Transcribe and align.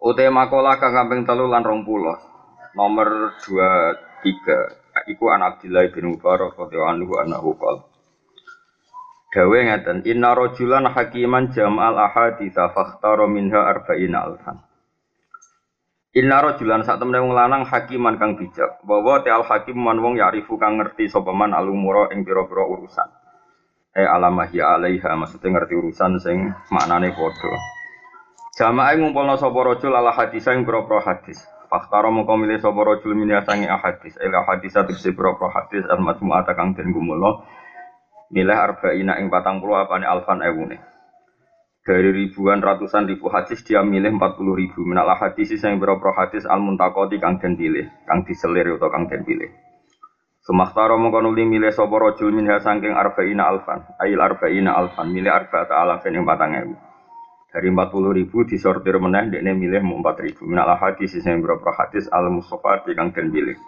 Ute 0.00 0.24
maqalah 0.32 0.80
kang 0.80 0.96
3 0.96 1.28
lan 1.28 1.60
20. 1.60 1.84
Nomor 2.72 3.36
23 3.44 4.80
iku 5.12 5.24
an 5.28 5.44
Abdillah 5.44 5.92
bin 5.92 6.16
Mubarak 6.16 6.56
radhiyallahu 6.56 6.96
anhu 6.96 7.12
annahu 7.20 7.50
qala. 7.60 7.84
Dawe 9.30 9.58
ngeten, 9.62 10.02
inna 10.08 10.34
rajulan 10.34 10.90
hakiman 10.90 11.54
jam'al 11.54 11.94
ahaditsa 12.00 12.72
fakhtara 12.74 13.30
minha 13.30 13.60
arba'ina 13.62 14.26
alfan. 14.26 14.58
Inna 16.16 16.42
rajulan 16.42 16.82
sak 16.82 16.98
temene 16.98 17.22
wong 17.22 17.36
lanang 17.36 17.62
hakiman 17.68 18.18
kang 18.18 18.34
bijak. 18.34 18.82
Bahwa 18.82 19.22
te 19.22 19.30
al 19.30 19.46
hakim 19.46 19.78
man 19.78 20.02
wong 20.02 20.18
yarifu 20.18 20.58
kang 20.58 20.80
ngerti 20.82 21.06
sapa 21.06 21.30
man 21.30 21.54
alumura 21.54 22.10
ing 22.10 22.26
urusan. 22.26 23.08
Eh 23.94 24.08
alamah 24.08 24.50
ya 24.50 24.74
alaiha 24.74 25.14
maksudnya 25.14 25.54
ngerti 25.54 25.74
urusan 25.78 26.18
sing 26.18 26.50
maknane 26.74 27.14
padha. 27.14 27.79
Jamaah 28.58 28.98
ngumpulna 28.98 29.38
sapa 29.38 29.58
rajul 29.62 29.94
ala 29.94 30.10
hadis 30.10 30.46
ing 30.50 30.66
pira-pira 30.66 31.02
hadis. 31.06 31.38
Fakhtara 31.70 32.10
mongko 32.10 32.34
milih 32.34 32.58
sapa 32.58 32.80
rajul 32.82 33.14
min 33.14 33.30
sangi 33.46 33.70
ahadis. 33.70 34.18
Ila 34.18 34.42
hadis 34.46 34.74
tegese 34.74 35.14
pira-pira 35.14 35.54
hadis 35.54 35.86
al 35.86 36.02
majmu'ata 36.02 36.58
kang 36.58 36.74
den 36.74 36.90
gumula. 36.90 37.46
Milih 38.30 38.54
arba'ina 38.54 39.18
ing 39.22 39.30
40 39.30 39.62
apane 39.74 40.06
alfan 40.06 40.42
ewune 40.42 40.90
dari 41.80 42.12
ribuan 42.12 42.60
ratusan 42.60 43.08
ribu 43.08 43.32
hadis 43.32 43.64
dia 43.64 43.80
milih 43.80 44.14
40 44.14 44.36
ribu 44.52 44.84
minal 44.84 45.10
hadis 45.16 45.50
yang 45.58 45.80
berapa 45.80 46.12
hadis 46.12 46.44
al 46.44 46.60
muntakoti 46.60 47.16
kang 47.16 47.40
den 47.40 47.56
pilih 47.56 47.88
kang 48.04 48.22
diselir 48.22 48.78
atau 48.78 48.92
kang 48.92 49.08
den 49.08 49.24
pilih 49.24 49.48
Semaktaro 50.40 50.96
mongkon 50.96 51.34
uli 51.34 51.44
milih 51.44 51.68
sapa 51.72 51.92
rajul 52.00 52.32
minha 52.32 52.60
saking 52.60 52.92
arba'ina 52.92 53.42
alfan 53.42 53.80
ail 53.96 54.20
arba'ina 54.20 54.70
alfan 54.76 55.08
milih 55.08 55.32
arba'ata 55.32 55.72
alafin 55.82 56.20
ing 56.20 56.24
patang 56.28 56.52
ewu 56.52 56.74
dari 57.50 57.66
40 57.66 58.18
ribu 58.18 58.46
disortir 58.46 58.94
meneh 59.02 59.26
dekne 59.34 59.58
milih 59.58 59.82
4 59.82 60.26
ribu 60.26 60.46
minal 60.46 60.70
hadis 60.78 61.18
yang 61.18 61.42
berapa 61.42 61.70
hadis 61.74 62.06
al 62.14 62.30
musofati 62.30 62.94
kang 62.94 63.10
den 63.10 63.34
pilih 63.34 63.58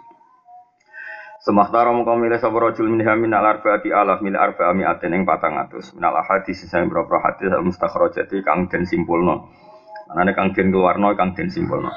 Semaktara 1.43 1.91
mongko 1.91 2.23
milih 2.23 2.39
sapa 2.39 2.55
rajul 2.55 2.87
min 2.87 3.03
hamin 3.03 3.35
al 3.35 3.43
arba'ati 3.43 3.91
alaf 3.91 4.23
mil 4.23 4.39
arba'a 4.39 4.71
mi'atin 4.71 5.11
ing 5.11 5.27
400 5.27 5.99
minal 5.99 6.15
hadis 6.23 6.63
sing 6.63 6.87
berapa 6.87 7.19
hadis 7.19 7.51
al 7.51 7.67
mustakhrajati 7.67 8.39
kang 8.47 8.71
den 8.71 8.87
simpulno. 8.87 9.51
Anane 10.07 10.31
kang 10.31 10.55
den 10.55 10.71
keluarno 10.71 11.11
kang 11.19 11.35
den 11.35 11.51
simpulno. 11.51 11.91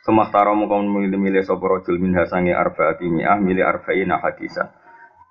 Semaktara 0.00 0.56
mongko 0.56 0.80
milih 0.80 1.20
milih 1.20 1.44
sapa 1.44 1.60
rajul 1.60 2.00
min 2.00 2.16
hasangi 2.16 2.56
arba'ati 2.56 3.04
mi'ah 3.04 3.36
milih 3.36 3.68
arba'ina 3.68 4.16
hadisan. 4.16 4.72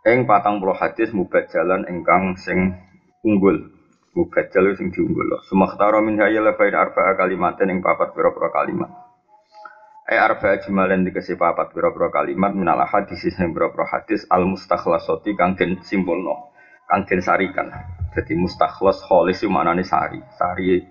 Ing 0.05 0.29
40 0.29 0.61
hadis 0.77 1.09
jalan 1.49 1.89
ingkang 1.89 2.37
sing 2.37 2.77
unggul. 3.25 3.78
Mubajjal 4.17 4.73
sing 4.73 4.89
diunggul. 4.89 5.37
Semaktara 5.45 6.01
min 6.01 6.17
hayya 6.17 6.41
lafaid 6.41 6.73
arba'a 6.73 7.13
kalimatin 7.13 7.69
ing 7.69 7.79
papat 7.79 8.13
pira-pira 8.17 8.49
kalimat. 8.49 8.89
E 10.09 10.17
arba 10.17 10.57
jumalen 10.57 11.05
dikasih 11.05 11.37
papat 11.37 11.69
biro-biro 11.69 12.09
kalimat 12.09 12.49
minal 12.49 12.81
hadis 12.81 13.21
sing 13.29 13.53
biro-biro 13.53 13.85
hadis 13.85 14.25
al 14.33 14.41
mustakhlasoti 14.49 15.37
kang 15.37 15.53
den 15.53 15.85
simpulno 15.85 16.49
kang 16.89 17.05
den 17.05 17.21
sarikan. 17.21 17.69
Jadi 18.17 18.33
mustakhlas 18.33 19.05
itu 19.05 19.45
maknane 19.45 19.85
sari. 19.85 20.17
Sari 20.33 20.81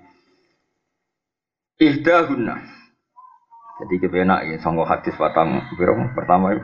ihdahunna. 1.82 2.62
Jadi 3.82 3.94
kepenak 3.98 4.46
ya 4.46 4.56
sanggo 4.62 4.86
hadis 4.86 5.18
patang 5.18 5.66
biro 5.74 5.98
pertama 6.14 6.54
itu 6.54 6.62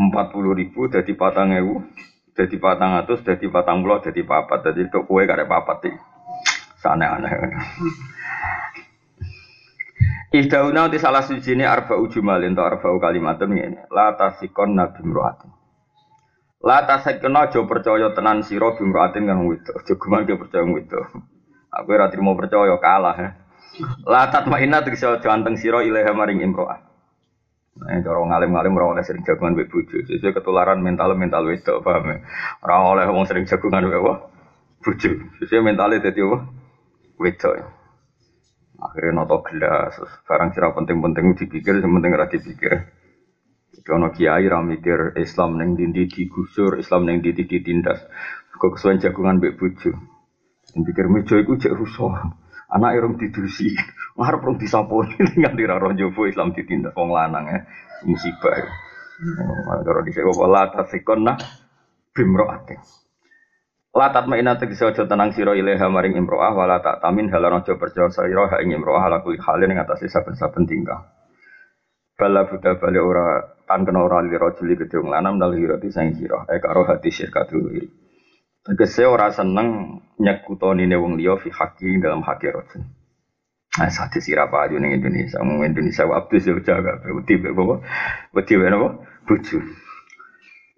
empat 0.00 0.32
puluh 0.32 0.56
ribu 0.56 0.88
jadi 0.88 1.12
patang 1.12 1.52
ewu 1.52 1.84
jadi 2.34 2.56
patang 2.58 2.98
atus 2.98 3.22
jadi 3.22 3.46
patang 3.48 3.86
puluh 3.86 4.02
jadi 4.02 4.26
papat 4.26 4.70
jadi 4.70 4.90
itu 4.90 5.06
kue 5.06 5.22
karek 5.22 5.46
papat 5.46 5.86
sih 5.86 5.94
sana 6.82 7.16
aneh 7.16 7.30
Ihdauna 10.34 10.90
di 10.90 10.98
salah 10.98 11.22
suci 11.22 11.54
ini 11.54 11.62
arba 11.62 11.94
ujumalin 11.94 12.58
atau 12.58 12.66
arba 12.66 12.90
kalimatun 12.98 13.54
ini. 13.54 13.78
La 13.86 14.18
tasikon 14.18 14.74
nabi 14.74 15.06
mruatin. 15.06 15.46
La 16.58 16.82
tasikon 16.82 17.38
aja 17.38 17.62
percaya 17.62 18.10
tenan 18.18 18.42
siro 18.42 18.74
bimruatin 18.74 19.30
kang 19.30 19.46
wido. 19.46 19.70
Aja 19.78 19.94
guman 19.94 20.26
ke 20.26 20.34
percaya 20.34 20.66
wido. 20.66 21.06
Aku 21.70 21.86
ora 21.94 22.10
mau 22.18 22.34
percaya 22.34 22.74
kalah. 22.82 23.14
Ya. 23.14 23.30
La 24.10 24.26
tatmainna 24.26 24.82
tegese 24.82 25.06
aja 25.06 25.28
anteng 25.30 25.54
siro 25.54 25.86
ilaha 25.86 26.10
maring. 26.10 26.42
Nah, 27.74 27.98
cara 28.06 28.22
ngalim-ngalim 28.22 28.78
ora 28.78 28.86
oleh 28.94 29.02
sering 29.02 29.26
jagungan 29.26 29.58
mbek 29.58 29.66
bojo. 29.66 29.98
Sesuai 30.06 30.30
ketularan 30.30 30.78
mental-mental 30.78 31.42
wedok, 31.42 31.82
paham 31.82 32.06
ya? 32.06 32.16
Ora 32.62 32.74
oleh 32.94 33.06
wong 33.10 33.26
sering 33.26 33.50
jagungan 33.50 33.90
mbek 33.90 34.02
bojo. 34.78 35.10
Sesuai 35.42 35.62
mentalnya 35.66 35.98
dadi 35.98 36.22
apa? 36.22 36.38
Wedok. 37.18 37.54
Ya. 37.58 37.66
Akhirnya 38.78 39.10
noto 39.16 39.42
gelas, 39.42 39.96
barang 40.28 40.50
sira 40.54 40.70
penting-penting 40.70 41.34
dipikir, 41.34 41.78
yang 41.82 41.94
penting 41.98 42.12
ora 42.14 42.30
dipikir. 42.30 42.74
Ono 43.84 44.08
kiai 44.14 44.46
ra 44.46 44.62
mikir 44.62 45.18
Islam 45.18 45.58
neng 45.58 45.74
dindi 45.74 46.06
digusur, 46.06 46.78
Islam 46.78 47.10
neng 47.10 47.26
dindi 47.26 47.42
ditindas. 47.42 48.00
Kok 48.54 48.78
kesuwen 48.78 49.02
jagungan 49.02 49.42
mbek 49.42 49.58
bojo. 49.58 49.92
Pikir 50.74 51.06
meja 51.10 51.36
iku 51.42 51.58
jek 51.58 51.74
rusuh. 51.74 52.14
Anak 52.70 52.96
irung 52.96 53.14
didusi, 53.20 53.70
ngarep 54.14 54.40
rong 54.46 54.58
disaponi 54.62 55.18
nganti 55.42 55.62
ra 55.66 55.82
roh 55.82 55.90
jowo 55.94 56.30
Islam 56.30 56.54
ditindas 56.54 56.94
wong 56.94 57.10
lanang 57.10 57.46
ya. 57.50 57.60
Musibah. 58.06 58.54
Oh, 59.14 59.80
kalau 59.86 60.02
dhisik 60.02 60.26
wala 60.26 60.68
tasikonna 60.74 61.38
bimro'atin. 62.12 62.78
Latat 63.94 64.26
maina 64.26 64.58
tegese 64.58 64.90
aja 64.90 65.06
tenang 65.06 65.30
sira 65.30 65.54
ilaha 65.54 65.86
maring 65.86 66.18
imroah 66.18 66.50
wala 66.50 66.82
tak 66.82 66.98
tamin 66.98 67.30
halan 67.30 67.62
aja 67.62 67.78
percaya 67.78 68.10
sira 68.10 68.50
ha 68.50 68.58
ing 68.58 68.74
imroah 68.74 69.06
ala 69.06 69.22
kuwi 69.22 69.38
halin 69.38 69.70
ing 69.70 69.78
atase 69.78 70.10
saben-saben 70.10 70.66
tingkah. 70.66 71.14
Bala 72.18 72.42
buta 72.42 72.74
bali 72.74 72.98
ora 72.98 73.38
tan 73.70 73.86
kena 73.86 74.02
ora 74.02 74.18
li 74.18 74.34
rajuli 74.34 74.74
gedung 74.74 75.14
lanam 75.14 75.38
dal 75.38 75.54
hirati 75.54 75.94
sang 75.94 76.10
sira 76.10 76.42
e 76.50 76.58
karo 76.58 76.82
hati 76.90 77.10
syirkatul 77.14 77.70
wiri. 77.70 77.86
Tegese 78.66 79.06
ora 79.06 79.30
seneng 79.30 80.02
nyekutonine 80.18 80.98
wong 80.98 81.14
liya 81.14 81.38
fi 81.38 81.54
haqi 81.54 82.02
dalam 82.02 82.26
hati 82.26 82.50
rajul. 82.50 82.82
Nah, 83.74 83.90
sate 83.90 84.22
sira 84.22 84.46
aja 84.46 84.78
ning 84.78 84.94
Indonesia, 84.94 85.42
wong 85.42 85.66
Indonesia 85.66 86.06
abdus 86.06 86.46
yo 86.46 86.62
jaga, 86.62 87.02
wedi 87.10 87.42
bawa, 87.42 87.82
wedi 88.30 88.54
apa? 88.54 89.02
Bojo. 89.26 89.58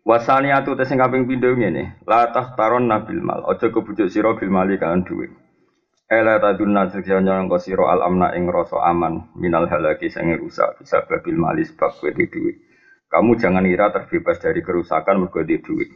Wasani 0.01 0.49
atu 0.49 0.73
tes 0.73 0.89
sing 0.89 0.97
kaping 0.97 1.29
pindho 1.29 1.53
ngene, 1.53 2.01
la 2.09 2.33
taron 2.33 2.89
nabil 2.89 3.21
mal, 3.21 3.45
aja 3.53 3.69
kebujuk 3.69 4.09
sira 4.09 4.33
bil 4.33 4.49
mali 4.49 4.81
kan 4.81 5.05
dhuwit. 5.05 5.29
Ela 6.09 6.41
tadunna 6.41 6.89
sekjane 6.89 7.27
engko 7.27 7.61
sira 7.61 7.85
al 7.85 8.01
amna 8.01 8.33
ing 8.33 8.49
rasa 8.49 8.81
aman 8.87 9.29
minal 9.37 9.69
halaki 9.69 10.09
sing 10.09 10.33
rusak 10.39 10.81
bisa 10.81 11.05
babil 11.05 11.37
mali 11.37 11.69
sebab 11.69 11.93
kowe 12.01 12.11
dhuwit. 12.15 12.57
Kamu 13.13 13.37
jangan 13.37 13.67
ira 13.69 13.93
terbebas 13.93 14.41
dari 14.41 14.65
kerusakan 14.65 15.21
mergo 15.21 15.45
di 15.45 15.61
dhuwit. 15.61 15.91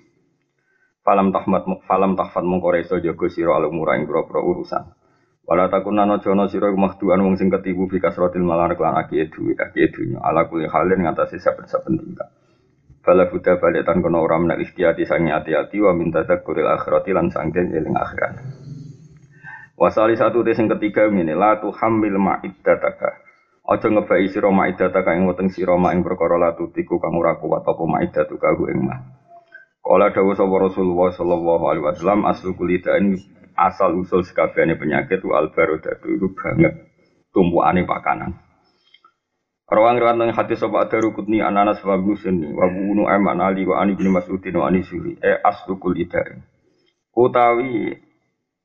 Falam 1.01 1.33
tahmat 1.33 1.65
falam 1.89 2.13
tahfat 2.13 2.45
mongko 2.45 2.69
reso 2.77 3.01
jaga 3.01 3.27
sira 3.33 3.57
al 3.57 3.73
umura 3.73 3.97
ing 3.97 4.05
urusan. 4.05 5.00
Wala 5.51 5.67
takunana 5.67 6.23
jono 6.23 6.47
sira 6.47 6.71
wong 6.71 7.35
sing 7.35 7.51
ketibu 7.51 7.91
fi 7.91 7.99
kasratil 7.99 8.47
malar 8.47 8.79
lan 8.79 9.03
akiye 9.03 9.27
dhuwit 9.35 9.59
akiye 9.59 9.91
dunya 9.91 10.23
ala 10.23 10.47
kuli 10.47 10.71
halin 10.71 11.03
ngatasi 11.03 11.43
saben-saben 11.43 11.99
buddha 11.99 13.59
balik 13.59 13.83
tan 13.83 13.99
kono 13.99 14.23
ora 14.23 14.39
menak 14.39 14.63
ikhtiati 14.63 15.03
sangi 15.03 15.35
hati-hati 15.35 15.83
wa 15.83 15.91
minta 15.91 16.23
takuril 16.23 16.71
akhirati 16.71 17.11
lan 17.11 17.35
sangken 17.35 17.75
eling 17.75 17.99
akhirat. 17.99 18.39
Wasali 19.75 20.15
satu 20.15 20.45
yang 20.45 20.71
ketiga 20.77 21.09
ini 21.09 21.35
la 21.35 21.59
tu 21.59 21.73
hamil 21.73 22.21
ma'iddataka. 22.21 23.11
Aja 23.65 23.89
ngebai 23.91 24.29
sira 24.29 24.53
ma'iddataka 24.53 25.17
ing 25.17 25.25
weteng 25.25 25.49
sira 25.49 25.75
ma 25.75 25.91
ing 25.97 26.05
perkara 26.05 26.37
la 26.37 26.55
tutiku 26.55 27.03
kang 27.03 27.17
ora 27.17 27.41
kuat 27.41 27.65
apa 27.65 27.83
ma'iddatuka 27.89 28.55
ing 28.71 28.87
mah. 28.87 29.01
Kala 29.81 30.13
dawuh 30.13 30.37
sapa 30.37 30.55
Rasulullah 30.61 31.11
sallallahu 31.11 31.65
alaihi 31.65 31.85
wasallam 31.89 32.29
aslu 32.29 32.53
kulitain 32.53 33.17
asal 33.61 33.93
usul 34.01 34.25
sekabehane 34.25 34.81
penyakit 34.81 35.21
wal 35.29 35.53
barodatu 35.53 36.09
itu 36.09 36.33
banget. 36.33 36.89
Tumpukane 37.31 37.85
pakanan. 37.85 38.41
Rawang 39.71 40.03
rawang 40.03 40.19
nang 40.19 40.31
hati 40.35 40.59
sobat 40.59 40.91
ada 40.91 40.99
rukutni 40.99 41.39
ananas 41.39 41.79
wa 41.87 41.95
gusni 41.95 42.51
wa 42.51 42.67
bunu 42.67 43.07
aman 43.07 43.39
ali 43.39 43.63
wa 43.63 43.79
ani 43.79 43.95
bin 43.95 44.11
mas'udin 44.11 44.59
wa 44.59 44.67
ani 44.67 44.83
suri 44.83 45.15
e 45.23 45.31
asdukul 45.47 45.95
idari. 45.95 46.43
Utawi 47.15 47.95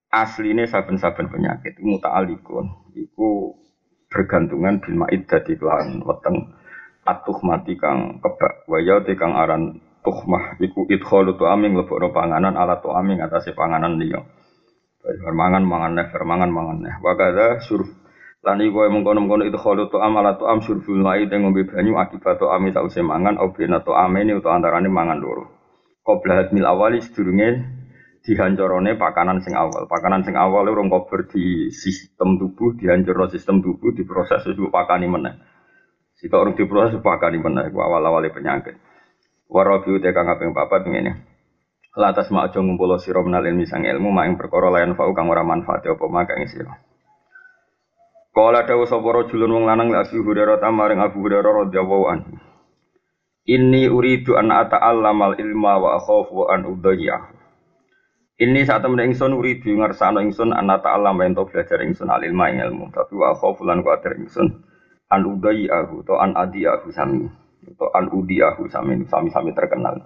asline 0.10 0.66
saben-saben 0.66 1.30
penyakit 1.30 1.78
muta'alikun. 1.78 2.90
Iku 2.98 3.54
bergantungan 4.10 4.82
bil 4.82 4.98
ma'id 4.98 5.30
dadi 5.30 5.54
kelawan 5.60 6.02
weteng. 6.02 6.58
Atuh 7.06 7.38
mati 7.46 7.78
kang 7.78 8.18
kebak 8.18 8.66
waya 8.66 8.98
kang 9.14 9.38
aran 9.38 9.78
tuhmah 10.06 10.62
iku 10.62 10.86
idkhalu 10.86 11.34
tu 11.34 11.50
aming 11.50 11.74
lebokno 11.74 12.14
panganan 12.14 12.54
ala 12.54 12.78
tu 12.78 12.94
aming 12.94 13.26
atase 13.26 13.58
panganan 13.58 13.98
liya 13.98 14.22
mangan 15.34 15.64
mangan 15.64 15.92
neh 15.94 16.08
mangan 16.10 16.50
mangan 16.50 16.78
neh 16.82 16.96
wa 17.00 17.14
kadza 17.14 17.62
surf 17.62 17.90
lan 18.46 18.62
iku 18.62 18.86
mengkono-mengkono 18.90 19.46
itu 19.46 19.58
khalu 19.58 19.90
tu 19.90 19.98
am 19.98 20.22
ala 20.22 20.38
tu 20.38 20.46
am 20.46 20.62
surful 20.62 21.02
ma'id 21.02 21.34
ngombe 21.34 21.66
banyu 21.66 21.98
akibat 21.98 22.38
tu 22.38 22.46
ami 22.46 22.70
sause 22.74 23.02
mangan 23.02 23.42
au 23.42 23.54
bena 23.54 23.82
tu 23.82 23.94
amene 23.94 24.38
utawa 24.38 24.62
antarane 24.62 24.90
mangan 24.90 25.18
loro 25.18 25.50
qabla 26.06 26.46
hadmil 26.46 26.66
awali 26.70 27.02
sedurunge 27.02 27.76
dihancorone 28.26 28.98
pakanan 28.98 29.46
sing 29.46 29.54
awal. 29.54 29.86
Pakanan 29.86 30.26
sing 30.26 30.34
awal 30.34 30.66
urung 30.66 30.90
kober 30.90 31.30
di 31.30 31.70
sistem 31.70 32.42
tubuh, 32.42 32.74
dihancurno 32.74 33.30
sistem 33.30 33.62
tubuh, 33.62 33.94
diproses 33.94 34.42
sesuatu 34.42 34.74
pakani 34.74 35.06
meneh. 35.06 35.38
Sita 36.18 36.42
urung 36.42 36.58
diproses 36.58 36.98
pakani 37.06 37.38
meneh 37.38 37.70
ku 37.70 37.78
awal-awale 37.80 38.34
penyakit. 38.34 38.76
Warabi 39.46 40.02
uta 40.02 40.10
kang 40.10 40.26
kaping 40.26 40.58
papat 40.58 40.90
ngene. 40.90 41.35
Latas 41.96 42.28
mak 42.28 42.52
aja 42.52 42.60
ngumpul 42.60 42.92
sira 43.00 43.24
menal 43.24 43.48
ilmi 43.48 43.64
sang 43.64 43.88
ilmu 43.88 44.12
mak 44.12 44.28
ing 44.28 44.36
perkara 44.36 44.68
layan 44.68 45.00
fau 45.00 45.16
kang 45.16 45.32
ora 45.32 45.48
manfaat 45.48 45.88
apa 45.88 46.06
mak 46.12 46.28
ing 46.36 46.52
sira. 46.52 46.76
Kala 48.36 48.68
dawu 48.68 48.84
sapa 48.84 49.08
rajulun 49.16 49.48
wong 49.48 49.64
lanang 49.64 49.96
la 49.96 50.04
Abu 50.04 50.20
Hurairah 50.20 50.60
tamaring 50.60 51.00
Abu 51.00 51.24
Hurairah 51.24 51.72
radhiyallahu 51.72 52.06
anhu. 52.12 52.36
Inni 53.48 53.88
uridu 53.88 54.36
an 54.36 54.52
ata'allamal 54.52 55.40
ilma 55.40 55.80
wa 55.80 55.90
akhafu 55.96 56.52
an 56.52 56.68
udayya. 56.68 57.32
Ini 58.36 58.68
saat 58.68 58.84
temen 58.84 59.00
ingsun 59.00 59.32
uridu 59.32 59.72
ngersano 59.80 60.20
ingsun 60.20 60.52
anak 60.52 60.84
ta'alam 60.84 61.16
ento 61.24 61.48
belajar 61.48 61.80
ingsun 61.80 62.12
al 62.12 62.20
ilma 62.28 62.52
ing 62.52 62.60
ilmu 62.60 62.92
tapi 62.92 63.16
wa 63.16 63.32
khofulan 63.32 63.80
kuatir 63.80 64.20
ingsun 64.20 64.52
an 65.08 65.22
aku 65.24 65.96
atau 66.04 66.20
an 66.20 66.36
adi 66.36 66.68
aku 66.68 66.92
sami 66.92 67.24
atau 67.64 67.88
an 67.96 68.12
udi 68.12 68.44
aku 68.44 68.68
sami 68.68 69.00
sami-sami 69.08 69.56
terkenal 69.56 70.04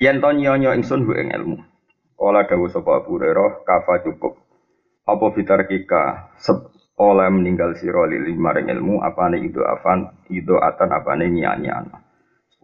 yen 0.00 0.18
to 0.22 0.30
nyonyo 0.32 0.74
ingsun 0.74 1.06
hu 1.06 1.12
ing 1.14 1.30
ilmu 1.30 1.58
Kala 2.14 2.46
dawuh 2.46 2.70
sapa 2.70 3.02
Abu 3.02 3.18
Hurairah 3.18 3.66
kafa 3.66 4.06
cukup 4.06 4.38
apa 5.04 5.26
fitar 5.34 5.66
kika 5.66 6.32
oleh 6.94 7.28
meninggal 7.28 7.74
sira 7.74 8.06
lili 8.06 8.38
maring 8.38 8.70
ilmu 8.70 9.02
apane 9.02 9.42
itu 9.42 9.60
afan 9.60 10.14
itu 10.30 10.54
atan 10.56 10.94
apane 10.94 11.26
nyanyian 11.26 11.90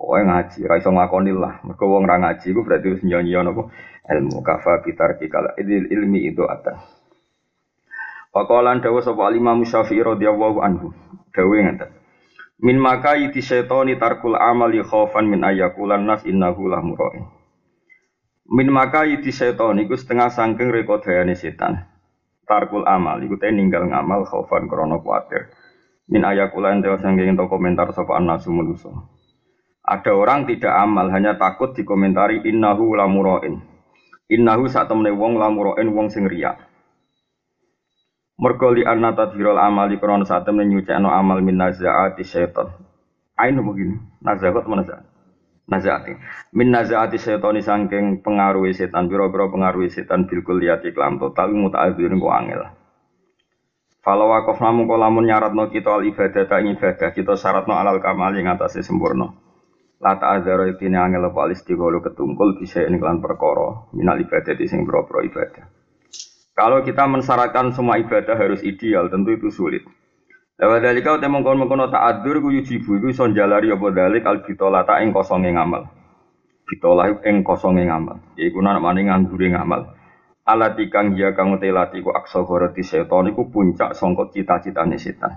Pokoknya 0.01 0.33
ngaji, 0.33 0.65
ra 0.65 0.81
iso 0.81 0.89
ngakoni 0.97 1.29
lah. 1.37 1.61
Mergo 1.61 1.85
wong 1.85 2.09
ra 2.09 2.17
ngaji 2.17 2.57
ku 2.57 2.65
berarti 2.65 2.89
wis 2.89 3.05
nyonya 3.05 3.45
napa 3.45 3.69
ilmu 4.09 4.41
kafa 4.41 4.81
bitar 4.81 5.21
idil 5.61 5.93
ilmi 5.93 6.25
itu 6.25 6.41
ada. 6.49 6.81
Pakolan 8.33 8.81
dawa 8.81 9.05
sapa 9.05 9.29
Imam 9.37 9.61
Syafi'i 9.61 10.01
radhiyallahu 10.01 10.57
anhu. 10.65 10.97
Dawe 11.37 11.53
ngeten. 11.53 12.00
Min 12.61 12.77
maka 12.77 13.17
yiti 13.17 13.41
syaitani 13.41 13.97
tarkul 13.97 14.37
amali 14.37 14.85
khaufan 14.85 15.25
min 15.25 15.41
ayakulan 15.41 16.05
nas 16.05 16.29
innahu 16.29 16.69
lah 16.69 16.85
mura'i. 16.85 17.25
Min 18.53 18.69
maka 18.69 19.09
yiti 19.09 19.33
syaitani 19.33 19.89
iku 19.89 19.97
setengah 19.97 20.29
sangking 20.29 20.69
rekodayane 20.69 21.33
setan. 21.33 21.89
Tarkul 22.45 22.85
amal 22.85 23.17
iku 23.25 23.41
te 23.41 23.49
ninggal 23.49 23.89
ngamal 23.89 24.29
khaufan 24.29 24.69
krana 24.69 25.01
kuwatir. 25.01 25.49
Min 26.13 26.21
ayakulan 26.21 26.85
dewa 26.85 27.01
sangking 27.01 27.33
to 27.33 27.49
komentar 27.49 27.97
sapa 27.97 28.21
anasu 28.21 28.53
manusa. 28.53 28.93
Ada 29.81 30.13
orang 30.13 30.45
tidak 30.45 30.77
amal 30.77 31.09
hanya 31.09 31.41
takut 31.41 31.73
dikomentari 31.73 32.45
innahu 32.45 32.93
lamuroin. 32.93 33.57
Innahu 34.29 34.69
saat 34.69 34.93
temene 34.93 35.17
wong 35.17 35.41
lamuroin 35.41 35.89
wong 35.97 36.13
sing 36.13 36.29
riya. 36.29 36.61
Mergo 38.41 38.73
li 38.73 38.81
anna 38.89 39.13
tadhirul 39.13 39.61
amali 39.61 40.01
krana 40.01 40.25
saat 40.25 40.49
temene 40.49 40.73
nyucekno 40.73 41.13
amal 41.13 41.45
min 41.45 41.61
nazaati 41.61 42.25
syaitan. 42.25 42.73
Ainu 43.37 43.61
begini, 43.69 44.01
nazaat 44.25 44.65
mana 44.65 44.81
nazaat? 44.81 45.05
Nazaati. 45.69 46.17
Min 46.57 46.73
nazaati 46.73 47.21
syaitan 47.21 47.61
sangking 47.61 48.25
pengaruh 48.25 48.65
setan, 48.73 49.13
biro-biro 49.13 49.53
pengaruh 49.53 49.85
setan 49.93 50.25
bil 50.25 50.41
kulliyati 50.41 50.97
kelam 50.97 51.21
total 51.21 51.53
muta'adzirin 51.53 52.17
ku 52.17 52.33
angel. 52.33 52.65
Falau 54.01 54.33
wakof 54.33 54.57
namun 54.65 54.89
kolamun 54.89 55.29
nyaratno 55.29 55.69
kita 55.69 56.01
al 56.01 56.09
ibadah 56.09 56.49
tak 56.49 56.65
ibadah 56.65 57.13
kita 57.13 57.37
syaratno 57.37 57.77
alal 57.77 58.01
kamal 58.01 58.33
yang 58.33 58.57
atasnya 58.57 58.81
sempurna. 58.81 59.37
La 60.01 60.17
ta'adzara 60.17 60.65
ibtini 60.73 60.97
angel 60.97 61.29
apa 61.29 61.45
alistigholu 61.45 62.01
ketungkul 62.01 62.57
bisa 62.57 62.81
ini 62.89 62.97
kelan 62.97 63.21
perkara 63.21 63.93
minal 63.93 64.17
ibadah 64.17 64.57
di 64.57 64.65
sing 64.65 64.89
pro 64.89 65.05
ibadah. 65.05 65.80
Kalau 66.55 66.83
kita 66.83 67.07
mensyaratkan 67.07 67.73
semua 67.73 67.97
ibadah 67.97 68.37
harus 68.37 68.61
ideal, 68.67 69.09
tentu 69.09 69.33
itu 69.33 69.49
sulit. 69.49 69.87
Lewat 70.61 70.85
dari 70.85 71.01
kau 71.01 71.17
temong 71.17 71.41
kon 71.41 71.57
mengkono 71.57 71.89
ta'adur 71.89 72.45
ku 72.45 72.53
yujibu 72.53 73.01
itu 73.01 73.17
son 73.17 73.33
jalari 73.33 73.73
apa 73.73 73.87
dalik 73.97 74.29
al 74.29 74.45
bitola 74.45 74.85
ta 74.85 75.01
ing 75.01 75.09
kosonge 75.09 75.57
ngamal. 75.57 75.89
Bitola 76.69 77.09
ing 77.25 77.41
kosonge 77.41 77.89
ngamal. 77.89 78.21
Iku 78.37 78.61
nak 78.61 78.77
mani 78.85 79.09
nganggure 79.09 79.57
ngamal. 79.57 79.97
Alati 80.45 80.93
kang 80.93 81.17
ya 81.17 81.33
kang 81.33 81.57
telati 81.57 82.05
ku 82.05 82.13
aksa 82.13 82.45
goroti 82.45 82.85
setan 82.85 83.33
iku 83.33 83.49
puncak 83.49 83.97
songkot 83.97 84.37
cita-citane 84.37 85.01
setan. 85.01 85.33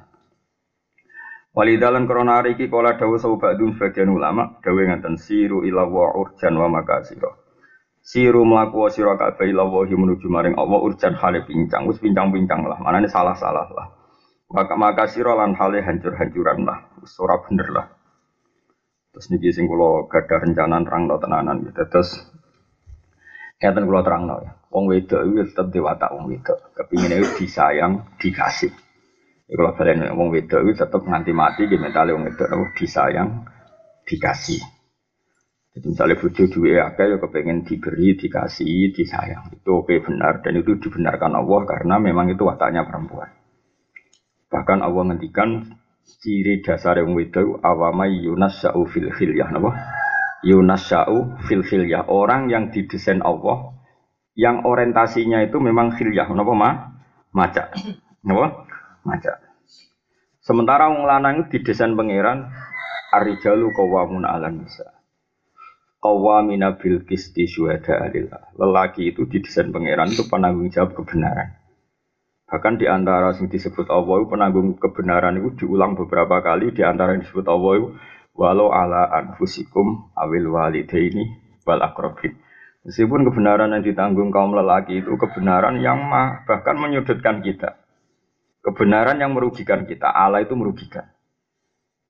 Walidalan 1.56 2.04
korona 2.04 2.42
hari 2.42 2.58
ini 2.58 2.66
kala 2.68 2.98
dawu 2.98 3.16
sahabat 3.16 3.62
sebagian 3.62 4.10
ulama 4.10 4.58
dawu 4.60 4.84
ngaten 4.84 5.16
siru 5.22 5.64
ila 5.64 5.86
wa 5.86 6.18
urjan 6.18 6.58
wa 6.58 6.68
makasiro. 6.68 7.43
Siru 8.04 8.44
melaku 8.44 8.84
wa 8.84 8.90
siro 8.92 9.16
kabeh 9.16 9.56
ila 9.56 9.64
menuju 9.72 10.28
maring 10.28 10.60
Allah 10.60 10.80
urjan 10.84 11.16
hale 11.16 11.48
pincang 11.48 11.88
wis 11.88 12.04
pincang-pincang 12.04 12.68
lah 12.68 12.76
ini 13.00 13.08
salah-salah 13.08 13.68
lah. 13.72 13.88
Maka 14.52 14.76
makasiro 14.76 15.40
lan 15.40 15.56
hale 15.56 15.80
hancur-hancuran 15.80 16.68
lah 16.68 16.92
wis 17.00 17.16
ora 17.24 17.40
bener 17.40 17.72
lah. 17.72 17.88
Terus 19.16 19.32
niki 19.32 19.56
sing 19.56 19.72
kula 19.72 20.12
gadah 20.12 20.40
rencana 20.44 20.84
terangno 20.84 21.16
tenanan 21.16 21.64
gitu. 21.64 21.80
Terus 21.88 22.28
Ngeten 23.64 23.88
kula 23.88 24.04
terangno 24.04 24.44
ya. 24.44 24.52
Wong 24.76 24.92
wedok 24.92 25.24
itu 25.24 25.48
tetep 25.48 25.72
dewata 25.72 26.12
wong 26.12 26.28
wedok. 26.28 26.76
Kepingine 26.76 27.24
disayang, 27.40 28.20
dikasih. 28.20 28.76
Ya, 29.48 29.54
kalau 29.56 29.72
kalian 29.80 30.12
ngomong 30.12 30.36
wedok 30.36 30.68
itu 30.68 30.84
tetap 30.84 31.00
nganti 31.00 31.32
mati 31.32 31.72
di 31.72 31.80
mental 31.80 32.12
wong 32.12 32.28
wedok 32.28 32.52
disayang, 32.76 33.48
dikasih. 34.04 34.60
Jadi 35.74 35.90
misalnya 35.90 36.22
bujuk 36.22 36.54
dua 36.54 36.94
akeh 36.94 37.06
ya 37.10 37.18
kepengen 37.18 37.66
diberi, 37.66 38.14
dikasih, 38.14 38.94
disayang. 38.94 39.50
Itu 39.58 39.82
oke 39.82 40.06
benar 40.06 40.46
dan 40.46 40.62
itu 40.62 40.78
dibenarkan 40.78 41.34
Allah 41.34 41.62
karena 41.66 41.98
memang 41.98 42.30
itu 42.30 42.46
wataknya 42.46 42.86
perempuan. 42.86 43.34
Bahkan 44.54 44.86
Allah 44.86 45.04
ngendikan 45.10 45.74
ciri 46.22 46.62
dasar 46.62 47.02
yang 47.02 47.18
wedok 47.18 47.58
awamai 47.66 48.22
Yunas 48.22 48.62
Sa'u 48.62 48.86
fil 48.86 49.10
khilyah 49.10 49.50
napa? 49.50 49.74
Yunas 50.46 50.86
Sa'u 50.86 51.42
fil 51.50 51.66
khilyah 51.66 52.06
orang 52.06 52.54
yang 52.54 52.70
didesain 52.70 53.26
Allah 53.26 53.74
yang 54.38 54.62
orientasinya 54.70 55.42
itu 55.42 55.58
memang 55.58 55.98
khilyah 55.98 56.30
napa 56.30 56.54
ma? 56.54 56.70
Maca. 57.34 57.74
Napa? 58.22 58.70
Maca. 59.10 59.42
Sementara 60.38 60.94
wong 60.94 61.10
lanang 61.10 61.50
itu 61.50 61.58
didesain 61.58 61.98
pangeran 61.98 62.46
Arijalu 63.10 63.74
kawamun 63.74 64.22
ala 64.22 64.54
nisa. 64.54 64.93
Kawamina 66.04 66.76
bil 66.76 67.08
kisti 67.08 67.48
syuhada 67.48 68.04
alillah. 68.04 68.52
Lelaki 68.60 69.16
itu 69.16 69.24
didesain 69.24 69.72
pangeran 69.72 70.12
itu 70.12 70.28
penanggung 70.28 70.68
jawab 70.68 71.00
kebenaran. 71.00 71.56
Bahkan 72.44 72.76
di 72.76 72.92
antara 72.92 73.32
yang 73.32 73.48
disebut 73.48 73.88
Allah 73.88 74.20
itu 74.20 74.28
penanggung 74.28 74.76
kebenaran 74.76 75.40
itu 75.40 75.64
diulang 75.64 75.96
beberapa 75.96 76.44
kali 76.44 76.76
di 76.76 76.84
antara 76.84 77.16
yang 77.16 77.24
disebut 77.24 77.48
Allah 77.48 77.72
itu 77.80 77.88
walau 78.36 78.76
ala 78.76 79.16
anfusikum 79.16 80.12
awil 80.12 80.52
walidaini 80.52 81.24
wal 81.64 81.80
akrobin. 81.80 82.36
Meskipun 82.84 83.24
kebenaran 83.24 83.72
yang 83.72 83.88
ditanggung 83.88 84.28
kaum 84.28 84.52
lelaki 84.60 85.00
itu 85.00 85.16
kebenaran 85.16 85.80
yang 85.80 86.04
mah, 86.04 86.44
bahkan 86.44 86.76
menyudutkan 86.76 87.40
kita. 87.40 87.80
Kebenaran 88.60 89.24
yang 89.24 89.32
merugikan 89.32 89.88
kita, 89.88 90.12
Allah 90.12 90.44
itu 90.44 90.52
merugikan. 90.52 91.13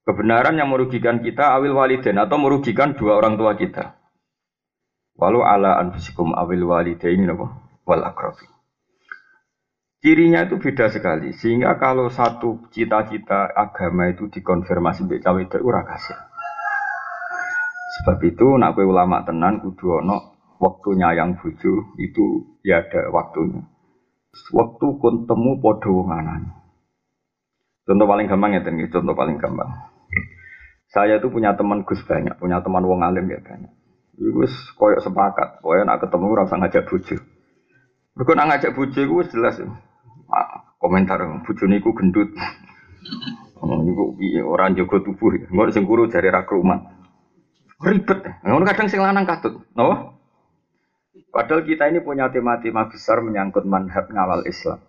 Kebenaran 0.03 0.59
yang 0.59 0.67
merugikan 0.67 1.23
kita 1.23 1.55
awil 1.55 1.79
waliden 1.79 2.19
atau 2.19 2.35
merugikan 2.35 2.91
dua 2.91 3.15
orang 3.23 3.39
tua 3.39 3.55
kita. 3.55 3.95
Walau 5.15 5.47
ala 5.47 5.79
anfusikum 5.79 6.35
awil 6.35 6.67
walidain 6.67 7.23
wal 7.87 8.03
akrabi. 8.03 8.51
Cirinya 10.03 10.43
itu 10.43 10.59
beda 10.59 10.91
sekali. 10.91 11.31
Sehingga 11.31 11.79
kalau 11.79 12.11
satu 12.11 12.67
cita-cita 12.75 13.47
agama 13.55 14.11
itu 14.11 14.27
dikonfirmasi 14.27 15.07
mbek 15.07 15.23
cawe 15.23 15.39
itu 15.39 15.63
ora 15.63 15.87
Sebab 17.93 18.19
itu 18.27 18.59
nak 18.59 18.75
ulama 18.75 19.23
tenan 19.23 19.63
kudu 19.63 20.03
ono 20.03 20.35
waktunya 20.59 21.15
yang 21.15 21.39
bojo 21.39 21.95
itu 21.95 22.59
ya 22.59 22.83
ada 22.83 23.07
waktunya. 23.07 23.63
Waktu 24.51 24.85
kun 24.99 25.23
temu 25.23 25.63
wong 25.63 26.43
Contoh 27.83 28.07
paling 28.07 28.31
gampang 28.31 28.55
ya, 28.55 28.63
tengi. 28.63 28.87
contoh 28.87 29.11
paling 29.11 29.35
gampang. 29.39 29.92
Saya 30.93 31.17
itu 31.17 31.27
punya 31.33 31.57
teman 31.57 31.81
Gus 31.89 32.05
banyak, 32.05 32.37
punya 32.37 32.61
teman 32.61 32.85
wong 32.85 33.01
alim 33.01 33.25
ya 33.25 33.41
banyak. 33.41 33.73
Gus 34.13 34.53
koyok 34.77 35.01
sepakat, 35.01 35.65
koyok 35.65 35.89
nak 35.89 36.05
ketemu 36.05 36.37
rasa 36.37 36.53
ngajak 36.61 36.85
bujuk. 36.85 37.21
Mereka 38.13 38.31
nak 38.37 38.47
ngajak 38.53 38.71
bujuk 38.77 39.03
gue 39.09 39.23
jelas 39.33 39.57
ya. 39.57 39.65
komentar 40.77 41.17
bujuk 41.41 41.65
niku 41.65 41.97
gendut. 41.97 42.29
Oh, 43.63 43.79
niku 43.79 44.19
orang 44.43 44.75
jaga 44.75 44.99
tubuh. 44.99 45.31
Engko 45.39 45.71
sing 45.71 45.87
kuru 45.87 46.11
kerumat. 46.11 46.83
Ribet. 47.79 48.19
Ngono 48.43 48.67
kadang 48.67 48.91
sing 48.91 48.99
lanang 48.99 49.23
katut. 49.23 49.63
Napa? 49.71 50.19
Padahal 51.31 51.63
kita 51.63 51.87
ini 51.87 52.03
punya 52.03 52.27
tema-tema 52.27 52.91
besar 52.91 53.23
menyangkut 53.23 53.63
manhaj 53.63 54.11
ngawal 54.11 54.43
Islam. 54.51 54.83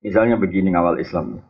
Misalnya 0.00 0.40
begini 0.40 0.72
ngawal 0.72 0.96
Islam. 0.96 1.44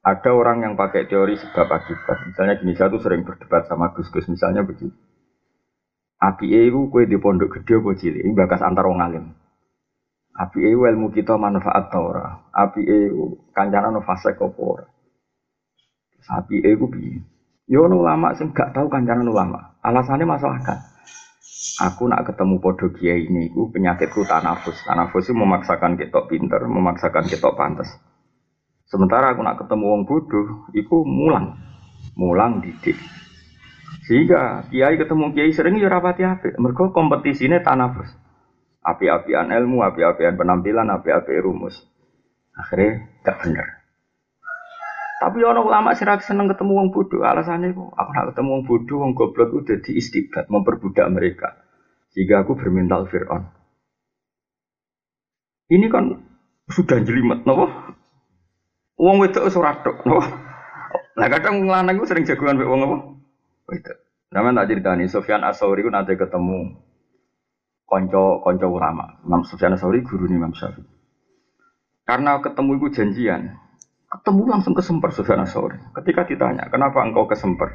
Ada 0.00 0.32
orang 0.32 0.64
yang 0.64 0.74
pakai 0.80 1.04
teori 1.04 1.36
sebab 1.36 1.68
akibat. 1.68 2.32
Misalnya 2.32 2.56
gini, 2.56 2.72
saya 2.72 2.88
tuh 2.88 3.04
sering 3.04 3.20
berdebat 3.20 3.68
sama 3.68 3.92
Gus-Gus. 3.92 4.32
Misalnya 4.32 4.64
begini. 4.64 4.92
Api 6.20 6.52
itu 6.52 6.92
kue 6.92 7.08
di 7.08 7.16
pondok 7.16 7.60
gede 7.60 7.80
apa 7.80 7.96
cilik? 7.96 8.20
Ini 8.20 8.36
bakas 8.36 8.60
antar 8.60 8.84
wong 8.84 9.00
alim. 9.00 9.24
Api 10.36 10.58
itu 10.68 10.84
ilmu 10.84 11.12
kita 11.16 11.40
manfaat 11.40 11.88
tau. 11.88 12.12
Api 12.52 12.80
itu 12.84 13.40
kancana 13.56 13.88
no 13.88 14.04
fase 14.04 14.36
ora. 14.36 14.84
Api 16.28 16.60
itu 16.60 16.84
piye? 16.92 17.24
Yo 17.64 17.88
ulama 17.88 18.36
sing 18.36 18.52
gak 18.52 18.76
tahu 18.76 18.92
kancanan 18.92 19.32
ulama. 19.32 19.80
Alasannya 19.80 20.28
masalah 20.28 20.60
kan. 20.60 20.78
Aku 21.80 22.04
nak 22.04 22.28
ketemu 22.28 22.60
podo 22.60 22.92
kiai 22.92 23.24
ini, 23.24 23.48
aku 23.52 23.72
penyakitku 23.72 24.24
tanafus. 24.28 24.76
Tanafus 24.84 25.28
itu 25.28 25.36
memaksakan 25.36 25.96
kita 25.96 26.28
pinter, 26.28 26.60
memaksakan 26.68 27.24
kita 27.24 27.52
pantas. 27.56 27.88
Sementara 28.90 29.30
aku 29.30 29.46
nak 29.46 29.62
ketemu 29.62 29.84
wong 29.86 30.02
bodoh, 30.02 30.66
iku 30.74 31.06
mulang, 31.06 31.54
mulang 32.18 32.58
didik. 32.58 32.98
Sehingga 34.10 34.66
kiai 34.66 34.98
ketemu 34.98 35.30
kiai 35.30 35.54
sering 35.54 35.78
ya 35.78 35.86
rapati 35.86 36.26
apik. 36.26 36.58
Mergo 36.58 36.90
kompetisine 36.90 37.62
tanafus. 37.62 38.10
Api-apian 38.82 39.54
ilmu, 39.54 39.86
api-apian 39.86 40.34
penampilan, 40.34 40.90
api-api 40.90 41.38
rumus. 41.38 41.78
Akhirnya 42.58 43.06
gak 43.22 43.46
bener. 43.46 43.66
Tapi 45.20 45.38
orang 45.44 45.68
ulama 45.68 45.94
sih 45.94 46.08
seneng 46.26 46.50
ketemu 46.50 46.72
wong 46.80 46.88
bodoh. 46.90 47.22
Alasannya 47.22 47.70
aku, 47.70 47.94
aku 47.94 48.10
nak 48.10 48.26
ketemu 48.34 48.48
wong 48.50 48.64
bodoh, 48.66 48.96
wong 49.06 49.12
goblok 49.14 49.54
udah 49.54 49.78
di 49.78 50.00
istiqat, 50.02 50.50
memperbudak 50.50 51.06
mereka. 51.12 51.62
Jika 52.10 52.42
aku 52.42 52.58
bermental 52.58 53.06
Fir'aun. 53.06 53.46
Ini 55.70 55.86
kan 55.86 56.18
sudah 56.66 56.98
jelimet, 57.06 57.46
nopo? 57.46 57.70
Wong 59.00 59.16
wedok 59.24 59.48
wis 59.48 59.56
ora 59.56 59.80
tok. 59.80 60.04
Kadang 61.16 61.64
lanang 61.64 61.96
iku 61.96 62.04
sering 62.04 62.28
jagoan 62.28 62.60
mek 62.60 62.68
wong 62.68 62.84
apa? 62.84 62.96
Wedok. 63.72 63.96
Namanya 64.30 64.62
tak 64.62 64.76
ceritani 64.76 65.04
Sofyan 65.10 65.42
Asauri 65.42 65.82
ku 65.82 65.90
nanti 65.90 66.14
ketemu 66.14 66.76
konco 67.88 68.44
konco 68.44 68.66
ulama. 68.68 69.18
Imam 69.24 69.42
Sofyan 69.42 69.74
Asauri 69.74 70.04
guru 70.04 70.28
Imam 70.28 70.52
Syafi'i. 70.54 70.86
Karena 72.06 72.38
ketemu 72.38 72.78
itu 72.78 72.86
janjian, 72.94 73.58
ketemu 74.06 74.42
langsung 74.52 74.76
kesemper 74.76 75.10
Sofyan 75.10 75.42
Asauri. 75.42 75.80
Ketika 75.96 76.28
ditanya, 76.28 76.68
kenapa 76.70 77.02
engkau 77.02 77.26
kesemper? 77.26 77.72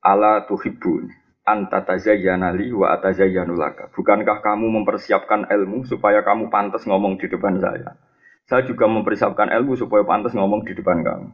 Ala 0.00 0.48
tuhibun 0.48 1.12
anta 1.46 1.84
tazayyana 1.84 2.56
li 2.56 2.72
wa 2.72 2.90
atazayyanu 2.94 3.54
laka. 3.54 3.92
Bukankah 3.94 4.40
kamu 4.42 4.66
mempersiapkan 4.80 5.46
ilmu 5.46 5.84
supaya 5.86 6.24
kamu 6.24 6.48
pantas 6.48 6.88
ngomong 6.88 7.20
di 7.20 7.28
depan 7.30 7.60
saya? 7.60 7.94
Saya 8.50 8.66
juga 8.66 8.90
mempersiapkan 8.90 9.46
ilmu 9.46 9.78
supaya 9.78 10.02
pantas 10.02 10.34
ngomong 10.34 10.66
di 10.66 10.74
depan 10.74 11.06
kamu. 11.06 11.30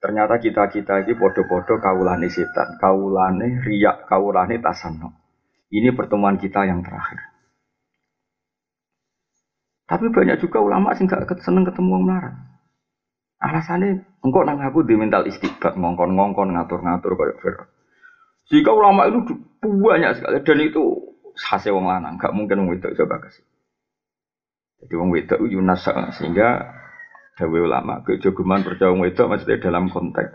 Ternyata 0.00 0.40
kita-kita 0.40 1.04
ini 1.04 1.12
bodoh-bodoh 1.12 1.76
kaulane 1.76 2.32
setan, 2.32 2.80
kaulane 2.80 3.60
riak, 3.60 4.08
kaulane 4.08 4.56
tasano. 4.64 5.12
Ini 5.68 5.92
pertemuan 5.92 6.40
kita 6.40 6.64
yang 6.64 6.80
terakhir. 6.80 7.20
Tapi 9.84 10.08
banyak 10.08 10.40
juga 10.40 10.64
ulama 10.64 10.96
sih 10.96 11.04
gak 11.04 11.28
seneng 11.44 11.68
ketemu 11.68 12.00
orang 12.00 12.04
melarat. 12.08 12.34
Alasannya, 13.44 14.00
engkau 14.24 14.40
nang 14.48 14.64
aku 14.64 14.88
di 14.88 14.96
mental 14.96 15.28
istiqbat, 15.28 15.76
ngongkon-ngongkon, 15.76 16.56
ngatur-ngatur 16.56 17.12
kayak 17.12 17.36
Fir'aun. 17.44 17.68
Jika 18.48 18.72
ulama 18.72 19.04
itu 19.12 19.36
banyak 19.60 20.16
sekali 20.16 20.40
dan 20.40 20.58
itu 20.64 20.82
hasil 21.36 21.76
wong 21.76 21.92
lanang, 21.92 22.16
gak 22.16 22.32
mungkin 22.32 22.64
wong 22.64 22.80
itu 22.80 22.88
coba 23.04 23.20
kasih. 23.20 23.44
Jadi 24.84 24.94
wong 25.00 25.16
wedok 25.16 25.40
sehingga 26.12 26.48
dawe 27.40 27.58
ulama 27.58 28.04
kejogeman 28.04 28.60
percaya 28.60 28.92
wong 28.92 29.08
wedok 29.08 29.32
maksudnya 29.32 29.64
dalam 29.64 29.88
konteks 29.88 30.28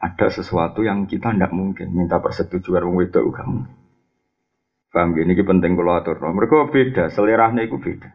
ada 0.00 0.26
sesuatu 0.32 0.80
yang 0.80 1.04
kita 1.04 1.36
tidak 1.36 1.52
mungkin 1.52 1.92
minta 1.92 2.16
persetujuan 2.24 2.80
wong 2.88 2.96
wedok 3.04 3.28
gak 3.28 3.44
mungkin. 3.44 3.76
Paham 4.94 5.10
gini 5.10 5.34
ini 5.34 5.42
penting 5.42 5.74
kalau 5.74 5.98
atur. 5.98 6.22
Mereka 6.22 6.70
beda, 6.70 7.10
selerahnya 7.10 7.66
itu 7.66 7.82
beda. 7.82 8.14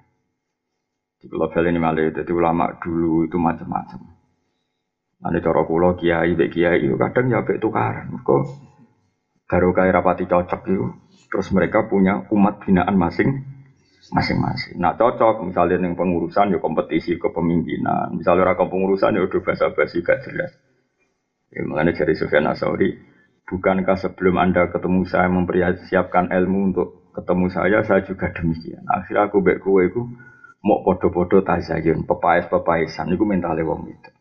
Di 1.19 1.27
pulau 1.27 1.51
ini 1.51 1.75
malah 1.75 2.15
jadi 2.15 2.31
ulama 2.31 2.79
dulu 2.79 3.27
itu 3.27 3.35
macam-macam. 3.35 3.99
Nanti 5.19 5.43
cara 5.43 5.61
pulau 5.67 5.99
kiai, 5.99 6.39
bek 6.39 6.55
kiai 6.55 6.87
kadang 6.95 7.27
ya 7.27 7.43
bek 7.43 7.59
tukaran. 7.59 8.07
Mereka 8.15 8.35
baru 9.51 9.69
rapati 9.75 10.23
cocok 10.23 10.61
itu. 10.71 10.87
Terus 11.27 11.51
mereka 11.51 11.83
punya 11.91 12.23
umat 12.31 12.63
binaan 12.63 12.95
masing 12.95 13.58
masing-masing. 14.09 14.81
Nah 14.81 14.97
cocok 14.97 15.45
misalnya 15.45 15.81
yang 15.81 15.93
pengurusan 15.93 16.53
ya 16.53 16.59
kompetisi 16.61 17.17
kepemimpinan, 17.21 18.17
misalnya 18.17 18.49
orang 18.49 18.69
pengurusan 18.69 19.15
ya 19.17 19.21
udah 19.25 19.41
bahasa 19.45 19.69
basi 19.73 20.01
gak 20.01 20.25
jelas. 20.25 20.51
Ya, 21.49 21.65
mengenai 21.65 21.97
dari 21.97 22.13
Sufyan 22.13 22.45
Asauri, 22.45 22.93
bukankah 23.49 23.97
sebelum 23.97 24.37
anda 24.37 24.69
ketemu 24.69 25.01
saya 25.09 25.29
mempersiapkan 25.33 26.29
ilmu 26.29 26.59
untuk 26.73 27.09
ketemu 27.17 27.45
saya, 27.49 27.77
saya 27.81 28.05
juga 28.05 28.29
demikian. 28.33 28.85
Akhirnya 28.85 29.29
aku 29.29 29.41
baik 29.41 29.65
kue 29.65 29.89
itu 29.89 30.01
mau 30.61 30.85
podo-podo 30.85 31.41
tazayun, 31.41 32.05
pepais-pepaisan, 32.05 33.09
itu 33.15 33.25
mentalnya 33.25 33.65
wong 33.65 33.89
itu. 33.89 34.11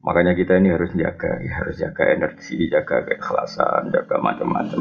Makanya 0.00 0.32
kita 0.32 0.56
ini 0.56 0.72
harus 0.72 0.94
jaga, 0.96 1.42
ya, 1.44 1.52
harus 1.60 1.76
jaga 1.76 2.02
energi, 2.08 2.70
jaga 2.72 3.04
keikhlasan, 3.04 3.92
jaga 3.92 4.16
macam-macam. 4.16 4.80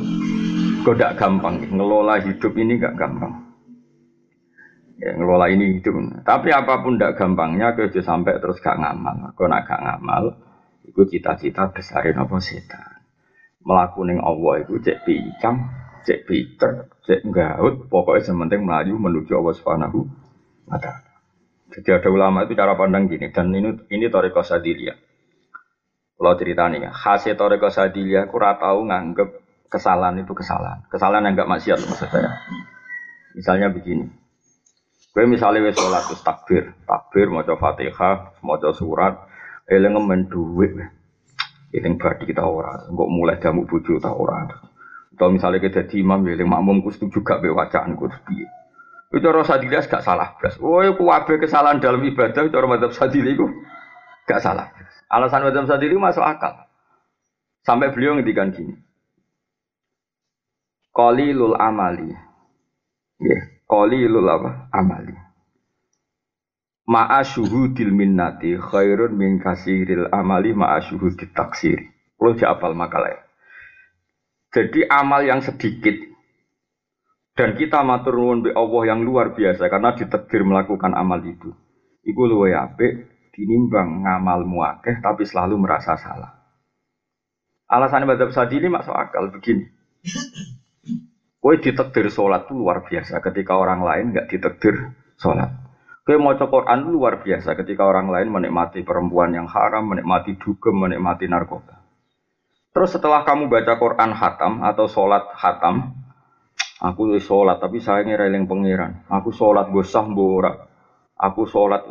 Kok 0.87 0.95
gak 0.95 1.19
gampang, 1.19 1.59
ngelola 1.67 2.23
hidup 2.23 2.55
ini 2.55 2.79
gak 2.79 2.95
gampang 2.95 3.46
ya, 4.97 5.13
ngelola 5.17 5.47
ini 5.53 5.79
hidup. 5.79 6.25
Tapi 6.25 6.49
apa 6.51 6.81
pun 6.81 6.97
tidak 6.97 7.17
gampangnya, 7.17 7.73
kerja 7.77 8.01
sampai 8.01 8.41
terus 8.41 8.59
gak 8.59 8.77
ngamal. 8.77 9.33
Kau 9.37 9.49
nak 9.49 9.69
gak 9.69 9.81
ngamal, 9.81 10.37
itu 10.85 11.01
cita-cita 11.07 11.69
besarin 11.71 12.17
apa 12.17 12.37
setan. 12.41 13.01
Melakukan 13.61 14.23
Allah 14.23 14.53
itu 14.63 14.79
cek 14.79 15.03
pincang, 15.03 15.69
cek 16.07 16.23
picer, 16.23 16.87
cek 17.03 17.21
gaut, 17.27 17.91
pokoknya 17.91 18.23
sementing 18.23 18.63
melaju 18.63 18.93
menuju 18.95 19.31
Allah 19.35 19.55
Subhanahu 19.59 20.07
wa 20.67 20.79
Jadi 21.67 21.89
ada 21.91 22.07
ulama 22.07 22.47
itu 22.47 22.55
cara 22.55 22.79
pandang 22.79 23.11
gini, 23.11 23.27
dan 23.35 23.51
ini 23.51 23.75
ini 23.91 24.07
Toriko 24.07 24.39
Sadilia. 24.39 24.95
Kalau 26.17 26.33
cerita 26.39 26.71
nih, 26.71 26.87
khasnya 26.89 27.35
Toriko 27.35 27.67
Sadilia, 27.67 28.25
aku 28.25 28.39
tahu 28.39 28.87
nganggep 28.87 29.29
kesalahan 29.67 30.15
itu 30.23 30.31
kesalahan. 30.31 30.87
Kesalahan 30.87 31.27
yang 31.27 31.33
enggak 31.35 31.51
maksiat 31.51 31.77
maksud 31.83 32.07
saya. 32.07 32.31
Misalnya 33.35 33.69
begini, 33.69 34.07
Gue 35.15 35.25
misalnya 35.25 35.65
wes 35.65 35.73
sholat 35.73 36.03
terus 36.05 36.21
takbir, 36.21 36.63
takbir 36.85 37.31
mau 37.31 37.41
coba 37.41 37.73
fatihah, 37.73 38.37
mau 38.45 38.59
coba 38.61 38.75
surat, 38.75 39.13
eling 39.65 39.97
ngemen 39.97 40.29
duit, 40.29 40.77
eling 41.73 41.97
berarti 41.97 42.29
kita 42.29 42.45
ora, 42.45 42.85
nggak 42.85 43.09
mulai 43.09 43.41
jamu 43.41 43.65
buju 43.65 43.97
tak 43.97 44.13
ora. 44.13 44.45
Atau 45.17 45.33
misalnya 45.33 45.57
kita 45.57 45.89
jadi 45.89 46.05
imam, 46.05 46.21
eling 46.21 46.45
makmum 46.45 46.85
kus 46.85 47.01
juga 47.01 47.41
be 47.41 47.49
wacaan 47.49 47.97
kus 47.97 48.13
piye. 48.29 48.45
Itu 49.07 49.23
cara 49.23 49.41
sadilas 49.41 49.87
gak 49.87 50.03
salah 50.03 50.35
belas. 50.37 50.59
Oh, 50.59 50.83
itu 50.83 51.01
wabe 51.01 51.39
kesalahan 51.39 51.79
dalam 51.81 52.03
ibadah, 52.03 52.43
cara 52.51 52.65
madzhab 52.67 52.91
sadili 52.91 53.33
itu 53.33 53.47
gak 54.29 54.43
salah. 54.43 54.69
Alasan 55.09 55.47
madzhab 55.47 55.65
sadili 55.65 55.95
masuk 55.97 56.21
akal. 56.21 56.67
Sampai 57.63 57.89
beliau 57.95 58.19
ngedikan 58.19 58.53
gini. 58.53 58.75
lul 61.33 61.55
amali. 61.57 62.13
Yeah 63.17 63.56
qalilul 63.67 64.27
apa? 64.27 64.71
Amali. 64.73 65.15
Ma'a 66.87 67.19
syuhudil 67.27 67.91
minnati 67.91 68.55
khairun 68.55 69.11
min 69.11 69.43
kasiril 69.43 70.07
amali 70.07 70.55
ma'a 70.55 70.79
syuhudil 70.79 71.35
taksiri. 71.35 71.83
Kalau 72.17 72.33
apal 72.33 72.73
makalah 72.73 73.27
jadi 74.57 74.89
amal 74.89 75.21
yang 75.21 75.43
sedikit 75.43 75.93
dan 77.37 77.53
kita 77.53 77.85
matur 77.85 78.17
nuwun 78.17 78.41
be 78.41 78.49
Allah 78.55 78.95
yang 78.95 79.05
luar 79.05 79.37
biasa 79.37 79.69
karena 79.69 79.93
ditakdir 79.93 80.41
melakukan 80.41 80.97
amal 80.97 81.21
itu. 81.21 81.53
Iku 82.01 82.25
luwe 82.25 82.55
apik 82.55 83.05
dinimbang 83.35 84.07
ngamal 84.07 84.47
muakeh 84.47 84.97
tapi 85.03 85.27
selalu 85.29 85.61
merasa 85.61 85.93
salah. 85.99 86.33
Alasan 87.69 88.07
madzhab 88.07 88.33
sadili 88.33 88.71
masuk 88.71 88.95
akal 88.95 89.29
begini 89.29 89.67
Kue 91.37 91.61
ditekdir 91.61 92.09
sholat 92.09 92.49
itu 92.49 92.57
luar 92.57 92.81
biasa 92.83 93.21
ketika 93.21 93.53
orang 93.55 93.85
lain 93.85 94.05
nggak 94.11 94.27
ditekdir 94.27 94.93
sholat. 95.21 95.53
Kue 96.01 96.17
mau 96.17 96.33
Quran 96.33 96.87
itu 96.87 96.89
luar 96.95 97.19
biasa 97.21 97.53
ketika 97.59 97.83
orang 97.83 98.07
lain 98.09 98.31
menikmati 98.31 98.81
perempuan 98.81 99.35
yang 99.35 99.45
haram, 99.45 99.91
menikmati 99.91 100.39
dugem, 100.39 100.75
menikmati 100.75 101.27
narkoba. 101.27 101.83
Terus 102.71 102.93
setelah 102.93 103.25
kamu 103.27 103.49
baca 103.49 103.73
Quran 103.75 104.11
hatam 104.15 104.63
atau 104.63 104.85
sholat 104.87 105.33
hatam, 105.35 105.97
aku 106.79 107.17
sholat 107.17 107.57
tapi 107.59 107.81
saya 107.81 108.05
ngira 108.05 108.29
pangeran. 108.45 109.03
Aku 109.09 109.33
sholat 109.33 109.69
gue 109.73 109.83
sah 109.83 110.05
bora. 110.05 110.67
Aku 111.17 111.49
sholat 111.49 111.89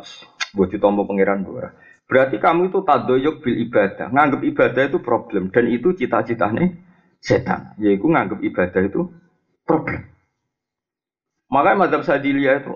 buat 0.55 0.71
ditompo 0.71 1.03
pangeran 1.03 1.43
bora. 1.43 1.75
Berarti 2.07 2.39
kamu 2.39 2.71
itu 2.71 2.79
tadoyok 2.87 3.43
bil 3.43 3.57
ibadah, 3.67 4.07
nganggap 4.07 4.41
ibadah 4.47 4.83
itu 4.87 5.03
problem 5.03 5.51
dan 5.51 5.67
itu 5.67 5.91
cita-citanya 5.91 6.71
setan, 7.19 7.75
yaitu 7.83 8.07
nganggap 8.07 8.39
ibadah 8.39 8.81
itu 8.87 9.11
problem. 9.67 10.07
Makanya 11.51 11.87
madhab 11.87 12.01
sadiliyah 12.07 12.63
itu 12.63 12.73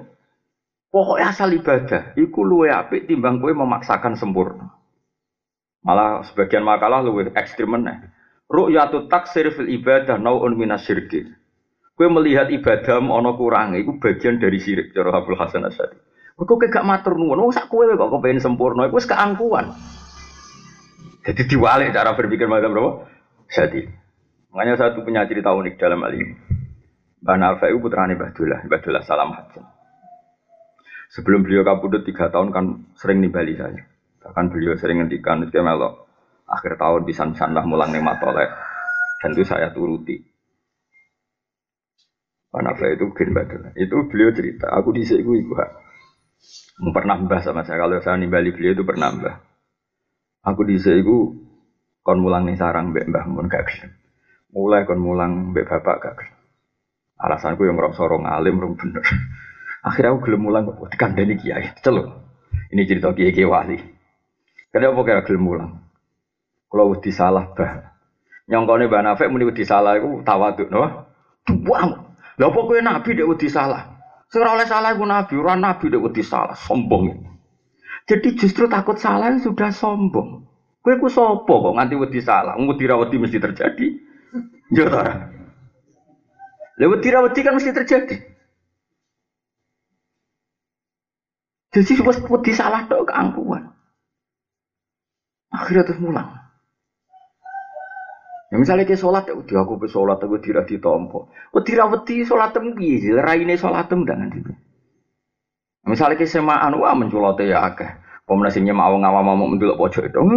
pokoknya 0.92 1.32
asal 1.32 1.50
ibadah, 1.56 2.12
iku 2.20 2.44
luwe 2.44 2.68
apik 2.68 3.08
timbang 3.08 3.40
kowe 3.40 3.52
memaksakan 3.52 4.20
sempurna. 4.20 4.76
Malah 5.82 6.28
sebagian 6.28 6.68
makalah 6.68 7.00
luwe 7.02 7.32
ekstrim 7.32 7.72
meneh. 7.72 8.12
Ru'yatu 8.52 9.08
taksir 9.08 9.48
fil 9.56 9.72
ibadah 9.72 10.20
nau'un 10.20 10.54
minasyirki. 10.60 11.32
Kowe 11.96 12.08
melihat 12.12 12.52
ibadah 12.52 13.00
ana 13.00 13.32
kurang, 13.40 13.80
itu 13.80 13.96
bagian 13.96 14.44
dari 14.44 14.60
syirik 14.60 14.92
cara 14.92 15.16
Abdul 15.16 15.40
Hasan. 15.40 15.64
Kok 16.36 16.58
gak 16.68 16.88
matur 16.88 17.16
nuwun, 17.16 17.38
wong 17.38 17.52
sak 17.54 17.70
kowe 17.72 17.86
kok 17.86 18.12
kepengen 18.12 18.44
sempurna, 18.44 18.90
iku 18.90 18.98
wis 19.00 19.08
keangkuhan. 19.08 19.72
Jadi 21.22 21.42
diwalik 21.46 21.94
cara 21.94 22.18
berpikir 22.18 22.50
macam 22.50 22.74
berapa? 22.74 22.92
Jadi, 23.52 23.86
makanya 24.50 24.82
satu 24.82 25.06
punya 25.06 25.22
cerita 25.30 25.54
unik 25.54 25.78
dalam 25.78 26.02
hal 26.02 26.18
ini. 26.18 26.51
Mbah 27.22 27.38
Nafa 27.38 27.70
itu 27.70 27.78
putrane 27.78 28.18
Mbah 28.18 28.34
Dullah, 28.34 29.06
Salam 29.06 29.30
Hajjah. 29.38 29.62
Sebelum 31.14 31.46
beliau 31.46 31.62
kabudut 31.62 32.02
tiga 32.02 32.34
tahun 32.34 32.50
kan 32.50 32.66
sering 32.98 33.22
nimbali 33.22 33.54
saya. 33.54 33.86
Bahkan 34.26 34.50
beliau 34.50 34.74
sering 34.74 35.06
ngendikan 35.06 35.46
itu 35.46 35.62
melok 35.62 36.08
akhir 36.50 36.82
tahun 36.82 37.06
di 37.06 37.14
sana 37.14 37.62
mulang 37.62 37.94
nih 37.94 38.02
matolek. 38.02 38.50
Dan 39.22 39.38
itu 39.38 39.46
saya 39.46 39.70
turuti. 39.70 40.18
Mbah 42.50 42.62
Nafa 42.66 42.86
itu 42.90 43.06
gen 43.14 43.38
Mbah 43.38 43.78
Itu 43.78 44.10
beliau 44.10 44.34
cerita, 44.34 44.74
aku 44.74 44.90
sini 44.98 45.22
ibu 45.22 45.54
pernah 46.90 47.14
mbah 47.22 47.38
sama 47.46 47.62
saya 47.62 47.86
kalau 47.86 48.02
saya 48.02 48.18
nimbali 48.18 48.50
beliau 48.50 48.74
itu 48.74 48.82
pernah 48.82 49.14
mbah. 49.14 49.36
Aku 50.42 50.66
di 50.66 50.82
itu 50.82 51.38
kon 52.02 52.18
mulang 52.18 52.50
nih 52.50 52.58
sarang 52.58 52.90
mbak 52.90 53.06
mbah 53.14 53.30
mun 53.30 53.46
gak 53.46 53.70
gelem. 53.70 53.94
Mulai 54.50 54.90
kon 54.90 54.98
mulang 54.98 55.54
mbak 55.54 55.70
bapak 55.70 55.96
gak 56.02 56.14
gelem. 56.18 56.41
Alasanku 57.22 57.70
yang 57.70 57.78
ngerasa 57.78 58.02
orang 58.02 58.26
alim 58.26 58.58
orang 58.58 58.74
bener. 58.74 59.06
Akhirnya 59.88 60.18
aku 60.18 60.26
gelem 60.26 60.42
mulang 60.50 60.66
kok 60.66 60.90
dikandani 60.90 61.38
kiai. 61.38 61.70
Celuk. 61.86 62.10
Ini 62.74 62.82
cerita 62.90 63.14
kiai 63.14 63.30
kiai 63.30 63.46
wali. 63.46 63.78
Kenapa 64.74 65.00
kira 65.06 65.22
gelem 65.22 65.44
mulang? 65.46 65.72
Kalau 66.66 66.98
wedi 66.98 67.14
salah 67.14 67.54
bah. 67.54 67.94
Nyongkone 68.50 68.90
Mbak 68.90 69.02
Nafek 69.06 69.30
muni 69.30 69.46
wedi 69.46 69.64
salah 69.68 70.02
iku 70.02 70.26
tawaduk 70.26 70.68
no. 70.74 71.08
Buang. 71.46 72.18
Lah 72.40 72.48
apa 72.50 72.60
kowe 72.64 72.80
nabi 72.82 73.10
dek 73.14 73.30
wedi 73.30 73.48
salah? 73.52 74.02
Sing 74.32 74.42
oleh 74.42 74.66
salah 74.66 74.96
iku 74.96 75.04
nabi, 75.04 75.36
ora 75.38 75.54
nabi 75.60 75.92
dek 75.92 76.02
wedi 76.02 76.24
salah, 76.24 76.56
sombong. 76.56 77.12
Jadi 78.08 78.34
justru 78.34 78.66
takut 78.66 78.98
salah 78.98 79.36
sudah 79.38 79.70
sombong. 79.70 80.48
Kowe 80.82 80.94
ku 80.98 81.08
sapa 81.12 81.54
kok 81.54 81.76
nganti 81.78 81.96
wedi 82.00 82.20
salah? 82.24 82.58
Wedi 82.58 82.90
ra 82.90 82.98
mesti 82.98 83.38
terjadi. 83.38 83.88
Yo 84.72 84.88
ta. 86.82 86.90
Lah 86.90 86.98
wedi 86.98 87.14
wedi 87.14 87.40
kan 87.46 87.54
mesti 87.54 87.78
terjadi. 87.78 88.16
Jadi 91.72 91.94
wis 92.02 92.18
wedi 92.26 92.52
salah 92.52 92.90
tok 92.90 93.14
keangkuhan. 93.14 93.70
Akhirnya 95.54 95.86
terus 95.86 96.02
mulang. 96.02 96.42
Ya 98.52 98.60
misalnya 98.60 98.84
ke 98.84 99.00
sholat, 99.00 99.32
ya 99.32 99.36
udah 99.38 99.64
aku 99.64 99.88
sholat, 99.88 100.20
aku 100.20 100.36
tidak 100.44 100.68
ditompo. 100.68 101.32
Tidak 101.56 101.88
wedi 101.88 102.28
sholat 102.28 102.52
tem 102.52 102.76
piye, 102.76 103.16
raine 103.16 103.56
sholat 103.56 103.88
tem 103.88 104.04
dengan 104.04 104.28
itu. 104.28 104.52
Misalnya 105.88 106.20
ke 106.20 106.28
semaan, 106.28 106.76
wah 106.76 106.92
menculot 106.92 107.40
ya 107.40 107.64
akeh. 107.64 107.88
Pemenang 108.28 108.52
sing 108.52 108.68
nyemak 108.68 108.92
awang 108.92 109.08
awam 109.08 109.24
mau 109.24 109.48
mendelok 109.48 109.80
pojok 109.80 110.04
itu. 110.12 110.20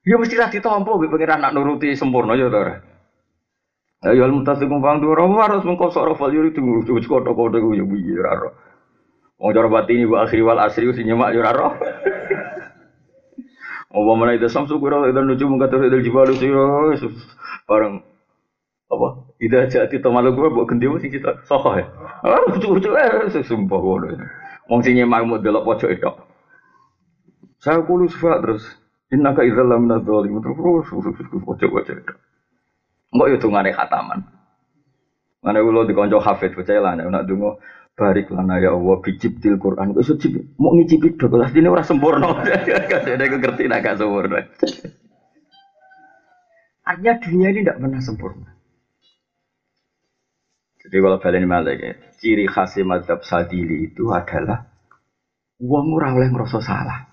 Ya 0.00 0.16
mesti 0.16 0.32
lah 0.32 0.48
ditompo, 0.48 0.96
pengiran 0.96 1.44
nak 1.44 1.52
nuruti 1.52 1.92
sempurna 1.92 2.32
ya 2.32 2.48
tora. 2.48 2.89
Ya 4.00 4.16
ya 4.16 4.32
mutasikum 4.32 4.80
pang 4.80 5.04
dua 5.04 5.28
harus 5.44 5.60
mengkosok 5.60 6.16
rafal 6.16 6.32
yuri 6.32 6.56
tunggu 6.56 6.88
coba 6.88 7.04
kodo 7.04 7.30
kodo 7.36 7.56
gue 7.60 7.84
biye 7.84 8.16
raro. 8.16 8.56
Wong 9.36 9.52
cara 9.52 9.68
batini 9.68 10.08
wa 10.08 10.24
akhiri 10.24 10.40
wal 10.40 10.56
asri 10.56 10.88
sing 10.96 11.04
nyemak 11.04 11.36
ya 11.36 11.44
raro. 11.44 11.76
Apa 13.92 14.12
mana 14.16 14.32
itu 14.40 14.48
samsu 14.48 14.80
kira 14.80 15.04
itu 15.04 15.20
nuju 15.20 15.44
mengkata 15.44 15.84
itu 15.84 16.00
jibalu 16.00 16.32
siro 16.40 16.96
bareng 17.68 18.00
apa? 18.88 19.08
Ida 19.36 19.68
jati 19.68 20.00
tomalu 20.00 20.32
gue 20.32 20.48
buat 20.48 20.64
gendi 20.72 20.88
sing 21.04 21.12
kita 21.12 21.44
sokoh 21.44 21.76
ya. 21.76 21.84
Ah 22.24 22.40
lucu 22.48 22.72
lucu 22.72 22.88
eh 22.96 23.28
sumpah 23.44 23.78
gue. 23.84 24.16
Wong 24.72 24.80
sing 24.80 24.96
nyemak 24.96 25.28
mau 25.28 25.36
delok 25.36 25.68
pojok 25.68 25.92
itu. 25.92 26.08
Saya 27.60 27.84
sifat 27.84 28.48
terus. 28.48 28.64
Innaka 29.12 29.44
idzal 29.44 29.68
lam 29.68 29.92
nadzalim 29.92 30.40
terus 30.40 30.88
pojok-pojok 30.88 31.96
itu. 32.00 32.14
Enggak 33.10 33.26
ya 33.30 33.36
dungane 33.42 33.70
khataman. 33.74 34.20
Mana 35.40 35.58
ulo 35.64 35.88
dikonco 35.88 36.20
hafid 36.22 36.54
bocah 36.54 36.78
lah 36.78 36.92
nek 36.94 37.26
donga 37.26 37.58
barik 37.98 38.30
lana 38.30 38.62
ya 38.62 38.70
Allah 38.76 38.96
bijib 39.02 39.42
til 39.42 39.58
Quran. 39.58 39.96
Kok 39.96 40.02
iso 40.04 40.14
mau 40.60 40.72
ngicipi 40.76 41.18
dok 41.18 41.34
lah 41.34 41.50
ini 41.50 41.68
ora 41.68 41.82
sempurna. 41.82 42.44
Kasih 42.90 43.18
aku 43.18 43.36
ngerti 43.40 43.66
nak 43.66 43.80
gak 43.82 43.96
sempurna. 43.98 44.38
Artinya 46.86 47.12
dunia 47.18 47.48
ini 47.50 47.60
tidak 47.64 47.76
pernah 47.82 48.00
sempurna. 48.02 48.50
Jadi 50.80 50.96
kalau 50.96 51.18
balen 51.20 51.44
malah 51.44 51.76
ya 51.76 51.92
ciri 52.20 52.48
khas 52.48 52.78
madhab 52.82 53.20
sadili 53.20 53.90
itu 53.92 54.08
adalah 54.10 54.64
uang 55.60 55.86
ora 55.92 56.16
oleh 56.16 56.32
ngerasa 56.32 56.58
salah 56.64 57.09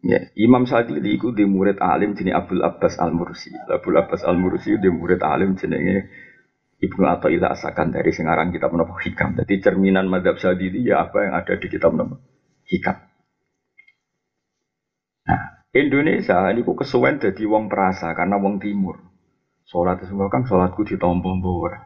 Ya, 0.00 0.32
Imam 0.32 0.64
Sadili 0.64 1.20
itu 1.20 1.28
di 1.36 1.44
murid 1.44 1.76
alim 1.76 2.16
jenis 2.16 2.32
Abdul 2.32 2.64
Abbas 2.64 2.96
Al 2.96 3.12
Mursi. 3.12 3.52
Abdul 3.52 4.00
Abbas 4.00 4.24
Al 4.24 4.40
Mursi 4.40 4.80
di 4.80 4.88
murid 4.88 5.20
alim 5.20 5.60
jenenge 5.60 6.08
Ibnu 6.80 7.04
Athaillah 7.04 7.52
asakan 7.52 7.92
dari 7.92 8.08
singarang 8.08 8.48
kitab 8.48 8.72
menapa 8.72 8.96
hikam. 9.04 9.36
Jadi 9.36 9.60
cerminan 9.60 10.08
madhab 10.08 10.40
sadili 10.40 10.88
ya 10.88 11.04
apa 11.04 11.28
yang 11.28 11.36
ada 11.36 11.52
di 11.60 11.68
kitab 11.68 11.92
menapa 11.92 12.16
hikam. 12.64 12.96
Nah, 15.28 15.68
Indonesia 15.76 16.48
ini 16.48 16.64
kok 16.64 16.80
kesuwen 16.80 17.20
jadi 17.20 17.44
wong 17.44 17.68
perasa 17.68 18.16
karena 18.16 18.40
wong 18.40 18.56
timur. 18.56 18.96
Sholat 19.68 20.00
itu 20.00 20.16
kan 20.16 20.48
sholatku 20.48 20.88
di 20.88 20.96
tombol 20.96 21.44
bawah. 21.44 21.76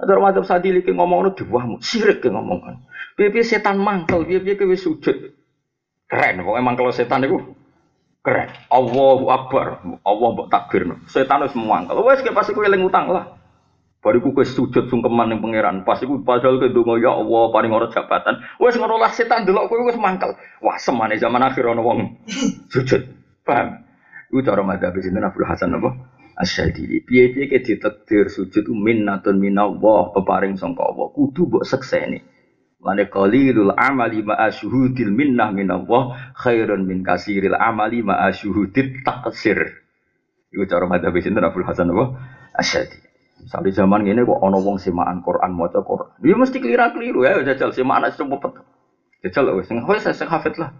Ada 0.00 0.16
madhab 0.16 0.48
sadili 0.48 0.80
ke 0.80 0.96
ngomong 0.96 1.30
itu 1.30 1.44
diwahmu, 1.44 1.84
sirik 1.84 2.24
ke 2.24 2.32
ngomongan. 2.32 2.88
Biar 3.14 3.44
setan 3.44 3.76
mangkel, 3.78 4.24
ke 4.24 4.64
sujud. 4.74 5.41
Keren, 6.12 6.44
pokoknya 6.44 6.60
mangkel 6.60 6.92
setan 6.92 7.24
itu 7.24 7.40
keren. 8.20 8.52
Allahu 8.68 9.32
Akbar, 9.32 9.80
Allah 9.80 10.28
mbok 10.36 10.52
takbir. 10.52 10.84
Setan 11.08 11.40
wis 11.40 11.56
mangkel. 11.56 11.96
Wes 12.04 12.20
kayak 12.20 12.36
pasti 12.36 12.52
kowe 12.52 12.60
eling 12.60 12.84
utang 12.84 13.08
lah. 13.08 13.40
Bariku 14.04 14.36
ke 14.36 14.44
sujud 14.44 14.92
sungkeman 14.92 15.32
yang 15.32 15.40
pangeran. 15.40 15.88
Pas 15.88 15.96
iku 16.04 16.20
padahal 16.20 16.60
ke 16.60 16.68
donga 16.68 17.00
ya 17.00 17.16
Allah 17.16 17.48
paling 17.48 17.72
ora 17.72 17.88
jabatan. 17.88 18.44
Wes 18.60 18.76
ngono 18.76 19.00
lah 19.00 19.08
setan 19.08 19.48
delok 19.48 19.72
kowe 19.72 19.88
wis 19.88 19.96
mangkel. 19.96 20.36
Wah 20.60 20.76
semane 20.76 21.16
zaman 21.16 21.40
akhir 21.40 21.64
ana 21.64 21.80
wong 21.80 22.20
sujud. 22.76 23.08
Paham? 23.48 23.80
Iku 24.28 24.44
cara 24.44 24.60
madzhab 24.60 24.92
sinten 25.00 25.24
Abdul 25.24 25.48
Hasan 25.48 25.80
apa? 25.80 25.96
Asyadili. 26.36 27.00
Piye-piye 27.08 27.48
ke 27.48 27.64
ditakdir 27.64 28.28
sujud 28.28 28.68
minnatun 28.68 29.40
minallah 29.40 30.12
peparing 30.12 30.60
sangka 30.60 30.84
Allah. 30.84 31.08
Kudu 31.08 31.48
mbok 31.48 31.64
sekseni. 31.64 32.20
Lane 32.82 33.06
qalilul 33.06 33.70
amali 33.78 34.26
ma'a 34.26 34.50
syuhudil 34.50 35.14
minnah 35.14 35.54
minallah 35.54 36.34
khairun 36.34 36.82
min 36.82 37.06
kasiril 37.06 37.54
amali 37.54 38.02
ma'a 38.02 38.34
syuhudit 38.34 39.06
taksir. 39.06 39.82
Iku 40.50 40.66
cara 40.66 40.84
madzhab 40.90 41.14
sinten 41.22 41.46
Abdul 41.46 41.64
Hasan 41.64 41.94
apa? 41.94 42.18
Asyadili. 42.58 43.08
Misalnya 43.42 43.70
zaman 43.74 44.06
ini 44.06 44.22
kok 44.22 44.38
ono 44.38 44.58
wong 44.62 44.78
semaan 44.78 45.22
Quran 45.22 45.50
maca 45.54 45.82
Quran. 45.82 46.14
Dia 46.22 46.34
mesti 46.38 46.58
keliru-keliru 46.62 47.26
ya 47.26 47.42
jajal 47.42 47.74
semaan 47.74 48.06
aja 48.06 48.22
semua 48.22 48.38
pet. 48.38 48.60
Jajal 49.26 49.54
wes 49.58 49.70
sing 49.70 50.28
hafid 50.30 50.54
lah. 50.58 50.74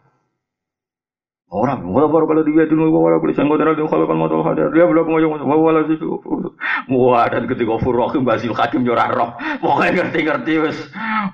Orang, 1.53 1.93
wala 1.93 2.09
baru 2.09 2.25
kalau 2.25 2.49
dia 2.49 2.65
dulu 2.65 2.88
wala 2.97 3.21
boleh 3.21 3.37
sanggup 3.37 3.61
dari 3.61 3.77
kalau 3.77 4.09
kan 4.09 4.17
mau 4.17 4.41
hadir 4.49 4.73
dia 4.73 4.88
belum 4.88 5.05
mau 5.05 5.21
mau 5.45 5.61
wala 5.61 5.85
sih 5.85 6.01
wah 6.88 7.29
dan 7.29 7.45
ketika 7.45 7.77
furohim 7.77 8.25
basil 8.25 8.57
hakim 8.57 8.88
jorah 8.88 9.12
roh. 9.12 9.37
Pokoknya 9.61 10.01
ngerti 10.01 10.19
ngerti 10.25 10.53
wes. 10.65 10.79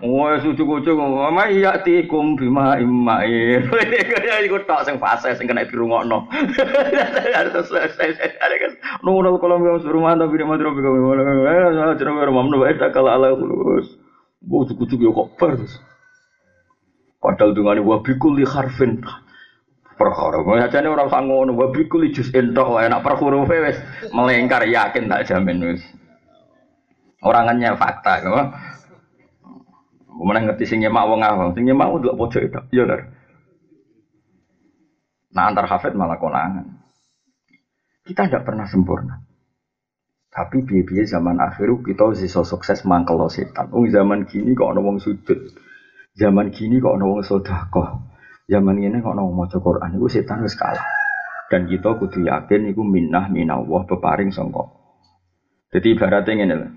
Wah 0.02 0.42
suci 0.42 0.59
kucu 0.59 0.90
mama 0.98 1.46
iya 1.46 1.78
tikum 1.87 2.35
bima 2.35 2.83
imain 2.83 3.62
ini 3.62 4.28
ikut 4.50 4.66
tak 4.66 4.90
sing 4.90 4.98
fase 4.98 5.38
sing 5.38 5.46
kena 5.46 5.64
selesai 7.62 8.11
ada 8.42 8.57
kan 8.59 8.72
nunggu 9.07 9.38
kalau 9.38 9.62
mau 9.62 9.78
suruh 9.78 10.02
mana 10.02 10.26
tapi 10.26 10.38
dia 10.38 10.46
madro 10.50 10.74
bilang 10.74 11.14
mana 11.14 11.94
cerita 11.94 12.26
rumah 12.26 12.42
mana 12.42 12.57
baik 12.59 12.83
kalau 12.90 13.11
ala 13.14 13.38
terus 13.38 13.94
butuh 14.42 14.74
kucu 14.74 14.98
yo 14.98 15.14
kok 15.14 15.38
pers 15.38 15.78
padahal 17.22 17.54
dengan 17.54 17.83
wabikul 17.87 18.38
li 18.38 18.46
harfin 18.46 19.02
perkara. 19.98 20.40
Aja 20.62 20.78
nih 20.78 20.88
orang 20.88 21.11
sangon, 21.11 21.52
wabi 21.58 21.90
kuli 21.90 22.14
jus 22.14 22.30
entok, 22.30 22.78
enak 22.78 23.02
per 23.02 23.18
huruf 23.18 23.50
wes 23.50 23.76
melengkar 24.14 24.62
yakin 24.64 25.11
tak 25.11 25.26
jamin 25.26 25.74
wes. 25.74 25.82
Orangannya 27.18 27.74
fakta, 27.74 28.22
kau. 28.22 28.38
Mana 30.22 30.42
ngerti 30.46 30.66
sing 30.66 30.78
nyemak 30.82 31.06
wong 31.11 31.22
awam, 31.22 31.54
sing 31.54 31.66
nyemak 31.66 31.90
ndelok 31.90 32.18
pojok 32.18 32.42
itu. 32.46 32.58
Kan? 32.87 33.02
Nah 35.34 35.44
antar 35.50 35.66
hafid 35.70 35.94
malah 35.94 36.18
konangan. 36.18 36.78
Kita 38.02 38.26
tidak 38.26 38.48
pernah 38.48 38.66
sempurna. 38.66 39.20
Tapi 40.32 40.62
biaya 40.64 41.04
zaman 41.04 41.42
akhir 41.42 41.82
kita 41.84 42.14
bisa 42.14 42.42
sukses 42.46 42.82
mangkel 42.87 43.18
setan. 43.28 43.68
Wong 43.74 43.90
zaman 43.90 44.24
gini 44.26 44.54
kok 44.54 44.70
ana 44.74 44.80
wong 44.80 44.98
sujud. 45.02 45.54
Zaman 46.14 46.50
gini 46.50 46.80
kok 46.80 46.96
ana 46.96 47.04
wong 47.04 47.20
sedekah. 47.22 48.08
Zaman 48.48 48.80
ini 48.80 49.04
kok 49.04 49.12
wong 49.12 49.37
maca 49.37 49.61
Quran 49.61 50.00
iku 50.00 50.08
setan 50.08 50.40
wis 50.40 50.56
kalah. 50.56 50.80
Dan 51.52 51.68
kita 51.68 52.00
kudu 52.00 52.24
yakin 52.24 52.72
iku 52.72 52.80
minnah 52.80 53.28
minallah 53.28 53.84
peparing 53.84 54.32
sangka. 54.32 54.72
Jadi 55.68 55.92
ibaratnya 55.92 56.56
lho. 56.56 56.68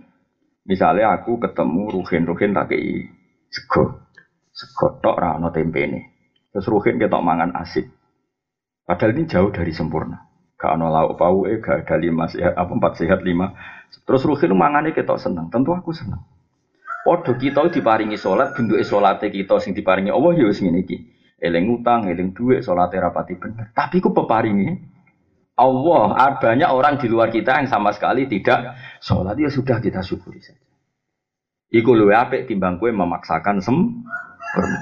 Misalnya 0.68 1.16
aku 1.16 1.40
ketemu 1.40 1.90
Ruhin-Ruhin 1.96 2.52
tak 2.52 2.76
kei 2.76 3.08
sego. 3.48 4.04
Sego 4.52 5.00
tok 5.00 5.16
ra 5.16 5.40
ana 5.40 5.48
tempene. 5.50 6.12
Terus 6.52 6.68
Ruhin 6.68 7.00
ketok 7.00 7.24
mangan 7.24 7.56
asik. 7.56 7.88
Padahal 8.84 9.16
ini 9.16 9.24
jauh 9.32 9.56
dari 9.56 9.72
sempurna. 9.72 10.28
Gak 10.62 10.78
ono 10.78 10.94
lauk 10.94 11.50
eh 11.50 11.58
gak 11.58 11.90
ada 11.90 11.98
lima 11.98 12.30
sehat 12.30 12.54
apa 12.54 12.70
empat 12.70 13.02
sehat 13.02 13.26
lima. 13.26 13.56
Terus 14.06 14.22
ruhin 14.24 14.54
mangane 14.54 14.94
kita 14.94 15.18
seneng, 15.18 15.50
tentu 15.50 15.74
aku 15.74 15.90
seneng. 15.90 16.22
Podo 17.02 17.34
kita 17.34 17.66
diparingi 17.74 18.14
sholat, 18.14 18.54
bentuk 18.54 18.78
sholatnya 18.86 19.34
kita 19.34 19.58
sing 19.58 19.74
diparingi 19.74 20.14
Allah 20.14 20.38
ya 20.38 20.46
wis 20.46 20.62
ngene 20.62 20.86
iki. 20.86 21.11
Eling 21.42 21.82
utang, 21.82 22.06
eling 22.06 22.38
duit, 22.38 22.62
sholatnya 22.62 23.10
rapati 23.10 23.34
bener. 23.34 23.74
Tapi 23.74 23.98
ku 23.98 24.14
peparingi 24.14 24.78
Allah, 25.58 26.38
banyak 26.38 26.70
orang 26.70 27.02
di 27.02 27.10
luar 27.10 27.34
kita 27.34 27.58
yang 27.58 27.70
sama 27.70 27.90
sekali 27.92 28.30
tidak 28.30 28.78
sholat 29.02 29.34
ya 29.36 29.50
sudah 29.50 29.82
kita 29.82 30.06
syukuri 30.06 30.38
saja. 30.38 30.62
Iku 31.72 31.98
luwe 31.98 32.14
apik 32.14 32.46
timbang 32.46 32.78
kue 32.78 32.94
memaksakan 32.94 33.64
sem 33.64 34.04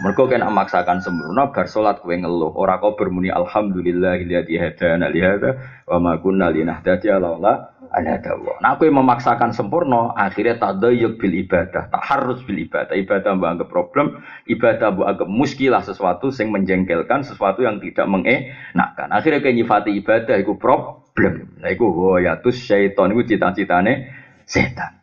mereka 0.01 0.25
kena 0.25 0.49
memaksakan 0.49 0.97
sempurna 1.05 1.53
bar 1.53 1.69
salat 1.69 2.01
kowe 2.01 2.09
ngeluh 2.09 2.57
ora 2.57 2.81
kau 2.81 2.97
bermuni 2.97 3.29
alhamdulillah 3.29 4.17
alladzi 4.17 4.57
hadana 4.57 5.05
li 5.13 5.21
hadza 5.21 5.61
wa 5.85 5.97
ma 6.01 6.11
kunna 6.17 6.49
linahtadiya 6.49 7.21
laula 7.21 7.77
an 7.89 8.05
hadallah. 8.05 8.57
Nah 8.61 8.77
kowe 8.77 8.89
memaksakan 8.89 9.51
sempurna 9.51 10.13
akhirnya 10.13 10.61
tadayyuk 10.61 11.17
bil 11.17 11.33
ibadah, 11.45 11.89
tak 11.89 12.03
harus 12.05 12.41
bil 12.45 12.57
ibadah. 12.61 12.93
Ibadah 12.93 13.29
mbok 13.35 13.49
anggap 13.49 13.69
problem, 13.69 14.21
ibadah 14.45 14.93
mbok 14.93 15.07
anggap 15.09 15.29
muskilah 15.29 15.81
sesuatu 15.81 16.29
yang 16.29 16.53
menjengkelkan, 16.53 17.25
sesuatu 17.25 17.65
yang 17.65 17.81
tidak 17.81 18.05
mengenakkan. 18.05 19.07
Akhirnya 19.09 19.41
kayak 19.41 19.55
nyifati 19.61 19.91
ibadah 19.99 20.35
itu 20.37 20.53
problem. 20.55 21.59
Nah 21.59 21.69
iku 21.69 22.15
wayatus 22.17 22.57
syaiton 22.61 23.13
iku 23.13 23.21
cita-citane 23.25 24.13
setan. 24.45 24.99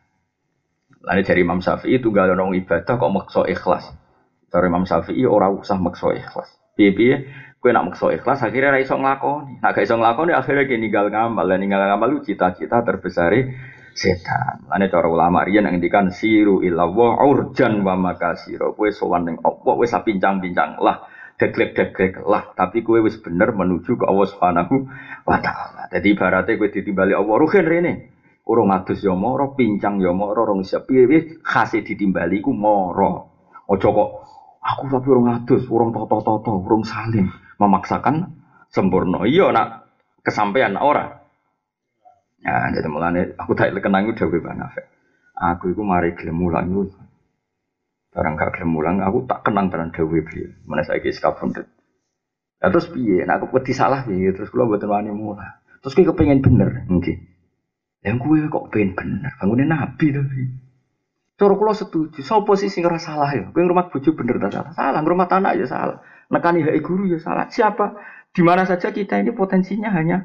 Lalu 1.07 1.22
dari 1.22 1.40
Imam 1.46 1.62
Syafi'i 1.62 2.03
itu 2.03 2.11
gak 2.11 2.35
ada 2.35 2.51
ibadah 2.51 2.94
kok 2.99 3.12
maksa 3.14 3.46
ikhlas. 3.46 3.94
Dari 4.51 4.66
Imam 4.66 4.83
Syafi'i 4.83 5.22
ora 5.22 5.46
usah 5.55 5.79
maksa 5.79 6.11
ikhlas. 6.11 6.51
Piye-piye 6.75 7.46
kowe 7.66 7.74
nak 7.74 7.90
maksa 7.90 8.14
ikhlas 8.14 8.46
akhirnya 8.46 8.70
ra 8.70 8.79
iso. 8.79 8.94
Nak 8.94 9.74
gak 9.74 9.83
iso 9.83 9.98
nglakoni 9.98 10.31
akhirnya 10.31 10.70
ki 10.70 10.79
ninggal 10.79 11.11
ngamal. 11.11 11.42
Lah 11.42 11.59
ninggal 11.59 11.83
ngamal 11.83 12.09
lu 12.14 12.18
cita-cita 12.22 12.87
terbesar 12.87 13.35
setan. 13.90 14.70
Lane 14.70 14.87
cara 14.87 15.11
ulama 15.11 15.42
riyen 15.42 15.66
ngendikan 15.66 16.14
siru 16.14 16.62
illallah 16.62 17.26
urjan 17.26 17.83
wa 17.83 17.98
makasiro. 17.98 18.79
Kowe 18.79 18.87
sowan 18.94 19.26
ning 19.26 19.37
Allah 19.42 19.74
wis 19.83 19.90
pincang-pincang 19.90 20.79
lah 20.79 21.11
deglek-deglek 21.42 22.22
lah, 22.22 22.55
tapi 22.55 22.87
kowe 22.87 23.02
wis 23.02 23.18
bener 23.18 23.50
menuju 23.50 23.98
ke 23.98 24.05
Allah 24.07 24.26
Subhanahu 24.31 24.74
wa 25.26 25.37
taala. 25.42 25.90
Jadi 25.90 26.14
ibaratnya 26.14 26.55
kowe 26.55 26.70
ditimbali 26.70 27.18
Allah 27.18 27.35
ruhen 27.35 27.66
rene. 27.66 27.94
Urung 28.46 28.70
adus 28.70 29.02
ya 29.02 29.11
moro, 29.11 29.59
pincang 29.59 29.98
ya 29.98 30.14
moro, 30.14 30.46
rong 30.46 30.62
siap 30.62 30.87
piye 30.87 31.42
khase 31.42 31.83
ditimbali 31.83 32.38
ku 32.38 32.55
moro. 32.55 33.35
Ojo 33.66 33.90
kok 33.90 34.11
Aku 34.66 34.90
tapi 34.90 35.07
orang 35.14 35.26
ngadus, 35.31 35.70
orang 35.70 35.94
toto-toto, 35.94 36.59
orang 36.59 36.83
saling 36.83 37.31
memaksakan 37.57 38.37
sempurna. 38.71 39.25
Iya 39.25 39.53
nak 39.53 39.88
kesampaian 40.25 40.77
orang. 40.77 41.23
Ya, 42.45 42.71
jadi 42.71 42.87
mulane 42.87 43.35
aku 43.35 43.59
tak 43.59 43.75
kenang 43.75 44.07
udah 44.07 44.27
gue 44.29 44.40
banget. 44.40 44.87
Aku 45.37 45.73
itu 45.73 45.83
mari 45.83 46.14
gelem 46.14 46.40
itu. 46.40 46.95
Barang 48.16 48.40
gak 48.40 48.57
aku 49.05 49.29
tak 49.29 49.45
kenang 49.45 49.69
dengan 49.69 49.92
dewi 49.92 50.25
beliau. 50.25 50.49
Mana 50.64 50.81
saya 50.87 51.05
kis 51.05 51.21
kabundut. 51.21 51.69
Ya 52.57 52.73
terus 52.73 52.88
piye? 52.88 53.29
Nah 53.29 53.37
aku 53.37 53.53
peti 53.53 53.77
salah 53.77 54.09
piye? 54.09 54.33
Terus 54.33 54.49
kalau 54.49 54.73
buat 54.73 54.81
wani 54.88 55.12
mulang. 55.12 55.61
Terus 55.85 55.92
gue 55.92 56.09
kepengen 56.09 56.40
bener, 56.40 56.88
mungkin. 56.88 57.21
Yang 58.01 58.16
gue 58.25 58.38
kok 58.49 58.73
pengen 58.73 58.97
bener, 58.97 59.33
bangunin 59.37 59.69
nabi 59.69 60.07
tapi. 60.14 60.42
Cara 61.37 61.53
kula 61.53 61.77
setuju. 61.77 62.25
Sopo 62.25 62.57
sih 62.57 62.72
sing 62.72 62.88
ora 62.88 62.96
salah 62.96 63.29
ya? 63.29 63.53
Kowe 63.53 63.61
ngrumat 63.61 63.92
bojo 63.92 64.16
bener 64.16 64.40
ta 64.40 64.49
salah? 64.49 64.72
Salah, 64.72 65.01
ngrumat 65.05 65.29
anak 65.29 65.61
ya 65.61 65.68
salah. 65.68 66.01
Nekani 66.33 66.64
hak 66.64 66.81
guru 66.81 67.12
ya 67.12 67.20
salah. 67.20 67.53
Siapa? 67.53 67.92
Di 68.33 68.40
mana 68.40 68.64
saja 68.64 68.88
kita 68.88 69.20
ini 69.20 69.37
potensinya 69.37 69.92
hanya 69.92 70.25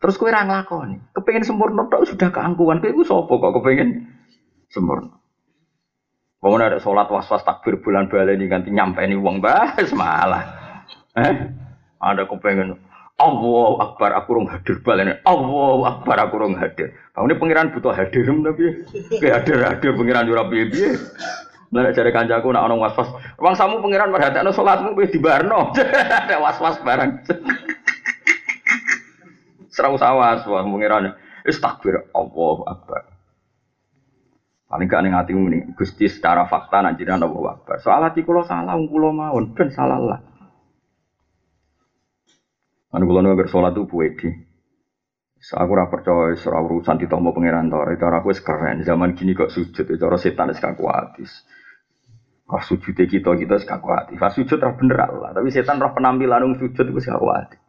terus 0.00 0.16
kowe 0.16 0.32
ora 0.32 0.48
nglakoni. 0.48 1.12
Kepengin 1.12 1.44
sempurna 1.44 1.84
tok 1.92 2.08
sudah 2.08 2.32
keangkuhan. 2.32 2.80
Kowe 2.80 2.88
iku 2.88 3.04
sapa 3.04 3.32
kok 3.36 3.52
kepengin 3.60 4.08
sempurna? 4.72 5.20
Wong 6.40 6.56
ada 6.56 6.80
sholat 6.80 7.12
was-was 7.12 7.44
takbir 7.44 7.84
bulan 7.84 8.08
baleni 8.08 8.48
ganti 8.48 8.72
nyampe 8.72 9.04
ini 9.04 9.12
uang 9.12 9.40
bah 9.44 9.76
semalah. 9.84 10.44
Eh? 11.20 11.34
Ada 12.00 12.24
kepengen 12.24 12.80
Allah 13.20 13.70
Akbar 13.84 14.16
aku 14.16 14.40
rong 14.40 14.48
hadir 14.48 14.80
balen. 14.80 15.20
Allah 15.28 15.80
Akbar 15.84 16.16
aku 16.24 16.40
rong 16.40 16.56
hadir. 16.56 16.96
Ini 17.12 17.36
pangeran 17.36 17.76
butuh 17.76 17.92
hadir 17.92 18.24
tapi 18.24 18.64
kayak 19.20 19.44
hadir 19.44 19.60
hadir 19.60 19.92
pangeran 19.92 20.24
ora 20.32 20.48
piye-piye. 20.48 20.96
Lah 21.70 21.86
nek 21.86 21.94
jare 21.94 22.10
kancaku 22.10 22.50
nak 22.50 22.66
ana 22.66 22.74
was-was, 22.74 23.06
wong 23.38 23.54
samu 23.54 23.78
pangeran 23.78 24.10
perhatekno 24.10 24.50
salatmu 24.50 24.98
wis 24.98 25.12
dibarno. 25.12 25.70
Ada 26.24 26.42
was-was 26.42 26.80
barang. 26.82 27.20
Serau 29.74 29.94
sawas 30.00 30.42
wah 30.48 30.64
pangeran. 30.64 31.12
Wis 31.44 31.60
Allah 31.60 32.56
Akbar. 32.66 33.02
Paling 34.70 34.86
gak 34.86 35.02
ning 35.02 35.18
atimu 35.18 35.50
nih, 35.50 35.62
Gusti 35.74 36.06
secara 36.06 36.46
fakta 36.46 36.78
nak 36.78 36.94
jenengan 36.94 37.26
Allah 37.26 37.58
Akbar. 37.58 37.82
Soal 37.82 38.06
ati 38.06 38.22
kula 38.22 38.46
salah, 38.46 38.78
kula 38.78 39.10
mawon 39.10 39.50
ben 39.50 39.66
salah 39.74 39.98
lah. 39.98 40.22
Anu 42.90 43.06
kula 43.06 43.22
nang 43.22 43.38
sholat 43.46 43.70
tuh 43.70 43.86
puedi. 43.86 44.26
Aku 45.40 45.72
ora 45.72 45.88
percaya 45.88 46.36
ora 46.36 46.58
urusan 46.60 47.00
ditompo 47.00 47.32
pangeran 47.32 47.70
to. 47.70 47.78
Cara 47.96 48.20
aku 48.20 48.34
wis 48.34 48.42
keren. 48.42 48.82
Zaman 48.82 49.14
gini 49.16 49.32
kok 49.32 49.48
sujud 49.48 49.86
cara 49.86 50.18
setan 50.18 50.50
wis 50.52 50.60
kakuatis. 50.60 51.30
Kok 52.44 52.62
sujud 52.66 52.98
kita 52.98 53.30
kita 53.38 53.54
wis 53.56 53.64
kakuatis. 53.64 54.18
Pas 54.18 54.34
sujud 54.34 54.58
ora 54.58 54.74
bener 54.74 54.98
Allah, 55.06 55.30
tapi 55.32 55.48
setan 55.54 55.78
roh 55.78 55.94
penampilan 55.94 56.44
nang 56.44 56.52
sujud 56.58 56.86
wis 56.92 57.06
kakuatis. 57.06 57.62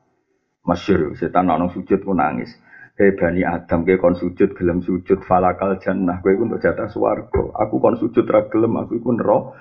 Masyur, 0.65 1.13
setan 1.15 1.47
nang 1.47 1.69
sujud 1.69 2.01
ku 2.01 2.11
nangis. 2.17 2.51
Hei 2.99 3.15
bani 3.15 3.45
Adam, 3.45 3.87
kowe 3.87 3.97
kon 3.97 4.15
sujud 4.19 4.51
gelem 4.51 4.83
sujud 4.83 5.23
falakal 5.23 5.79
jannah, 5.79 6.19
kowe 6.19 6.33
untuk 6.35 6.59
jatah 6.59 6.91
swarga. 6.91 7.55
Aku 7.61 7.79
kon 7.79 7.95
sujud 7.95 8.27
ra 8.27 8.45
gelem, 8.51 8.73
aku 8.77 8.99
iku 8.99 9.15
neraka. 9.15 9.55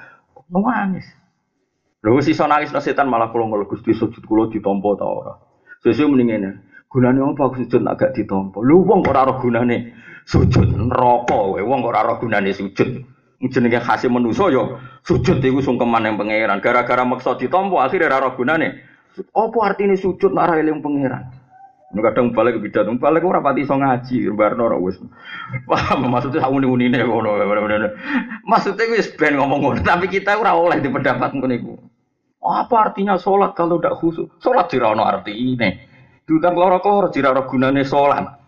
Nangis. 0.51 1.07
Lho 2.03 2.16
wis 2.16 2.27
iso 2.33 2.49
nangis 2.49 2.73
setan 2.75 3.07
malah 3.07 3.31
kula 3.31 3.46
ngeluh 3.46 3.68
Gusti 3.70 3.94
sujud 3.94 4.25
kula 4.25 4.51
ditampa 4.51 4.99
ta 4.99 5.07
ora. 5.07 5.50
Sesuai 5.81 6.12
mendingan 6.12 6.61
Gunane 6.90 7.23
apa 7.23 7.47
aku 7.47 7.62
sujud 7.62 7.87
agak 7.87 8.19
ditompo. 8.19 8.66
Lu 8.66 8.83
wong 8.83 9.07
kok 9.07 9.14
ora 9.14 9.23
roh 9.23 9.38
gunane 9.38 9.95
sujud 10.27 10.75
neraka 10.75 11.31
kowe. 11.31 11.61
Wong 11.62 11.87
kok 11.87 11.90
ora 11.95 12.03
roh 12.03 12.19
gunane 12.19 12.51
sujud. 12.51 13.07
Jenenge 13.40 13.79
khase 13.79 14.11
manusa 14.11 14.51
ya 14.51 14.75
sujud 15.07 15.38
iku 15.38 15.62
sungkeman 15.62 16.11
yang 16.11 16.19
pangeran. 16.19 16.59
Gara-gara 16.59 17.07
maksa 17.07 17.38
ditompo 17.38 17.79
akhirnya 17.79 18.11
ora 18.11 18.27
roh 18.27 18.35
gunane. 18.35 18.83
Apa 19.23 19.59
artinya 19.71 19.95
sujud 19.95 20.35
nek 20.35 20.59
eling 20.59 20.83
pangeran? 20.83 21.31
Ini 21.90 22.07
kadang 22.07 22.31
balik 22.31 22.62
ke 22.62 22.71
bidat, 22.71 22.87
balik 23.03 23.27
ora 23.27 23.43
pati 23.43 23.66
iso 23.66 23.75
ngaji, 23.75 24.31
barno 24.38 24.71
ora 24.71 24.79
wis. 24.79 24.95
Wah, 25.66 25.99
maksudnya 25.99 26.47
sak 26.47 26.55
uni-unine 26.55 27.03
ngono. 27.03 27.35
Maksudnya 28.47 28.95
wis 28.95 29.11
ben 29.19 29.35
ngomong 29.35 29.59
ngono, 29.59 29.83
tapi 29.83 30.07
kita 30.07 30.38
ora 30.38 30.55
oleh 30.55 30.79
di 30.79 30.87
pendapat 30.87 31.35
ngono. 31.35 31.89
Apa 32.40 32.90
artinya 32.90 33.20
sholat 33.20 33.53
kalau 33.53 33.76
tidak 33.76 34.00
khusus? 34.00 34.29
Sholat 34.40 34.72
ada 34.72 34.96
arti 34.96 35.33
ini. 35.37 35.70
Keloro 36.24 37.11
tidak 37.12 37.37
ada 37.37 37.42
gunanya 37.44 37.85
sholat. 37.85 38.40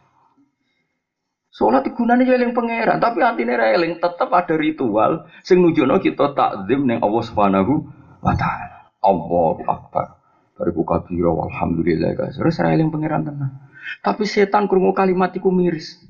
Sholat 1.52 1.84
gunanya 1.92 2.32
eling 2.32 2.56
pangeran, 2.56 2.96
tapi 2.96 3.20
artinya 3.20 3.60
eling 3.60 4.00
tetap 4.00 4.32
ada 4.32 4.56
ritual 4.56 5.28
sing 5.44 5.60
nujono 5.60 6.00
kita 6.00 6.32
takzim 6.32 6.88
neng 6.88 7.04
Allah 7.04 7.22
Subhanahu 7.28 7.72
wa 8.24 8.32
taala. 8.32 8.88
Allahu 9.04 9.60
Akbar. 9.68 10.16
Bariku 10.56 10.86
kabira 10.88 11.28
walhamdulillah 11.28 12.16
guys. 12.16 12.40
Terus 12.40 12.56
eling 12.64 12.88
pangeran 12.88 13.28
tenang. 13.28 13.52
Tapi 14.00 14.24
setan 14.24 14.64
krungu 14.64 14.96
kalimat 14.96 15.34
iku 15.36 15.52
miris. 15.52 16.00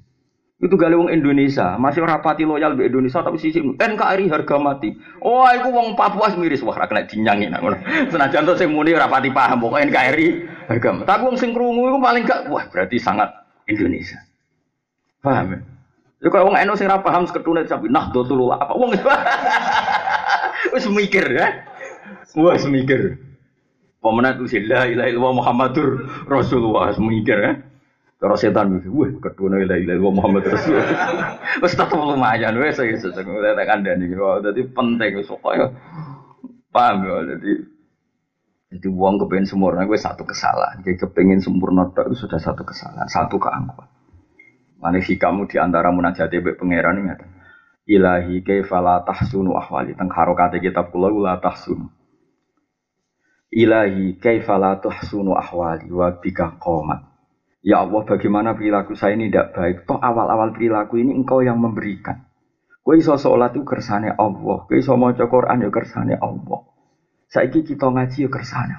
Itu 0.63 0.79
gale 0.79 0.95
wong 0.95 1.11
Indonesia, 1.11 1.75
masih 1.75 2.07
rapati 2.07 2.47
loyal 2.47 2.79
be 2.79 2.87
Indonesia 2.87 3.19
tapi 3.19 3.35
sisi 3.35 3.59
NKRI 3.59 4.31
harga 4.31 4.63
mati. 4.63 4.95
Oh, 5.19 5.43
iku 5.51 5.75
wong 5.75 5.99
Papua 5.99 6.31
miris 6.39 6.63
wah 6.63 6.79
ra 6.79 6.87
kena 6.87 7.03
dinyangi 7.03 7.51
nak 7.51 7.67
ngono. 7.67 7.83
Senajan 8.15 8.47
to 8.47 8.55
sing 8.55 8.71
muni 8.71 8.95
rapati 8.95 9.35
paham 9.35 9.59
pokok 9.59 9.83
NKRI 9.91 10.27
harga 10.71 10.89
mati. 10.95 11.07
Tapi 11.11 11.23
wong 11.27 11.35
sing 11.35 11.51
krungu 11.51 11.91
iku 11.91 11.99
paling 11.99 12.23
gak 12.23 12.47
wah 12.47 12.63
berarti 12.71 12.95
sangat 13.03 13.27
Indonesia. 13.67 14.23
Paham 15.19 15.51
ya? 15.51 15.59
Ya 16.23 16.29
kalau 16.31 16.55
wong 16.55 16.57
eno 16.63 16.79
sing 16.79 16.87
ra 16.87 17.03
paham 17.03 17.27
seketune 17.27 17.67
sapi 17.67 17.91
nah 17.91 18.15
dotul 18.15 18.47
apa 18.55 18.71
wong 18.79 18.95
Wis 20.79 20.87
mikir 20.87 21.27
ya. 21.27 21.67
Wis 22.39 22.63
mikir. 22.71 23.19
Pemenang 23.99 24.39
itu 24.39 24.47
sih 24.47 24.63
la 24.63 24.87
ilaha 24.87 25.11
illallah 25.11 25.35
Muhammadur 25.43 25.89
Rasulullah 26.31 26.95
mikir 27.03 27.39
ya. 27.43 27.53
Kalau 28.23 28.39
setan 28.39 28.71
mikir, 28.71 28.95
wah 28.95 29.11
kedua 29.19 29.59
la 29.59 29.67
ilaha 29.67 29.83
illallah 29.83 30.13
Muhammad 30.15 30.47
Rasulullah. 30.47 31.35
Wis 31.67 31.75
tetep 31.75 31.99
lumayan 31.99 32.55
wis 32.55 32.79
wis 32.79 33.03
tak 33.03 33.27
kandhani. 33.27 34.15
Dadi 34.15 34.63
penting 34.71 35.11
wis 35.19 35.27
ya. 35.27 35.67
paham 36.71 37.03
ya. 37.03 37.35
Jadi 37.35 37.51
jadi 38.73 38.89
uang 38.89 39.21
kepengen 39.21 39.45
sempurna, 39.45 39.85
gue 39.85 40.01
satu 40.01 40.25
kesalahan. 40.25 40.81
Jadi 40.81 40.97
kepengen 40.97 41.45
sempurna 41.45 41.93
itu 41.93 42.25
sudah 42.25 42.41
satu 42.41 42.65
kesalahan, 42.65 43.05
satu 43.05 43.37
keangkuhan. 43.37 43.91
Mana 44.81 44.99
sih 45.05 45.21
kamu 45.21 45.45
di 45.45 45.61
antara 45.61 45.93
munajat 45.93 46.33
be 46.33 46.57
pangeran 46.57 47.05
ini 47.05 47.13
ada. 47.13 47.27
Ilahi 47.85 48.41
kaifala 48.41 49.05
tahsunu 49.05 49.53
ahwali. 49.53 49.93
Teng 49.93 50.09
harokate 50.09 50.63
kitab 50.63 50.89
kula 50.89 51.13
la 51.13 51.37
tahsunu. 51.37 51.91
Ilahi 53.53 54.17
kaifala 54.17 54.81
tahsunu 54.81 55.37
ahwali 55.37 55.93
wa 55.93 56.09
bika 56.17 56.57
qomat. 56.57 57.12
Ya 57.63 57.87
Allah, 57.87 58.03
bagaimana 58.03 58.59
perilaku 58.59 58.99
saya 58.99 59.15
ini 59.15 59.31
tidak 59.31 59.55
baik? 59.55 59.77
Toh 59.87 60.03
awal-awal 60.03 60.51
perilaku 60.51 60.99
ini 60.99 61.15
engkau 61.15 61.47
yang 61.47 61.63
memberikan. 61.63 62.27
Kue 62.83 62.99
iso 62.99 63.15
sholat 63.15 63.55
itu 63.55 63.63
kersane 63.63 64.11
Allah. 64.11 64.67
Kue 64.67 64.83
iso 64.83 64.99
mau 64.99 65.15
Quran 65.15 65.63
ya 65.63 65.71
kersane 65.71 66.19
Allah. 66.19 66.67
Saiki 67.31 67.63
kita 67.63 67.87
ngaji 67.87 68.27
ya 68.27 68.31
kersane. 68.35 68.75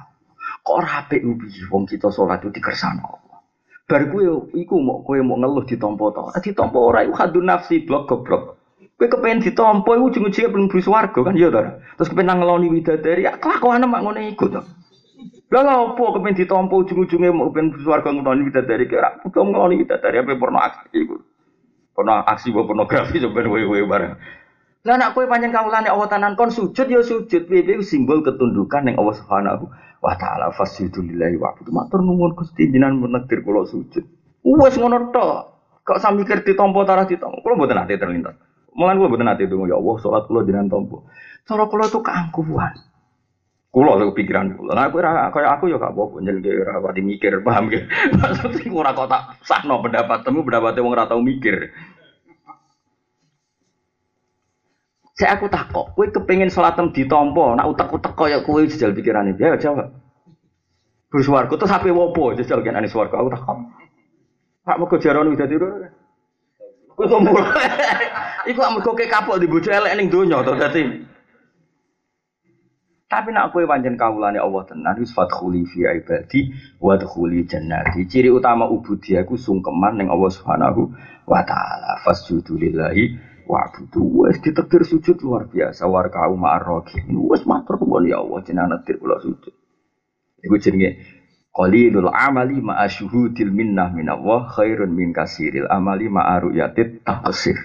Kok 0.63 0.76
ora 0.80 1.04
apik 1.04 1.24
ubi 1.28 1.52
wong 1.67 1.84
kita 1.84 2.08
salat 2.08 2.39
itu 2.39 2.56
dikersane 2.56 3.04
Allah. 3.04 3.39
Bar 3.84 4.08
kuwi 4.08 4.32
iku 4.63 4.80
mau 4.80 5.04
kowe 5.04 5.19
mau 5.19 5.36
ngeluh 5.36 5.67
ditampa 5.67 6.06
to. 6.15 6.22
Ditampa 6.39 6.80
ora 6.80 7.04
iku 7.04 7.19
hadun 7.19 7.52
nafsi 7.52 7.84
blok 7.84 8.08
goblok. 8.08 8.43
Kowe 8.96 9.08
kepengen 9.12 9.43
ditampa 9.43 9.91
iku 9.96 10.08
ujung-ujungnya 10.08 10.52
belum 10.52 10.67
swarga 10.80 11.19
kan 11.19 11.36
ya. 11.36 11.52
Terus 12.00 12.08
kepengen 12.08 12.39
ngeloni 12.39 12.72
widadari 12.72 13.28
ya 13.28 13.36
kelakuan 13.36 13.84
mak 13.88 14.04
ngono 14.08 14.19
iku 14.24 14.48
to. 14.48 14.62
Lah 15.53 15.61
lha 15.61 15.73
opo 15.85 16.17
kepengen 16.17 16.33
ditampa 16.33 16.73
ujung-ujungnya 16.81 17.29
mau 17.29 17.53
beli 17.53 17.77
swarga 17.85 18.09
ngeloni 18.09 18.49
widadari 18.49 18.89
kira 18.89 19.21
kudu 19.21 19.53
ngeloni 19.53 19.85
widadari 19.85 20.17
apa 20.17 20.33
porno 20.33 20.57
aksi 20.57 20.97
iku. 20.97 21.21
Porno 21.93 22.25
aksi 22.25 22.49
pornografi 22.49 23.21
sampeyan 23.21 23.53
wewe 23.53 23.85
bareng. 23.85 24.17
Lah 24.83 24.97
nak 24.97 25.13
kowe 25.13 25.29
panjang 25.29 25.53
kawulane 25.53 25.93
Allah 25.93 26.09
tanan 26.09 26.33
kon 26.33 26.49
sujud 26.49 26.89
ya 26.89 27.05
sujud 27.05 27.45
piye 27.45 27.85
simbol 27.85 28.25
ketundukan 28.25 28.89
yang 28.89 28.97
Allah 28.97 29.13
Subhanahu 29.13 29.69
wa 30.01 30.13
taala 30.17 30.49
fasjudu 30.57 31.05
lillahi 31.05 31.37
wa 31.37 31.53
abudu 31.53 31.69
matur 31.69 32.01
nuwun 32.01 32.33
Gusti 32.33 32.73
jenengan 32.73 32.97
menegdir 32.97 33.45
kula 33.45 33.69
sujud. 33.69 34.03
Wes 34.41 34.73
ngono 34.73 35.13
tok. 35.13 35.53
Kok 35.85 36.01
sami 36.01 36.25
mikir 36.25 36.41
ditampa 36.41 36.81
tarah 36.81 37.05
ditampa. 37.05 37.45
Kula 37.45 37.61
mboten 37.61 37.77
ate 37.77 38.01
terlintas. 38.01 38.35
Mulan 38.73 38.97
kula 38.97 39.07
mboten 39.13 39.29
ate 39.29 39.45
donga 39.45 39.69
ya 39.69 39.77
Allah 39.77 39.95
salat 40.01 40.25
kula 40.25 40.49
jenengan 40.49 40.81
tampa. 40.81 40.97
Cara 41.45 41.63
kula 41.69 41.85
itu 41.87 41.99
keangkuhan. 42.01 42.73
Kula 43.73 43.97
lho 43.97 44.13
pikiran 44.13 44.53
kula. 44.53 44.77
Nah, 44.77 44.86
aku 44.86 45.01
ora 45.01 45.33
kaya 45.33 45.49
aku 45.57 45.65
ya 45.65 45.81
gak 45.81 45.97
apa-apa 45.97 46.21
njenenge 46.21 46.62
ora 46.62 46.93
mikir, 46.93 47.41
paham 47.41 47.73
ge. 47.73 47.89
Maksud 48.21 48.69
ora 48.69 48.93
kok 48.93 49.09
tak 49.09 49.41
sahno 49.49 49.81
pendapat 49.81 50.21
temu 50.21 50.45
pendapatnya 50.45 50.86
wong 50.86 50.93
ora 50.93 51.09
tau 51.09 51.17
mikir. 51.25 51.73
Saya 55.17 55.38
aku 55.38 55.49
takok, 55.49 55.97
kue 55.97 56.13
kepengen 56.13 56.53
sholatem 56.53 56.93
ditompo, 56.93 57.57
nak 57.57 57.69
utek-utek 57.73 58.13
kaya 58.13 58.45
kue 58.45 58.69
jajal 58.69 58.93
pikiran 58.93 59.33
ini, 59.33 59.41
ya 59.41 59.57
jawab. 59.57 59.89
Bersuarga 61.09 61.53
terus 61.57 61.69
sampai 61.69 61.93
wopo 61.93 62.33
jajal 62.38 62.62
kan 62.62 62.77
ane 62.77 62.86
suarga, 62.86 63.17
aku 63.17 63.29
takok. 63.33 63.57
Pak 64.69 64.77
mau 64.77 64.86
kejaran 64.86 65.33
udah 65.33 65.49
tidur. 65.49 65.89
Kue 66.93 67.09
kok 67.09 67.21
mulai, 67.25 67.65
iku 68.53 68.62
amarga 68.62 68.93
kowe 68.93 69.05
kapok 69.09 69.41
di 69.41 69.49
bojo 69.49 69.73
elek 69.73 69.97
ning 69.97 70.13
donya 70.13 70.45
to 70.45 70.53
dadi. 70.62 71.12
Tapi 73.13 73.30
nak 73.30 73.54
kue 73.54 73.69
panjen 73.69 73.93
kawulane 73.93 74.41
Allah 74.41 74.65
tenan 74.65 74.97
wis 74.97 75.13
fadkhuli 75.13 75.69
fi 75.69 75.86
ibadi 75.86 76.49
wa 76.82 76.97
dkhuli 76.97 77.45
jannati. 77.45 78.10
Ciri 78.10 78.34
utama 78.34 78.65
ubudiyaku 78.65 79.38
sungkeman 79.38 80.02
ning 80.02 80.10
Allah 80.10 80.34
Subhanahu 80.34 80.89
wa 81.30 81.45
taala. 81.45 82.02
Fasjudu 82.02 82.58
lillahi 82.58 83.34
Wa'budu. 83.43 84.02
Wes 84.23 84.41
ditektir 84.41 84.82
sujud 84.88 85.21
luar 85.21 85.45
biasa. 85.45 85.86
Warga 85.86 86.26
ma'arrogi 86.32 87.06
wes 87.30 87.45
matur 87.45 87.78
kemon 87.78 88.10
ya 88.10 88.17
Allah 88.23 88.39
jenengan 88.41 88.82
netir 88.82 88.97
kula 88.97 89.21
sujud. 89.21 89.54
Iku 90.41 90.56
jenenge 90.58 91.04
qalilul 91.54 92.10
amali 92.10 92.65
ma'a 92.65 92.89
syuhudil 92.89 93.54
minnah 93.54 93.93
minallah 93.93 94.49
khairun 94.49 94.89
min 94.89 95.13
kasiril 95.13 95.69
amali 95.69 96.10
ma'a 96.10 96.49
ru'yatit 96.49 97.06
taqsir. 97.06 97.62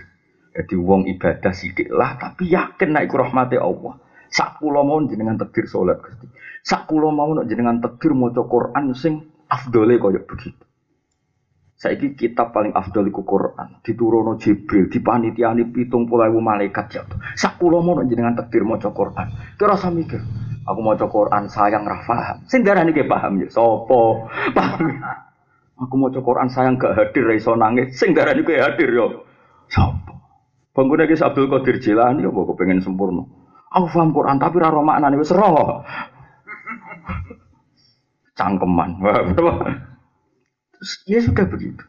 Jadi 0.53 0.75
wong 0.77 1.09
ibadah 1.09 1.55
sidik 1.57 1.89
lah 1.89 2.21
tapi 2.21 2.51
yakin 2.53 2.91
naik 2.93 3.15
rahmati 3.15 3.57
Allah 3.57 4.03
sak 4.29 4.61
kula 4.61 4.85
mau 4.85 5.01
jenengan 5.05 5.37
tekdir 5.37 5.67
salat 5.69 5.99
Gusti 6.01 6.27
sak 6.65 6.89
kula 6.89 7.13
mau 7.13 7.33
jenengan 7.45 7.81
tekdir 7.81 8.13
maca 8.13 8.45
Quran 8.45 8.93
sing 8.93 9.29
afdole 9.49 9.97
kaya 9.97 10.21
begitu 10.25 10.69
Saiki 11.79 12.19
kitab 12.19 12.51
paling 12.51 12.75
afdal 12.75 13.07
iku 13.07 13.23
Quran, 13.23 13.79
diturono 13.87 14.35
Jibril, 14.35 14.91
pitung 14.91 16.11
puluh 16.11 16.43
malaikat 16.43 16.91
jatuh. 16.91 17.23
Sak 17.39 17.63
kula 17.63 17.79
mau 17.79 18.03
jenengan 18.03 18.35
takdir 18.35 18.67
maca 18.67 18.91
Quran. 18.91 19.31
Kira 19.55 19.79
rasa 19.79 19.87
mikir, 19.95 20.19
aku 20.67 20.81
maca 20.83 21.07
Quran 21.07 21.47
sayang 21.47 21.87
ra 21.87 22.03
paham. 22.03 22.43
Darani 22.51 22.91
ke 22.91 23.07
paham 23.07 23.39
ya 23.39 23.47
sapa? 23.47 24.27
Paham. 24.59 24.91
Aku 25.79 25.95
maca 26.03 26.19
Quran 26.19 26.51
sayang 26.51 26.83
gak 26.83 26.99
hadir 26.99 27.23
ra 27.31 27.35
iso 27.39 27.55
nangis. 27.55 27.95
Sing 27.95 28.11
darani 28.11 28.43
ke 28.43 28.59
hadir 28.59 28.91
yo. 28.91 29.23
Sapa? 29.71 30.19
Bangunnya 30.75 31.07
ki 31.07 31.15
Abdul 31.15 31.47
Qadir 31.47 31.79
Jilani 31.79 32.27
apa 32.27 32.55
pengen 32.59 32.83
sempurna. 32.83 33.23
Aku 33.69 33.85
paham 33.93 34.17
Quran 34.17 34.41
tapi 34.41 34.57
ra 34.63 34.73
maknane 34.73 35.21
wis 35.21 35.33
roh. 35.33 35.85
Cangkeman. 38.33 39.03
ya 41.11 41.19
sudah 41.21 41.47
begitu. 41.51 41.85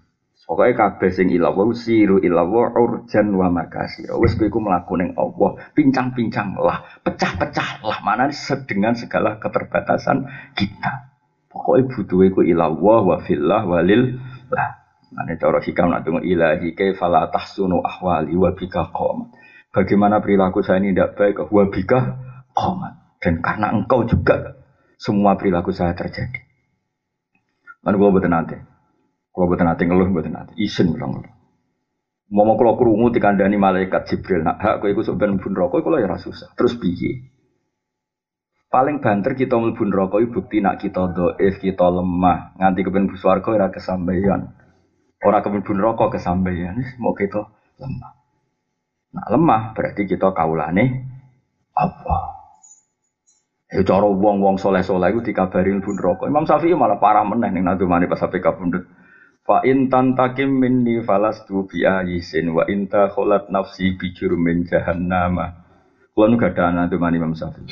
Pokoknya 0.50 0.82
kabeh 0.82 1.13
sing 1.13 1.30
ilawa 1.30 1.62
siru 1.78 2.18
ilawa 2.18 2.74
urjan 2.74 3.30
wa 3.38 3.54
makasir. 3.54 4.10
Wis 4.18 4.34
kowe 4.34 4.50
iku 4.50 4.58
Allah, 4.65 5.62
pincang-pincang 5.78 6.58
lah, 6.58 6.82
pecah-pecah 7.06 7.86
lah 7.86 8.02
mana 8.02 8.34
dengan 8.65 8.98
segala 8.98 9.38
keterbatasan 9.38 10.26
kita. 10.58 11.13
Pokoknya 11.54 11.94
butuh 11.94 12.26
iku 12.26 12.42
ilawa 12.42 12.96
wa 13.06 13.18
fillah 13.22 13.62
walil 13.70 14.18
lah. 14.50 14.82
Mana 15.13 15.38
cara 15.38 15.62
hikam 15.62 15.94
nak 15.94 16.02
tunggu 16.02 16.26
ilahi 16.26 16.74
kaifala 16.74 17.30
tahsunu 17.30 17.86
ahwali 17.86 18.34
wa 18.34 18.50
bika 18.50 18.89
qomat. 18.89 19.30
Bagaimana 19.69 20.17
perilaku 20.17 20.65
saya 20.65 20.82
ini 20.82 20.97
tidak 20.97 21.13
baik 21.13 21.49
wa 21.53 21.63
bika 21.69 21.99
qomat. 22.58 22.93
Dan 23.19 23.43
karena 23.43 23.75
engkau 23.75 24.08
juga 24.08 24.58
semua 24.95 25.36
perilaku 25.36 25.75
saya 25.75 25.91
terjadi. 25.93 26.39
Mana 27.84 27.95
gua 27.95 28.12
betul 28.12 28.32
nanti. 28.32 28.58
Kalau 29.29 29.45
buat 29.47 29.62
nanti 29.63 29.88
ngeluh, 29.88 30.12
buat 30.12 30.27
nanti 30.27 30.53
isin 30.60 30.91
bilang 30.91 31.15
ngeluh. 31.15 31.32
Mau 32.29 32.45
mau 32.45 32.60
kalau 32.60 32.77
kerungu 32.77 33.10
dikandani 33.10 33.58
malaikat 33.58 34.05
Jibril, 34.05 34.45
nak 34.45 34.62
hak 34.62 34.84
kau 34.84 34.91
ikut 34.91 35.01
sebenarnya 35.01 35.41
pun 35.41 35.53
rokok, 35.55 35.82
kalau 35.82 35.97
ya 35.97 36.13
susah. 36.19 36.53
Terus 36.53 36.77
biye. 36.77 37.32
Paling 38.69 39.01
banter 39.01 39.34
kita 39.34 39.58
melbun 39.58 39.89
rokok, 39.89 40.21
bukti 40.29 40.62
nak 40.62 40.77
kita 40.77 41.10
doif, 41.10 41.58
kita 41.58 41.88
lemah, 41.89 42.53
nganti 42.62 42.86
kepen 42.86 43.10
buswargo 43.10 43.58
ora 43.58 43.73
kesampaian. 43.73 44.53
Orang 45.25 45.41
kepen 45.41 45.79
rokok 45.82 46.19
kesampaian, 46.19 46.77
mau 47.01 47.17
kita 47.17 47.49
lemah. 47.82 48.18
Nah 49.10 49.26
lemah 49.26 49.74
berarti 49.74 50.06
kita 50.06 50.34
kaulane 50.38 50.86
apa? 51.74 52.19
Ya 53.69 53.86
cara 53.86 54.10
wong-wong 54.10 54.58
soleh-soleh 54.58 55.13
itu 55.13 55.30
dikabarin 55.30 55.82
bun 55.82 55.98
rokok. 55.98 56.26
Imam 56.26 56.45
Syafi'i 56.45 56.74
malah 56.74 56.98
parah 56.98 57.22
meneh 57.22 57.54
ning 57.54 57.65
nadumane 57.65 58.10
pas 58.10 58.17
sampai 58.17 58.41
kabundut. 58.41 58.86
Fa 59.45 59.62
in 59.65 59.89
tantakim 59.93 60.50
minni 60.50 61.02
falastu 61.06 61.69
bi 61.69 61.86
ayisin 61.86 62.50
wa 62.54 62.65
inta 62.65 63.13
kholat 63.13 63.50
nafsi 63.54 63.93
bi 63.93 64.13
jurumin 64.13 64.65
jahannama. 64.65 65.65
Kulo 66.13 66.34
nu 66.34 66.38
gada 66.41 66.74
anak 66.74 66.93
Imam 66.98 67.13
Imam 67.13 67.34
Syafi'i. 67.38 67.69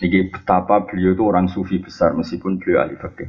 Niki 0.00 0.32
betapa 0.32 0.88
beliau 0.88 1.12
itu 1.12 1.22
orang 1.28 1.52
sufi 1.52 1.76
besar 1.76 2.16
meskipun 2.16 2.56
beliau 2.56 2.80
ahli 2.80 2.96
fikih. 2.96 3.28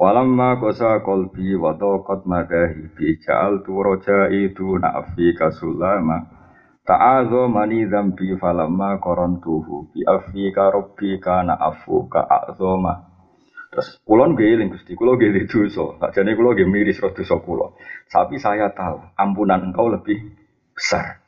Walamma 0.00 0.56
kosa 0.56 1.04
kolbi 1.04 1.52
wa 1.60 1.76
madahi 2.24 2.88
bi 2.96 3.20
ja'al 3.20 3.60
tu 3.60 3.76
roja'i 3.84 4.48
tu 4.56 4.80
na'fi 4.80 5.36
kasulama. 5.36 6.24
Ta'adho 6.88 7.52
mani 7.52 7.84
zambi 7.84 8.32
falamma 8.40 8.96
korontuhu 8.96 9.92
bi 9.92 10.00
afi 10.08 10.48
ka 10.56 10.72
robbi 10.72 11.20
ka 11.20 11.44
na'afu 11.44 12.08
ka 12.08 12.24
a'zoma. 12.24 13.12
Terus 13.70 14.00
kulon 14.02 14.34
geling 14.40 14.72
gusti, 14.72 14.96
kulo 14.96 15.20
geling 15.20 15.46
dosa. 15.46 15.94
Tak 16.00 16.16
jadi 16.16 16.32
kulo 16.32 16.56
gak 16.56 16.66
miris 16.66 16.98
roh 17.04 17.12
dosa 17.12 17.36
kulo. 17.38 17.76
Tapi 18.08 18.40
saya 18.40 18.72
tahu 18.72 18.98
ampunan 19.20 19.68
engkau 19.68 19.92
lebih 19.92 20.16
besar. 20.74 21.20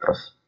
Terus 0.00 0.41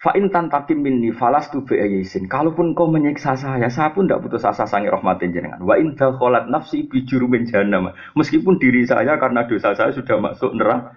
Fa'in 0.00 0.32
tantakim 0.32 0.80
minni 0.80 1.12
falas 1.12 1.52
tu 1.52 1.60
be'ayisin. 1.60 2.24
Kalaupun 2.24 2.72
kau 2.72 2.88
menyiksa 2.88 3.36
saya, 3.36 3.68
saya 3.68 3.92
pun 3.92 4.08
tidak 4.08 4.24
putus 4.24 4.48
asa 4.48 4.64
sangi 4.64 4.88
rahmatin 4.88 5.28
jenengan. 5.28 5.60
Wa 5.60 5.76
in 5.76 5.92
kholat 5.92 6.48
nafsi 6.48 6.88
bijuru 6.88 7.28
min 7.28 7.44
jahannam. 7.44 7.92
Meskipun 8.16 8.56
diri 8.56 8.88
saya 8.88 9.20
karena 9.20 9.44
dosa 9.44 9.76
saya 9.76 9.92
sudah 9.92 10.16
masuk 10.16 10.56
neraka. 10.56 10.96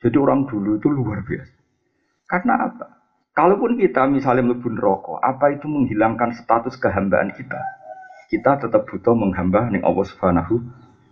Jadi 0.00 0.16
orang 0.16 0.48
dulu 0.48 0.80
itu 0.80 0.88
luar 0.88 1.20
biasa. 1.28 1.52
Karena 2.24 2.54
apa? 2.72 2.86
Kalaupun 3.36 3.76
kita 3.76 4.08
misalnya 4.08 4.46
melebur 4.46 4.72
rokok, 4.72 5.20
apa 5.20 5.52
itu 5.52 5.68
menghilangkan 5.68 6.32
status 6.32 6.80
kehambaan 6.80 7.36
kita? 7.36 7.60
Kita 8.32 8.64
tetap 8.64 8.88
butuh 8.88 9.12
menghamba 9.12 9.68
ning 9.68 9.84
Allah 9.84 10.06
Subhanahu 10.08 10.60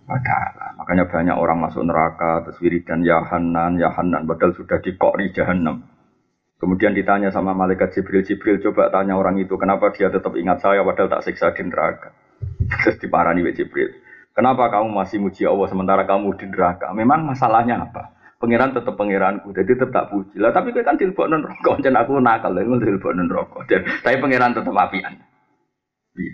taala. 0.07 0.67
Makanya 0.79 1.05
banyak 1.09 1.37
orang 1.39 1.59
masuk 1.63 1.83
neraka, 1.87 2.43
terus 2.47 2.59
wiridan 2.59 3.07
ya 3.07 3.23
Hanan, 3.23 3.79
ya 3.79 3.95
Hanan, 3.95 4.27
padahal 4.27 4.53
sudah 4.55 4.79
dikori 4.83 5.31
jahanam. 5.31 5.87
Kemudian 6.59 6.95
ditanya 6.95 7.35
sama 7.35 7.55
malaikat 7.59 7.91
Jibril, 7.91 8.23
Jibril 8.23 8.63
coba 8.63 8.91
tanya 8.95 9.19
orang 9.19 9.39
itu, 9.43 9.59
kenapa 9.59 9.91
dia 9.91 10.11
tetap 10.15 10.31
ingat 10.39 10.63
saya 10.63 10.87
padahal 10.87 11.11
tak 11.11 11.27
siksa 11.27 11.51
di 11.55 11.67
neraka. 11.67 12.15
Terus 12.87 12.97
diparani 13.03 13.43
Jibril. 13.51 13.91
Kenapa 14.33 14.71
kamu 14.73 14.95
masih 14.95 15.21
muji 15.21 15.45
Allah 15.45 15.69
sementara 15.69 16.03
kamu 16.07 16.39
di 16.39 16.47
neraka? 16.49 16.91
Memang 16.95 17.27
masalahnya 17.27 17.83
apa? 17.83 18.23
pangeran 18.43 18.75
tetap 18.75 18.99
pangeranku, 18.99 19.55
jadi 19.55 19.87
tetap 19.87 20.11
puji. 20.11 20.35
Lah 20.43 20.51
tapi 20.51 20.75
kan 20.75 20.99
dilebok 20.99 21.31
non 21.31 21.47
rokok, 21.47 21.79
dan 21.79 21.95
aku 21.95 22.19
nakal, 22.19 22.51
lah 22.51 22.67
dilebok 22.67 23.15
non 23.15 23.31
rokok. 23.31 23.71
Dan 23.71 23.87
tapi 24.03 24.19
pangeran 24.19 24.51
tetap 24.51 24.75
apian. 24.75 25.15
Iya. 26.19 26.33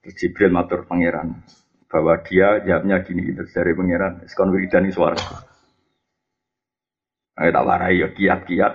Terus 0.00 0.16
Jibril 0.16 0.48
matur 0.48 0.88
pangeran 0.88 1.44
bahwa 1.90 2.14
dia 2.22 2.62
jawabnya 2.62 3.02
gini 3.02 3.34
itu 3.34 3.42
dari 3.50 3.74
pangeran, 3.74 4.22
sekon 4.30 4.54
wiridan 4.54 4.86
suara. 4.94 5.18
Ayo 7.34 7.50
tak 7.50 7.66
warai 7.66 7.98
ya 7.98 8.08
kiat-kiat 8.14 8.74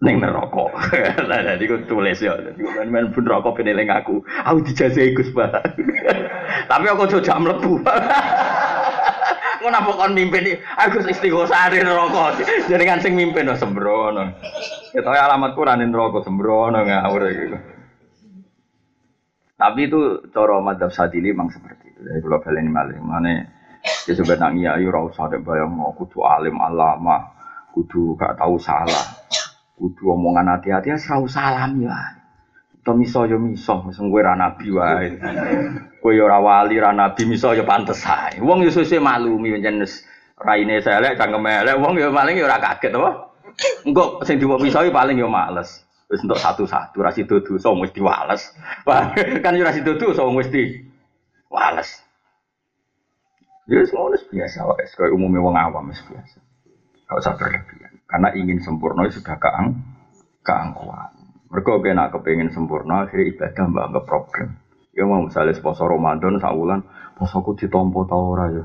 neng 0.00 0.24
neraka. 0.24 0.72
Lah 1.28 1.40
jadi 1.44 1.64
aku 1.68 1.84
tulis 1.86 2.18
ya, 2.18 2.34
jadi 2.40 2.58
aku 2.58 2.88
main 2.88 3.12
pun 3.12 3.28
rokok 3.28 3.60
peneling 3.60 3.92
aku, 3.92 4.24
aku 4.24 4.58
dijajahi 4.66 5.14
Gus 5.14 5.30
Tapi 6.70 6.86
aku 6.88 7.04
coba 7.06 7.34
mlebu. 7.38 7.72
Ngono 9.62 9.78
apa 9.78 9.94
kon 9.94 10.18
mimpin 10.18 10.58
Agus 10.74 11.06
istighosah 11.06 11.70
rokok. 11.86 12.42
Jadi 12.66 12.82
kan 12.82 12.98
sing 12.98 13.14
mimpin 13.14 13.46
no 13.46 13.54
sembrono. 13.54 14.34
Ya 14.90 15.06
tahu 15.06 15.14
alamat 15.14 15.54
Quran 15.54 15.94
rokok 15.94 16.26
sembrono 16.26 16.82
ngawur 16.82 17.30
gitu. 17.30 17.71
Tapi 19.62 19.86
itu 19.86 20.26
coro 20.34 20.58
madhab 20.58 20.90
sadili 20.90 21.30
memang 21.30 21.54
seperti 21.54 21.94
itu. 21.94 22.00
Jadi 22.02 22.18
kalau 22.18 22.42
balen 22.42 22.66
malih 22.66 22.98
mana 22.98 23.46
ya 24.02 24.12
sebenarnya 24.18 24.74
ayo 24.74 24.90
ora 24.90 25.06
usah 25.06 25.30
ada 25.30 25.38
bayang 25.38 25.70
mau 25.70 25.94
kudu 25.94 26.18
alim 26.26 26.58
alama, 26.58 27.30
kudu 27.70 28.18
gak 28.18 28.34
tahu 28.42 28.58
salah, 28.58 29.22
kudu 29.78 30.10
omongan 30.10 30.58
hati-hati 30.58 30.90
ya 30.90 30.98
serau 30.98 31.30
salam 31.30 31.78
ya. 31.78 31.94
To 32.82 32.98
miso 32.98 33.22
yo 33.30 33.38
miso, 33.38 33.86
wis 33.86 34.02
kowe 34.02 34.18
ra 34.18 34.34
nabi 34.34 34.66
wae. 34.74 35.14
Kowe 36.02 36.10
yo 36.10 36.26
ora 36.26 36.42
wali 36.42 36.82
ra 36.82 36.90
nabi 36.90 37.22
miso 37.30 37.54
yo 37.54 37.62
pantes 37.62 38.02
ae. 38.02 38.42
Wong 38.42 38.66
yo 38.66 38.74
sesuk 38.74 38.98
maklumi 38.98 39.54
pancen 39.54 39.78
raine 40.42 40.82
elek 40.82 41.14
cangkeme 41.14 41.62
elek 41.62 41.78
wong 41.78 41.94
yo 42.02 42.10
paling 42.10 42.34
yo 42.34 42.50
ora 42.50 42.58
kaget 42.58 42.98
apa. 42.98 43.30
Engko 43.86 44.26
sing 44.26 44.42
diwok 44.42 44.58
miso 44.58 44.82
paling 44.90 45.22
yo 45.22 45.30
males. 45.30 45.86
Wis 46.12 46.20
entuk 46.20 46.36
satu-satu 46.36 47.00
ra 47.00 47.08
sido 47.08 47.40
dosa 47.40 47.72
wis 47.72 47.88
diwales. 47.96 48.52
kan 49.40 49.56
yo 49.56 49.64
ra 49.64 49.72
sido 49.72 49.96
dosa 49.96 50.28
wis 50.28 50.52
diwales. 50.52 51.88
Ya 53.64 53.80
wis 53.80 53.88
ngono 53.96 54.20
biasa 54.20 54.68
wae, 54.68 54.84
kaya 54.92 55.08
umumnya 55.16 55.40
wong 55.40 55.56
awam 55.56 55.88
wis 55.88 56.04
biasa. 56.04 56.36
Gak 57.08 57.16
usah 57.16 57.32
berlebihan. 57.40 57.96
Karena 58.04 58.28
ingin 58.36 58.60
sempurna 58.60 59.08
sudah 59.08 59.40
keang 59.40 59.80
keangkuhan. 60.44 61.16
Mereka 61.48 61.80
kena 61.80 62.12
kepengen 62.12 62.52
sempurna, 62.52 63.08
akhirnya 63.08 63.32
ibadah 63.32 63.64
mbak 63.72 63.86
nggak 63.92 64.04
problem. 64.04 64.48
Ya 64.92 65.08
mau 65.08 65.24
misalnya 65.24 65.56
poso 65.64 65.88
Ramadan 65.88 66.36
saulan, 66.36 66.84
posoku 67.16 67.56
ditompo 67.56 68.04
tau 68.04 68.36
ora 68.36 68.52
ya. 68.52 68.64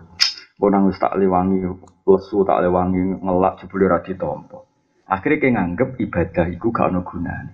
Nangis 0.60 1.00
tak 1.00 1.16
lewangi, 1.16 1.64
lesu 2.04 2.44
tak 2.44 2.60
lewangi, 2.60 3.24
ngelak 3.24 3.64
jebule 3.64 3.88
ra 3.88 4.04
ditompo. 4.04 4.67
Akhirnya 5.08 5.40
kayak 5.40 5.56
nganggep 5.56 5.90
ibadah 6.04 6.46
itu 6.52 6.68
gak 6.72 6.92
ada 6.92 7.02
gunanya. 7.02 7.54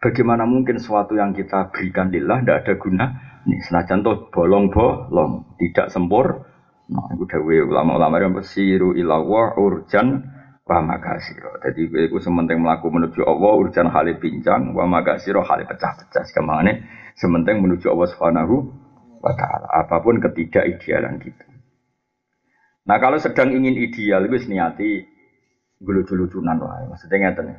Bagaimana 0.00 0.48
mungkin 0.48 0.80
sesuatu 0.80 1.12
yang 1.16 1.36
kita 1.36 1.72
berikan 1.72 2.08
lillah 2.08 2.40
tidak 2.40 2.58
ada 2.64 2.74
guna? 2.80 3.06
Nih, 3.44 3.60
senajan 3.68 4.00
tuh 4.00 4.32
bolong-bolong, 4.32 5.56
tidak 5.60 5.92
sempur. 5.92 6.44
Nah, 6.88 7.08
itu 7.16 7.24
dawe 7.28 7.56
ulama-ulama 7.68 8.16
yang 8.20 8.32
bersiru 8.32 8.96
ilawah 8.96 9.60
urjan 9.60 10.24
wa 10.70 10.78
makasiro. 10.86 11.58
Jadi 11.58 11.90
itu 12.06 12.16
sementing 12.22 12.62
melaku 12.62 12.94
menuju 12.94 13.26
Allah 13.26 13.52
urusan 13.58 13.90
hale 13.90 14.14
pincang 14.22 14.70
wa 14.70 14.86
makasiro 14.86 15.42
hale 15.42 15.66
pecah-pecah. 15.66 16.24
Ke 16.30 16.42
mana 16.46 16.78
sementing 17.18 17.58
menuju 17.58 17.90
Allah 17.90 18.08
Subhanahu 18.14 18.54
wa 19.18 19.32
taala. 19.34 19.66
Apa 19.82 19.98
pun 19.98 20.22
ketidak 20.22 20.64
idealan 20.64 21.18
kita. 21.18 21.44
Nah 22.86 22.96
kalau 23.02 23.18
sedang 23.18 23.50
ingin 23.50 23.76
ideal 23.76 24.24
itu 24.30 24.46
niati 24.46 25.09
lucu-lucunan 25.80 26.56
lah. 26.60 26.86
Maksudnya 26.88 27.18
ngeten 27.28 27.46
ya. 27.56 27.58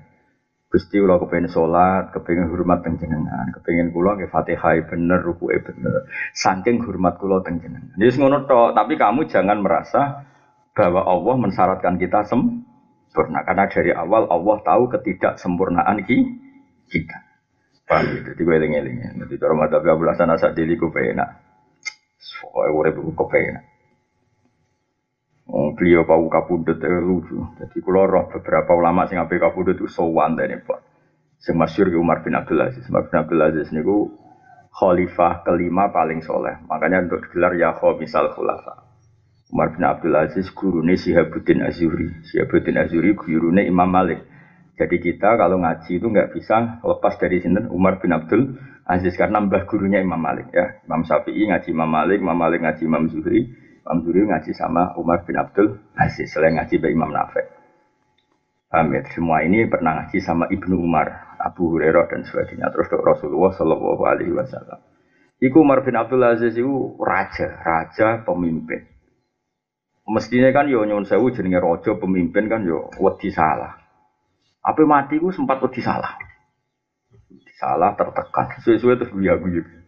Gusti 0.72 1.04
kula 1.04 1.20
kepengen 1.20 1.52
sholat, 1.52 2.16
kepengen 2.16 2.48
hormat 2.48 2.80
teng 2.80 2.96
jenengan, 2.96 3.52
kepengen 3.52 3.92
kula 3.92 4.16
ke 4.16 4.32
Fatihah 4.32 4.80
bener, 4.88 5.20
rukuke 5.20 5.60
bener. 5.68 6.08
Saking 6.32 6.80
hormat 6.88 7.20
kula 7.20 7.44
teng 7.44 7.60
jenengan. 7.60 7.92
Jadi 8.00 8.16
ngono 8.16 8.48
tok, 8.48 8.72
tapi 8.72 8.96
kamu 8.96 9.28
jangan 9.28 9.60
merasa 9.60 10.24
bahwa 10.72 11.04
Allah 11.04 11.36
mensyaratkan 11.44 12.00
kita 12.00 12.24
sem 12.24 12.64
sempurna 13.12 13.44
karena 13.44 13.68
dari 13.68 13.92
awal 13.92 14.32
Allah 14.32 14.64
tahu 14.64 14.88
ketidaksempurnaan 14.96 16.08
kita. 16.08 17.18
Paham 17.84 18.08
gitu, 18.16 18.32
tiga 18.40 18.56
eling 18.56 18.72
eling 18.72 18.96
ya. 19.04 19.10
Nanti 19.12 19.36
cara 19.36 19.52
mata 19.52 19.84
belasan 19.84 20.32
asa 20.32 20.56
dili 20.56 20.80
ku 20.80 20.88
pena. 20.96 21.28
Soalnya 22.16 22.72
urip 22.72 22.96
ku 22.96 23.12
kepena. 23.12 23.60
Oh, 25.52 25.76
beliau 25.76 26.08
pau 26.08 26.32
kapundut 26.32 26.80
eh, 26.80 27.04
lucu. 27.04 27.36
Jadi 27.60 27.84
kalau 27.84 28.08
roh 28.08 28.32
beberapa 28.32 28.72
ulama 28.72 29.04
sing 29.12 29.20
ape 29.20 29.36
kapundut 29.36 29.76
itu 29.76 29.92
sowan 29.92 30.40
dene 30.40 30.64
Pak. 30.64 30.80
Sing 31.44 31.60
masyhur 31.60 31.92
Umar 32.00 32.24
bin 32.24 32.40
Abdul 32.40 32.64
Aziz. 32.64 32.88
Umar 32.88 33.12
bin 33.12 33.20
Abdul 33.20 33.44
Aziz 33.44 33.68
niku 33.76 34.16
khalifah 34.72 35.44
kelima 35.44 35.92
paling 35.92 36.24
soleh. 36.24 36.56
Makanya 36.72 37.04
untuk 37.04 37.28
gelar 37.36 37.52
ya 37.60 37.76
misal 38.00 38.32
khulafa. 38.32 38.88
Umar 39.52 39.76
bin 39.76 39.84
Abdul 39.84 40.16
Aziz 40.16 40.48
gurune 40.56 40.96
Sihabuddin 40.96 41.68
Azuri. 41.68 42.24
Sihabuddin 42.32 42.80
Azuri 42.80 43.12
gurune 43.12 43.68
Imam 43.68 43.92
Malik. 43.92 44.24
Jadi 44.80 45.04
kita 45.04 45.36
kalau 45.36 45.60
ngaji 45.60 46.00
itu 46.00 46.08
nggak 46.08 46.32
bisa 46.32 46.80
lepas 46.80 47.20
dari 47.20 47.44
sini 47.44 47.68
Umar 47.68 48.00
bin 48.00 48.16
Abdul 48.16 48.56
Aziz 48.88 49.20
karena 49.20 49.44
mbah 49.44 49.68
gurunya 49.68 50.00
Imam 50.00 50.16
Malik 50.18 50.48
ya. 50.56 50.80
Imam 50.88 51.04
Syafi'i 51.04 51.52
ngaji 51.52 51.76
Imam 51.76 51.92
Malik, 51.92 52.24
Imam 52.24 52.40
Malik 52.40 52.64
ngaji 52.64 52.84
Imam 52.88 53.04
Zuhri, 53.12 53.52
Imam 53.82 54.06
Zuhri 54.06 54.30
ngaji 54.30 54.54
sama 54.54 54.94
Umar 55.02 55.26
bin 55.26 55.42
Abdul 55.42 55.82
Aziz 55.98 56.30
selain 56.30 56.54
ngaji 56.54 56.78
by 56.78 56.90
Imam 56.94 57.10
Nafek. 57.10 57.50
Paham 58.70 58.94
ya? 58.94 59.02
Semua 59.12 59.42
ini 59.42 59.66
pernah 59.66 60.00
ngaji 60.00 60.22
sama 60.22 60.46
Ibnu 60.48 60.78
Umar, 60.78 61.36
Abu 61.42 61.74
Hurairah 61.74 62.08
dan 62.08 62.22
sebagainya. 62.24 62.70
Terus 62.70 62.88
Rasulullah 62.94 63.52
Shallallahu 63.58 64.04
Alaihi 64.06 64.32
Wasallam. 64.32 64.80
Iku 65.42 65.66
Umar 65.66 65.82
bin 65.82 65.98
Abdul 65.98 66.22
Aziz 66.22 66.54
itu 66.54 66.96
raja, 67.02 67.58
raja 67.66 68.22
pemimpin. 68.22 68.86
Mestinya 70.06 70.54
kan 70.54 70.70
yo 70.70 70.86
nyuwun 70.86 71.10
sewu 71.10 71.34
jenenge 71.34 71.58
raja 71.58 71.98
pemimpin 71.98 72.46
kan 72.46 72.62
yo 72.62 72.94
wedi 73.02 73.34
salah. 73.34 73.82
Apa 74.62 74.86
mati 74.86 75.18
ku 75.18 75.34
sempat 75.34 75.58
wedi 75.66 75.82
salah. 75.82 76.22
Salah 77.58 77.98
tertekan. 77.98 78.62
Sesuai 78.62 79.02
terus 79.02 79.14
guya-guyu. 79.14 79.81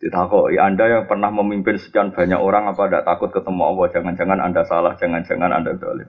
Ditakoi, 0.00 0.56
Anda 0.56 0.88
yang 0.88 1.04
pernah 1.04 1.28
memimpin 1.28 1.76
sekian 1.76 2.16
banyak 2.16 2.40
orang 2.40 2.72
apa 2.72 2.88
tidak 2.88 3.04
takut 3.04 3.30
ketemu 3.36 3.62
Allah? 3.68 3.86
Jangan-jangan 3.92 4.38
Anda 4.40 4.62
salah, 4.64 4.96
jangan-jangan 4.96 5.52
Anda 5.52 5.76
dolim. 5.76 6.08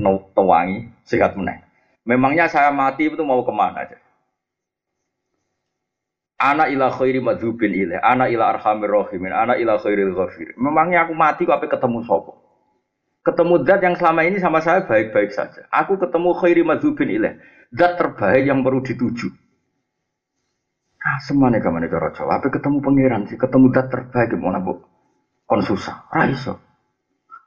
No, 0.00 0.32
tewangi, 0.32 0.88
sehat 1.04 1.36
meneng. 1.36 1.60
Memangnya 2.08 2.48
saya 2.48 2.72
mati 2.72 3.12
itu 3.12 3.20
mau 3.20 3.44
ke 3.44 3.52
mana 3.52 3.84
aja? 3.84 4.00
Anak 6.38 6.70
ila 6.72 6.88
khairi 6.94 7.20
madzubin 7.20 7.74
ilaih, 7.74 7.98
anak 8.00 8.30
ila 8.32 8.56
arhamir 8.56 8.88
rahimin, 8.88 9.34
anak 9.34 9.58
ila 9.58 9.76
khairil 9.82 10.14
ghafir. 10.14 10.54
Memangnya 10.56 11.04
aku 11.04 11.12
mati 11.12 11.44
kok 11.44 11.60
ketemu 11.60 12.06
sopo? 12.06 12.40
Ketemu 13.26 13.54
zat 13.66 13.82
yang 13.82 13.98
selama 13.98 14.22
ini 14.24 14.38
sama 14.40 14.62
saya 14.62 14.86
baik-baik 14.86 15.34
saja. 15.34 15.66
Aku 15.68 15.98
ketemu 15.98 16.32
khairi 16.38 16.62
madzubin 16.64 17.10
ilaih, 17.10 17.36
zat 17.74 17.98
terbaik 17.98 18.46
yang 18.46 18.62
perlu 18.64 18.80
dituju. 18.80 19.28
Ah, 21.08 21.16
semuanya 21.24 21.64
kamu 21.64 21.88
cara 21.88 22.12
Jawa. 22.12 22.36
Apa 22.36 22.52
ketemu 22.52 22.84
pangeran 22.84 23.24
sih? 23.24 23.40
Ketemu 23.40 23.72
zat 23.72 23.88
terbaik 23.88 24.28
gimana 24.36 24.60
bu? 24.60 24.84
Kon 25.48 25.64
susah, 25.64 26.04
raiso. 26.12 26.60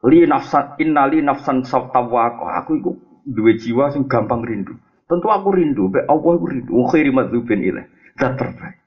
Li 0.10 0.26
nafsan 0.26 0.82
inna 0.82 1.06
li 1.06 1.22
nafsan 1.22 1.62
sawtawako. 1.62 2.50
Aku 2.50 2.72
itu 2.82 2.92
dua 3.22 3.54
jiwa 3.54 3.94
sing 3.94 4.10
gampang 4.10 4.42
rindu. 4.42 4.74
Tentu 5.06 5.30
aku 5.30 5.54
rindu, 5.54 5.94
be 5.94 6.02
Allah 6.10 6.32
aku 6.42 6.46
rindu. 6.50 6.74
Khairi 6.90 7.14
madzubin 7.14 7.62
ilaih, 7.62 7.86
zat 8.18 8.34
terbaik. 8.34 8.82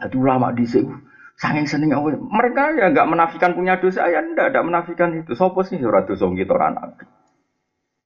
Jadi 0.00 0.16
ulama 0.16 0.56
di 0.56 0.64
sini 0.64 0.96
saking 1.36 1.68
seneng 1.68 2.00
Allah. 2.00 2.16
Mereka 2.16 2.80
ya 2.80 2.96
nggak 2.96 3.08
menafikan 3.12 3.52
punya 3.52 3.76
dosa 3.76 4.08
ya 4.08 4.24
ndak 4.24 4.56
ada 4.56 4.64
menafikan 4.64 5.12
itu. 5.12 5.36
Sopo 5.36 5.60
sih 5.68 5.76
ora 5.84 6.08
dosa 6.08 6.24
orang 6.24 6.72
nabi. 6.80 7.04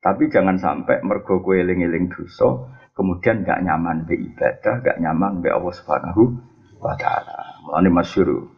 Tapi 0.03 0.33
jangan 0.33 0.59
sampai 0.59 0.99
mergo 1.07 1.39
kowe 1.45 1.55
eling-eling 1.55 2.11
dosa 2.11 2.67
kemudian 3.01 3.41
nggak 3.41 3.65
nyaman 3.65 4.05
be 4.05 4.21
ibadah, 4.21 4.85
nggak 4.85 5.01
nyaman 5.01 5.41
be 5.41 5.49
Allah 5.49 5.73
Subhanahu 5.73 6.37
wa 6.77 6.93
taala. 7.01 7.65
Mulane 7.65 7.89
masyhur 7.89 8.53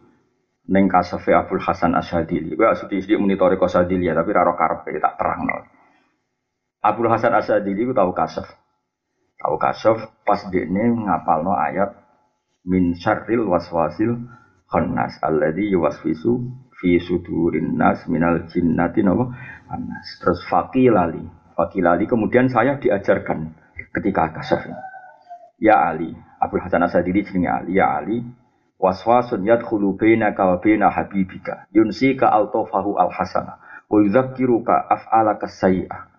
ning 0.66 0.90
kasafe 0.90 1.30
Abdul 1.30 1.62
Hasan 1.62 1.94
Asyadili. 1.94 2.58
Gue 2.58 2.66
asuti 2.66 2.98
sithik 2.98 3.22
muni 3.22 3.38
toriko 3.38 3.70
Asyadili 3.70 4.10
ya, 4.10 4.18
tapi 4.18 4.34
raro 4.34 4.58
karepe 4.58 4.98
tak 4.98 5.14
terangno. 5.14 5.62
Abu 6.82 7.06
Hasan 7.06 7.38
Asadili 7.38 7.86
itu 7.86 7.94
tahu 7.94 8.10
kasaf. 8.10 8.50
Tahu 9.38 9.54
kasaf 9.62 10.26
pas 10.26 10.42
ini 10.50 11.06
ngapalno 11.06 11.54
ayat 11.54 11.94
min 12.66 12.98
syarril 12.98 13.46
waswasil 13.46 14.18
khannas 14.66 15.18
alladzi 15.22 15.70
yuwaswisu 15.70 16.42
fi 16.82 16.98
sudurin 16.98 17.78
nas 17.78 18.06
minal 18.10 18.50
jinnati 18.50 19.06
anas. 19.06 20.06
Terus 20.18 20.42
fakilali. 20.50 21.22
Fakilali 21.54 22.10
kemudian 22.10 22.50
saya 22.50 22.82
diajarkan 22.82 23.54
ketika 23.92 24.28
kasaf. 24.32 24.64
Ya 25.62 25.78
Ali, 25.78 26.16
Abu 26.40 26.58
Hasan 26.58 26.82
Asadili 26.82 27.22
jenenge 27.22 27.48
Ali, 27.48 27.76
ya 27.78 27.94
Ali, 27.96 28.24
waswasun 28.82 29.46
yadkhulu 29.46 29.94
bainaka 29.94 30.44
wa 30.44 30.56
baina 30.58 30.90
habibika. 30.90 31.70
Yunsika 31.70 32.32
altofahu 32.32 32.98
alhasana. 32.98 33.62
Wa 33.86 34.02
yudzakiruka 34.02 34.90
af'alaka 34.90 35.46
sayyi'ah 35.46 36.12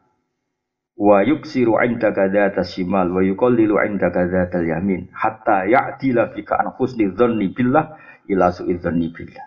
wa 0.97 1.25
yuksiru 1.25 1.81
indaka 1.81 2.29
dzata 2.29 2.63
shimal. 2.63 3.09
Wa 3.11 3.21
yuqallilu 3.25 3.81
indaka 3.81 4.29
dzatal 4.29 4.63
yamin 4.63 5.09
hatta 5.11 5.65
ya'dila 5.65 6.31
bika 6.31 6.61
an 6.61 6.71
husni 6.77 7.09
dzanni 7.11 7.49
billah 7.51 7.97
ila 8.29 8.53
su'i 8.53 8.77
dzanni 8.77 9.09
billah. 9.09 9.45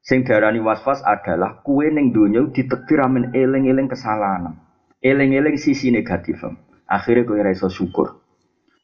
Sing 0.00 0.24
darani 0.24 0.60
waswas 0.60 1.04
adalah 1.04 1.60
kue 1.60 1.88
ning 1.92 2.12
donya 2.12 2.44
ditektir 2.48 3.00
amen 3.04 3.36
eling-eling 3.36 3.88
kesalahan. 3.88 4.56
Eling-eling 5.00 5.56
sisi 5.56 5.92
negatif 5.92 6.40
akhirnya 6.90 7.22
kue 7.22 7.38
rasa 7.38 7.70
syukur 7.70 8.20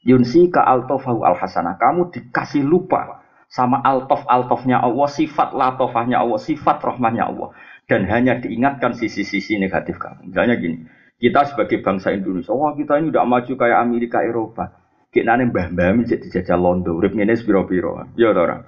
Yunsi 0.07 0.47
ka 0.47 0.63
altofahu 0.63 1.27
al 1.27 1.35
hasanah. 1.35 1.75
Kamu 1.75 2.15
dikasih 2.15 2.63
lupa 2.63 3.19
sama 3.51 3.83
altof 3.83 4.23
altofnya 4.31 4.79
Allah, 4.79 5.07
sifat 5.11 5.51
latofahnya 5.51 6.23
Allah, 6.23 6.39
sifat 6.39 6.79
rohmahnya 6.79 7.27
Allah. 7.27 7.51
Dan 7.87 8.07
hanya 8.07 8.39
diingatkan 8.39 8.95
sisi-sisi 8.95 9.59
negatif 9.59 9.99
kamu. 9.99 10.31
Misalnya 10.31 10.55
gini, 10.59 10.87
kita 11.19 11.51
sebagai 11.51 11.83
bangsa 11.83 12.15
Indonesia, 12.15 12.55
wah 12.55 12.75
kita 12.75 12.99
ini 12.99 13.11
udah 13.11 13.23
maju 13.27 13.53
kayak 13.55 13.79
Amerika, 13.79 14.23
Eropa. 14.23 14.75
Kita 15.07 15.39
nih 15.39 15.47
mbah-mbah 15.51 16.03
jadi 16.03 16.27
jajah 16.39 16.59
londo, 16.59 16.99
urip 16.99 17.15
ngene 17.15 17.35
piro-piro. 17.39 18.11
Ya 18.19 18.35
ora. 18.35 18.59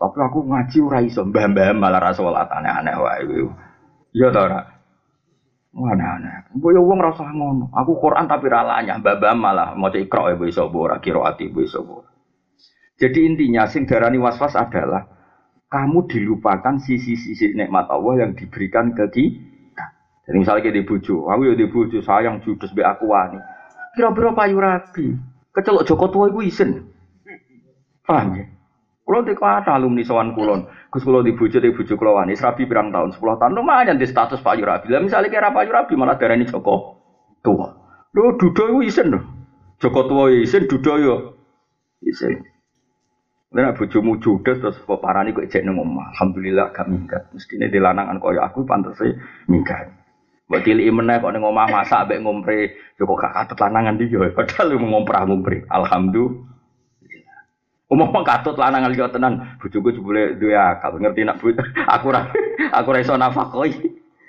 Tapi 0.00 0.18
aku 0.24 0.48
ngaji 0.48 0.78
ora 0.80 1.04
iso, 1.04 1.24
mbah-mbah 1.28 1.76
malah 1.76 2.00
ra 2.00 2.12
salat 2.16 2.48
aneh-aneh 2.48 2.96
wae. 2.96 3.44
Ya 4.16 4.32
ora. 4.32 4.79
Mana 5.70 6.18
aneh. 6.18 6.34
Boyo 6.50 6.82
wong 6.82 6.98
rasa 6.98 7.30
ngono. 7.30 7.70
Aku 7.70 7.94
Quran 8.02 8.26
tapi 8.26 8.50
ralanya, 8.50 8.98
babam 8.98 9.38
malah 9.38 9.78
mau 9.78 9.86
ikra 9.90 10.34
ya 10.34 10.36
iso 10.42 10.66
ora 10.66 10.98
kiroati 10.98 11.46
iso 11.62 11.86
Jadi 12.98 13.18
intinya 13.24 13.64
sing 13.70 13.86
darani 13.86 14.18
waswas 14.20 14.58
adalah 14.58 15.06
kamu 15.70 16.10
dilupakan 16.10 16.82
sisi-sisi 16.82 17.54
nikmat 17.54 17.86
Allah 17.88 18.26
yang 18.26 18.34
diberikan 18.34 18.92
ke 18.92 19.06
kita. 19.08 19.86
Jadi 20.26 20.36
misalnya 20.36 20.62
kita 20.66 20.76
dibujuk, 20.82 21.30
aku 21.30 21.40
ya 21.48 21.54
dibujuk 21.54 22.02
sayang 22.02 22.42
judes 22.42 22.74
be 22.74 22.82
aku 22.82 23.06
wani. 23.08 23.38
Kira-kira 23.94 24.30
payu 24.34 24.58
rabi, 24.58 25.16
kecelok 25.54 25.86
Joko 25.86 26.06
tua 26.10 26.26
iku 26.28 26.42
isen. 26.44 26.90
Paham 28.04 28.36
ya? 28.36 28.44
Kulo 29.06 29.26
teko 29.26 29.42
ada 29.46 29.74
alumni 29.74 30.02
sowan 30.06 30.34
kulon. 30.34 30.66
Gus 30.90 31.06
kulo 31.06 31.22
di 31.22 31.30
bojo 31.38 31.62
di 31.62 31.70
bojo 31.70 31.94
kulo 31.94 32.18
wani 32.18 32.34
serabi 32.34 32.66
pirang 32.66 32.90
tahun, 32.90 33.14
10 33.14 33.22
tahun 33.38 33.54
lumayan 33.54 33.94
di 33.94 34.10
status 34.10 34.42
Pak 34.42 34.58
Yurabi. 34.58 34.90
Lah 34.90 34.98
misalnya 34.98 35.30
kira 35.30 35.54
Pak 35.54 35.70
Yurabi 35.70 35.94
malah 35.94 36.18
darani 36.18 36.50
Joko 36.50 36.98
tua. 37.46 37.70
Lho 38.10 38.34
dudo 38.34 38.66
iku 38.66 38.80
isen 38.82 39.14
lho. 39.14 39.22
Joko 39.78 40.10
tua 40.10 40.34
isen 40.34 40.66
dudo 40.66 40.98
yo 40.98 41.14
isen. 42.02 42.42
Lah 43.54 43.70
bojomu 43.74 44.18
judes 44.18 44.58
terus 44.58 44.82
kok 44.82 44.98
parani 44.98 45.30
kok 45.30 45.46
ejek 45.46 45.62
nang 45.62 45.78
omah. 45.78 46.10
Alhamdulillah 46.14 46.74
gak 46.74 46.90
minggat. 46.90 47.22
Mestine 47.30 47.70
dilanangan 47.70 48.18
kaya 48.18 48.50
aku 48.50 48.66
pantese 48.66 49.14
minggat. 49.46 49.94
Mbok 50.50 50.66
cilik 50.66 50.90
meneh 50.90 51.22
kok 51.22 51.30
ning 51.30 51.46
omah 51.46 51.70
masak 51.70 52.10
ambek 52.10 52.26
ngompre, 52.26 52.74
yo 52.98 53.06
kok 53.06 53.18
gak 53.22 53.54
katut 53.54 53.62
dia. 54.02 54.26
Padahal 54.34 54.66
lu 54.74 54.82
ngomprah-ngompre. 54.90 55.70
Alhamdulillah. 55.70 56.50
Umum 57.90 58.22
katut 58.22 58.54
lanang 58.54 58.86
liya 58.86 59.10
tenan, 59.10 59.58
bojoku 59.58 59.90
jebule 59.90 60.38
duwe 60.38 60.54
akal, 60.54 61.02
ngerti 61.02 61.26
nak 61.26 61.42
bu, 61.42 61.50
aku 61.98 62.14
ora 62.14 62.30
aku 62.70 62.94
ora 62.94 63.02
iso 63.02 63.18
nafakoi. 63.18 63.74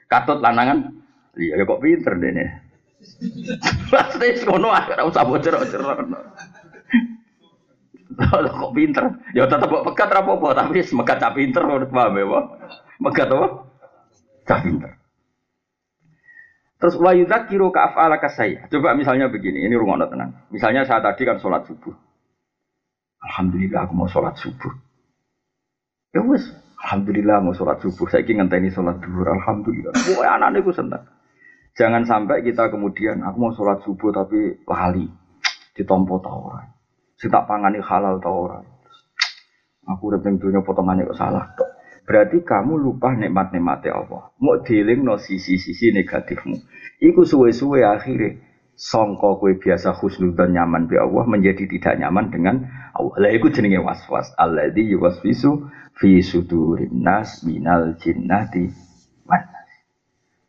Katut 0.09 0.41
lanangan. 0.41 0.89
Iya 1.38 1.62
ya 1.62 1.70
kok 1.70 1.80
pinter 1.80 2.18
dene. 2.18 2.45
Pasti 3.93 4.34
ngono 4.49 4.74
ae 4.74 4.97
ora 4.97 5.05
usah 5.05 5.24
bocor-bocor. 5.30 5.78
kok 8.66 8.74
pinter? 8.74 9.05
Ya 9.38 9.45
tetep 9.45 9.70
kok 9.70 9.86
pekat 9.93 10.09
ra 10.09 10.26
apa 10.26 10.47
tapi 10.57 10.82
mekat 10.82 11.18
cah 11.22 11.34
pinter 11.38 11.62
paham 11.86 12.18
ya, 12.18 12.26
Pak. 12.26 12.43
Mekat 12.97 13.30
apa? 13.30 13.47
Cah 14.49 14.59
pinter. 14.66 14.91
Terus 16.82 16.97
wa 16.97 17.14
yudzakiru 17.14 17.70
ka 17.70 17.93
af'ala 17.93 18.18
kasaya. 18.18 18.66
Coba 18.74 18.97
misalnya 18.97 19.30
begini, 19.30 19.70
ini 19.70 19.78
rungokno 19.78 20.09
tenang. 20.09 20.49
Misalnya 20.49 20.82
saya 20.82 21.05
tadi 21.05 21.30
kan 21.30 21.38
sholat 21.38 21.70
subuh. 21.70 21.93
Alhamdulillah 23.22 23.86
aku 23.86 23.93
mau 23.93 24.09
sholat 24.09 24.34
subuh. 24.38 24.74
Ya 26.11 26.26
wes, 26.26 26.43
Alhamdulillah 26.82 27.39
mau 27.39 27.53
sholat 27.53 27.80
subuh. 27.80 28.09
Saya 28.09 28.26
ingin 28.26 28.49
ngenteni 28.49 28.74
sholat 28.74 28.97
duhur. 28.99 29.30
Alhamdulillah. 29.30 29.93
Wah 30.17 30.38
anak 30.38 30.65
aku 30.65 30.74
senang. 30.74 31.05
Jangan 31.78 32.03
sampai 32.03 32.43
kita 32.43 32.67
kemudian 32.67 33.24
aku 33.24 33.38
mau 33.38 33.53
sholat 33.55 33.80
subuh 33.86 34.11
tapi 34.11 34.59
lali 34.67 35.07
ditompo 35.72 36.19
tau 36.19 36.51
ora. 36.51 36.67
tak 37.15 37.45
pangani 37.47 37.80
halal 37.80 38.19
tau. 38.19 38.49
Aku 39.88 40.13
udah 40.13 40.22
tentunya 40.22 40.61
potongannya 40.61 41.09
kok 41.09 41.17
salah. 41.17 41.45
Berarti 42.05 42.43
kamu 42.43 42.82
lupa 42.82 43.13
nikmat-nikmatnya 43.13 43.93
Allah. 43.93 44.34
Mau 44.41 44.59
dealing 44.65 45.05
no 45.05 45.15
sisi-sisi 45.22 45.93
negatifmu. 45.93 46.57
Iku 47.01 47.24
suwe-suwe 47.24 47.86
akhirnya 47.86 48.41
songko 48.76 49.38
kue 49.38 49.59
biasa 49.61 49.93
dan 50.36 50.49
nyaman 50.57 50.89
bi 50.89 50.97
Allah 50.97 51.24
menjadi 51.30 51.69
tidak 51.69 52.01
nyaman 52.01 52.34
dengan 52.34 52.55
Allah. 52.97 53.15
Lah 53.22 53.32
iku 53.32 53.53
jenenge 53.53 53.80
waswas. 53.80 54.34
Alladzi 54.36 54.89
yuwaswisu 54.91 55.69
fi 55.95 56.19
sudurin 56.26 56.91
nas 57.03 57.45
minal 57.45 57.95
jinnati 58.01 58.67
wan 59.30 59.43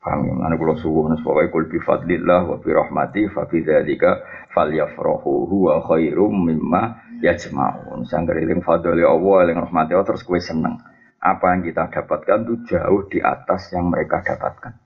Paham 0.02 0.26
ya? 0.26 0.34
Kalau 0.34 0.74
subuh 0.74 1.06
nas 1.06 1.22
pokoknya 1.22 1.54
kul 1.54 1.70
bi 1.70 1.78
fadlillah 1.78 2.42
wa 2.50 2.58
bi 2.58 2.74
rahmati 2.74 3.30
fa 3.30 3.46
bi 3.46 3.62
dzalika 3.62 4.18
falyafrahu 4.50 5.46
huwa 5.46 5.78
khairum 5.86 6.50
mimma 6.50 6.98
yajma'un. 7.22 8.02
Sangger 8.10 8.34
eling 8.42 8.66
fadli 8.66 9.06
Allah 9.06 9.46
eling 9.46 9.62
rahmati 9.62 9.94
Allah 9.94 10.10
terus 10.10 10.26
kue 10.26 10.42
seneng. 10.42 10.82
Apa 11.22 11.54
yang 11.54 11.62
kita 11.62 11.86
dapatkan 11.86 12.38
itu 12.42 12.74
jauh 12.74 13.06
di 13.06 13.22
atas 13.22 13.70
yang 13.70 13.94
mereka 13.94 14.26
dapatkan. 14.26 14.81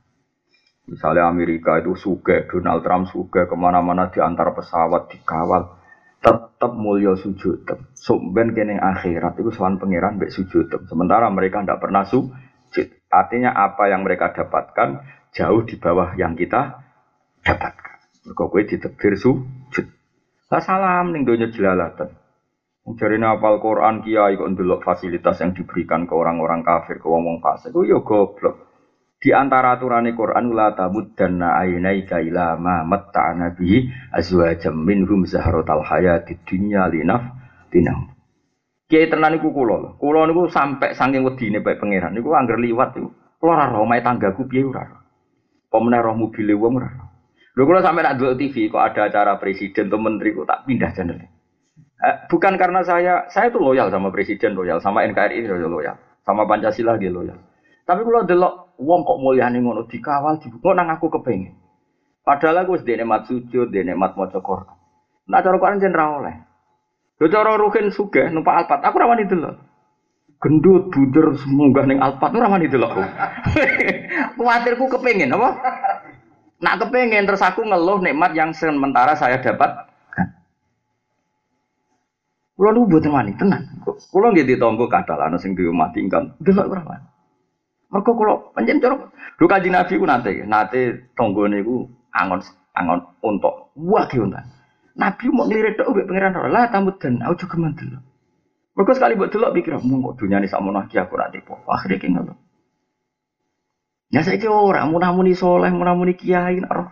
Misalnya 0.86 1.26
Amerika 1.26 1.82
itu 1.82 1.98
suge, 1.98 2.46
Donald 2.46 2.86
Trump 2.86 3.10
suge, 3.10 3.50
ke 3.50 3.56
mana-mana 3.58 4.06
di 4.06 4.22
antar 4.22 4.54
pesawat 4.54 5.10
dikawal, 5.10 5.76
tetap 6.22 6.72
mulia 6.78 7.18
sujud. 7.18 7.66
Sumben 7.94 8.54
kene 8.54 8.78
akhirat 8.78 9.34
itu 9.38 9.50
soal 9.50 9.82
pangeran 9.82 10.18
mbek 10.18 10.30
sujud. 10.30 10.70
Sementara 10.86 11.26
mereka 11.30 11.62
tidak 11.62 11.82
pernah 11.82 12.06
sujud. 12.06 12.86
Artinya 13.10 13.54
apa 13.54 13.90
yang 13.90 14.06
mereka 14.06 14.30
dapatkan 14.30 15.02
jauh 15.34 15.62
di 15.66 15.74
bawah 15.78 16.14
yang 16.14 16.38
kita 16.38 16.82
dapatkan. 17.42 17.98
Mereka 18.26 18.42
kowe 18.46 18.62
ditebir 18.62 19.14
sujud. 19.18 19.86
Lah 20.50 20.62
salam 20.62 21.14
ning 21.14 21.26
donya 21.26 21.50
jelalatan. 21.50 22.14
Jadi 22.86 23.18
apal 23.18 23.58
Quran 23.58 24.06
kiai 24.06 24.38
kok 24.38 24.54
fasilitas 24.86 25.42
yang 25.42 25.50
diberikan 25.58 26.06
ke 26.06 26.14
orang-orang 26.14 26.62
kafir, 26.62 27.02
ke 27.02 27.06
wong-wong 27.10 27.42
fasik. 27.42 27.74
Oh 27.74 27.82
ya 27.82 27.98
goblok. 27.98 28.65
Di 29.16 29.32
antara 29.32 29.80
aturan 29.80 30.04
Quran 30.12 30.52
la 30.52 30.76
tamuddanna 30.76 31.56
aynaika 31.56 32.20
ila 32.20 32.60
ma 32.60 32.84
matta'na 32.84 33.56
bihi 33.56 34.12
azwajam 34.12 34.76
minhum 34.76 35.24
zahratal 35.24 35.80
hayatid 35.80 36.44
dunya 36.44 36.84
linaf 36.92 37.24
tinam. 37.72 38.12
Kiai 38.86 39.08
tenan 39.08 39.34
niku 39.34 39.50
kula. 39.50 39.96
Kula 39.96 40.28
niku 40.28 40.52
sampai 40.52 40.92
saking 40.94 41.24
wedine 41.24 41.64
bae 41.64 41.80
pangeran 41.80 42.12
niku 42.12 42.36
angger 42.36 42.60
liwat 42.60 42.92
niku. 42.94 43.08
Kula 43.40 43.50
ora 43.56 43.72
roh 43.72 43.88
omahe 43.88 44.04
tanggaku 44.04 44.46
piye 44.46 44.62
ora. 44.68 44.84
Apa 44.84 45.76
meneh 45.80 46.00
roh 46.04 46.14
mobile 46.14 46.54
wong 46.54 46.78
ora. 46.78 46.90
Lho 47.56 47.64
kula 47.64 47.80
nak 47.80 48.20
delok 48.20 48.36
TV 48.36 48.68
kok 48.68 48.84
ada 48.84 49.08
acara 49.08 49.40
presiden 49.40 49.88
atau 49.88 49.96
menteri 49.96 50.36
kok 50.36 50.44
tak 50.44 50.68
pindah 50.68 50.92
channel. 50.92 51.18
Eh, 51.96 52.16
bukan 52.28 52.60
karena 52.60 52.84
saya, 52.84 53.24
saya 53.32 53.48
tuh 53.48 53.64
loyal 53.64 53.88
sama 53.88 54.12
presiden 54.12 54.52
loyal, 54.52 54.84
sama 54.84 55.08
NKRI 55.08 55.48
loyal, 55.48 55.96
sama 56.20 56.44
Pancasila 56.44 57.00
dia 57.00 57.08
loyal. 57.08 57.40
Tapi 57.88 58.04
kalau 58.04 58.28
delok 58.28 58.65
wong 58.76 59.00
kok 59.04 59.20
mulyane 59.20 59.60
ngono 59.60 59.88
dikawal 59.88 60.40
dibuka 60.40 60.76
nang 60.76 60.92
aku 60.92 61.08
kepengin. 61.08 61.56
Padahal 62.26 62.66
aku 62.66 62.80
wis 62.80 62.86
mat 63.06 63.30
sujud, 63.30 63.70
dene 63.70 63.94
mat 63.94 64.18
maca 64.18 64.42
Quran. 64.42 64.74
Nah 65.30 65.40
cara 65.42 65.56
Quran 65.58 65.82
jen 65.82 65.94
ra 65.94 66.18
oleh. 66.18 66.36
Lho 67.16 67.26
cara 67.32 67.56
ruhin 67.56 67.88
sugih 67.94 68.28
numpak 68.28 68.66
alpat, 68.66 68.82
aku 68.84 68.96
ra 68.98 69.06
wani 69.08 69.24
delok. 69.24 69.56
Gendut 70.36 70.92
buder 70.92 71.32
munggah 71.48 71.88
ning 71.88 71.96
alpat 71.96 72.28
ora 72.36 72.52
wani 72.52 72.68
delok. 72.68 72.92
Kuwatirku 74.36 74.84
kepengin 74.92 75.32
apa? 75.32 75.48
Nak 76.60 76.76
kepengin 76.84 77.24
terus 77.24 77.40
aku 77.40 77.64
ngeluh 77.64 78.04
nikmat 78.04 78.36
yang 78.36 78.52
sementara 78.52 79.16
saya 79.16 79.40
dapat. 79.40 79.88
Kulo 82.56 82.68
nu 82.72 82.88
mboten 82.88 83.12
wani 83.12 83.32
tenan. 83.36 83.80
Kulo 83.84 84.32
nggih 84.32 84.44
ditompo 84.44 84.88
kadal 84.92 85.20
ana 85.24 85.40
sing 85.40 85.56
di 85.56 85.64
omah 85.64 85.92
tinggal. 85.96 86.36
Delok 86.40 86.68
ora 86.68 86.82
wani. 86.84 87.06
Mergo 87.92 88.12
kula 88.18 88.32
pancen 88.54 88.82
cara 88.82 88.94
lho 89.38 89.46
kanjeng 89.46 89.74
Nabi 89.74 89.94
ku 90.00 90.06
nate 90.06 90.32
nate 90.46 90.80
tanggane 91.14 91.62
ku 91.62 91.86
angon 92.10 92.40
angon 92.74 93.00
unta. 93.22 93.50
Wah 93.78 94.04
ki 94.10 94.18
unta. 94.18 94.42
Nabi 94.96 95.24
mau 95.30 95.44
ngelirik 95.46 95.76
tok 95.78 95.92
mbek 95.92 96.06
pangeran 96.08 96.36
ora 96.40 96.48
lah 96.48 96.64
tamuden 96.72 97.22
aku 97.22 97.34
juga 97.46 97.56
mantel. 97.60 98.00
Mergo 98.76 98.92
sekali 98.92 99.16
buat 99.16 99.30
delok 99.32 99.54
pikir 99.56 99.78
mung 99.80 100.02
kok 100.04 100.20
dunyane 100.20 100.50
sakmono 100.50 100.84
iki 100.84 100.98
aku 100.98 101.14
ra 101.16 101.30
tipu. 101.30 101.54
Akhire 101.68 101.96
ki 102.00 102.10
ngono. 102.12 102.34
Ya 104.10 104.22
saiki 104.22 104.46
ora 104.46 104.86
munah-muni 104.86 105.34
soleh, 105.34 105.70
munah-muni 105.74 106.14
kiai 106.14 106.62
nek 106.62 106.70
roh. 106.70 106.88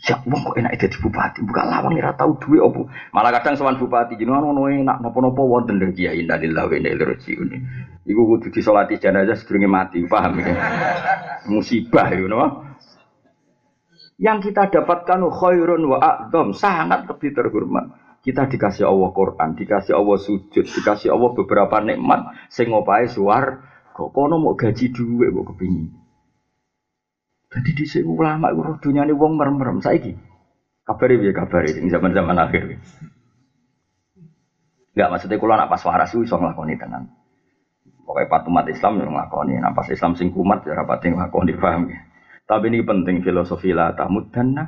Ya 0.00 0.16
wong 0.24 0.40
kok 0.40 0.56
enak 0.56 0.80
dadi 0.80 0.96
bupati, 0.96 1.44
buka 1.44 1.60
lawang 1.68 1.92
ora 2.00 2.16
tau 2.16 2.32
duwe 2.40 2.56
opo. 2.56 2.88
Malah 3.12 3.36
kadang 3.36 3.60
sowan 3.60 3.76
bupati 3.76 4.16
jenengan 4.16 4.48
ngono 4.48 4.72
enak 4.72 4.96
napa-napa 5.04 5.44
wonten 5.44 5.76
lho 5.76 5.92
kiai 5.92 6.24
innalillahi 6.24 6.68
wa 6.72 6.74
inna 6.80 6.88
ilaihi 6.96 7.10
raji'un. 7.12 7.48
Iku 8.08 8.20
kudu 8.24 8.48
disolati 8.48 8.96
jenazah 8.96 9.36
sedurunge 9.36 9.68
mati, 9.68 10.00
paham 10.08 10.40
ya? 10.40 10.56
Musibah 11.52 12.08
itu 12.16 12.24
napa? 12.32 12.72
Yang 14.16 14.52
kita 14.52 14.72
dapatkan 14.72 15.20
khairun 15.36 15.84
wa 15.84 16.00
a'dham, 16.00 16.56
sangat 16.56 17.04
lebih 17.04 17.36
terhormat. 17.36 17.92
Kita 18.24 18.48
dikasih 18.48 18.88
Allah 18.88 19.12
Quran, 19.12 19.56
dikasih 19.56 19.96
Allah 19.96 20.16
sujud, 20.16 20.64
dikasih 20.64 21.12
Allah 21.12 21.30
beberapa 21.36 21.76
nikmat 21.80 22.52
sing 22.52 22.68
opahe 22.72 23.08
suar 23.08 23.64
kok 23.96 24.16
kono 24.16 24.40
mau 24.40 24.56
gaji 24.56 24.92
duwe 24.92 25.28
kok 25.28 25.56
kepingin. 25.56 25.99
Jadi 27.50 27.70
di 27.74 27.84
sini 27.86 28.06
ulama 28.06 28.54
itu 28.54 28.62
dunia 28.78 29.02
ini 29.02 29.10
wong 29.10 29.34
merem-merem 29.34 29.82
saiki. 29.82 30.14
Kabari 30.86 31.18
ya 31.18 31.34
kabari 31.34 31.82
ini 31.82 31.90
zaman-zaman 31.90 32.38
akhir. 32.38 32.78
Enggak 34.94 35.08
maksudnya 35.10 35.36
kalau 35.38 35.54
nak 35.58 35.70
pas 35.70 35.82
waras 35.86 36.10
itu 36.14 36.22
bisa 36.22 36.38
ngelakoni 36.38 36.74
tenan. 36.78 37.10
Pokoknya 38.06 38.26
pas 38.26 38.42
umat 38.46 38.66
Islam 38.66 38.92
yang 39.02 39.10
ngelakoni, 39.14 39.54
nah 39.62 39.70
pas 39.70 39.86
Islam 39.86 40.18
sing 40.18 40.34
kumat 40.34 40.66
ya 40.66 40.74
rapati 40.74 41.14
ngelakoni 41.14 41.54
paham 41.58 41.90
ya. 41.90 42.00
Tapi 42.46 42.66
ini 42.70 42.82
penting 42.82 43.22
filosofi 43.22 43.70
lah 43.70 43.94
tamud 43.94 44.34
dana 44.34 44.66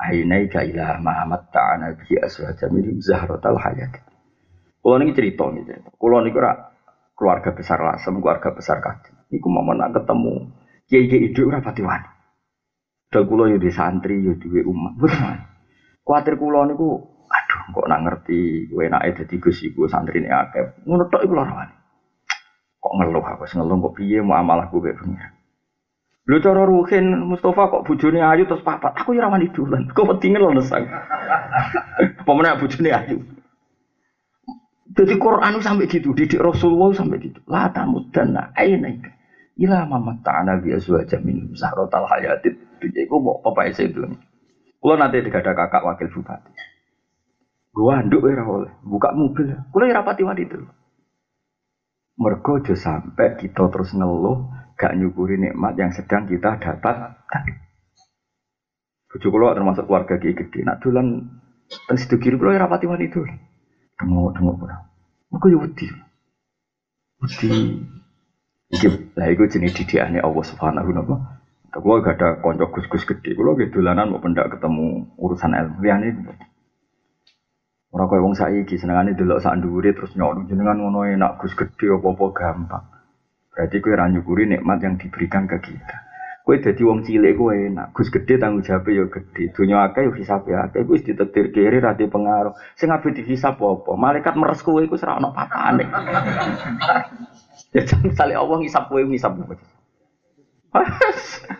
ainai 0.00 0.48
ila 0.48 0.96
Muhammad 1.00 1.52
ta'ana 1.52 1.92
bi 2.00 2.16
aswaja 2.16 2.68
min 2.72 2.96
zahratal 3.04 3.60
hayat. 3.60 3.92
Kalau 4.80 4.96
ini 5.04 5.12
cerita 5.12 5.44
gitu. 5.52 5.72
Kalau 5.84 6.24
ini 6.24 6.32
kira 6.32 6.72
keluarga 7.12 7.52
besar 7.52 7.80
lasem, 7.84 8.16
keluarga 8.24 8.56
besar 8.56 8.80
kaki. 8.80 9.36
Iku 9.36 9.48
mau 9.52 9.68
nak 9.76 9.92
ketemu 9.92 10.48
kiai-kiai 10.88 11.28
itu 11.28 11.44
rapati 11.52 11.84
wani. 11.84 12.17
Dal 13.08 13.24
kula 13.24 13.48
yo 13.48 13.56
di 13.56 13.72
santri 13.72 14.20
yo 14.20 14.36
duwe 14.36 14.60
umat. 14.68 14.92
Bener. 15.00 15.38
Kuatir 16.04 16.36
kula 16.36 16.68
niku 16.68 17.00
aduh 17.28 17.62
kok 17.72 17.86
nak 17.88 18.00
ngerti 18.04 18.68
kowe 18.72 18.84
enake 18.84 19.24
dadi 19.24 19.36
Gus 19.40 19.64
iku 19.64 19.88
santrine 19.88 20.28
akeh. 20.28 20.84
Ngono 20.84 21.08
tok 21.08 21.24
iku 21.24 21.34
lara 21.36 21.72
Kok 22.78 22.92
ngeluh 23.00 23.24
aku 23.24 23.44
ngeluh 23.48 23.76
kok 23.88 23.94
piye 23.96 24.20
mau 24.20 24.36
amalahku 24.36 24.80
kaya 24.84 24.96
pengiran. 24.96 25.32
Lho 26.28 26.36
cara 26.44 26.62
Ruhin 26.68 27.24
Mustafa 27.24 27.72
kok 27.72 27.84
bojone 27.88 28.20
ayu 28.20 28.44
terus 28.44 28.60
papat. 28.60 28.92
Aku 29.00 29.16
ya 29.16 29.24
ora 29.24 29.40
wani 29.40 29.48
dolan. 29.48 29.88
Kok 29.88 30.04
pentingnya 30.12 30.44
lho 30.44 30.52
nesang. 30.52 30.84
Meneh 32.28 32.54
bojone 32.60 32.90
ayu. 32.92 33.18
Jadi 34.88 35.14
Quran 35.16 35.62
sampai 35.64 35.88
gitu, 35.88 36.12
didik 36.12 36.42
Rasulullah 36.42 36.92
sampai 36.92 37.22
gitu. 37.22 37.40
La 37.48 37.72
tamudana 37.72 38.52
aina 38.52 38.92
ila 39.58 39.88
mamat 39.88 40.22
ta'ana 40.22 40.60
bi 40.60 40.74
azwaja 40.74 41.18
min 41.22 41.54
zahratal 41.56 42.06
hayatid 42.06 42.67
iku 42.86 43.18
mau 43.18 43.42
apa 43.42 43.70
itu 43.70 43.98
Kulo 44.78 44.94
nanti 44.94 45.18
ada 45.18 45.52
kakak 45.58 45.82
wakil 45.82 46.06
bupati. 46.14 46.54
Gua 47.74 47.98
anduk 47.98 48.26
ora 48.26 48.46
oleh, 48.46 48.72
buka 48.86 49.10
mobil. 49.10 49.50
Kulo 49.74 49.84
ya 49.90 49.98
rapati 49.98 50.22
wani 50.22 50.46
itu. 50.46 50.58
Mergo 52.18 52.62
sampai 52.62 53.38
kita 53.38 53.70
terus 53.70 53.94
ngeluh 53.94 54.50
gak 54.74 54.94
nyukuri 54.98 55.38
nikmat 55.38 55.74
yang 55.78 55.90
sedang 55.94 56.26
kita 56.26 56.58
dapat. 56.58 57.14
Bojo 59.10 59.26
kulo 59.30 59.54
termasuk 59.54 59.86
keluarga 59.86 60.18
kiai 60.18 60.34
gede. 60.34 60.62
Nak 60.62 60.78
dolan 60.82 61.26
teng 61.86 61.98
sido 61.98 62.18
kiri 62.22 62.38
kulo 62.38 62.54
ya 62.54 62.66
itu. 63.02 63.22
Dengok-dengok 63.98 64.62
ora. 64.62 64.78
Mergo 65.30 65.46
ya 65.50 65.58
wedi. 65.58 65.86
Wedi 67.18 67.50
Iki 68.68 69.16
lah 69.16 69.32
iku 69.32 69.48
jenis 69.48 69.72
didikane 69.72 70.20
Allah 70.20 70.44
Subhanahu 70.44 70.92
wa 70.92 71.00
taala. 71.00 71.37
Kulo 71.68 72.00
gak 72.00 72.16
ada 72.16 72.40
konco 72.40 72.72
gus-gus 72.72 73.04
gede, 73.04 73.36
kulo 73.36 73.52
gitu 73.60 73.84
dolanan 73.84 74.08
mau 74.08 74.24
pendak 74.24 74.56
ketemu 74.56 75.04
urusan 75.20 75.52
ilmu 75.52 75.84
liyane 75.84 76.08
gitu. 76.16 76.32
Ora 77.92 78.04
koyo 78.08 78.24
wong 78.24 78.36
saiki 78.36 78.76
senengane 78.76 79.16
delok 79.16 79.40
sak 79.40 79.56
ndhuwure 79.60 79.96
terus 79.96 80.12
nyok 80.16 80.48
jenengan 80.48 80.80
ngono 80.80 81.08
enak 81.08 81.40
gus 81.40 81.56
gede 81.56 81.92
apa-apa 81.92 82.26
gampang. 82.36 82.84
Berarti 83.52 83.76
kowe 83.80 83.92
ora 83.96 84.08
nyukuri 84.12 84.44
nikmat 84.48 84.78
yang 84.84 85.00
diberikan 85.00 85.44
ke 85.48 85.56
kita. 85.60 85.96
Kowe 86.44 86.56
dadi 86.56 86.82
wong 86.84 87.04
cilik 87.04 87.36
kowe 87.36 87.52
enak, 87.52 87.92
gus 87.92 88.08
gede 88.12 88.40
tanggung 88.40 88.64
jawab 88.64 88.88
ya 88.88 89.04
gede. 89.08 89.52
Dunya 89.56 89.88
akeh 89.88 90.08
yo 90.08 90.12
hisab 90.16 90.48
ya 90.48 90.68
akeh, 90.68 90.84
wis 90.88 91.04
ditetir 91.04 91.52
kiri 91.52 91.80
ra 91.80 91.96
pengaruh. 91.96 92.56
Sing 92.76 92.88
ape 92.88 93.12
dihisab 93.12 93.60
apa? 93.60 93.92
Malaikat 93.92 94.36
meres 94.36 94.64
kowe 94.64 94.80
iku 94.80 94.96
ora 95.00 95.20
ono 95.20 95.32
papane. 95.36 95.84
Ya 97.68 97.84
jangan 97.88 98.08
misalnya 98.08 98.40
Allah 98.40 98.56
ngisap 98.64 98.88
kowe 98.88 99.02
ngisap 99.04 99.32
kowe. 99.36 99.56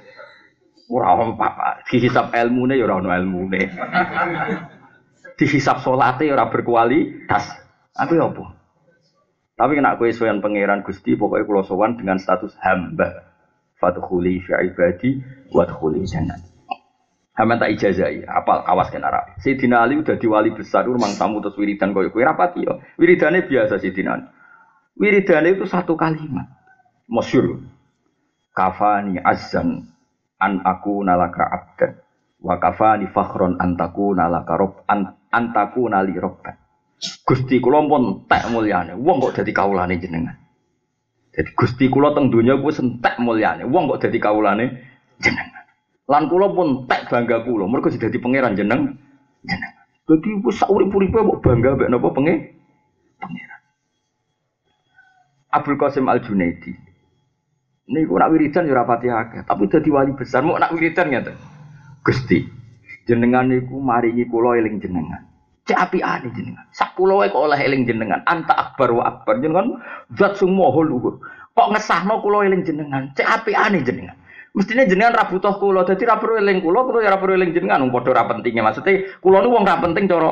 Ora 0.89 1.13
ono 1.21 1.37
apa 1.37 1.85
dihisap 1.85 2.33
ilmune 2.33 2.81
ya 2.81 2.89
ora 2.89 2.97
ono 2.97 3.13
ilmune. 3.13 3.61
Dihisap 5.37 5.85
salate 5.85 6.25
ya 6.25 6.33
ora 6.33 6.49
berkualitas. 6.49 7.45
Aku 7.93 8.17
ya 8.17 8.33
apa? 8.33 8.57
Tapi 9.59 9.77
kena 9.77 10.01
kowe 10.01 10.09
sowan 10.09 10.41
pangeran 10.41 10.87
Gusti 10.87 11.19
pokoknya 11.19 11.45
kula 11.45 11.63
sowan 11.69 12.01
dengan 12.01 12.17
status 12.17 12.57
hamba. 12.65 13.27
Fadkhuli 13.77 14.41
fi 14.41 14.55
ibadi 14.65 15.21
wadkhuli 15.53 16.09
jannah. 16.09 16.41
Hamba 17.37 17.55
tak 17.55 17.79
ijazai, 17.79 18.27
apal 18.27 18.67
awas 18.67 18.91
kena 18.91 19.15
Arab. 19.15 19.39
Sayyidina 19.39 19.79
Ali 19.87 20.03
udah 20.03 20.19
di 20.19 20.27
wali 20.27 20.51
besar, 20.51 20.91
rumang 20.91 21.15
tamu 21.15 21.39
terus 21.39 21.55
wiridan 21.55 21.95
koyo 21.95 22.11
kowe 22.11 22.25
rapati 22.25 22.67
yo. 22.67 22.83
Wiridane 22.99 23.47
biasa 23.47 23.79
Sayyidina. 23.79 24.27
Wiridane 24.99 25.55
itu 25.55 25.69
satu 25.69 25.95
kalimat. 25.95 26.51
Masyur. 27.07 27.63
Kafani 28.59 29.23
azan 29.23 29.87
an 30.43 30.67
aku 30.67 31.07
nalaka 31.07 31.47
abdan. 31.47 31.95
Wa 32.43 32.59
kafani 32.59 33.07
fakhron 33.07 33.55
antaku 33.63 34.19
nalaka 34.19 34.59
rob 34.59 34.83
an, 34.91 35.15
antaku 35.31 35.87
nali 35.87 36.19
robban. 36.19 36.59
Gusti 37.23 37.63
kula 37.63 37.87
pun 37.87 38.27
tak 38.27 38.51
mulyane. 38.51 38.99
Wong 38.99 39.23
kok 39.23 39.39
dadi 39.39 39.55
kawulane 39.55 40.03
jenengan. 40.03 40.35
Jadi 41.31 41.55
Gusti 41.55 41.87
kula 41.87 42.11
teng 42.19 42.35
donya 42.35 42.59
ku 42.59 42.75
sentek 42.75 43.23
mulyane. 43.23 43.63
Wong 43.63 43.87
kok 43.95 44.03
dadi 44.03 44.19
kawulane 44.19 44.67
jenengan. 45.23 45.63
Lan 46.11 46.27
kula 46.27 46.51
pun 46.51 46.91
tak 46.91 47.07
bangga 47.07 47.47
kula 47.47 47.71
mergo 47.71 47.95
dadi 47.95 48.19
pangeran 48.19 48.59
jeneng 48.59 48.99
jenengan. 49.47 49.87
Dadi 50.03 50.31
wis 50.43 50.59
sak 50.59 50.67
urip-uripe 50.67 51.15
kok 51.15 51.47
bangga 51.47 51.79
mek 51.79 51.95
napa 51.95 52.11
pangeran. 52.11 52.59
Abdul 55.55 55.79
Qasim 55.79 56.11
Al 56.11 56.19
Junaidi. 56.27 56.88
Ini 57.89 58.05
aku 58.05 58.21
nak 58.21 58.31
wiridan 58.37 58.69
ya 58.69 58.77
rapati 58.77 59.09
akeh, 59.09 59.49
tapi 59.49 59.65
jadi 59.65 59.89
wali 59.89 60.13
besar 60.13 60.45
mau 60.45 60.61
nak 60.61 60.77
wiridan 60.77 61.09
ya 61.09 61.25
Gusti. 62.05 62.45
Jenengan 63.09 63.49
niku 63.49 63.81
maringi 63.81 64.29
kula 64.29 64.61
eling 64.61 64.77
jenengan. 64.85 65.25
Cek 65.65 65.77
api 65.77 65.99
ane 66.05 66.29
jenengan. 66.37 66.65
Sak 66.73 66.93
pulau 66.93 67.25
kok 67.25 67.41
oleh 67.41 67.57
eling 67.57 67.89
jenengan. 67.89 68.21
Anta 68.29 68.53
akbar 68.53 68.93
wa 68.93 69.05
akbar 69.09 69.41
jenengan 69.41 69.81
zat 70.17 70.37
semua 70.37 70.69
luhur. 70.85 71.17
Kok 71.57 71.69
ngesahno 71.73 72.21
kula 72.21 72.45
eling 72.45 72.69
jenengan. 72.69 73.09
Cek 73.17 73.25
api 73.25 73.53
ane 73.57 73.81
jenengan. 73.81 74.17
Mestinya 74.53 74.85
jenengan 74.85 75.17
ra 75.17 75.25
butuh 75.29 75.57
kula, 75.61 75.85
dadi 75.89 76.05
ra 76.05 76.21
perlu 76.21 76.41
eling 76.41 76.61
kula, 76.61 76.85
ya 77.01 77.13
ra 77.13 77.21
perlu 77.21 77.37
eling 77.37 77.53
jenengan. 77.57 77.85
Wong 77.85 77.93
padha 77.93 78.29
pentingnya 78.29 78.65
maksudnya 78.65 79.17
kula 79.25 79.41
niku 79.41 79.53
wong 79.57 79.65
ra 79.65 79.77
penting 79.81 80.05
cara 80.09 80.31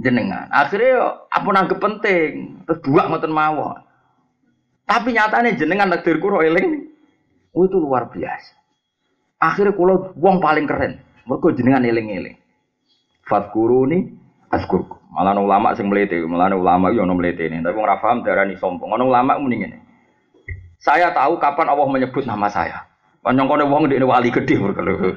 jenengan. 0.00 0.48
Akhirnya 0.52 1.24
apa 1.28 1.48
nanggep 1.48 1.80
penting, 1.80 2.32
terus 2.64 2.80
buak 2.84 3.08
ngoten 3.12 3.32
mawon. 3.32 3.87
Tapi 4.88 5.12
nyatanya 5.12 5.52
jenengan 5.52 5.92
takdir 5.92 6.16
kuro 6.16 6.40
eling, 6.40 6.88
oh 7.52 7.68
itu 7.68 7.76
luar 7.76 8.08
biasa. 8.08 8.56
Akhirnya 9.36 9.76
kulo 9.76 10.16
wong 10.16 10.40
paling 10.40 10.64
keren, 10.64 11.04
mereka 11.28 11.52
jenengan 11.52 11.84
eling-eling. 11.84 12.40
Fatkuruni 13.28 14.16
askurku. 14.48 14.96
Malah 15.12 15.36
ulama 15.36 15.76
sing 15.76 15.92
melete, 15.92 16.16
malah 16.24 16.56
ulama 16.56 16.88
yo 16.88 17.04
ono 17.04 17.12
melete 17.12 17.44
ini. 17.44 17.60
Tapi 17.60 17.76
orang 17.76 18.00
paham 18.00 18.18
darani 18.24 18.56
sombong. 18.56 18.96
Ono 18.96 19.12
ulama 19.12 19.36
mending 19.36 19.68
ini. 19.68 19.78
Saya 20.80 21.12
tahu 21.12 21.36
kapan 21.36 21.68
Allah 21.68 21.84
menyebut 21.84 22.24
nama 22.24 22.48
saya. 22.48 22.88
Panjang 23.20 23.44
kono 23.44 23.68
wong 23.68 23.92
ini 23.92 24.06
wali 24.06 24.30
gede 24.32 24.56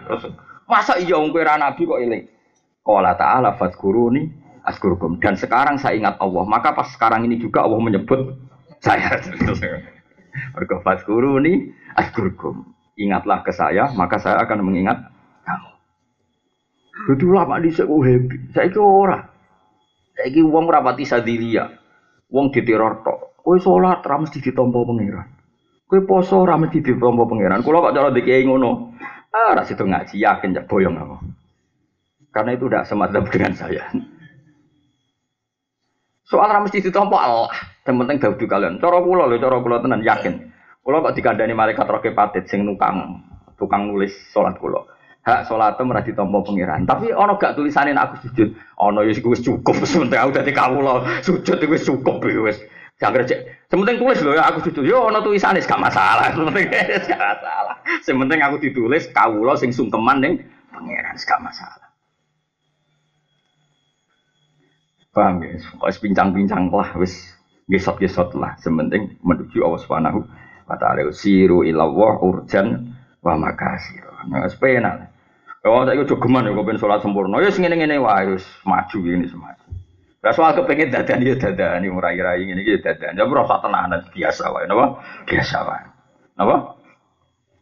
Masa 0.71 0.99
iya 0.99 1.15
wong 1.15 1.31
kowe 1.31 1.43
nabi 1.43 1.87
kok 1.87 1.99
eling? 2.01 2.23
Qala 2.83 3.15
ta'ala 3.15 3.55
fatkuruni 3.55 4.27
askurkum. 4.67 5.21
Dan 5.21 5.37
sekarang 5.37 5.77
saya 5.77 5.95
ingat 5.95 6.17
Allah, 6.19 6.43
maka 6.43 6.73
pas 6.75 6.89
sekarang 6.91 7.23
ini 7.23 7.37
juga 7.37 7.63
Allah 7.63 7.77
menyebut 7.77 8.35
saya. 8.81 9.21
Mergo 10.57 10.81
faskuruni 10.81 11.71
askurkum. 11.95 12.73
Ingatlah 12.99 13.41
ke 13.41 13.55
saya, 13.55 13.89
maka 13.95 14.19
saya 14.19 14.43
akan 14.43 14.67
mengingat 14.67 14.99
kamu. 15.47 15.71
Jadi 17.07 17.25
lama 17.25 17.55
di 17.57 17.71
saya 17.71 17.87
happy. 17.87 18.37
Saya 18.51 18.65
itu 18.67 18.81
ora. 18.83 19.19
Saya 20.13 20.27
itu 20.27 20.43
uang 20.45 20.67
rapati 20.67 21.07
sadilia. 21.07 21.71
Uang 22.29 22.51
diteror 22.51 23.01
tok. 23.01 23.19
Kue 23.41 23.57
sholat 23.57 24.05
ramas 24.05 24.29
di 24.29 24.39
ditompo 24.43 24.85
pengiran. 24.85 25.25
Kue 25.89 26.05
poso 26.05 26.39
ora 26.39 26.55
mesti 26.55 26.79
ditompo 26.79 27.25
pangeran. 27.25 27.65
Kula 27.65 27.89
kok 27.89 27.95
cara 27.97 28.15
dikiai 28.15 28.45
ngono. 28.45 28.95
Ah, 29.33 29.51
ora 29.51 29.67
situ 29.67 29.83
ngaji 29.83 30.23
yakin 30.23 30.55
ya 30.55 30.63
boyong 30.63 30.95
aku. 30.95 31.17
Karena 32.31 32.55
itu 32.55 32.71
tidak 32.71 32.87
semacam 32.87 33.27
dengan 33.27 33.53
saya. 33.57 33.91
Soal 36.31 36.47
ora 36.47 36.63
mesti 36.63 36.79
ditompo 36.79 37.19
Allah. 37.19 37.51
Yang 37.83 37.95
penting 37.99 38.17
dawuh 38.23 38.47
kalian. 38.47 38.79
Cara 38.79 39.03
kula 39.03 39.27
lho, 39.27 39.35
cara 39.35 39.59
kula 39.59 39.83
tenan 39.83 39.99
yakin. 39.99 40.47
Kula 40.79 41.03
kok 41.03 41.19
dikandani 41.19 41.51
malaikat 41.51 41.83
roke 41.91 42.07
patit 42.15 42.47
sing 42.47 42.63
nukang 42.63 43.19
tukang 43.59 43.91
nulis 43.91 44.15
salat 44.31 44.55
kula. 44.55 44.79
Hak 45.27 45.51
salat 45.51 45.75
ora 45.75 45.99
ditampa 45.99 46.39
pangeran. 46.39 46.87
Tapi 46.87 47.11
ana 47.11 47.35
gak 47.35 47.59
tulisane 47.59 47.91
aku 47.91 48.23
sujud. 48.23 48.55
Ana 48.79 49.03
ya 49.03 49.11
wis 49.11 49.43
cukup 49.43 49.75
sementara 49.83 50.23
aku 50.23 50.39
dadi 50.39 50.55
kawula. 50.55 51.19
Sujud 51.19 51.59
wis 51.67 51.83
cukup 51.83 52.23
wis. 52.23 52.63
Jangan 52.95 53.27
cek. 53.27 53.67
Sementing 53.67 53.99
tulis 53.99 54.23
loh 54.23 54.31
ya 54.31 54.47
aku 54.47 54.71
sujud. 54.71 54.87
Yo 54.87 55.11
ana 55.11 55.19
tulisane 55.19 55.59
gak 55.59 55.83
masalah. 55.83 56.31
Sementing 56.39 56.71
gak 57.11 57.19
masalah. 57.19 57.75
Sementing 58.07 58.39
aku 58.39 58.55
ditulis 58.63 59.03
kawula 59.11 59.59
sing 59.59 59.75
sungkeman 59.75 60.23
ning 60.23 60.33
pangeran 60.71 61.19
gak 61.19 61.43
masalah. 61.43 61.90
Paham 65.11 65.43
ya? 65.43 65.59
Kok 65.59 65.91
pincang-pincang 65.99 66.71
lah 66.71 66.95
wis 66.95 67.35
gesot-gesot 67.67 68.31
lah. 68.39 68.55
Sementing 68.63 69.19
menuju 69.19 69.59
Allah 69.59 69.81
Subhanahu 69.83 70.19
wa 70.67 70.75
taala. 70.79 71.11
Siru 71.11 71.67
ilawah 71.67 72.23
urjan 72.23 72.95
wa 73.19 73.35
makasir. 73.35 74.07
Nah, 74.31 74.47
sepena. 74.47 75.11
Oh, 75.61 75.85
saya 75.85 76.01
itu 76.01 76.17
geman 76.17 76.49
ya, 76.49 76.57
kau 76.57 76.65
sholat 76.73 77.05
sempurna. 77.05 77.37
Ya, 77.37 77.53
segini 77.53 77.77
ngene 77.77 78.01
wae, 78.01 78.33
maju 78.65 78.97
ini 79.05 79.29
semua. 79.29 79.53
Lah 80.21 80.33
soal 80.37 80.53
kepengen 80.53 80.93
dadan 80.93 81.21
ya 81.25 81.33
dadan 81.33 81.81
murai-rai 81.89 82.45
ngene 82.45 82.61
iki 82.61 82.77
ya 82.77 82.93
dadan. 82.93 83.17
Ya 83.17 83.25
ora 83.25 83.57
tenanan 83.57 84.05
biasa 84.13 84.53
wae 84.53 84.69
napa? 84.69 85.01
Biasa 85.25 85.57
wae. 85.65 85.85
Napa? 86.37 86.77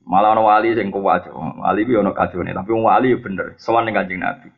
Malah 0.04 0.36
ana 0.36 0.44
wali 0.44 0.76
sing 0.76 0.92
kuat. 0.92 1.32
Wali 1.32 1.88
ku 1.88 1.96
ana 1.96 2.12
kajone, 2.12 2.52
tapi 2.52 2.70
wong 2.76 2.84
wali 2.84 3.16
ya 3.16 3.18
bener. 3.24 3.56
Sowan 3.56 3.88
ning 3.88 3.96
Kanjeng 3.96 4.20
Nabi. 4.20 4.52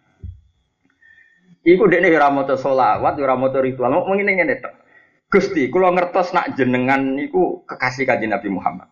Iku 1.62 1.86
dekne 1.86 2.09
ora 2.09 2.34
maca 2.34 2.57
selawat, 2.57 3.22
ora 3.22 3.38
maca 3.38 3.62
ritual. 3.62 3.93
Mau 3.93 4.09
ngene 4.18 4.34
ngene 4.34 4.55
tok. 4.62 4.74
Gusti, 5.32 5.72
kula 5.72 5.95
ngertos 5.95 6.36
nak 6.36 6.59
jenengan 6.59 7.16
niku 7.16 7.64
kekasih 7.64 8.03
Kanjeng 8.03 8.36
Nabi 8.36 8.51
Muhammad. 8.51 8.91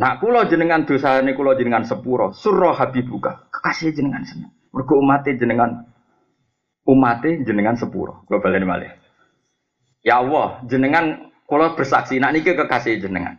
Nak 0.00 0.18
kula 0.18 0.48
jenengan 0.48 0.82
dosane 0.88 1.36
kula 1.36 1.54
jenengan 1.54 1.86
sepuro, 1.86 2.32
surah 2.34 2.74
habibuka, 2.74 3.46
kekasih 3.52 3.94
jenengan 3.94 4.24
seneng. 4.26 4.50
Mergo 4.72 4.98
umate 4.98 5.36
jenengan 5.36 5.86
umatnya 6.88 7.44
jenengan 7.46 7.76
sepuro. 7.76 8.24
Kalau 8.26 8.40
balik 8.42 8.66
malih. 8.66 8.90
Ya 10.00 10.24
Allah, 10.24 10.64
jenengan 10.66 11.30
kalau 11.44 11.76
bersaksi, 11.76 12.16
nak 12.16 12.32
niki 12.32 12.56
kekasih 12.56 12.98
jenengan. 12.98 13.36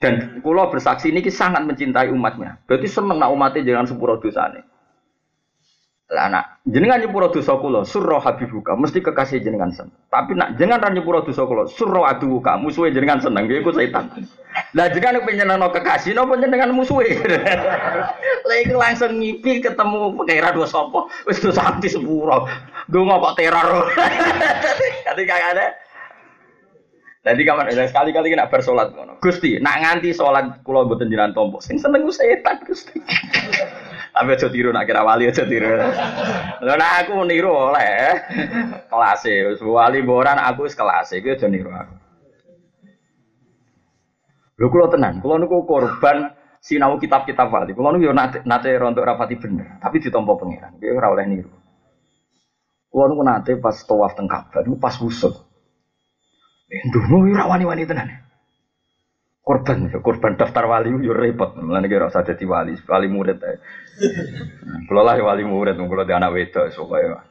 Dan 0.00 0.40
kalau 0.40 0.72
bersaksi 0.72 1.12
niki 1.12 1.28
sangat 1.28 1.62
mencintai 1.64 2.10
umatnya. 2.10 2.58
Berarti 2.64 2.88
seneng 2.88 3.20
nak 3.20 3.30
umatnya 3.30 3.64
jenengan 3.64 3.88
sepuro 3.88 4.16
dosane. 4.18 4.64
Lah 6.10 6.26
nak 6.26 6.58
jenengan 6.66 6.98
nyepuro 6.98 7.30
dosa 7.30 7.54
kula 7.54 7.86
surra 7.86 8.18
habibuka 8.18 8.74
mesti 8.74 8.98
kekasih 8.98 9.46
jenengan 9.46 9.70
seneng. 9.70 9.94
Tapi 10.10 10.34
nak 10.34 10.58
jenengan 10.58 10.82
ra 10.82 10.90
nyepuro 10.90 11.22
dosa 11.22 11.46
kula 11.46 11.70
surra 11.70 12.10
aduka 12.10 12.58
musuhe 12.58 12.90
jenengan 12.90 13.22
seneng 13.22 13.46
iku 13.46 13.70
setan. 13.70 14.10
Lah 14.74 14.90
jenengan 14.90 15.22
penyenengno 15.22 15.70
kekasih 15.70 16.18
napa 16.18 16.34
jenengan 16.42 16.74
musuhe. 16.74 17.14
Lah 18.50 18.56
langsung 18.74 19.22
ngipi 19.22 19.62
ketemu 19.62 20.18
pengira 20.18 20.50
dosa 20.50 20.82
apa 20.82 21.06
wis 21.30 21.38
dosa 21.38 21.78
anti 21.78 21.86
sepuro. 21.86 22.42
Donga 22.90 23.30
kok 23.30 23.34
teror. 23.38 23.86
Dadi 25.06 25.22
kagak 25.22 25.54
ada. 25.54 25.66
Jadi 27.20 27.44
kapan 27.46 27.70
sekali-kali 27.70 28.34
nak 28.34 28.50
bersolat. 28.50 28.96
Gusti, 29.22 29.60
nak 29.62 29.78
nganti 29.78 30.10
solat 30.10 30.58
kula 30.66 30.88
mboten 30.88 31.06
jenengan 31.06 31.36
tompo. 31.36 31.62
Sing 31.62 31.78
seneng 31.78 32.10
setan 32.10 32.58
Gusti. 32.66 32.98
Tapi 34.20 34.36
aja 34.36 34.52
tiru 34.52 34.68
nak 34.68 34.84
kira 34.84 35.00
wali 35.00 35.32
aja 35.32 35.48
tiru. 35.48 35.80
Lho 36.60 36.74
nak 36.76 37.08
aku 37.08 37.24
niru 37.24 37.72
oleh 37.72 38.20
kelas 38.92 39.24
e. 39.24 39.56
Wali 39.64 40.04
boran 40.04 40.36
aku 40.36 40.68
wis 40.68 40.76
kelas 40.76 41.16
e, 41.16 41.24
aja 41.24 41.48
niru 41.48 41.72
aku. 41.72 41.94
Lho 44.60 44.66
kula 44.68 44.92
tenan, 44.92 45.24
kula 45.24 45.40
niku 45.40 45.64
korban 45.64 46.36
sinau 46.60 47.00
kitab-kitab 47.00 47.48
wali. 47.48 47.72
Kula 47.72 47.96
niku 47.96 48.04
yo 48.04 48.12
nate, 48.12 48.44
nate 48.44 48.76
rontok 48.76 49.08
rapati 49.08 49.40
bener, 49.40 49.80
tapi 49.80 50.04
ditampa 50.04 50.36
pangeran. 50.36 50.76
Kuwi 50.76 50.92
ora 50.92 51.08
oleh 51.16 51.24
niru. 51.24 51.52
Kula 52.92 53.08
niku 53.08 53.24
nate 53.24 53.56
pas 53.56 53.80
tawaf 53.88 54.12
teng 54.20 54.28
Ka'bah 54.28 54.60
niku 54.68 54.76
pas 54.76 55.00
wusud. 55.00 55.32
Ndungu 56.68 57.32
ora 57.32 57.48
wani-wani 57.48 57.88
tenan 57.88 58.20
korban 59.50 59.90
korban 59.98 60.38
daftar 60.38 60.70
wali 60.70 60.94
yo 61.02 61.10
repot. 61.10 61.58
Mulane 61.58 61.90
kira 61.90 62.06
usah 62.06 62.22
dadi 62.22 62.46
wali 62.46 62.78
wali 62.86 63.06
murid 63.10 63.42
ae. 63.42 63.56
Kula 64.86 65.02
lah 65.02 65.18
wali 65.18 65.42
murid 65.42 65.74
kula 65.74 66.06
di 66.06 66.14
anak 66.14 66.30
wedok 66.30 66.70
supaya. 66.70 67.26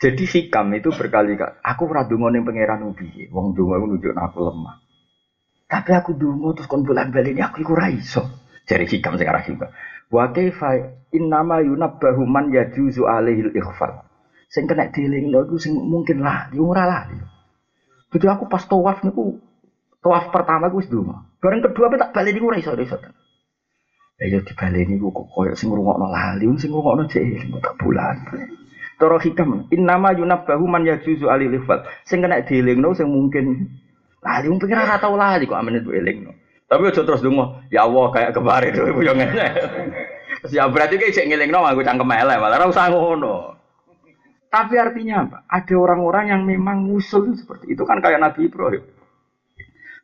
Jadi 0.00 0.24
hikam 0.24 0.72
itu 0.76 0.92
berkali-kali 0.92 1.60
aku 1.60 1.82
ora 1.88 2.04
donga 2.08 2.32
ning 2.32 2.44
pangeran 2.44 2.84
piye 2.96 3.28
wong 3.32 3.56
donga 3.56 3.80
iku 3.80 3.86
nunjuk 3.88 4.12
aku 4.16 4.38
lemah. 4.44 4.76
Tapi 5.68 5.90
aku 5.92 6.10
donga 6.16 6.56
terus 6.56 6.68
kon 6.68 6.84
bolak-balik 6.84 7.36
aku 7.40 7.64
iku 7.64 7.76
ora 7.76 7.92
iso. 7.92 8.24
Jadi 8.68 8.84
hikam 8.88 9.16
sing 9.16 9.28
arah 9.28 9.44
hikam 9.44 9.72
wa 10.10 10.30
kaifa 10.30 10.94
innama 11.10 11.62
yunabbahu 11.62 12.22
man 12.26 12.54
yajuzu 12.54 13.10
alaihil 13.10 13.50
ikhfal 13.50 14.06
sing 14.46 14.70
kena 14.70 14.90
dielingno 14.94 15.42
iku 15.50 15.58
sing 15.58 15.74
mungkin 15.74 16.22
lah 16.22 16.46
ora 16.54 16.84
lah 16.86 17.02
jadi 18.14 18.38
aku 18.38 18.46
pas 18.46 18.62
tawaf 18.62 19.02
niku 19.02 19.42
Tawaf 20.06 20.30
pertama 20.30 20.70
gue 20.70 20.86
seduma. 20.86 21.26
Bareng 21.42 21.66
kedua 21.66 21.90
tak 21.98 22.14
balik 22.14 22.38
gue 22.38 22.62
iso 22.62 22.78
iso. 22.78 22.94
Ya 24.22 24.38
balik 24.38 24.86
ini 24.86 25.02
gue 25.02 25.10
kok 25.10 25.26
koyo 25.34 25.58
sing 25.58 25.66
ngrungokno 25.66 26.06
lali, 26.06 26.46
sing 26.62 26.70
ngrungokno 26.70 27.10
cek 27.10 27.26
eling 27.26 27.58
tak 27.58 27.74
bulan. 27.74 28.14
Toro 29.02 29.18
hikam, 29.18 29.66
innama 29.74 30.14
yunabbahu 30.14 30.62
man 30.70 30.86
yajuzu 30.86 31.26
alil 31.26 31.58
ifal. 31.58 31.82
Sing 32.06 32.22
kena 32.22 32.38
dielingno 32.46 32.94
sing 32.94 33.10
mungkin 33.10 33.66
lali 34.22 34.46
pikir 34.46 34.78
ora 34.78 35.02
tau 35.02 35.18
lali 35.18 35.42
kok 35.50 35.58
amene 35.58 35.82
itu 35.82 35.90
elingno. 35.90 36.30
Tapi 36.70 36.86
aja 36.86 37.02
terus 37.02 37.26
dongo, 37.26 37.66
ya 37.74 37.82
Allah 37.82 38.06
kayak 38.14 38.30
kemarin 38.30 38.78
tuh 38.78 38.86
ibu 38.86 39.02
yang 39.02 39.18
ngene. 39.18 39.46
Ya 40.54 40.70
berarti 40.70 41.02
kayak 41.02 41.18
cek 41.18 41.26
ngelingno 41.34 41.66
aku 41.66 41.82
cangkem 41.82 42.14
elek, 42.14 42.38
malah 42.38 42.62
ora 42.62 42.70
usah 42.70 42.94
ngono. 42.94 43.58
Tapi 44.54 44.78
artinya 44.78 45.26
apa? 45.26 45.38
Ada 45.50 45.74
orang-orang 45.74 46.30
yang 46.30 46.46
memang 46.46 46.86
ngusul 46.86 47.34
seperti 47.34 47.74
itu 47.74 47.82
kan 47.82 47.98
kayak 47.98 48.22
Nabi 48.22 48.46
Ibrahim. 48.46 48.86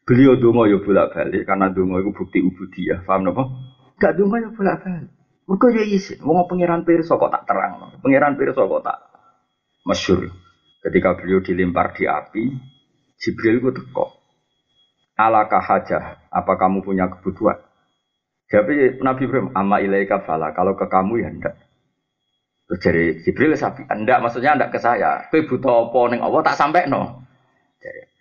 Beliau 0.02 0.34
dongo 0.34 0.66
ya 0.66 0.82
bolak 0.82 1.14
balik 1.14 1.46
karena 1.46 1.70
dongo 1.70 2.02
itu 2.02 2.10
bukti 2.10 2.38
ubudiyah. 2.42 3.06
Paham 3.06 3.30
nopo? 3.30 3.42
Gak 4.02 4.18
dongo 4.18 4.36
ya 4.38 4.50
bolak 4.50 4.82
balik. 4.82 5.10
Mereka 5.46 5.66
yo 5.74 5.82
isin. 5.86 6.18
Wong 6.22 6.46
pangeran 6.46 6.82
pirsa 6.82 7.18
kok 7.18 7.30
tak 7.30 7.46
terang. 7.46 7.98
Pangeran 8.02 8.34
pirsa 8.34 8.62
kok 8.66 8.82
tak 8.82 8.98
masyur. 9.86 10.30
Ketika 10.82 11.14
beliau 11.14 11.38
dilempar 11.38 11.94
di 11.94 12.10
api, 12.10 12.44
Jibril 13.22 13.62
itu 13.62 13.70
teko. 13.70 14.10
Alakah 15.14 15.62
haja? 15.62 16.18
Apa 16.26 16.58
kamu 16.58 16.82
punya 16.82 17.06
kebutuhan? 17.06 17.62
Jadi 18.50 18.98
Nabi 18.98 19.30
Ibrahim, 19.30 19.54
ama 19.54 19.78
ilaika 19.78 20.26
fala. 20.26 20.50
Kalau 20.50 20.74
ke 20.74 20.90
kamu 20.90 21.22
ya 21.22 21.30
ndak. 21.30 21.54
Jadi 22.82 23.22
Jibril 23.22 23.54
sapi, 23.54 23.86
ndak 23.86 24.18
maksudnya 24.24 24.58
ndak 24.58 24.74
ke 24.74 24.78
saya. 24.82 25.28
Kowe 25.30 25.44
butuh 25.46 25.92
apa 25.92 26.00
ning 26.10 26.20
Allah 26.24 26.40
tak 26.42 26.58
sampai 26.58 26.88
no. 26.88 27.22
Jadi, 27.78 28.11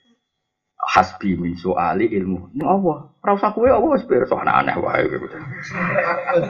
hasbi 0.92 1.40
min 1.40 1.56
soali 1.56 2.12
ilmu. 2.12 2.52
Ini 2.52 2.64
apa? 2.68 2.94
Ora 3.24 3.32
usah 3.40 3.56
kowe 3.56 3.70
apa 3.72 3.88
wis 3.96 4.04
pirsa 4.04 4.36
aneh 4.36 4.76
wae. 4.76 5.08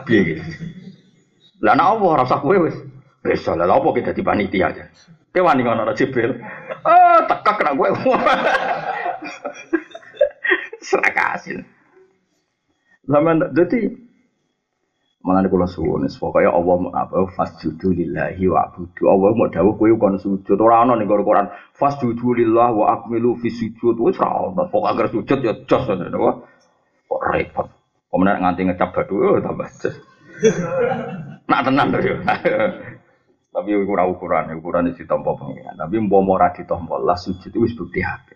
Piye 0.10 0.42
Lah 1.62 1.78
nek 1.78 1.88
apa 1.94 2.06
ora 2.10 2.26
usah 2.26 2.42
kowe 2.42 2.58
wis. 2.58 2.74
Wis 3.22 3.46
lah 3.46 3.70
apa 3.70 3.90
kita 3.94 4.18
di 4.18 4.26
panitia 4.26 4.74
aja. 4.74 4.90
Kowe 5.30 5.46
wani 5.46 5.62
ngono 5.62 5.86
ora 5.86 5.94
Jibril. 5.94 6.42
Oh, 6.82 7.20
tekak 7.30 7.56
kena 7.62 7.78
kowe. 7.78 7.90
Serakasin. 10.90 11.62
Zaman 13.06 13.54
jadi 13.54 14.01
Malah 15.22 15.46
kula 15.46 15.70
suwun 15.70 16.10
pokoknya 16.10 16.50
Allah 16.50 16.76
mau 16.82 16.90
apa 16.98 17.30
fasjudu 17.38 17.94
lillahi 17.94 18.42
wa 18.50 18.66
abudu. 18.66 19.06
Allah 19.06 19.30
mau 19.38 19.54
dawuh 19.54 19.78
kowe 19.78 19.94
kon 20.02 20.18
sujud 20.18 20.58
ora 20.58 20.82
ana 20.82 20.98
ning 20.98 21.06
Quran 21.06 21.54
fasjudu 21.78 22.34
lillahi 22.42 22.74
wa 22.74 22.86
akmilu 22.98 23.38
fi 23.38 23.54
sujud. 23.54 24.02
Wis 24.02 24.18
ora 24.18 24.50
ana 24.50 24.66
pokoke 24.66 24.90
agar 24.90 25.06
sujud 25.14 25.40
ya 25.46 25.54
jos 25.70 25.86
ngono. 25.86 26.42
Kok 27.06 27.22
repot. 27.22 27.68
Kemudian 28.10 28.42
nganti 28.42 28.62
ngecap 28.66 28.90
badu 28.98 29.14
oh, 29.22 29.38
tambah 29.38 29.70
jos. 29.78 29.96
Nak 31.50 31.62
tenan 31.70 31.94
yo. 32.02 32.16
Tapi 33.52 33.70
ora 33.78 34.08
ukuran, 34.08 34.58
ukuran 34.58 34.90
itu 34.90 35.06
ditampa 35.06 35.38
pengiran. 35.38 35.78
Tapi 35.78 35.96
umpama 36.02 36.40
ora 36.40 36.50
ditampa 36.50 36.98
lah 36.98 37.20
sujud 37.20 37.52
wis 37.62 37.78
bukti 37.78 38.02
hati. 38.02 38.34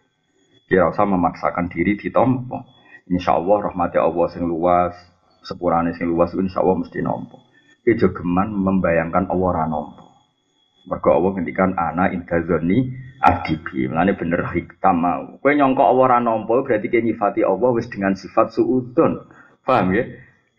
Kira 0.69 0.93
usah 0.93 1.09
memaksakan 1.09 1.65
diri 1.65 1.97
ditampa. 1.97 2.61
Insya 3.09 3.41
Allah 3.41 3.73
rahmati 3.73 3.97
Allah 3.97 4.27
sing 4.29 4.45
luas, 4.45 4.93
sepurane 5.46 5.93
sing 5.93 6.10
luas 6.10 6.34
insya 6.34 6.66
Allah 6.66 6.82
mesti 6.82 7.00
nompo. 7.06 7.46
Ijo 7.86 8.10
geman 8.18 8.50
membayangkan 8.50 9.30
Allah 9.30 9.48
ora 9.54 9.66
nompo. 9.70 10.06
Mergo 10.86 11.18
Allah 11.18 11.32
ngendikan 11.34 11.74
ana 11.78 12.14
indazoni 12.14 12.93
adibi. 13.22 13.89
Mulane 13.89 14.14
bener 14.14 14.46
hikam 14.54 15.02
mau. 15.02 15.41
Kowe 15.41 15.54
nyangka 15.54 15.82
Allah 15.82 16.04
ora 16.06 16.18
nampa 16.22 16.62
berarti 16.62 16.89
kowe 16.93 17.02
nyifati 17.02 17.41
Allah 17.41 17.70
wis 17.74 17.89
dengan 17.89 18.14
sifat 18.14 18.54
suudun. 18.54 19.26
Paham 19.66 19.98
ya? 19.98 20.06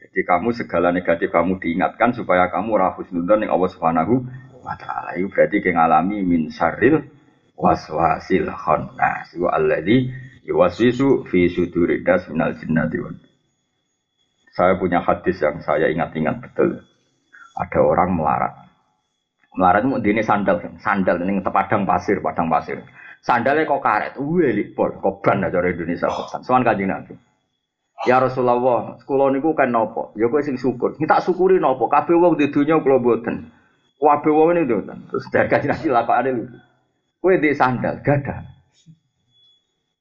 Jadi 0.03 0.21
kamu 0.27 0.51
segala 0.51 0.91
negatif 0.91 1.31
kamu 1.31 1.63
diingatkan 1.63 2.11
supaya 2.15 2.51
kamu 2.51 2.75
ora 2.75 2.91
husnudzon 2.99 3.47
ning 3.47 3.51
Allah 3.55 3.71
Subhanahu 3.71 4.27
wa 4.67 4.75
taala. 4.75 5.15
Itu 5.15 5.31
berarti 5.31 5.63
kowe 5.63 5.73
ngalami 5.79 6.17
min 6.27 6.51
syarril 6.51 7.07
waswasil 7.55 8.51
khannas. 8.51 9.31
Wa 9.39 9.55
alladzi 9.55 10.11
yuwaswisu 10.43 11.27
fi 11.31 11.47
suduridas 11.47 12.27
minal 12.31 12.55
jinnati 12.59 12.99
wan 12.99 13.15
saya 14.57 14.73
punya 14.81 15.05
hadis 15.05 15.37
yang 15.45 15.61
saya 15.61 15.93
ingat-ingat 15.93 16.41
betul. 16.41 16.81
Ada 17.61 17.77
orang 17.77 18.17
melarat. 18.17 18.53
Melarat 19.53 19.85
itu 19.85 20.09
ini 20.17 20.25
sandal, 20.25 20.65
sandal 20.81 21.21
ini 21.21 21.45
padang 21.45 21.85
pasir, 21.85 22.25
padang 22.25 22.49
pasir. 22.49 22.81
Sandalnya 23.21 23.69
kok 23.69 23.85
karet, 23.85 24.13
wih 24.17 24.73
pol, 24.73 24.97
kok 24.97 25.21
ban 25.21 25.45
aja 25.45 25.61
dari 25.61 25.77
Indonesia 25.77 26.09
kotan. 26.09 26.41
Soal 26.41 26.65
kaji 26.65 26.89
nabi. 26.89 27.13
Ya 28.05 28.21
Rasulullah, 28.21 28.97
sekolah 29.01 29.33
niku 29.33 29.57
kan 29.57 29.73
nopo. 29.73 30.13
Ya 30.17 30.29
kowe 30.29 30.41
sing 30.45 30.61
syukur. 30.61 30.97
Kita 31.01 31.25
syukuri 31.25 31.57
nopo. 31.57 31.89
Kabeh 31.89 32.13
wong 32.13 32.37
di 32.37 32.53
dunia 32.53 32.77
kula 32.85 33.01
mboten. 33.01 33.49
Kabeh 33.97 34.33
wong 34.33 34.53
ini 34.53 34.69
tuh. 34.69 34.85
Terus 34.85 35.25
dari 35.33 35.49
kaji 35.49 35.67
nabi 35.69 35.87
ada 35.91 36.29
itu. 36.29 36.45
Kowe 37.25 37.35
di 37.41 37.51
sandal, 37.57 38.05
gada. 38.05 38.45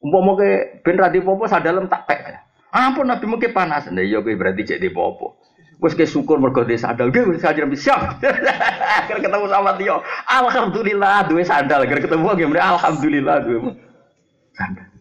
Umpama 0.04 0.38
ke 0.38 0.84
ben 0.84 1.00
ra 1.00 1.10
popo 1.10 1.48
sandalem 1.48 1.88
tak 1.88 2.04
pek. 2.06 2.45
Ampun 2.76 3.08
Nabi 3.08 3.24
mungkin 3.24 3.56
panas. 3.56 3.88
Nah 3.88 4.04
iya 4.04 4.20
gue 4.20 4.36
berarti 4.36 4.68
jadi 4.68 4.92
popo. 4.92 5.40
Wes 5.80 5.96
ke 5.96 6.04
syukur 6.04 6.44
mergo 6.44 6.68
de 6.68 6.76
sandal. 6.76 7.08
Gue 7.08 7.24
wis 7.32 7.48
ajar 7.48 7.64
siap. 7.72 8.20
Akhir 9.00 9.24
ketemu 9.24 9.48
sama 9.48 9.80
Tio. 9.80 10.04
Alhamdulillah 10.28 11.32
duwe 11.32 11.48
sandal. 11.48 11.88
Akhir 11.88 12.04
ketemu 12.04 12.36
gue 12.36 12.60
alhamdulillah 12.60 13.36
duwe 13.48 13.80
sandal. 14.52 14.92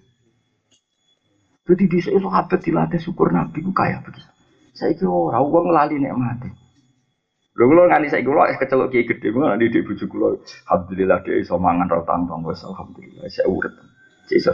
Jadi 1.64 1.84
di 1.88 1.98
sini 1.98 2.20
sahabat 2.20 2.60
dilatih 2.62 3.00
syukur 3.02 3.34
Nabi 3.34 3.58
ku 3.64 3.74
kayak 3.74 4.06
begitu. 4.06 4.28
Saya 4.76 4.92
kira 4.94 5.08
orang 5.10 5.42
uang 5.48 5.66
lali 5.72 5.96
nek 5.96 6.14
mati. 6.14 6.50
Lho 7.54 7.64
kula 7.70 7.86
nganti 7.86 8.10
saiki 8.10 8.26
kula 8.26 8.50
es 8.50 8.58
kecelok 8.58 8.90
kiai 8.90 9.06
gedhe 9.06 9.30
ngono 9.30 9.54
nanti 9.54 9.70
di 9.72 9.80
bojo 9.80 10.04
kula. 10.10 10.36
Alhamdulillah 10.70 11.18
dia 11.24 11.40
iso 11.40 11.56
mangan 11.56 11.88
ro 11.88 12.02
tangtong 12.04 12.42
wis 12.44 12.60
alhamdulillah 12.66 13.24
saya 13.30 13.46
urip. 13.48 13.72
Saya 14.28 14.36
iso 14.42 14.52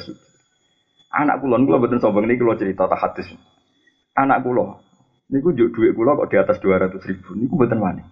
Anak 1.11 1.42
kula 1.42 1.58
kula 1.58 1.82
mboten 1.82 1.98
sombong 1.98 2.30
niki 2.30 2.38
kula 2.38 2.54
cerita 2.54 2.86
tak 2.86 3.02
hadis. 3.02 3.34
Anak 4.14 4.46
kula 4.46 4.78
niku 5.26 5.50
njuk 5.50 5.74
dhuwit 5.74 5.92
kula 5.98 6.14
kok 6.14 6.30
di 6.30 6.36
atas 6.38 6.62
200 6.62 7.02
ribu 7.11 7.34
niku 7.34 7.58
mboten 7.58 7.82
wani. 7.82 8.02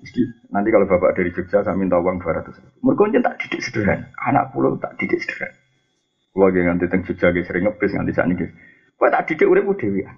Mesti 0.00 0.48
nanti 0.48 0.68
kalau 0.72 0.88
bapak 0.88 1.12
dari 1.12 1.30
Jogja 1.30 1.60
saya 1.60 1.76
minta 1.76 2.00
uang 2.00 2.24
200 2.24 2.56
ribu. 2.56 2.68
Mergo 2.80 3.04
tak 3.20 3.36
didik 3.36 3.60
sederhana. 3.60 4.08
Anak 4.16 4.48
kula 4.56 4.80
tak 4.80 4.96
didik 4.96 5.20
sederhana. 5.20 5.60
Kula 6.32 6.48
ge 6.56 6.60
nganti 6.64 6.84
teng 6.88 7.04
Jogja 7.04 7.28
ge 7.36 7.44
sering 7.44 7.68
ngebis 7.68 7.92
nganti 7.92 8.12
sakniki. 8.16 8.46
Kowe 8.96 9.12
tak 9.12 9.28
didik 9.28 9.52
uripku 9.52 9.76
dhewean. 9.76 10.16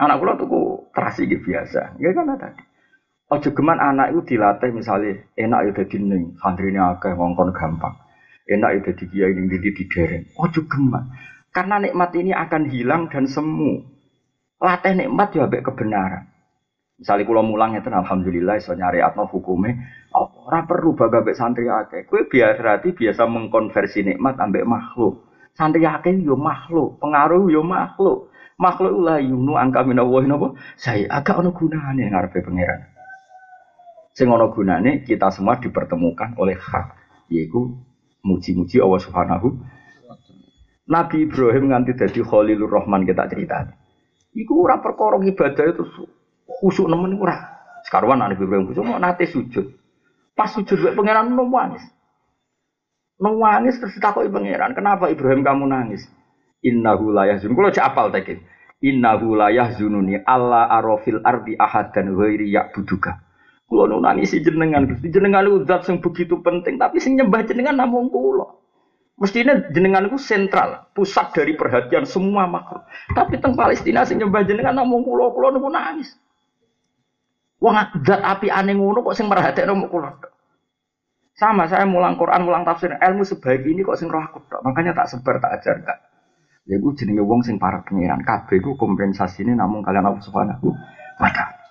Anak 0.00 0.16
kula 0.24 0.40
tuku 0.40 0.88
terasi 0.96 1.28
ge 1.28 1.36
biasa. 1.36 2.00
Nggih 2.00 2.16
kan 2.16 2.32
tadi. 2.40 2.64
Ojo 3.28 3.48
geman 3.56 3.80
anak 3.80 4.12
itu 4.12 4.36
dilatih 4.36 4.72
misalnya 4.72 5.16
enak 5.36 5.60
ya 5.64 5.70
dadi 5.80 5.96
ning 5.96 6.36
santrine 6.40 6.76
akeh 6.76 7.16
ngongkon 7.16 7.56
gampang 7.56 7.96
enak 8.44 8.70
itu 8.84 8.90
di 8.98 9.04
kiai 9.12 9.32
ini 9.32 9.48
di 9.48 9.70
di 9.72 9.84
dereng. 9.88 10.24
Ojo 10.36 10.60
gemak. 10.68 11.04
Karena 11.54 11.78
nikmat 11.78 12.10
ini 12.18 12.34
akan 12.34 12.62
hilang 12.68 13.08
dan 13.08 13.24
semu. 13.30 13.80
Latih 14.58 14.96
nikmat 14.96 15.32
ya 15.36 15.46
ambek 15.46 15.64
kebenaran. 15.64 16.24
Misalnya 16.94 17.26
kalau 17.26 17.42
mulang 17.42 17.74
itu 17.74 17.90
alhamdulillah 17.90 18.54
iso 18.62 18.70
nyari 18.70 19.02
atau 19.02 19.26
hukumnya 19.26 19.74
ora 20.14 20.62
perlu 20.62 20.94
baga 20.94 21.20
ambek 21.22 21.36
santri 21.36 21.66
akeh. 21.66 22.06
Kue 22.06 22.26
biasa 22.30 22.58
berarti 22.62 22.88
biasa 22.94 23.22
mengkonversi 23.26 24.00
nikmat 24.06 24.38
ambek 24.38 24.64
makhluk. 24.66 25.26
Santri 25.54 25.86
akeh 25.86 26.22
yo 26.22 26.38
makhluk, 26.38 26.98
pengaruh 27.02 27.50
yo 27.50 27.62
makhluk. 27.62 28.30
Makhluk 28.54 29.02
lah 29.02 29.18
yunu 29.18 29.58
angka 29.58 29.82
minawahi 29.82 30.30
napa? 30.30 30.54
Saya 30.78 31.10
agak 31.10 31.42
ono 31.42 31.50
gunane 31.50 32.06
ngarepe 32.06 32.38
pangeran. 32.38 32.86
Sing 34.14 34.30
ono 34.30 34.46
gunane 34.54 35.02
kita 35.02 35.34
semua 35.34 35.58
dipertemukan 35.58 36.38
oleh 36.38 36.54
hak, 36.54 36.94
yaitu 37.34 37.74
muji-muji 38.24 38.80
Allah 38.80 39.00
Subhanahu 39.04 39.48
Nabi 40.84 41.24
Ibrahim 41.24 41.72
nganti 41.72 41.96
dadi 41.96 42.20
Khalilur 42.20 42.68
Rahman 42.68 43.08
kita 43.08 43.24
cerita. 43.28 43.72
Iku 44.36 44.68
ora 44.68 44.84
perkara 44.84 45.16
ibadah 45.16 45.64
itu 45.72 45.84
khusuk 46.60 46.88
nemen 46.92 47.16
ora. 47.16 47.40
Sekarang 47.88 48.20
Nabi 48.20 48.36
Ibrahim 48.36 48.68
khusuk 48.68 48.84
nate 48.84 49.24
sujud. 49.24 49.72
Pas 50.36 50.52
sujud 50.52 50.76
wae 50.84 50.92
pangeran 50.92 51.32
nangis. 51.32 51.84
Nangis 53.22 53.78
terus 53.80 53.96
takoki 54.02 54.28
pangeran, 54.28 54.76
"Kenapa 54.76 55.08
Ibrahim 55.08 55.40
kamu 55.40 55.64
nangis?" 55.70 56.04
Innahu 56.60 57.12
la 57.12 57.32
yahzun. 57.32 57.52
Kulo 57.56 57.72
cek 57.72 57.84
apal 57.84 58.12
tekin. 58.12 58.40
Innahu 58.84 59.36
la 59.36 59.48
yahzununi 59.52 60.20
alla 60.24 60.68
arafil 60.68 61.20
ardi 61.24 61.56
ahadan 61.56 62.12
ghairi 62.12 62.52
ya'buduka. 62.52 63.23
Kulo 63.74 63.90
nu 63.90 63.98
nangisi 63.98 64.38
jenengan, 64.38 64.86
Gusti 64.86 65.10
jenengan 65.10 65.42
itu 65.50 65.66
zat 65.66 65.82
yang 65.90 65.98
begitu 65.98 66.38
penting, 66.46 66.78
tapi 66.78 67.02
sing 67.02 67.18
nyembah 67.18 67.42
jenengan 67.42 67.74
namung 67.74 68.06
kulo. 68.06 68.62
Mestinya 69.18 69.50
jenengan 69.74 70.06
itu 70.06 70.14
sentral, 70.14 70.86
pusat 70.94 71.34
dari 71.34 71.58
perhatian 71.58 72.06
semua 72.06 72.46
makhluk. 72.46 72.86
Tapi 73.18 73.42
teng 73.42 73.58
Palestina 73.58 74.06
sing 74.06 74.22
nyembah 74.22 74.46
jenengan 74.46 74.78
namung 74.78 75.02
kulo, 75.02 75.34
kulo 75.34 75.58
nu 75.58 75.66
nangis. 75.74 76.14
Wong 77.58 77.74
zat 78.06 78.22
api 78.22 78.46
aneh 78.46 78.78
ngono 78.78 79.02
kok 79.02 79.18
sing 79.18 79.26
merhatekno 79.26 79.74
namung 79.74 79.90
kulo. 79.90 80.22
Sama 81.34 81.66
saya 81.66 81.82
mulang 81.82 82.14
Quran, 82.14 82.46
mulang 82.46 82.62
tafsir, 82.62 82.94
ilmu 82.94 83.26
sebaik 83.26 83.66
ini 83.66 83.82
kok 83.82 83.98
sing 83.98 84.06
roh 84.06 84.22
aku 84.22 84.38
Makanya 84.62 84.94
tak 84.94 85.10
sebar, 85.10 85.42
tak 85.42 85.58
ajar, 85.58 85.82
tak. 85.82 85.98
Ya 86.70 86.78
gue 86.78 86.94
jenenge 86.94 87.26
wong 87.26 87.42
sing 87.42 87.58
para 87.58 87.82
pengiran 87.82 88.22
kabeh 88.22 88.62
ku 88.62 88.78
kompensasine 88.78 89.58
namung 89.58 89.82
kalian 89.82 90.06
Allah 90.06 90.22
Subhanahu 90.22 90.70
taala. 91.18 91.63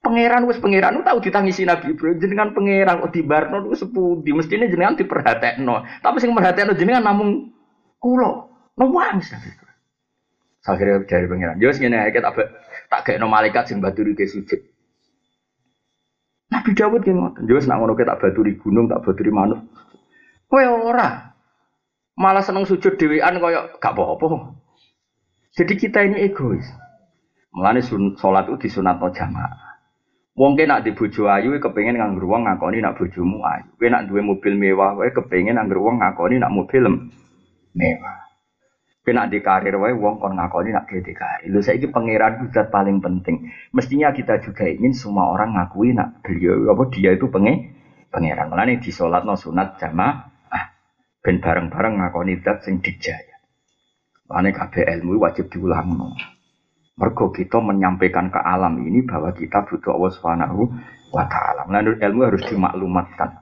Pangeran 0.00 0.48
wis 0.48 0.56
pangeran 0.56 1.04
tahu 1.04 1.20
ditangisi 1.20 1.68
Nabi 1.68 1.92
Ibrahim 1.92 2.16
jenengan 2.16 2.56
pangeran 2.56 3.04
kok 3.04 3.12
dibarno 3.12 3.68
ku 3.68 3.76
sepudi 3.76 4.32
mestine 4.32 4.72
jenengan 4.72 4.96
diperhatekno. 4.96 6.00
Tapi 6.00 6.16
sing 6.24 6.32
merhatekno 6.32 6.72
jenengan 6.72 7.04
namung 7.04 7.52
kula. 8.00 8.48
Nangis 8.80 9.28
Nabi 9.28 9.48
Ibrahim. 9.52 9.78
Akhirnya 10.64 11.04
dari 11.04 11.26
pangeran. 11.28 11.56
Yo 11.60 11.68
ngene 11.68 11.96
ae 12.00 12.16
tak 12.16 12.32
tak 12.88 13.00
gekno 13.04 13.28
malaikat 13.28 13.68
sing 13.68 13.84
baturi 13.84 14.16
ke 14.16 14.24
sujud. 14.24 14.60
Nabi 16.50 16.70
Dawud 16.72 17.04
ki 17.04 17.12
ngoten. 17.12 17.44
Yo 17.44 17.60
nak 17.62 17.78
ngono 17.78 17.92
tak 17.94 18.18
baturi 18.24 18.56
gunung, 18.56 18.88
tak 18.88 19.04
baturi 19.04 19.30
manuk. 19.30 19.60
Kowe 20.50 20.64
ora. 20.64 21.30
Malah 22.18 22.42
seneng 22.42 22.66
sujud 22.66 22.98
dhewean 22.98 23.40
kaya 23.40 23.70
gak 23.80 23.96
apa-apa. 23.96 24.52
Jadi 25.56 25.72
kita 25.78 26.04
ini 26.04 26.26
egois. 26.26 26.66
Mulane 27.54 27.80
sholat 28.18 28.50
itu 28.50 28.68
disunatno 28.68 29.08
jamaah. 29.08 29.69
Wong 30.40 30.56
ke 30.56 30.64
nak 30.64 30.88
di 30.88 30.96
bojo 30.96 31.28
ayu 31.28 31.52
kepengen 31.60 32.00
nganggur 32.00 32.24
wong 32.24 32.48
ngakoni 32.48 32.80
nak 32.80 32.96
bojomu 32.96 33.44
ayu. 33.44 33.68
Kowe 33.76 33.92
nak 33.92 34.08
duwe 34.08 34.24
mobil 34.24 34.56
mewah 34.56 34.96
wae 34.96 35.12
kepengen 35.12 35.60
nganggur 35.60 35.84
wong 35.84 36.00
ngakoni 36.00 36.40
nak 36.40 36.48
mobil 36.48 36.88
mewah. 37.76 38.18
Kowe 39.04 39.12
nak 39.12 39.28
di 39.28 39.44
karir 39.44 39.76
wae 39.76 39.92
wong 39.92 40.16
kon 40.16 40.40
ngakoni 40.40 40.72
nak 40.72 40.88
di 40.88 41.12
karir. 41.12 41.44
Lho 41.44 41.60
saiki 41.60 41.92
pangeran 41.92 42.48
zat 42.56 42.72
paling 42.72 43.04
penting. 43.04 43.52
Mestinya 43.76 44.16
kita 44.16 44.40
juga 44.40 44.64
ingin 44.64 44.96
semua 44.96 45.28
orang 45.28 45.60
ngakui 45.60 45.92
nak 45.92 46.24
beliau 46.24 46.72
apa 46.72 46.88
dia 46.88 47.12
itu 47.12 47.28
pengen 47.28 47.76
pangeran. 48.08 48.48
Mulane 48.48 48.80
di 48.80 48.90
no 48.96 49.36
sunat 49.36 49.76
jamaah 49.76 50.24
ben 51.20 51.36
bareng-bareng 51.44 52.00
ngakoni 52.00 52.40
zat 52.40 52.64
sing 52.64 52.80
dijaya. 52.80 53.44
Mulane 54.24 54.56
kabeh 54.56 54.88
ilmu 54.88 55.20
wajib 55.20 55.52
diulang. 55.52 56.16
Mergo 57.00 57.32
kita 57.32 57.64
menyampaikan 57.64 58.28
ke 58.28 58.36
alam 58.36 58.76
ini 58.84 59.00
bahwa 59.08 59.32
kita 59.32 59.64
butuh 59.64 59.96
Allah 59.96 60.12
Subhanahu 60.12 60.60
wa 61.16 61.24
taala. 61.32 61.64
Menurut 61.64 61.96
ilmu 61.96 62.20
harus 62.28 62.44
dimaklumatkan. 62.44 63.40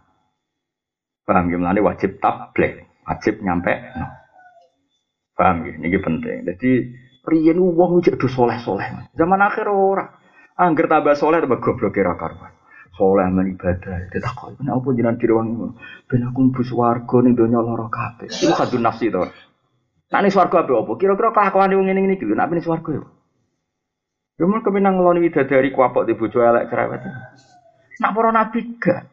Paham 1.26 1.50
ya? 1.50 1.58
Mulane 1.58 1.82
wajib 1.82 2.22
tabligh, 2.22 2.86
wajib 3.02 3.42
nyampe. 3.42 3.74
Paham 5.34 5.66
ya? 5.66 5.74
Ini 5.74 5.98
penting. 5.98 6.46
Jadi 6.46 6.70
riyen 7.26 7.58
wong 7.58 7.98
cek 7.98 8.14
do 8.14 8.30
soleh-soleh. 8.30 9.10
Zaman 9.18 9.42
akhir 9.42 9.66
ora. 9.66 10.06
Angger 10.54 10.86
tambah 10.86 11.18
soleh 11.18 11.42
tambah 11.42 11.58
goblok 11.58 11.98
kira 11.98 12.14
karuan. 12.14 12.54
Soleh 12.94 13.26
men 13.30 13.58
ibadah. 13.58 14.10
Ditakoni, 14.10 14.58
"Kenapa 14.58 14.86
jenengan 14.90 15.18
direwangi 15.18 15.52
ngono?" 15.54 15.74
Ben 16.06 16.22
aku 16.26 16.38
mlebu 16.50 16.62
swarga 16.66 17.16
ning 17.22 17.34
donya 17.38 17.62
lara 17.62 17.86
kabeh. 17.90 18.26
Iku 18.30 18.54
kadun 18.54 18.82
nafsi 18.82 19.10
to. 19.10 19.22
Nek 20.14 20.20
ning 20.22 20.32
swarga 20.34 20.62
apa? 20.62 20.92
Kira-kira 20.98 21.30
kelakuan 21.30 21.74
wong 21.74 21.86
ngene 21.90 22.14
iki 22.14 22.26
nek 22.26 22.48
ning 22.50 22.62
swarga 22.62 22.90
yo. 22.90 23.17
Ya 24.38 24.46
mun 24.46 24.62
kemenang 24.62 25.02
ngeloni 25.02 25.26
widadari 25.26 25.74
kuapok 25.74 26.06
di 26.06 26.14
bojo 26.14 26.38
elek 26.38 26.70
cerewet. 26.70 27.02
Nak 27.98 28.10
para 28.14 28.30
nabi 28.30 28.78
gak? 28.78 29.10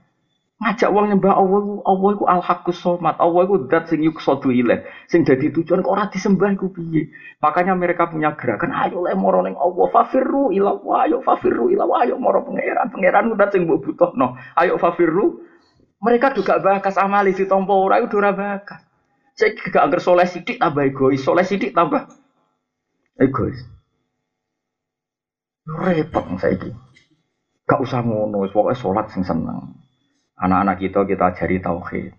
Ngajak 0.56 0.88
wong 0.88 1.12
nyembah 1.12 1.36
Allah 1.36 1.60
iku 1.68 1.76
Allah 1.84 2.10
iku 2.16 2.26
al 2.32 2.42
haqqus 2.46 2.80
somat 2.80 3.20
Allah 3.20 3.44
iku 3.44 3.68
zat 3.68 3.92
sing 3.92 4.06
yuksadu 4.06 4.54
ilaih. 4.54 4.86
Sing 5.12 5.28
dadi 5.28 5.52
tujuan 5.52 5.84
kok 5.84 5.92
ora 5.92 6.08
disembah 6.08 6.48
iku 6.54 6.72
piye? 6.72 7.12
Makanya 7.44 7.76
mereka 7.76 8.08
punya 8.08 8.38
gerakan 8.40 8.72
ayo 8.72 9.04
le 9.04 9.18
moro 9.20 9.44
ning 9.44 9.58
Allah 9.58 9.88
fafirru 9.92 10.56
ila 10.56 10.80
ayo 11.04 11.20
fafirru 11.26 11.74
ila 11.74 11.90
ayo 12.06 12.16
moro 12.22 12.46
pangeran. 12.46 12.88
Pangeran 12.88 13.36
zat 13.36 13.50
sing 13.52 13.68
mbok 13.68 13.82
butuhno. 13.84 14.40
Ayo 14.56 14.80
fafirru. 14.80 15.44
Mereka 16.00 16.38
juga 16.38 16.62
bakas 16.62 17.02
amali 17.02 17.34
di 17.34 17.50
tompo 17.50 17.76
ora 17.76 18.00
itu 18.00 18.16
ora 18.16 18.32
bakas. 18.32 18.80
Saya 19.36 19.52
gak 19.52 19.92
angker 19.92 20.00
soleh 20.00 20.24
sidik 20.24 20.64
tambah 20.64 20.88
egois, 20.88 21.20
soleh 21.20 21.44
sidik 21.44 21.76
tambah 21.76 22.08
egois. 23.20 23.75
Repot 25.66 26.22
saya 26.38 26.54
ini. 26.62 26.70
Gak 27.66 27.82
usah 27.82 28.06
ngono, 28.06 28.46
pokoknya 28.54 28.78
sholat 28.78 29.10
sing 29.10 29.26
seneng. 29.26 29.82
Anak-anak 30.38 30.78
kita 30.78 31.10
kita 31.10 31.34
ajari 31.34 31.58
tauhid. 31.58 32.14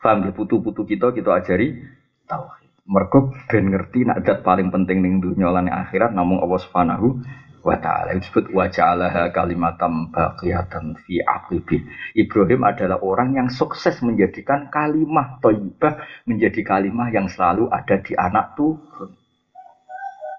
Paham 0.00 0.24
ya 0.24 0.32
putu-putu 0.32 0.88
kita 0.88 1.12
kita 1.12 1.36
ajari 1.36 1.76
tauhid. 2.24 2.72
Mergo 2.88 3.36
ben 3.50 3.68
ngerti 3.68 4.08
nak 4.08 4.24
dat 4.24 4.40
paling 4.40 4.72
penting 4.72 5.04
ning 5.04 5.20
dunya 5.20 5.52
lan 5.52 5.68
akhirat 5.68 6.16
namung 6.16 6.40
Allah 6.40 6.62
Subhanahu 6.62 7.20
wa 7.66 7.76
taala 7.82 8.14
disebut 8.14 8.54
wa 8.54 8.70
ja'alaha 8.70 9.34
kalimatam 9.34 10.14
baqiyatan 10.14 10.96
fi 11.02 11.20
aqibi. 11.20 11.84
Ibrahim 12.14 12.62
adalah 12.62 13.02
orang 13.02 13.34
yang 13.34 13.48
sukses 13.50 14.00
menjadikan 14.00 14.70
kalimah 14.70 15.42
thayyibah 15.42 16.24
menjadi 16.24 16.62
kalimah 16.62 17.10
yang 17.10 17.26
selalu 17.26 17.66
ada 17.68 17.98
di 18.00 18.14
anak 18.14 18.54
turun. 18.54 19.25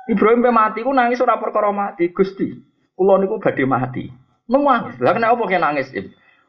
Ibrahim 0.08 0.40
pe 0.40 0.52
mati 0.52 0.80
ku 0.84 0.92
nangis 0.96 1.20
ora 1.20 1.36
perkara 1.40 1.72
mati, 1.76 2.12
Gusti. 2.16 2.48
Kula 2.96 3.20
niku 3.20 3.38
badhe 3.44 3.64
mati. 3.68 4.08
Nangis. 4.48 4.96
Lah 5.04 5.12
kenapa 5.12 5.36
kok 5.36 5.52
nangis? 5.52 5.88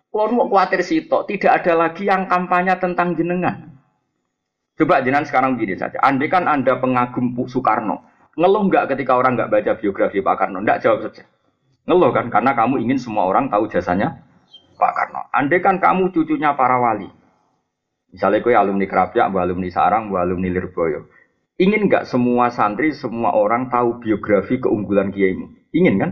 Kula 0.08 0.30
mau 0.32 0.48
kuatir 0.48 0.80
sitok, 0.80 1.26
tidak 1.28 1.62
ada 1.62 1.72
lagi 1.74 2.06
yang 2.08 2.30
kampanye 2.30 2.72
tentang 2.80 3.18
jenengan. 3.18 3.76
Coba 4.78 5.02
jenengan 5.02 5.26
sekarang 5.26 5.58
begini 5.58 5.74
saja. 5.74 5.98
Andai 6.00 6.30
kan 6.30 6.46
Anda 6.46 6.78
pengagum 6.78 7.34
Soekarno, 7.50 8.08
Ngeluh 8.38 8.70
nggak 8.70 8.94
ketika 8.94 9.18
orang 9.18 9.34
nggak 9.34 9.50
baca 9.50 9.72
biografi 9.82 10.22
Pak 10.22 10.34
Karno? 10.38 10.62
Nggak 10.62 10.78
jawab 10.86 11.10
saja. 11.10 11.26
Ngeluh 11.90 12.14
kan 12.14 12.30
karena 12.30 12.54
kamu 12.54 12.78
ingin 12.86 13.02
semua 13.02 13.26
orang 13.26 13.50
tahu 13.50 13.66
jasanya 13.66 14.14
Pak 14.78 14.92
Karno. 14.94 15.26
Andai 15.34 15.58
kan 15.58 15.82
kamu 15.82 16.14
cucunya 16.14 16.54
para 16.54 16.78
wali. 16.78 17.10
Misalnya 18.14 18.38
kue 18.38 18.54
alumni 18.54 18.86
Kerapia, 18.86 19.26
bu 19.26 19.42
alumni 19.42 19.66
Sarang, 19.74 20.14
alumni 20.14 20.48
Lirboyo. 20.54 21.10
Ingin 21.58 21.90
nggak 21.90 22.06
semua 22.06 22.54
santri, 22.54 22.94
semua 22.94 23.34
orang 23.34 23.66
tahu 23.66 23.98
biografi 23.98 24.62
keunggulan 24.62 25.10
kiaimu? 25.10 25.74
Ingin 25.74 25.94
kan? 25.98 26.10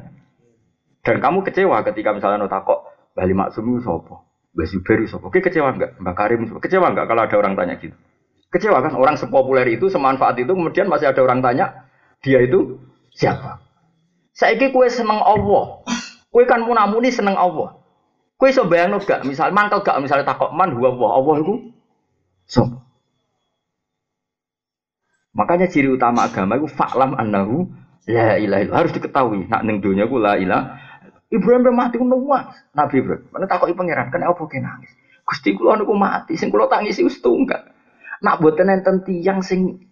Dan 1.06 1.22
kamu 1.22 1.46
kecewa 1.46 1.86
ketika 1.86 2.10
misalnya 2.10 2.42
nota 2.42 2.66
kok 2.66 2.82
Bali 3.14 3.30
Maksum 3.30 3.78
sopo, 3.78 4.26
Mbak 4.58 4.66
Zuberi 4.66 5.06
sopo. 5.06 5.30
Oke 5.30 5.38
kecewa 5.38 5.70
nggak? 5.70 6.02
Mbak 6.02 6.14
Karim 6.18 6.40
sopo. 6.50 6.58
Kecewa 6.58 6.90
nggak 6.90 7.06
kalau 7.06 7.22
ada 7.22 7.36
orang 7.38 7.54
tanya 7.54 7.78
gitu? 7.78 7.94
Kecewa 8.50 8.82
kan? 8.82 8.98
Orang 8.98 9.14
sepopuler 9.14 9.70
itu, 9.70 9.86
semanfaat 9.86 10.34
itu, 10.42 10.50
kemudian 10.50 10.90
masih 10.90 11.14
ada 11.14 11.22
orang 11.22 11.38
tanya, 11.38 11.86
dia 12.26 12.42
itu 12.42 12.82
siapa? 13.14 13.62
Saiki 14.34 14.74
kue 14.74 14.90
seneng 14.90 15.22
Allah. 15.22 15.86
Kue 16.28 16.44
kan 16.44 16.60
munamuni 16.60 17.08
seneng 17.14 17.38
Allah. 17.38 17.80
Kue 18.36 18.52
so 18.52 18.68
bayang 18.68 18.92
gak? 19.00 19.24
Misal 19.24 19.54
mantel 19.54 19.80
gak? 19.80 19.96
Misalnya 20.02 20.28
takok 20.28 20.52
man 20.52 20.76
huwa 20.76 20.92
Allah. 20.92 21.10
Allah 21.16 21.34
itu 21.40 21.54
so. 22.44 22.85
Makanya 25.36 25.68
ciri 25.68 25.92
utama 25.92 26.24
agama 26.24 26.56
itu 26.56 26.64
faklam 26.72 27.12
annahu 27.12 27.68
la 28.08 28.40
ilaha 28.40 28.64
illallah. 28.64 28.78
Harus 28.80 28.92
diketahui. 28.96 29.44
Nak 29.52 29.62
ning 29.68 29.84
dunia 29.84 30.08
ku 30.08 30.16
la 30.16 30.40
ilah. 30.40 30.80
Ibrahim 31.28 31.76
mati 31.76 32.00
ku. 32.00 32.08
Nabi 32.08 32.94
Ibrahim. 33.04 33.28
Mana 33.28 33.44
takoki 33.44 33.76
pangeran 33.76 34.08
kan 34.08 34.24
apa 34.24 34.42
ke 34.48 34.56
nangis. 34.56 34.90
Gusti 35.28 35.52
kula 35.52 35.76
niku 35.76 35.92
mati. 35.92 36.40
Sing 36.40 36.48
kula 36.48 36.72
tangisi 36.72 37.04
wis 37.04 37.20
tunggal. 37.20 37.68
Nak 38.24 38.40
boten 38.40 38.72
enten 38.72 39.04
tiyang 39.04 39.44
sing 39.44 39.84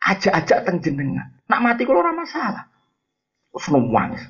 ajak-ajak 0.00 0.64
teng 0.64 0.80
jenengan. 0.80 1.28
Nak 1.44 1.60
mati 1.60 1.84
kalau 1.84 2.00
ora 2.00 2.16
masalah. 2.16 2.64
Terus 3.52 3.68
nangis. 3.76 4.22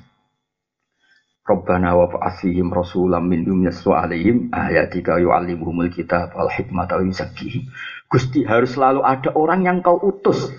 Rabbana 1.47 1.95
wa 1.95 2.11
fa'asihim 2.11 2.75
rasulam 2.75 3.31
minhum 3.31 3.63
yaswa 3.63 4.03
alaihim 4.03 4.51
ayatika 4.51 5.15
yu'allimuhumul 5.15 5.87
kitab 5.95 6.35
wal 6.35 6.51
hikmata 6.51 6.99
wa 6.99 7.07
yuzakkihim. 7.07 7.71
Gusti 8.11 8.43
harus 8.43 8.75
selalu 8.75 8.99
ada 9.07 9.31
orang 9.31 9.63
yang 9.63 9.79
kau 9.79 9.95
utus. 9.95 10.51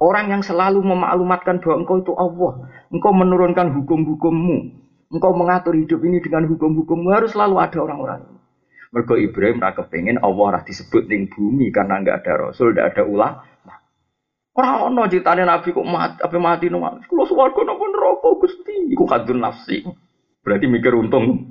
Orang 0.00 0.32
yang 0.32 0.40
selalu 0.40 0.80
memaklumatkan 0.80 1.60
bahwa 1.60 1.84
engkau 1.84 2.00
itu 2.00 2.12
Allah. 2.16 2.52
Engkau 2.88 3.12
menurunkan 3.12 3.76
hukum-hukummu. 3.76 4.56
Engkau 5.12 5.32
mengatur 5.36 5.76
hidup 5.76 6.00
ini 6.00 6.24
dengan 6.24 6.48
hukum-hukummu. 6.48 7.12
Harus 7.12 7.36
selalu 7.36 7.60
ada 7.60 7.76
orang-orang 7.84 8.20
ini. 8.24 8.36
Mergo 8.96 9.20
Ibrahim 9.20 9.60
rak 9.60 9.76
kepengen 9.76 10.16
Allah 10.24 10.56
rak 10.56 10.64
disebut 10.64 11.04
ning 11.12 11.28
bumi 11.28 11.68
karena 11.68 12.00
enggak 12.00 12.24
ada 12.24 12.48
rasul, 12.48 12.72
enggak 12.72 12.96
ada 12.96 13.02
ulah. 13.04 13.32
Ora 14.56 14.88
ono 14.88 15.04
critane 15.04 15.44
Nabi 15.44 15.68
kok 15.76 15.84
mati, 15.84 16.24
apa 16.24 16.36
mati 16.40 16.72
mati. 16.72 17.04
Kulo 17.04 17.28
swarga 17.28 17.60
napa 17.60 17.84
neraka 17.84 18.28
Gusti. 18.40 18.96
Iku 18.96 19.04
kadun 19.04 19.44
nafsi. 19.44 19.84
Berarti 20.46 20.70
mikir 20.70 20.94
untung 20.94 21.42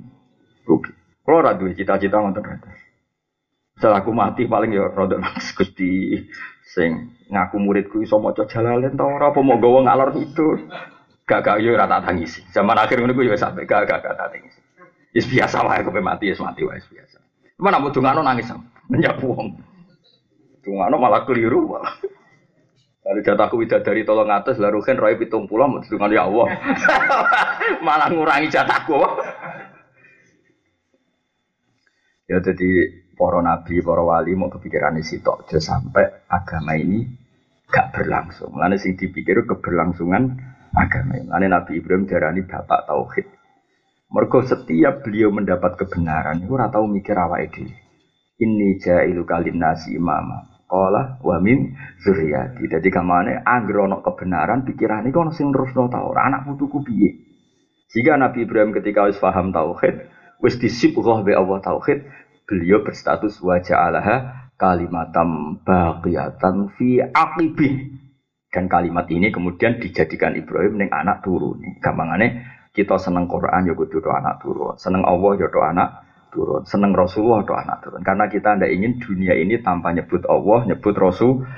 rugi. 0.64 0.88
Kulo 1.20 1.44
ora 1.44 1.52
duwe 1.52 1.76
cita-cita 1.76 2.16
ngoten 2.16 2.64
Setelah 3.76 4.00
aku 4.00 4.08
mati 4.16 4.48
paling 4.48 4.72
ya 4.72 4.88
rada 4.88 5.20
nafsu 5.20 5.52
Gusti 5.52 6.16
sing 6.64 7.12
ngaku 7.28 7.60
muridku 7.60 8.00
iso 8.00 8.16
maca 8.16 8.48
jalalen 8.48 8.96
ta 8.96 9.04
ora 9.04 9.28
apa 9.28 9.44
mau 9.44 9.60
gawa 9.60 9.84
ngalor 9.84 10.16
itu. 10.16 10.64
Gak 11.28 11.44
gak 11.44 11.60
yo 11.60 11.76
ora 11.76 11.84
tak 11.84 12.08
tangisi. 12.08 12.40
Zaman 12.56 12.72
akhir 12.72 13.04
ngono 13.04 13.12
ku 13.12 13.20
yo 13.20 13.36
sampe 13.36 13.68
gak 13.68 13.84
gak 13.84 14.00
gak 14.00 14.16
tak 14.16 14.32
tangisi. 14.32 14.60
Wis 15.12 15.28
biasa 15.28 15.60
wae 15.60 15.84
kok 15.84 15.92
mati 16.00 16.32
wis 16.32 16.40
mati 16.40 16.64
wae 16.64 16.80
biasa. 16.80 17.20
Mana 17.60 17.76
mau 17.76 17.92
dungano 17.92 18.24
nangis 18.24 18.48
sama. 18.48 18.64
Nyapu 18.88 19.28
wong. 19.28 19.60
Dungano 20.64 20.96
malah 20.96 21.28
keliru 21.28 21.68
malah. 21.68 21.92
Lalu 23.06 23.22
jatahku 23.22 23.62
dari 23.70 24.02
tolong 24.02 24.26
atas, 24.34 24.58
lalu 24.58 24.82
kan 24.82 24.98
roy 24.98 25.14
pitung 25.14 25.46
pulau 25.46 25.70
mau 25.70 25.78
dengan 25.78 26.10
ya 26.10 26.26
Allah. 26.26 26.50
Malah 27.86 28.10
ngurangi 28.10 28.50
jatahku. 28.50 28.98
ya 32.26 32.42
jadi 32.42 32.70
para 33.14 33.38
nabi, 33.38 33.78
para 33.86 34.02
wali 34.02 34.34
mau 34.34 34.50
kepikiran 34.50 34.98
isi 34.98 35.22
tok 35.22 35.46
sampai 35.46 36.26
agama 36.26 36.74
ini 36.74 37.06
gak 37.70 37.94
berlangsung. 37.94 38.58
Lalu 38.58 38.74
sing 38.82 38.98
dipikir 38.98 39.38
keberlangsungan 39.46 40.42
agama 40.74 41.14
ini. 41.14 41.30
Lalu 41.30 41.46
Nabi 41.46 41.72
Ibrahim 41.78 42.10
darani 42.10 42.42
bapak 42.42 42.90
tauhid. 42.90 43.26
Mergo 44.10 44.42
setiap 44.42 45.06
beliau 45.06 45.30
mendapat 45.30 45.78
kebenaran, 45.78 46.42
itu 46.42 46.50
ora 46.54 46.70
tahu 46.70 46.90
mikir 46.90 47.14
awake 47.14 47.54
dhewe. 47.54 47.74
Ini 48.38 48.78
jailu 48.82 49.26
kalin 49.26 49.58
nasi 49.58 49.94
imamah 49.94 50.55
Kala 50.66 51.22
wa 51.22 51.36
min 51.38 51.78
zuriyati. 52.02 52.66
Dadi 52.66 52.90
kamane 52.90 53.38
anggere 53.46 53.86
ana 53.86 54.02
kebenaran 54.02 54.66
pikirane 54.66 55.14
kok 55.14 55.22
ana 55.22 55.32
sing 55.32 55.54
nerusno 55.54 55.86
ta 55.86 56.02
ora 56.02 56.26
anak 56.26 56.46
putuku 56.50 56.82
piye. 56.82 57.10
Jika 57.94 58.18
Nabi 58.18 58.44
Ibrahim 58.44 58.74
ketika 58.74 59.06
wis 59.06 59.16
paham 59.22 59.54
tauhid, 59.54 60.10
wis 60.42 60.58
disibghah 60.58 61.22
be 61.22 61.38
Allah 61.38 61.62
tauhid, 61.62 62.02
beliau 62.50 62.82
berstatus 62.82 63.38
wa 63.38 63.62
ja'alaha 63.62 64.50
kalimatam 64.58 65.62
baqiyatan 65.62 66.74
fi 66.74 66.98
aqibih. 67.14 68.02
Dan 68.50 68.66
kalimat 68.66 69.06
ini 69.12 69.30
kemudian 69.30 69.78
dijadikan 69.78 70.34
Ibrahim 70.34 70.82
ning 70.82 70.90
anak 70.90 71.22
turun. 71.22 71.62
Gampangane 71.78 72.42
kita 72.74 72.98
seneng 72.98 73.30
Quran 73.30 73.70
ya 73.70 73.74
kudu 73.78 74.02
anak 74.02 74.42
turun, 74.42 74.74
seneng 74.76 75.06
Allah 75.06 75.32
ya 75.38 75.48
anak 75.48 76.05
turun. 76.36 76.62
Seneng 76.68 76.92
Rasulullah 76.92 77.40
atau 77.40 77.56
anak 77.56 77.80
turun. 77.80 78.04
Karena 78.04 78.28
kita 78.28 78.60
tidak 78.60 78.68
ingin 78.68 79.00
dunia 79.00 79.32
ini 79.32 79.56
tanpa 79.64 79.96
nyebut 79.96 80.28
Allah, 80.28 80.68
nyebut 80.68 80.92
Rasul. 80.92 81.48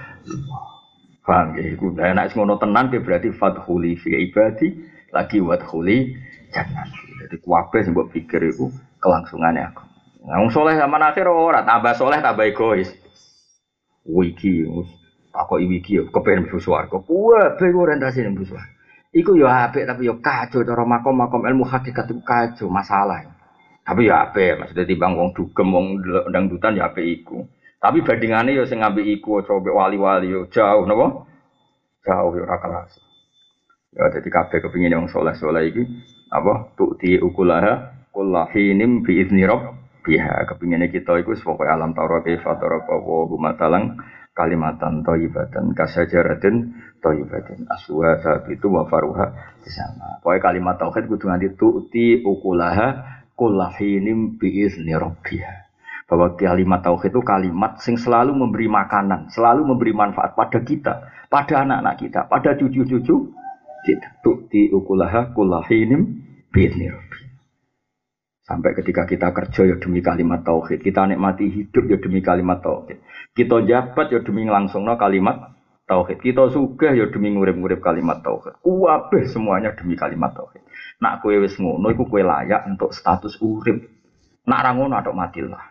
Paham 1.26 1.58
ya? 1.58 1.74
Iku 1.74 1.92
enak 1.98 2.32
ngono 2.32 2.56
tenan 2.56 2.88
berarti 2.88 3.34
fadhuli 3.34 3.98
fi 3.98 4.16
ibadi 4.30 4.72
lagi 5.12 5.42
wadhuli 5.42 6.16
jangan. 6.54 6.88
Jadi 7.20 7.36
kuwabe 7.44 7.84
sing 7.84 7.92
mbok 7.92 8.14
pikir 8.14 8.40
iku 8.48 8.72
kelangsungannya 9.02 9.68
aku. 9.68 9.84
Wong 10.24 10.48
soleh 10.48 10.76
zaman 10.80 11.04
akhir 11.04 11.28
ora 11.28 11.68
tambah 11.68 11.92
soleh 11.98 12.24
tambah 12.24 12.48
egois. 12.48 12.88
Wiki 14.08 14.64
aku 15.36 15.60
wiki 15.60 16.00
yo 16.00 16.08
kepen 16.08 16.48
mlebu 16.48 16.56
swarga. 16.64 16.96
Kuwabe 17.04 17.66
orientasi 17.68 18.24
mlebu 18.24 18.48
swarga. 18.48 18.72
Iku 19.12 19.36
yo 19.36 19.48
apik 19.48 19.84
tapi 19.84 20.08
yo 20.08 20.20
kacau 20.20 20.64
cara 20.64 20.84
makom-makom 20.84 21.44
ilmu 21.44 21.64
hakikat 21.64 22.08
itu 22.08 22.20
kacau 22.24 22.68
masalah. 22.72 23.37
Tapi 23.88 24.04
ya 24.04 24.28
apa 24.28 24.60
maksudnya 24.60 24.84
timbang 24.84 25.16
wong 25.16 25.32
dugem 25.32 25.68
wong 25.72 25.86
dangdutan 26.28 26.76
ya 26.76 26.92
apa 26.92 27.00
iku. 27.00 27.40
Tapi 27.80 28.04
bandingannya 28.04 28.60
ya 28.60 28.68
sing 28.68 28.84
ngambil 28.84 29.08
iku 29.16 29.40
coba 29.48 29.72
wali-wali 29.72 30.28
yo 30.28 30.44
jauh 30.52 30.84
napa? 30.84 31.24
Jauh 32.04 32.36
ya 32.36 32.44
ora 32.44 32.60
kelas. 32.60 32.92
Ya 33.96 34.04
jadi 34.12 34.28
kabeh 34.28 34.60
kepingin 34.60 34.92
yang 34.92 35.08
soleh-soleh 35.08 35.72
iki 35.72 35.88
apa 36.28 36.76
di 37.00 37.16
ukulaha 37.16 38.04
kullahinim 38.12 39.00
bi 39.00 39.24
idzni 39.24 39.48
biha 40.04 40.44
kepinginnya 40.52 40.92
kita 40.92 41.16
iku 41.24 41.32
pokoke 41.40 41.64
alam 41.64 41.96
taurat 41.96 42.28
kaifa 42.28 42.60
taraka 42.60 42.92
wa 42.92 43.24
gumatalang 43.24 43.96
kalimatan 44.36 45.00
thayyibatan 45.00 45.72
kasajaratin 45.72 46.76
thayyibatin 47.00 47.64
aswa 47.72 48.20
itu 48.52 48.68
wa 48.68 48.84
faruha 48.84 49.32
di 49.64 49.70
sana. 49.72 50.20
Pokoknya 50.20 50.44
kalimat 50.44 50.76
tauhid 50.76 51.08
kudu 51.08 51.24
nganti 51.24 51.48
di 51.88 52.04
ukulaha 52.20 53.07
kullahinim 53.38 54.34
biizni 54.36 54.92
rabbiha. 54.92 55.70
Bahwa 56.10 56.34
kalimat 56.34 56.82
tauhid 56.82 57.14
itu 57.14 57.22
kalimat 57.22 57.78
sing 57.84 57.94
selalu 57.94 58.34
memberi 58.34 58.66
makanan, 58.66 59.30
selalu 59.30 59.62
memberi 59.62 59.92
manfaat 59.94 60.34
pada 60.34 60.58
kita, 60.64 60.94
pada 61.30 61.62
anak-anak 61.62 61.94
kita, 62.00 62.20
pada 62.26 62.58
cucu-cucu 62.58 63.30
kita. 63.86 64.08
Tukti 64.24 64.72
ukulaha 64.74 65.30
kullahinim 65.36 66.18
biizni 66.50 66.90
rabbiha. 66.90 67.28
Sampai 68.48 68.72
ketika 68.72 69.04
kita 69.04 69.28
kerja 69.36 69.68
ya 69.68 69.76
demi 69.76 70.00
kalimat 70.00 70.40
tauhid, 70.40 70.80
kita 70.80 71.04
nikmati 71.04 71.52
hidup 71.52 71.84
ya 71.84 72.00
demi 72.00 72.24
kalimat 72.24 72.64
tauhid. 72.64 72.96
Kita 73.36 73.60
jabat 73.68 74.08
ya 74.08 74.24
demi 74.24 74.48
no 74.48 74.94
kalimat 74.96 75.57
tauhid. 75.88 76.20
Kita 76.20 76.52
sugih 76.52 76.92
ya 76.94 77.08
demi 77.08 77.32
ngurip-ngurip 77.32 77.80
kalimat 77.80 78.20
tauhid. 78.20 78.60
Kuwabeh 78.60 79.24
semuanya 79.26 79.72
demi 79.72 79.96
kalimat 79.96 80.36
tauhid. 80.36 80.62
Nak 81.00 81.24
kue 81.24 81.40
wis 81.40 81.56
ngono 81.56 81.88
iku 81.90 82.06
kue 82.06 82.20
layak 82.20 82.68
untuk 82.68 82.92
status 82.92 83.40
urip. 83.40 83.88
Nak 84.44 84.60
ra 84.60 84.70
ngono 84.76 84.94
atok 85.00 85.16
matilah. 85.16 85.64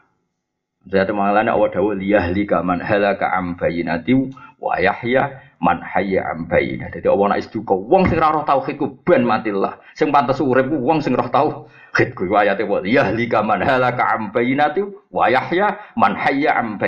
Jadi 0.88 1.12
mengalami 1.12 1.52
awal 1.52 1.68
dawuh 1.68 2.00
liyahlika 2.00 2.64
man 2.64 2.80
halaka 2.80 3.28
am 3.36 3.60
bayinati 3.60 4.16
wa 4.56 4.80
yahya 4.80 5.44
man 5.60 5.84
hayya 5.84 6.24
am. 6.32 6.48
Jadi 6.48 7.04
Allah 7.04 7.36
nak 7.36 7.40
istuka 7.44 7.76
wong 7.76 8.08
sing 8.08 8.24
roh 8.24 8.48
tauhid 8.48 8.80
ku 8.80 8.96
ben 9.04 9.28
matilah. 9.28 9.84
Sing 10.00 10.16
pantes 10.16 10.40
urip 10.40 10.72
ku 10.72 10.80
wong 10.80 11.04
sing 11.04 11.12
roh 11.12 11.28
tauhid 11.28 12.16
ku 12.16 12.32
ayate 12.32 12.64
wa 12.64 12.80
liyahlika 12.80 13.44
man 13.44 13.60
halaka 13.60 14.16
am 14.16 14.32
bayinati 14.32 14.88
wa 15.12 15.28
yahya 15.28 15.76
man 16.00 16.16
hayya 16.16 16.56
am. 16.56 16.80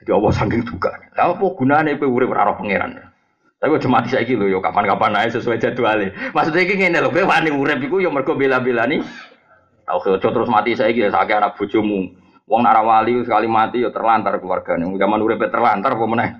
Jadi 0.00 0.10
Allah 0.12 0.32
saking 0.32 0.62
duka. 0.68 0.92
Lah 1.16 1.32
apa 1.32 1.46
gunane 1.56 1.96
kowe 1.96 2.08
urip 2.08 2.30
ra 2.32 2.52
roh 2.52 2.56
pangeran? 2.60 3.00
Tapi 3.56 3.72
aja 3.72 3.88
mati 3.88 4.08
saiki 4.12 4.36
lho 4.36 4.52
yo 4.52 4.58
kapan-kapan 4.60 5.16
ae 5.16 5.28
sesuai 5.32 5.56
jadwale. 5.56 6.12
Maksudnya 6.36 6.62
iki 6.68 6.76
ngene 6.76 7.00
lho, 7.00 7.08
kowe 7.08 7.24
wani 7.24 7.48
urip 7.48 7.80
iku 7.80 8.04
yo 8.04 8.12
mergo 8.12 8.36
bela-belani 8.36 9.00
Tahu 9.86 10.18
aja 10.18 10.28
terus 10.34 10.50
mati 10.50 10.74
saya 10.74 10.90
kira 10.90 11.14
sakit 11.14 11.36
anak 11.38 11.54
bojomu. 11.54 12.10
Wong 12.46 12.60
nak 12.62 12.82
wali 12.82 13.22
sekali 13.22 13.46
mati 13.46 13.86
ya 13.86 13.90
terlantar 13.94 14.38
keluarganya. 14.42 14.86
Zaman 14.86 15.22
urip 15.22 15.42
terlantar 15.46 15.94
apa 15.94 16.04
meneh? 16.06 16.30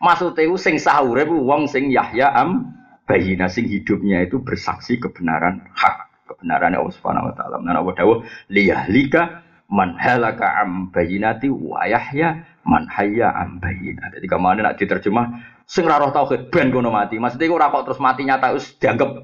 Maksudnya 0.00 0.48
itu 0.48 0.56
sing 0.56 0.80
sahur 0.80 1.18
itu 1.20 1.36
wong 1.36 1.68
sing 1.68 1.92
Yahya 1.92 2.32
am 2.32 2.72
bayina 3.04 3.52
sing 3.52 3.68
hidupnya 3.68 4.24
itu 4.24 4.40
bersaksi 4.40 4.96
kebenaran 4.96 5.60
hak 5.76 6.08
kebenaran 6.24 6.72
Allah 6.72 6.94
Subhanahu 6.94 7.28
wa 7.28 7.34
taala. 7.36 7.60
Nah 7.60 7.76
Allah 7.76 7.94
dawuh 7.98 8.18
liyahlika 8.48 9.44
man 9.70 9.94
halaka 9.96 10.66
am 10.66 10.90
bayinati 10.90 11.46
wa 11.46 11.86
Yahya 11.86 12.42
man 12.66 12.90
hayya 12.90 13.30
am 13.30 13.62
bayina. 13.62 14.10
Jadi 14.10 14.26
ke 14.26 14.36
mana 14.36 14.60
nak 14.66 14.76
diterjemah 14.76 15.26
sing 15.64 15.86
ra 15.86 16.02
roh 16.02 16.10
tauhid 16.10 16.50
ben 16.50 16.74
kono 16.74 16.90
mati. 16.90 17.16
Maksudnya 17.16 17.46
iku 17.46 17.56
ora 17.56 17.70
kok 17.70 17.86
terus 17.86 18.02
mati 18.02 18.26
nyata 18.26 18.50
wis 18.52 18.74
dianggap 18.76 19.22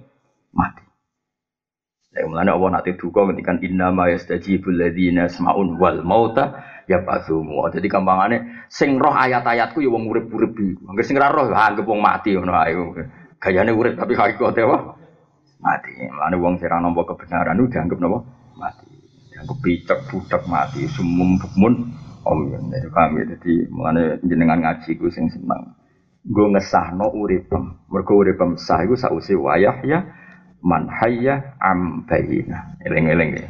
mati. 0.54 0.86
Ya 2.16 2.24
mulane 2.24 2.48
Allah 2.48 2.80
nanti 2.80 2.96
duka 2.96 3.28
ngendikan 3.28 3.60
inna 3.60 3.92
ma 3.92 4.08
yastajibul 4.08 4.72
ladzina 4.72 5.28
semaun 5.28 5.76
wal 5.76 6.00
mauta 6.00 6.64
ya 6.88 7.04
pasumu. 7.04 7.60
Jadi 7.68 7.92
kampangane 7.92 8.64
sing 8.72 8.96
roh 8.96 9.12
ayat-ayatku 9.12 9.84
ya 9.84 9.90
wong 9.92 10.08
urip-urip 10.08 10.56
iku. 10.56 10.88
Angger 10.88 11.04
sing 11.04 11.18
ora 11.20 11.28
roh 11.28 11.52
anggap 11.52 11.84
wong 11.84 12.00
mati 12.00 12.32
ngono 12.32 12.56
ae. 12.56 12.72
Gayane 13.36 13.74
urip 13.74 14.00
tapi 14.00 14.16
hakikate 14.16 14.64
apa? 14.64 14.96
Mati. 15.60 15.92
Mulane 16.08 16.36
wong 16.40 16.54
sing 16.56 16.72
ora 16.72 16.80
nampa 16.80 17.04
kebenaran 17.04 17.60
itu 17.60 17.68
dianggap 17.76 17.98
napa? 18.00 18.18
Mati. 18.56 18.95
Dianggap 19.36 19.58
picek 19.60 19.98
budak 20.08 20.48
mati 20.48 20.88
sumum 20.88 21.36
bukmun 21.36 21.92
om 22.24 22.38
ya 22.48 22.56
dari 22.56 22.88
kami 22.88 23.20
jadi 23.36 23.68
mulane 23.68 24.16
jenengan 24.24 24.64
ngaji 24.64 24.96
ku 24.96 25.12
sing 25.12 25.28
seneng. 25.28 25.76
Gue 26.24 26.48
ngesahno 26.56 27.12
uripem. 27.12 27.84
Mergo 27.92 28.16
uripem 28.16 28.56
sah 28.56 28.80
iku 28.80 28.96
sausi 28.96 29.36
wayah 29.36 29.84
ya 29.84 30.08
man 30.64 30.88
hayya 30.88 31.52
am 31.60 32.08
bayina. 32.08 32.80
Eling-eling 32.80 33.30
ya. 33.36 33.48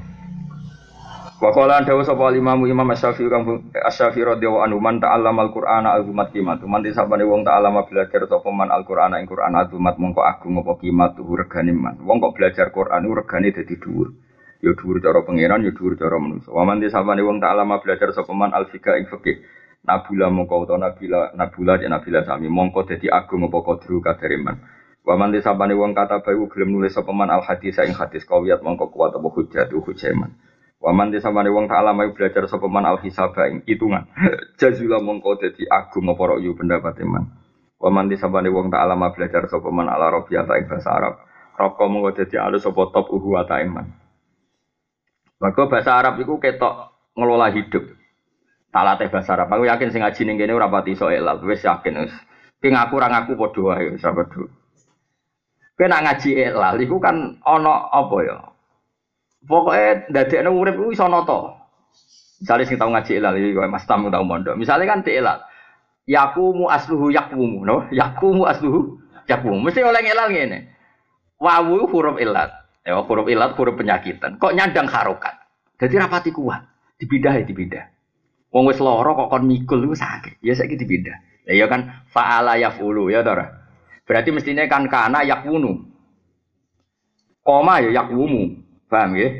Wa 1.38 1.54
qala 1.54 1.86
dawu 1.86 2.02
sapa 2.02 2.34
Imam 2.34 2.66
Asy-Syafi'i 2.66 3.30
kang 3.30 3.46
Asy-Syafi'i 3.70 4.26
radhiyallahu 4.26 4.66
anhu 4.66 4.82
man 4.82 4.98
ta'allama 4.98 5.46
al-Qur'ana 5.46 6.02
azumat 6.02 6.34
qimat. 6.34 6.66
Man 6.66 6.82
disabane 6.82 7.22
wong 7.22 7.46
ta'allama 7.46 7.86
belajar 7.86 8.26
sapa 8.26 8.50
man 8.50 8.74
al-Qur'ana 8.74 9.22
ing 9.22 9.30
Qur'an 9.30 9.54
azumat 9.54 10.02
mongko 10.02 10.26
agung 10.26 10.58
apa 10.58 10.82
qimat 10.82 11.14
regane 11.14 11.70
man. 11.70 12.02
Wong 12.02 12.18
kok 12.18 12.34
belajar 12.34 12.74
Qur'an 12.74 13.06
regane 13.06 13.54
dadi 13.54 13.78
dhuwur. 13.78 14.25
Ya 14.66 14.74
dhuwur 14.74 14.98
cara 14.98 15.22
pangeran 15.22 15.62
ya 15.62 15.70
dhuwur 15.70 15.94
cara 15.94 16.18
manusa. 16.18 16.50
Wa 16.50 16.66
man 16.66 16.82
disabane 16.82 17.22
wong 17.22 17.38
ta'allama 17.38 17.78
belajar 17.86 18.10
sapa 18.10 18.34
man 18.34 18.50
al-fiqh 18.50 18.90
ing 18.98 19.06
fikih. 19.06 19.38
Nabula 19.86 20.26
mongko 20.34 20.66
utawa 20.66 20.90
nabila 20.90 21.30
nabula 21.38 21.78
ya 21.78 21.86
nabila 21.86 22.26
sami 22.26 22.50
mongko 22.50 22.90
dadi 22.90 23.06
agung 23.06 23.46
apa 23.46 23.62
kadru 23.62 24.02
kadare 24.02 24.34
man. 24.42 24.58
Waman 25.06 25.30
disabani 25.30 25.78
wong 25.78 25.94
kata 25.94 26.18
bayu 26.18 26.50
gelem 26.50 26.74
nulis 26.74 26.90
sapa 26.90 27.14
man 27.14 27.30
al 27.30 27.38
hadis 27.46 27.78
ing 27.78 27.94
hadis 27.94 28.26
kawiyat 28.26 28.58
mongko 28.58 28.90
kuat 28.90 29.14
apa 29.14 29.28
hujjah 29.30 29.70
tu 29.70 29.78
hujjaman. 29.78 30.34
Waman 30.82 31.14
disabani 31.14 31.46
wong 31.54 31.70
tak 31.70 31.78
alama 31.78 32.10
belajar 32.10 32.50
sapa 32.50 32.66
man 32.66 32.82
al 32.82 32.98
hisaba 32.98 33.46
ing 33.46 33.62
hitungan. 33.70 34.10
Jazula 34.58 34.98
mongko 34.98 35.38
dadi 35.38 35.62
agung 35.70 36.10
apa 36.10 36.42
yu 36.42 36.58
pendapat 36.58 36.98
man. 37.06 37.30
Waman 37.78 38.10
disabani 38.10 38.50
wong 38.50 38.66
tak 38.74 38.82
alama 38.82 39.14
belajar 39.14 39.46
sapa 39.46 39.70
man 39.70 39.86
al 39.86 40.02
arabiyata 40.02 40.58
ing 40.58 40.66
bahasa 40.66 40.90
Arab. 40.90 41.22
Roko 41.54 41.86
mongko 41.86 42.10
dadi 42.18 42.42
alus 42.42 42.66
sapa 42.66 42.90
top 42.90 43.06
uhu 43.06 43.38
wa 43.38 43.46
iman. 43.46 44.05
Maka 45.36 45.68
bahasa 45.68 45.92
Arab 45.92 46.16
iku 46.16 46.40
ketok 46.40 46.96
ngelola 47.12 47.52
hidup. 47.52 47.84
Tak 48.72 48.84
latih 48.84 49.08
bahasa 49.12 49.36
Arab. 49.36 49.52
Aku 49.52 49.64
yakin 49.68 49.88
sing 49.92 50.00
ngaji 50.00 50.22
ning 50.24 50.36
kene 50.40 50.52
ora 50.56 50.72
pati 50.72 50.96
iso 50.96 51.12
elal. 51.12 51.40
Wis 51.44 51.64
yakin 51.64 52.08
wis. 52.08 52.14
Ki 52.60 52.72
ngaku 52.72 52.92
ora 52.96 53.08
ngaku 53.12 53.36
padha 53.36 53.60
wae 53.62 53.96
sahabat 54.00 54.32
Kena 55.76 56.00
ngaji 56.00 56.30
elal 56.40 56.76
iku 56.80 56.96
kan 56.96 57.36
ono 57.44 57.92
apa 57.92 58.16
ya? 58.24 58.36
Pokoknya 59.44 60.08
dadekno 60.08 60.56
urip 60.56 60.76
iku 60.80 60.88
iso 60.96 61.04
nata. 61.04 61.68
Misale 62.40 62.64
sing 62.64 62.80
tau 62.80 62.88
ngaji 62.88 63.12
elal 63.20 63.36
iki 63.36 63.52
Mas 63.68 63.84
Tamu 63.84 64.08
tau 64.08 64.24
mondok. 64.24 64.56
Misale 64.56 64.88
kan 64.88 65.04
elal. 65.04 65.44
Yakumu 66.06 66.70
asluhu 66.70 67.12
yakumu, 67.12 67.66
no? 67.66 67.84
Yakumu 67.92 68.48
asluhu 68.48 69.04
yakumu. 69.28 69.60
Mesti 69.60 69.84
oleh 69.84 70.00
elal 70.00 70.32
ngene. 70.32 70.72
Wawu 71.36 71.84
huruf 71.92 72.16
ilat. 72.16 72.65
Ya 72.86 73.02
huruf 73.02 73.26
ilat 73.26 73.58
huruf 73.58 73.74
penyakitan. 73.74 74.38
Kok 74.38 74.54
nyandang 74.54 74.86
harokat. 74.86 75.34
Jadi 75.82 75.98
rapati 75.98 76.30
kuat. 76.30 76.62
Dibidah 77.02 77.34
ya 77.34 77.42
dibidah. 77.42 77.84
Wong 78.54 78.70
wis 78.70 78.78
lara 78.78 79.10
kok 79.10 79.28
kon 79.28 79.44
mikul 79.44 79.82
iku 79.82 79.98
sakit. 79.98 80.38
Ya 80.38 80.54
saiki 80.54 80.78
dibidah. 80.78 81.18
Ya 81.50 81.58
ya 81.58 81.66
kan 81.66 82.06
fa'ala 82.14 82.54
yafulu 82.56 83.10
ya 83.10 83.26
Dora. 83.26 83.50
Berarti 84.06 84.30
mestinya 84.30 84.62
kan 84.70 84.86
kana 84.86 85.26
yakwunu. 85.26 85.82
Koma 87.42 87.82
ya 87.82 87.90
yakwumu. 87.90 88.54
Paham 88.86 89.18
ya? 89.18 89.34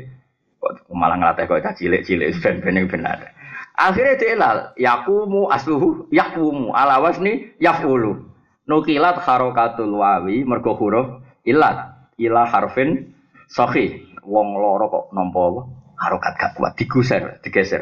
Kok 0.59 0.91
malah 0.91 1.15
ngelatih 1.15 1.47
kok 1.47 1.63
cilik-cilik 1.79 2.35
ben-ben 2.43 2.83
benar. 2.91 3.31
Akhirnya 3.79 4.19
dilal 4.19 4.57
yakumu 4.75 5.47
asluhu 5.47 6.11
yakwumu 6.11 6.75
ala 6.75 6.99
wasni 6.99 7.55
yafulu. 7.63 8.27
Nukilat 8.67 9.23
harokatul 9.23 10.03
wawi 10.03 10.43
mergo 10.43 10.75
huruf 10.75 11.23
ilat 11.47 12.11
ila 12.19 12.43
harfin 12.43 13.15
sahih. 13.47 14.05
Wong 14.27 14.59
loro 14.59 14.91
kok 14.91 15.05
nampa 15.15 15.71
harokat 15.95 16.33
gak 16.35 16.51
kuat 16.59 16.75
diguser, 16.75 17.39
digeser. 17.39 17.79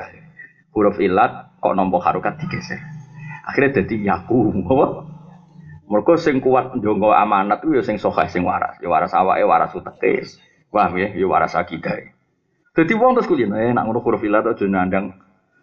Huruf 0.72 1.02
ilat 1.02 1.58
kok 1.58 1.74
nampa 1.74 1.98
harokat 2.06 2.38
digeser. 2.38 2.78
Akhirnya 3.46 3.82
jadi 3.82 4.14
yakumu. 4.14 4.62
Mereka 5.86 6.18
sing 6.18 6.42
kuat 6.42 6.74
ndonga 6.78 7.14
amanat 7.18 7.62
itu 7.62 7.78
ya 7.78 7.84
sing 7.86 7.98
sokeh 8.02 8.30
sing 8.30 8.42
waras. 8.46 8.78
Ya 8.82 8.90
waras 8.90 9.14
awake, 9.14 9.46
waras 9.46 9.74
uteke. 9.74 10.26
Paham 10.74 10.98
ya? 10.98 11.14
Ya 11.14 11.26
waras 11.30 11.54
akidah. 11.54 12.14
Jadi 12.76 12.94
wong 12.98 13.16
terus 13.16 13.30
kuliah, 13.30 13.48
eh 13.56 13.72
nak 13.72 13.88
huruf 13.88 14.20
ilah 14.20 14.44
aja 14.44 14.66
nandang 14.68 15.16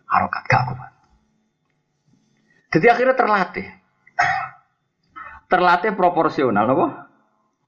harokat 0.09 0.43
gak 0.49 0.63
kuat. 0.73 0.93
Jadi 2.73 2.87
akhirnya 2.89 3.13
terlatih. 3.19 3.67
Terlatih 5.53 5.93
proporsional, 5.93 6.65
nopo? 6.65 6.87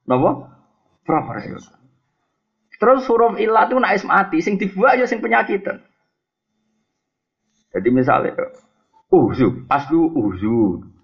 Nopo? 0.08 0.30
Proporsional. 1.04 1.83
Terus 2.78 3.06
huruf 3.06 3.38
ilah 3.38 3.70
itu 3.70 3.76
naik 3.78 4.02
mati, 4.06 4.38
sing 4.42 4.58
dibuat 4.58 4.98
ya 4.98 5.06
sing 5.06 5.22
penyakitan. 5.22 5.82
Jadi 7.74 7.88
misalnya, 7.90 8.34
uzu, 9.10 9.66
aslu 9.66 10.10
uzu, 10.14 10.94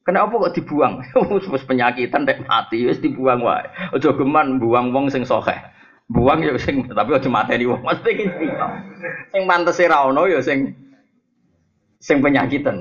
Kenapa 0.00 0.32
kok 0.32 0.56
dibuang? 0.56 1.04
Wis 1.54 1.64
penyakitan 1.68 2.24
nek 2.24 2.42
mati 2.48 2.88
wis 2.88 2.98
dibuang 3.04 3.44
wae. 3.44 3.68
Aja 3.92 4.16
geman 4.16 4.56
buang 4.56 4.96
wong 4.96 5.12
sing 5.12 5.28
sokeh. 5.28 5.54
Buang 6.10 6.42
ya 6.42 6.56
sing 6.58 6.88
tapi 6.90 7.14
aja 7.14 7.28
mateni 7.30 7.68
wong. 7.68 7.84
Mesti 7.84 8.10
iki. 8.10 8.48
Sing 9.30 9.42
mantese 9.44 9.86
ra 9.86 10.08
ono 10.08 10.24
ya 10.26 10.40
sing 10.40 10.72
sing 12.00 12.24
penyakitan. 12.24 12.74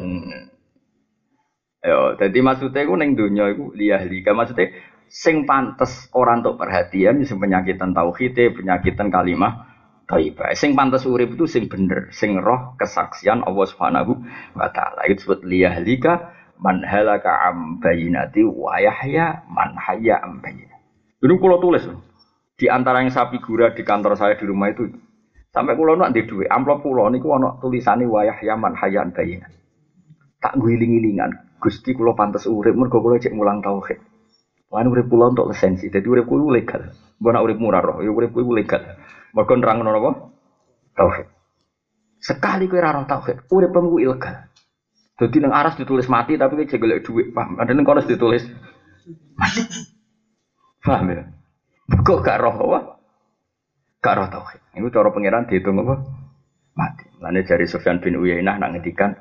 Yo, 1.85 2.15
jadi 2.17 2.39
maksudnya 2.41 2.81
iku 2.81 2.97
ning 2.97 3.13
donya 3.13 3.51
iku 3.51 3.71
liyahlika 3.77 4.33
maksudnya 4.33 4.73
sing 5.09 5.49
pantes 5.49 6.07
orang 6.13 6.45
untuk 6.45 6.61
perhatian 6.61 7.25
sing 7.25 7.41
penyakitan 7.41 7.97
tauhid, 7.97 8.37
penyakitan 8.53 9.09
kalimah 9.09 9.69
thayyibah. 10.09 10.53
Sing 10.57 10.73
pantes 10.73 11.05
urip 11.05 11.37
itu 11.37 11.45
sing 11.45 11.69
bener, 11.69 12.09
sing 12.09 12.37
roh 12.41 12.73
kesaksian 12.77 13.45
Allah 13.45 13.65
Subhanahu 13.69 14.21
wa 14.57 14.69
taala. 14.73 15.05
Itu 15.05 15.25
disebut 15.25 15.45
liyahlika 15.45 16.33
man 16.57 16.81
halaka 16.85 17.53
am 17.53 17.77
bayinati 17.77 18.41
wa 18.45 18.77
yahya 18.81 19.45
man 19.49 19.77
hayya 19.77 20.21
am 20.21 20.41
bayinati. 20.41 20.77
Ini 21.21 21.35
kalau 21.37 21.61
tulis 21.61 21.85
di 22.59 22.65
antara 22.67 23.05
yang 23.05 23.13
saya 23.13 23.31
figura 23.31 23.71
di 23.71 23.85
kantor 23.85 24.19
saya 24.19 24.35
di 24.35 24.43
rumah 24.43 24.73
itu 24.73 24.89
sampai 25.49 25.79
kulo 25.79 25.95
nak 25.95 26.11
di 26.11 26.27
dua 26.27 26.51
amplop 26.51 26.83
kulo 26.83 27.07
niku 27.07 27.31
ana 27.31 27.55
tulisane 27.61 28.03
wa 28.09 28.25
yahya 28.25 28.57
man 28.57 28.73
hayya 28.75 29.05
am 29.05 29.13
bayinati. 29.13 29.57
Tak 30.39 30.55
guling-gilingan 30.55 31.59
Gusti 31.59 31.91
kulo 31.91 32.15
pantas 32.15 32.47
urip 32.47 32.73
mergo 32.73 33.03
kulo 33.03 33.19
cek 33.21 33.35
mulang 33.35 33.61
tauhid. 33.61 34.08
Lan 34.69 34.85
urip 34.85 35.09
kula 35.09 35.33
untuk 35.33 35.49
lisensi. 35.49 35.89
Dadi 35.89 36.05
urip 36.05 36.29
kuwi 36.29 36.61
legal. 36.61 36.93
Mbok 37.19 37.41
urip 37.41 37.57
murah 37.57 37.81
roh, 37.81 37.97
ya 38.05 38.13
urip 38.13 38.31
kuwi 38.31 38.45
legal. 38.63 38.95
Mergo 39.33 39.53
nerangno 39.57 39.89
napa? 39.89 40.11
Tauhid. 40.93 41.27
Sekali 42.19 42.69
kowe 42.69 42.77
ora 42.77 42.95
roh 42.95 43.05
tauhid, 43.09 43.49
urip 43.49 43.73
kuwi 43.73 44.05
ilegal. 44.05 44.45
Dadi 45.19 45.37
nang 45.41 45.51
aras 45.51 45.75
ditulis 45.75 46.07
mati 46.07 46.39
tapi 46.39 46.55
kowe 46.55 46.77
golek 46.79 47.03
dhuwit, 47.03 47.27
paham? 47.35 47.59
Ada 47.59 47.71
ning 47.73 47.83
kono 47.83 47.99
ditulis 48.05 48.45
mati. 49.35 49.61
Paham 50.79 51.11
ya? 51.11 51.23
Kok 51.89 52.19
gak 52.21 52.39
roh 52.39 52.55
apa? 52.55 52.79
Gak 53.99 54.15
roh 54.15 54.27
tauhid. 54.31 54.61
Iku 54.77 54.87
cara 54.93 55.09
pangeran 55.11 55.49
dihitung 55.49 55.81
apa? 55.81 55.95
Mati. 56.77 57.03
Lane 57.19 57.43
jari 57.43 57.67
Sufyan 57.67 57.99
bin 57.99 58.15
Uyainah 58.15 58.55
nak 58.61 58.77
ngendikan 58.77 59.17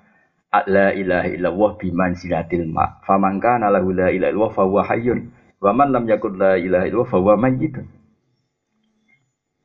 La 0.49 0.97
ilaha 0.97 1.29
illallah 1.29 1.71
biman 1.77 2.17
silatil 2.17 2.65
ma. 2.73 3.05
Faman 3.05 3.37
kana 3.37 3.69
lahu 3.69 3.93
la 3.93 4.09
ilaha 4.09 4.33
illallah 4.33 4.53
fa 4.57 4.63
huwa 4.65 4.81
hayyun. 4.87 5.29
Wa 5.59 5.75
man 5.75 5.91
lam 5.91 6.07
yakun 6.07 6.39
la 6.39 6.55
ilaha 6.55 6.87
illallah 6.87 7.11
fa 7.11 7.19
huwa 7.19 7.35
mayyitun. 7.35 7.87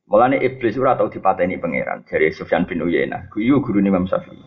Mulane 0.10 0.42
iblis 0.46 0.78
ora 0.78 0.98
tau 0.98 1.10
dipateni 1.10 1.58
pangeran 1.58 2.06
dari 2.06 2.30
Sufyan 2.34 2.70
bin 2.70 2.86
Uyainah. 2.86 3.34
Kuwi 3.34 3.50
guru 3.62 3.82
Imam 3.82 4.06
Syafi'i. 4.06 4.38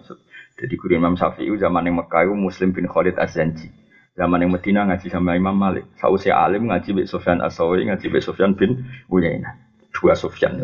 Jadi 0.59 0.75
guru 0.79 0.95
Imam 0.95 1.19
Syafi'i 1.19 1.51
zaman 1.59 1.87
yang 1.87 2.03
Mekah 2.03 2.29
Muslim 2.35 2.71
bin 2.71 2.87
Khalid 2.87 3.19
Az-Zanji. 3.19 3.71
Zaman 4.15 4.47
yang 4.47 4.55
Medina 4.55 4.87
ngaji 4.87 5.11
sama 5.11 5.35
Imam 5.35 5.59
Malik. 5.59 5.85
Sausi 5.99 6.31
alim 6.31 6.71
ngaji 6.71 6.91
be 6.93 7.03
Sufyan 7.05 7.43
As-Sauri, 7.43 7.85
ngaji 7.85 8.07
be 8.09 8.19
Sufyan 8.23 8.55
bin 8.55 8.87
Uyainah. 9.11 9.59
Dua 9.91 10.15
Sufyan. 10.15 10.61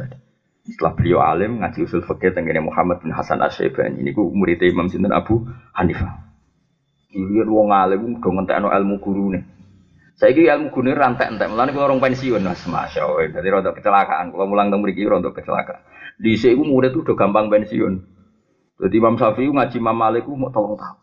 Setelah 0.62 0.94
beliau 0.94 1.18
alim 1.18 1.58
ngaji 1.58 1.82
usul 1.82 2.06
fikih 2.06 2.30
tentang 2.30 2.62
Muhammad 2.62 3.02
bin 3.02 3.10
Hasan 3.10 3.42
Asy-Syaibani 3.42 3.98
ini 4.06 4.14
ku 4.14 4.30
murid 4.30 4.62
Imam 4.62 4.86
Sinten 4.86 5.10
Abu 5.10 5.42
Hanifah. 5.74 6.30
Ini 7.10 7.42
wong 7.50 7.74
alim 7.74 8.22
do 8.22 8.28
ngentekno 8.30 8.70
ilmu 8.70 9.02
gurune. 9.02 9.61
Saiki 10.20 10.44
ilmu 10.46 10.70
gurune 10.70 10.92
rantek 10.92 11.32
entek. 11.32 11.48
Mulane 11.48 11.72
kula 11.72 11.88
orang 11.88 12.00
pensiun 12.00 12.42
Mas 12.44 12.62
Masya 12.68 13.00
Allah. 13.04 13.32
Dadi 13.32 13.48
rada 13.48 13.70
kecelakaan. 13.72 14.30
Kalau 14.30 14.46
mulang 14.46 14.68
teng 14.68 14.84
mriki 14.84 15.08
rada 15.08 15.32
kecelakaan. 15.32 15.80
Dhisik 16.20 16.52
iku 16.52 16.62
murid 16.68 16.92
udah 16.92 17.16
gampang 17.16 17.48
pensiun. 17.48 17.94
Jadi 18.82 18.94
Imam 18.98 19.14
Syafi'i 19.16 19.48
ngaji 19.48 19.76
Imam 19.78 19.96
Malik 19.96 20.26
mau 20.28 20.50
tolong 20.50 20.74
tahu. 20.74 20.96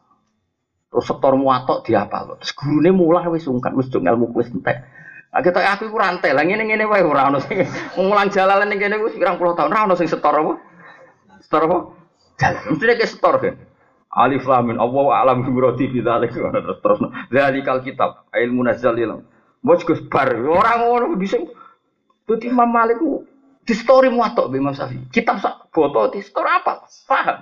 Terus 0.90 1.06
setor 1.06 1.34
muatok 1.38 1.86
diapal. 1.86 2.38
Terus 2.42 2.54
gurune 2.54 2.90
mulang 2.92 3.30
wis 3.30 3.46
sungkan 3.46 3.78
wis 3.78 3.90
ilmu 3.94 4.34
wis 4.34 4.50
entek. 4.50 4.84
Nah, 5.30 5.46
kita 5.46 5.62
aku 5.62 5.94
iku 5.94 5.98
rantai 6.02 6.34
lah 6.34 6.42
ngene 6.42 6.66
ngene 6.66 6.90
wae 6.90 7.06
ora 7.06 7.30
ono 7.30 7.38
sing 7.38 7.62
mulang 8.02 8.34
jalalan 8.34 8.66
ning 8.66 8.82
kene 8.82 8.98
wis 8.98 9.14
pirang 9.14 9.38
puluh 9.38 9.54
tahun 9.54 9.70
ora 9.70 9.86
ono 9.86 9.94
sing 9.94 10.10
setor 10.10 10.34
apa? 10.34 10.54
Setor 11.46 11.62
apa? 11.70 11.78
Jalan. 12.42 12.62
Mesti 12.74 12.86
nek 12.90 13.06
setor 13.06 13.34
kan. 13.38 13.56
Alif 14.10 14.42
lam 14.50 14.74
min 14.74 14.78
Allah 14.82 15.06
alam 15.22 15.46
bi 15.46 15.50
muradi 15.54 15.86
fi 15.86 16.02
dzalik 16.02 16.34
terus 16.34 16.82
terus. 16.84 17.00
Dzalikal 17.30 17.86
kitab 17.86 18.26
ilmu 18.34 18.66
nazal 18.66 18.98
ilm. 18.98 19.22
Bos 19.62 19.86
Gus 19.86 20.02
bar 20.10 20.34
ora 20.34 20.82
ngono 20.82 21.14
bisa. 21.14 21.38
Dadi 22.26 22.50
Imam 22.50 22.70
Malik 22.70 23.02
di 23.66 23.74
story 23.78 24.10
muatok 24.10 24.50
Imam 24.54 24.74
Syafi'i. 24.74 25.10
Kitab 25.14 25.42
sak 25.42 25.70
foto 25.70 26.10
di 26.10 26.22
story 26.26 26.50
apa? 26.50 26.86
Paham. 27.06 27.38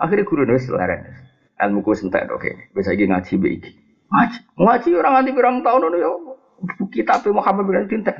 Akhirnya 0.00 0.24
guru 0.24 0.48
nulis 0.48 0.68
leren. 0.72 1.28
Ilmu 1.60 1.84
ku 1.84 1.92
sentek 1.92 2.28
oke. 2.32 2.72
Bisa 2.72 2.96
iki 2.96 3.04
ngaji 3.04 3.32
be 3.36 3.48
iki. 3.60 3.70
Ngaji. 4.08 4.38
Ngaji 4.56 4.88
orang 4.96 5.12
nganti 5.20 5.30
pirang 5.36 5.56
tahun 5.60 5.80
ngono 5.84 5.96
ya 6.00 6.10
kitab 6.92 7.24
Muhammad 7.28 7.68
bin 7.68 7.88
Tintek. 7.88 8.16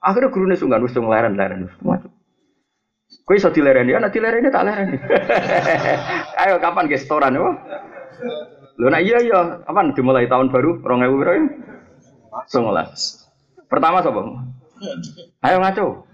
Akhirnya 0.00 0.32
gurunya 0.32 0.56
sungguh 0.56 0.80
wis 0.84 0.96
leren-leren 0.96 1.68
macam. 1.84 2.12
Kowe 3.28 3.36
iso 3.36 3.52
dilereni, 3.52 3.92
ana 3.92 4.08
dilereni 4.08 4.48
tak 4.48 4.64
lereni. 4.64 4.96
Ayo 6.48 6.56
kapan 6.64 6.88
ge 6.88 6.96
setoran 6.96 7.36
yo? 7.36 7.52
Lho 8.80 8.88
nah 8.88 9.04
iya 9.04 9.20
iya, 9.20 9.60
kapan 9.68 9.92
dimulai 9.92 10.24
tahun 10.24 10.48
baru 10.48 10.80
2000 10.80 11.20
berapa? 11.20 11.48
Songolas. 12.48 13.28
Pertama 13.68 14.00
sapa? 14.00 14.24
Ayo 15.44 15.60
ngaco. 15.60 16.08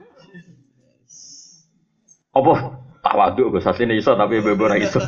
Apa 2.35 2.53
tawaduk 2.99 3.55
Gus 3.55 3.71
asline 3.71 3.95
iso 3.95 4.19
tapi 4.19 4.43
bebo 4.43 4.67
ora 4.67 4.75
iso. 4.75 4.99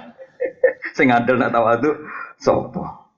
Sing 0.96 1.12
ngandel 1.12 1.36
nak 1.36 1.52
tawaduk 1.52 2.00
sapa? 2.40 3.12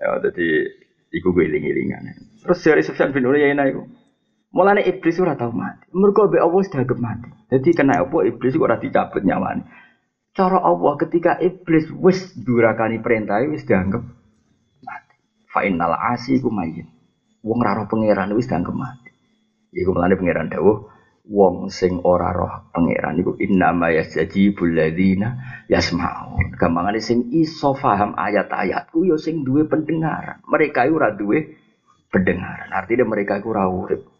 Ya 0.00 0.24
jadi 0.24 0.72
Iku 1.12 1.36
gue 1.36 1.44
iling-ilingan. 1.44 2.08
Terus 2.40 2.58
dari 2.64 2.80
Sufyan 2.80 3.12
bin 3.12 3.28
Uyainah 3.28 3.68
iku. 3.68 3.84
Mulane 4.52 4.84
iblis 4.84 5.16
ora 5.16 5.32
tau 5.32 5.48
mati. 5.48 5.88
Mergo 5.96 6.28
be 6.28 6.36
Allah 6.36 6.60
sudah 6.60 6.84
mati. 7.00 7.32
Jadi 7.48 7.72
kena 7.72 8.04
apa 8.04 8.16
iblis 8.28 8.52
ora 8.60 8.76
dicabut 8.76 9.24
nyawane. 9.24 9.64
Cara 10.36 10.60
Allah 10.60 10.92
ketika 11.00 11.40
iblis 11.40 11.88
wis 11.88 12.36
durakani 12.36 13.00
perintah 13.00 13.40
wis 13.48 13.64
dianggap 13.64 14.04
mati. 14.84 15.16
Fa 15.48 15.64
innal 15.64 15.96
asi 15.96 16.36
ku 16.36 16.52
mayit. 16.52 16.84
Wong 17.40 17.64
ra 17.64 17.80
roh 17.80 17.88
pangeran 17.88 18.36
wis 18.36 18.44
dianggap 18.44 18.76
mati. 18.76 19.08
Iku 19.72 19.96
mulane 19.96 20.20
pangeran 20.20 20.52
dawuh 20.52 20.92
wong 21.32 21.72
sing 21.72 22.04
ora 22.04 22.28
roh 22.36 22.68
pangeran 22.76 23.16
iku 23.24 23.40
innama 23.40 23.88
yasjibul 23.88 24.68
ladzina 24.68 25.64
yasmaun. 25.72 26.60
Gampangane 26.60 27.00
sing 27.00 27.32
iso 27.32 27.72
paham 27.72 28.12
ayat-ayatku 28.20 29.08
ya 29.08 29.16
sing 29.16 29.48
duwe 29.48 29.64
pendengaran. 29.64 30.44
Mereka 30.44 30.92
ora 30.92 31.16
duwe 31.16 31.56
pendengaran. 32.12 32.68
Artinya 32.68 33.08
mereka 33.08 33.40
iku 33.40 33.56
ora 33.56 33.64
urip. 33.64 34.11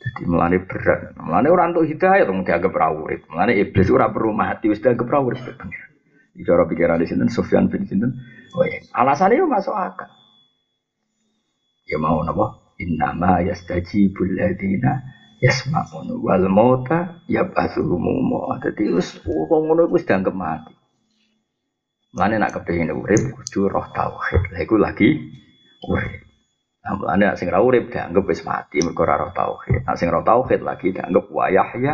Jadi 0.00 0.22
melane 0.24 0.64
berat. 0.64 1.12
Melane 1.20 1.48
ora 1.52 1.68
entuk 1.68 1.84
hidayah 1.84 2.24
dong 2.24 2.40
dianggap 2.48 2.72
ora 2.72 2.88
urip. 2.88 3.20
Melane 3.28 3.52
iblis 3.60 3.92
ora 3.92 4.08
perlu 4.08 4.32
mati 4.32 4.72
wis 4.72 4.80
dianggap 4.80 5.04
ora 5.12 5.20
urip 5.20 5.44
pengiran. 5.44 5.90
Di 6.32 6.42
cara 6.46 6.64
pikiran 6.64 7.04
di 7.04 7.06
sini 7.10 7.28
Sufyan 7.28 7.68
bin 7.68 7.84
Sinten. 7.84 8.16
Oh 8.56 8.64
iya. 8.64 8.80
Alasannya 8.96 9.44
masuk 9.44 9.76
akal. 9.76 10.08
Ya 11.84 12.00
mau 12.00 12.24
napa? 12.24 12.72
Innama 12.80 13.44
yastajibul 13.44 14.40
ladina 14.40 15.04
yasma'un 15.44 16.16
wal 16.24 16.48
mauta 16.48 17.20
yab'atsuhum. 17.28 18.32
Dadi 18.64 18.88
wis 18.96 19.20
wong 19.28 19.68
ngono 19.68 19.84
wis 19.92 20.08
dianggap 20.08 20.32
mati. 20.32 20.72
Mulane 22.16 22.40
nak 22.40 22.56
kepengin 22.56 22.96
urip 22.96 23.36
kudu 23.36 23.68
roh 23.68 23.84
tauhid. 23.92 24.48
Iku 24.56 24.80
lagi 24.80 25.12
urip. 25.84 26.29
Nah, 26.80 26.96
mulane 26.96 27.28
nak 27.28 27.36
sing 27.36 27.52
ora 27.52 27.60
urip 27.60 27.92
dianggap 27.92 28.24
wis 28.24 28.40
mati 28.40 28.80
mergo 28.80 29.04
ora 29.04 29.20
roh 29.20 29.32
tauhid. 29.36 29.84
Nak 29.84 29.96
sing 30.00 30.08
roh 30.08 30.24
tauhid 30.24 30.64
lagi 30.64 30.96
dianggap 30.96 31.28
wa 31.28 31.52
yahya 31.52 31.92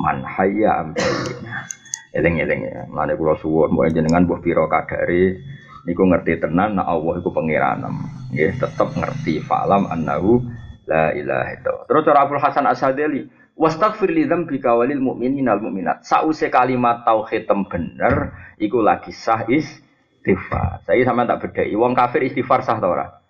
man 0.00 0.24
hayya 0.24 0.80
ambayina. 0.80 1.68
Eling-eling 2.16 2.60
ya. 2.64 2.80
Mulane 2.88 3.20
kula 3.20 3.36
suwun 3.36 3.76
mbok 3.76 3.92
jenengan 3.92 4.24
mbok 4.24 4.40
pira 4.40 4.64
kadare 4.64 5.44
niku 5.84 6.08
ngerti 6.08 6.40
tenan 6.40 6.80
nak 6.80 6.88
Allah 6.88 7.20
iku 7.20 7.30
pengiranem. 7.36 7.94
Nggih, 8.32 8.56
tetep 8.56 8.88
ngerti 8.96 9.44
falam 9.44 9.92
annahu 9.92 10.40
la 10.88 11.12
ilaha 11.12 11.50
illallah. 11.60 11.84
Terus 11.84 12.02
cara 12.08 12.18
Abdul 12.24 12.40
Hasan 12.40 12.64
Asadili, 12.64 13.28
wastaghfir 13.60 14.08
li 14.08 14.24
dzambika 14.24 14.72
walil 14.72 15.04
mu'minina 15.04 15.52
al 15.52 15.60
mu'minat. 15.60 16.00
Sause 16.00 16.48
kalimat 16.48 17.04
tauhid 17.04 17.44
bener 17.44 18.32
iku 18.56 18.80
lagi 18.80 19.12
sah 19.12 19.44
istighfar. 19.44 20.80
Saya 20.88 21.04
sama 21.04 21.28
tak 21.28 21.44
bedai. 21.44 21.76
Wong 21.76 21.92
kafir 21.92 22.24
istighfar 22.24 22.64
sah 22.64 22.80
ta? 22.80 23.23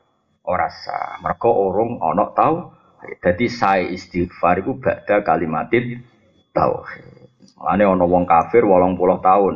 Ora 0.44 0.68
sah. 0.68 1.24
Mergo 1.24 1.48
urung 1.48 2.04
ana 2.04 2.28
tau. 2.36 2.76
Jadi 3.20 3.48
saya 3.48 3.84
istighfar 3.88 4.64
iku 4.64 4.80
ba'da 4.80 5.24
kalimatin 5.24 6.04
tauhid. 6.52 7.28
Mane 7.60 7.84
ana 7.84 8.04
wong 8.04 8.28
kafir 8.28 8.64
80 8.64 8.96
tahun. 9.24 9.54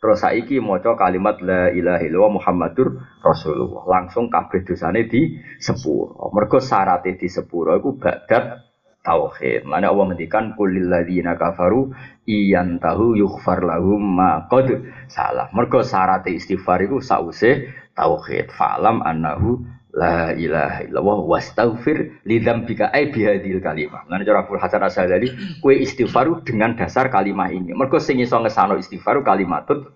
Terus 0.00 0.18
saiki 0.24 0.64
maca 0.64 0.96
kalimat 0.96 1.38
la 1.44 1.68
ilaha 1.70 2.02
illallah 2.02 2.32
Muhammadur 2.42 3.04
Rasulullah. 3.22 3.84
Langsung 3.86 4.32
kabeh 4.32 4.66
dosane 4.66 5.06
di 5.06 5.38
sepuro. 5.62 6.30
Mergo 6.34 6.58
syaraté 6.58 7.14
di 7.14 7.28
sepuro 7.30 7.76
iku 7.78 7.94
badat 8.00 8.66
tauhid. 9.06 9.62
Mana 9.68 9.94
Allah 9.94 10.10
mendikan 10.10 10.56
kulil 10.56 10.88
ladzina 10.88 11.36
kafaru 11.36 11.92
iyan 12.26 12.82
tahu 12.82 13.14
yughfar 13.14 13.62
lahum 13.62 14.00
ma 14.00 14.48
qad 14.48 14.74
salah. 15.06 15.52
Mergo 15.54 15.84
syarat 15.84 16.26
istighfar 16.26 16.82
iku 16.82 16.98
sause 16.98 17.68
tauhid. 17.92 18.48
Fa'lam 18.56 19.04
annahu 19.04 19.79
la 19.90 20.30
ilaha 20.34 20.86
illallah 20.86 21.18
wastaghfir 21.26 22.22
li 22.22 22.38
dzambika 22.38 22.94
ai 22.94 23.10
bihadil 23.10 23.58
kalimah. 23.58 24.06
Lan 24.06 24.22
cara 24.22 24.46
Abdul 24.46 24.62
Hasan 24.62 24.82
Asy'ari 24.86 25.28
kue 25.58 25.74
istighfar 25.82 26.30
dengan 26.46 26.78
dasar 26.78 27.10
kalimat 27.10 27.50
ini. 27.50 27.74
Mergo 27.74 27.98
sing 27.98 28.22
iso 28.22 28.38
ngesano 28.38 28.78
istighfar 28.78 29.22
kalimatut 29.26 29.90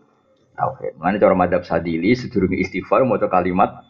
tauhid. 0.58 0.98
Lan 0.98 1.14
cara 1.18 1.34
madhab 1.38 1.62
Sadili 1.62 2.14
sedurunge 2.18 2.58
istighfar 2.58 3.06
maca 3.06 3.30
kalimat 3.30 3.86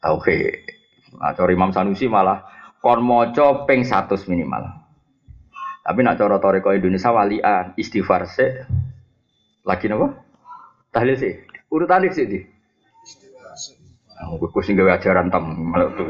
tauhid. 0.00 0.64
Nah, 1.20 1.32
cara 1.36 1.50
Imam 1.52 1.70
Sanusi 1.70 2.08
malah 2.08 2.48
kon 2.80 3.04
maca 3.04 3.68
ping 3.68 3.84
100 3.84 4.24
minimal. 4.32 4.64
Tapi 5.84 6.00
nak 6.00 6.16
cara 6.16 6.40
toreko 6.40 6.72
Indonesia 6.72 7.12
walian 7.12 7.76
istighfar 7.76 8.24
se 8.24 8.64
lagi 9.68 9.92
napa? 9.92 10.16
Tahlil 10.88 11.16
sih. 11.20 11.34
Urutan 11.68 12.08
sih 12.08 12.53
Aku 14.14 14.62
sing 14.62 14.78
gawe 14.78 14.94
ajaran 14.94 15.30
tam 15.32 15.74
malah 15.74 15.90
tuh. 15.98 16.06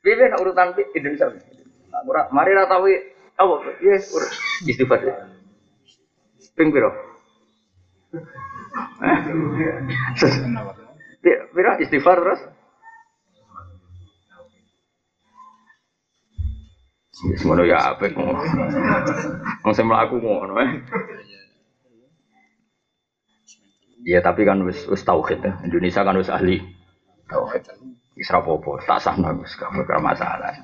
Piye 0.00 0.30
nak 0.30 0.40
urutan 0.40 0.72
Indonesia? 0.96 1.28
Nah, 1.92 2.26
mari 2.32 2.54
ra 2.56 2.70
tahu 2.70 2.88
apa? 3.36 3.54
Yes, 3.84 4.08
istighfar. 4.64 5.02
Ping 6.56 6.72
piro? 6.72 6.88
Pira 11.52 11.76
istighfar 11.82 12.16
terus? 12.22 12.40
Semono 17.40 17.64
ya 17.64 17.96
apik. 17.96 18.12
Wong 19.64 19.72
sing 19.72 19.88
mlaku 19.88 20.20
ngono 20.20 20.60
eh. 20.60 20.70
Ya 24.06 24.20
tapi 24.20 24.44
kan 24.44 24.62
wis 24.68 24.84
wis 24.86 25.02
tauhid 25.02 25.40
ya. 25.40 25.56
Indonesia 25.64 26.04
kan 26.04 26.20
wis 26.20 26.28
ahli 26.28 26.75
tauhid. 27.28 27.66
Wis 28.16 28.32
rapopo, 28.32 28.80
tak 28.80 29.04
sahno 29.04 29.36
wis 29.44 29.52
gak 29.60 30.00
masalah. 30.00 30.56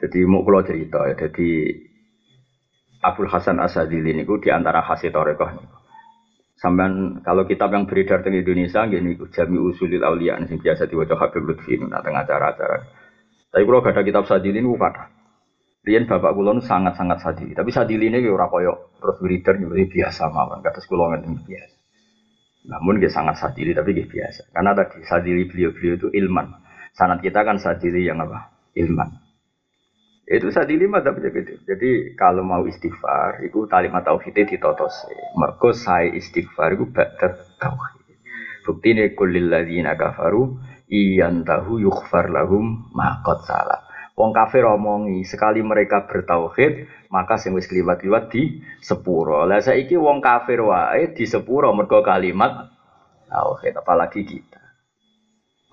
Jadi 0.00 0.24
mau 0.24 0.40
kalau 0.40 0.64
cerita 0.64 1.04
ya, 1.12 1.28
jadi 1.28 1.76
Abdul 3.04 3.28
Hasan 3.28 3.60
Asadili 3.60 4.16
ini 4.16 4.24
di 4.24 4.48
antara 4.48 4.80
hasil 4.80 5.12
torekoh 5.12 5.52
nih. 5.52 5.68
Sampai 6.56 7.20
kalau 7.24 7.44
kitab 7.48 7.72
yang 7.72 7.88
beredar 7.88 8.20
di 8.20 8.40
Indonesia, 8.40 8.84
gini, 8.84 9.16
Jami 9.32 9.56
Usulil 9.60 10.04
Aulia, 10.04 10.36
ini 10.36 10.60
biasa 10.60 10.88
diwajah 10.88 11.16
Habib 11.16 11.48
Lutfi, 11.48 11.80
nah, 11.80 12.04
tengah 12.04 12.24
acara-acara. 12.24 12.84
Tapi 13.48 13.64
kalau 13.64 13.80
gak 13.80 13.96
ada 13.96 14.04
kitab 14.04 14.24
Sadili 14.28 14.60
ini, 14.60 14.68
kata. 14.76 15.20
Rian 15.80 16.04
bapak 16.04 16.36
kulon 16.36 16.60
sangat-sangat 16.60 17.24
sadili. 17.24 17.56
Tapi 17.56 17.72
sadili 17.72 18.12
ini 18.12 18.28
ora 18.28 18.52
koyo 18.52 18.92
terus 19.00 19.16
beredar 19.16 19.56
ini 19.56 19.88
biasa 19.88 20.28
mawon. 20.28 20.60
Kata 20.60 20.76
sekolah 20.76 21.24
ini 21.24 21.40
biasa. 21.40 21.79
Namun 22.68 23.00
dia 23.00 23.08
sangat 23.08 23.40
sadili 23.40 23.72
tapi 23.72 23.96
dia 23.96 24.04
biasa. 24.04 24.52
Karena 24.52 24.76
tadi 24.76 25.00
sadili 25.08 25.48
beliau-beliau 25.48 25.94
itu 25.96 26.08
ilman. 26.12 26.46
Sanat 26.92 27.24
kita 27.24 27.40
kan 27.46 27.56
sadili 27.56 28.04
yang 28.04 28.20
apa? 28.20 28.52
Ilman. 28.76 29.30
Itu 30.30 30.46
sadili 30.54 30.86
madzhab 30.86 31.18
gitu. 31.18 31.58
Jadi 31.66 32.14
kalau 32.14 32.46
mau 32.46 32.62
istighfar, 32.62 33.42
itu 33.42 33.66
kalimat 33.66 34.06
tauhidnya 34.06 34.46
ditotos. 34.46 34.94
Mergo 35.34 35.74
saya 35.74 36.06
istighfar 36.14 36.78
itu 36.78 36.86
ba'da 36.86 37.34
tauhid. 37.58 37.98
Bukti 38.62 38.94
ini 38.94 39.10
kulil 39.18 39.50
ladzina 39.50 39.98
kafaru 39.98 40.54
iyan 40.86 41.42
tahu 41.42 41.82
yukhfar 41.82 42.30
lahum 42.30 42.86
makot 42.94 43.42
salah. 43.42 43.89
Wong 44.20 44.36
kafir 44.36 44.68
omongi 44.68 45.24
sekali 45.24 45.64
mereka 45.64 46.04
bertauhid 46.04 47.08
maka 47.08 47.40
sing 47.40 47.56
wis 47.56 47.64
kliwat-kliwat 47.64 48.28
di 48.28 48.60
sepuro. 48.84 49.48
Lah 49.48 49.64
saiki 49.64 49.96
wong 49.96 50.20
kafir 50.20 50.60
wae 50.60 51.16
di 51.16 51.24
sepuro 51.24 51.72
mergo 51.72 52.04
kalimat 52.04 52.68
tauhid 53.32 53.80
apalagi 53.80 54.28
kita. 54.28 54.60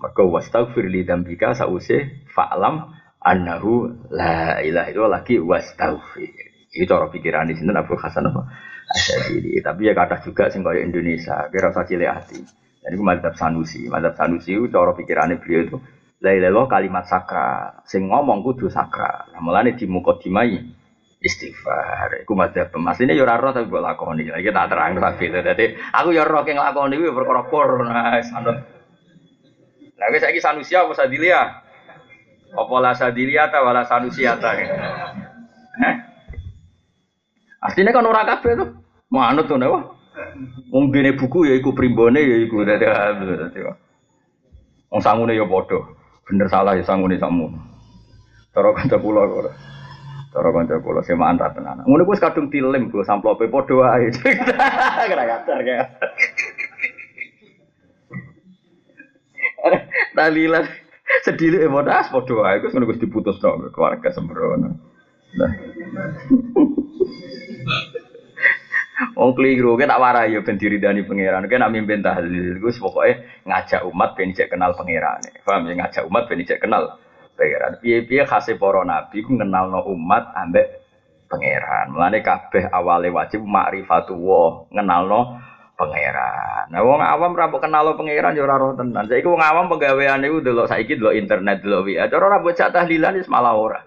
Mergo 0.00 0.32
wastaghfir 0.32 0.88
li 0.88 1.04
dzambika 1.04 1.52
sause 1.52 2.24
fa'lam 2.32 2.88
annahu 3.20 3.92
la 4.16 4.64
ilaha 4.64 4.88
illallah 4.96 5.20
lagi 5.20 5.36
wastaghfir. 5.36 6.72
Itu 6.72 6.88
cara 6.88 7.12
pikiran 7.12 7.52
di 7.52 7.54
sini 7.58 7.76
Abu 7.76 8.00
Hasan 8.00 8.32
apa? 8.32 8.48
Asyadili. 8.88 9.60
Tapi 9.60 9.88
ya 9.88 9.92
kata 9.92 10.24
juga 10.24 10.48
sing 10.48 10.64
kaya 10.64 10.80
Indonesia, 10.80 11.52
kira 11.52 11.68
usah 11.68 11.84
cilik 11.84 12.08
hati. 12.08 12.40
Itu 12.88 13.04
madzhab 13.04 13.36
Sanusi. 13.36 13.84
Madzhab 13.92 14.16
Sanusi 14.16 14.56
itu 14.56 14.72
cara 14.72 14.96
pikirannya 14.96 15.36
beliau 15.36 15.60
itu 15.68 15.76
La 16.18 16.34
ilaha 16.34 16.66
kalimat 16.66 17.06
sakral. 17.06 17.86
Sing 17.86 18.10
ngomong 18.10 18.42
kudu 18.42 18.66
sakral. 18.66 19.30
Nah, 19.30 19.38
mulane 19.38 19.78
di 19.78 19.86
mukadimai 19.86 20.58
istighfar. 21.22 22.26
Iku 22.26 22.34
madzhab 22.34 22.74
ini 22.74 23.14
yo 23.14 23.22
ora 23.22 23.38
roh 23.38 23.54
tapi 23.54 23.70
mbok 23.70 23.82
lakoni. 23.82 24.26
Iki 24.26 24.50
tak 24.50 24.66
terang 24.66 24.98
tapi 24.98 25.30
dadi 25.30 25.78
aku 25.94 26.10
yo 26.10 26.26
roh 26.26 26.42
keng 26.42 26.58
lakoni 26.58 26.98
kuwi 26.98 27.14
perkara 27.14 27.42
kur. 27.46 27.70
Nah, 27.86 28.18
sanut. 28.26 28.58
Lah 29.98 30.06
wis 30.14 30.22
saiki 30.22 30.38
Sanusi 30.38 30.78
apa 30.78 30.94
Sadilia? 30.94 31.42
Apa 32.54 32.74
la 32.78 32.94
Sadilia 32.94 33.50
ta 33.50 33.62
wala 33.66 33.82
Sanusi 33.82 34.26
ta? 34.26 34.54
Eh? 34.54 35.94
Artinya 37.58 37.90
kan 37.90 38.06
ora 38.06 38.22
kabeh 38.26 38.52
tuh. 38.58 38.68
Manut 39.10 39.46
tuh 39.50 39.58
nek 39.58 39.70
Wong 40.68 40.90
buku 40.90 41.46
ya 41.46 41.54
iku 41.58 41.72
primbone 41.74 42.20
ya 42.22 42.36
iku 42.42 42.66
dadi. 42.66 42.86
Wong 44.90 45.00
sangune 45.02 45.34
ya 45.34 45.46
padha. 45.46 45.97
Bener 46.28 46.46
salah 46.52 46.76
ya 46.76 46.84
sangune 46.84 47.16
samu. 47.16 47.48
Cara 48.52 48.76
kanca 48.76 49.00
kula 49.00 49.24
ora. 49.24 49.52
Cara 50.28 50.52
kanca 50.52 50.76
kula 50.84 51.00
semaan 51.00 51.40
ra 51.40 51.48
tenan. 51.56 51.80
Ngono 51.88 52.04
kuwi 52.04 52.20
kadung 52.20 52.52
dilem 52.52 52.92
go 52.92 53.00
samplope 53.00 53.48
padha 53.48 53.72
wae. 53.72 54.12
Kira 55.08 55.24
kacar 55.24 55.64
ya. 55.64 55.88
Talilan 60.12 60.68
sedih 61.24 61.64
ya 61.64 61.72
modas 61.72 62.12
padha 62.12 62.34
wae 62.36 62.60
Gus 62.60 62.76
ngono 62.76 62.92
Gus 62.92 63.00
diputus 63.00 63.40
dong 63.40 63.64
keluarga 63.72 64.12
sembrono. 64.12 64.76
Nah. 65.32 65.52
Wong 69.14 69.30
keliru, 69.38 69.78
kita 69.78 69.94
tak 69.94 70.00
warai 70.02 70.34
yo 70.34 70.42
ben 70.42 70.58
diridani 70.58 71.06
pangeran. 71.06 71.46
Kita 71.46 71.62
nak 71.62 71.70
mimpin 71.70 72.02
tahlil, 72.02 72.58
gue 72.58 72.72
pokoknya 72.82 73.14
ngajak 73.46 73.82
umat 73.86 74.10
ben 74.18 74.34
cek 74.34 74.50
kenal 74.50 74.74
pangeran. 74.74 75.22
Paham 75.46 75.70
ya 75.70 75.74
ngajak 75.78 76.02
umat 76.10 76.26
ben 76.26 76.42
kenal 76.42 76.98
pangeran. 77.38 77.78
Piye-piye 77.78 78.26
khase 78.26 78.58
para 78.58 78.82
nabi 78.82 79.22
ku 79.22 79.38
no 79.38 79.80
umat 79.86 80.34
ambek 80.34 80.66
pangeran. 81.30 81.94
Mulane 81.94 82.18
kabeh 82.26 82.66
awale 82.74 83.10
wajib 83.14 83.46
makrifatu 83.46 84.18
kenal 84.74 85.02
no 85.06 85.20
pangeran. 85.78 86.66
Nah 86.74 86.82
wong 86.82 86.98
awam 86.98 87.38
ra 87.38 87.46
kenal 87.54 87.94
pangeran 87.94 88.34
yo 88.34 88.50
ora 88.50 88.58
roh 88.58 88.74
tenan. 88.74 89.06
Saiki 89.06 89.30
wong 89.30 89.42
awam 89.42 89.70
penggaweane 89.70 90.26
iku 90.26 90.42
delok 90.42 90.66
saiki 90.66 90.98
delok 90.98 91.14
internet 91.14 91.62
delok 91.62 91.86
WA. 91.86 92.10
Cara 92.10 92.24
ora 92.34 92.38
bocah 92.42 92.68
tahlilan 92.74 93.14
wis 93.14 93.30
malah 93.30 93.54
ora. 93.54 93.78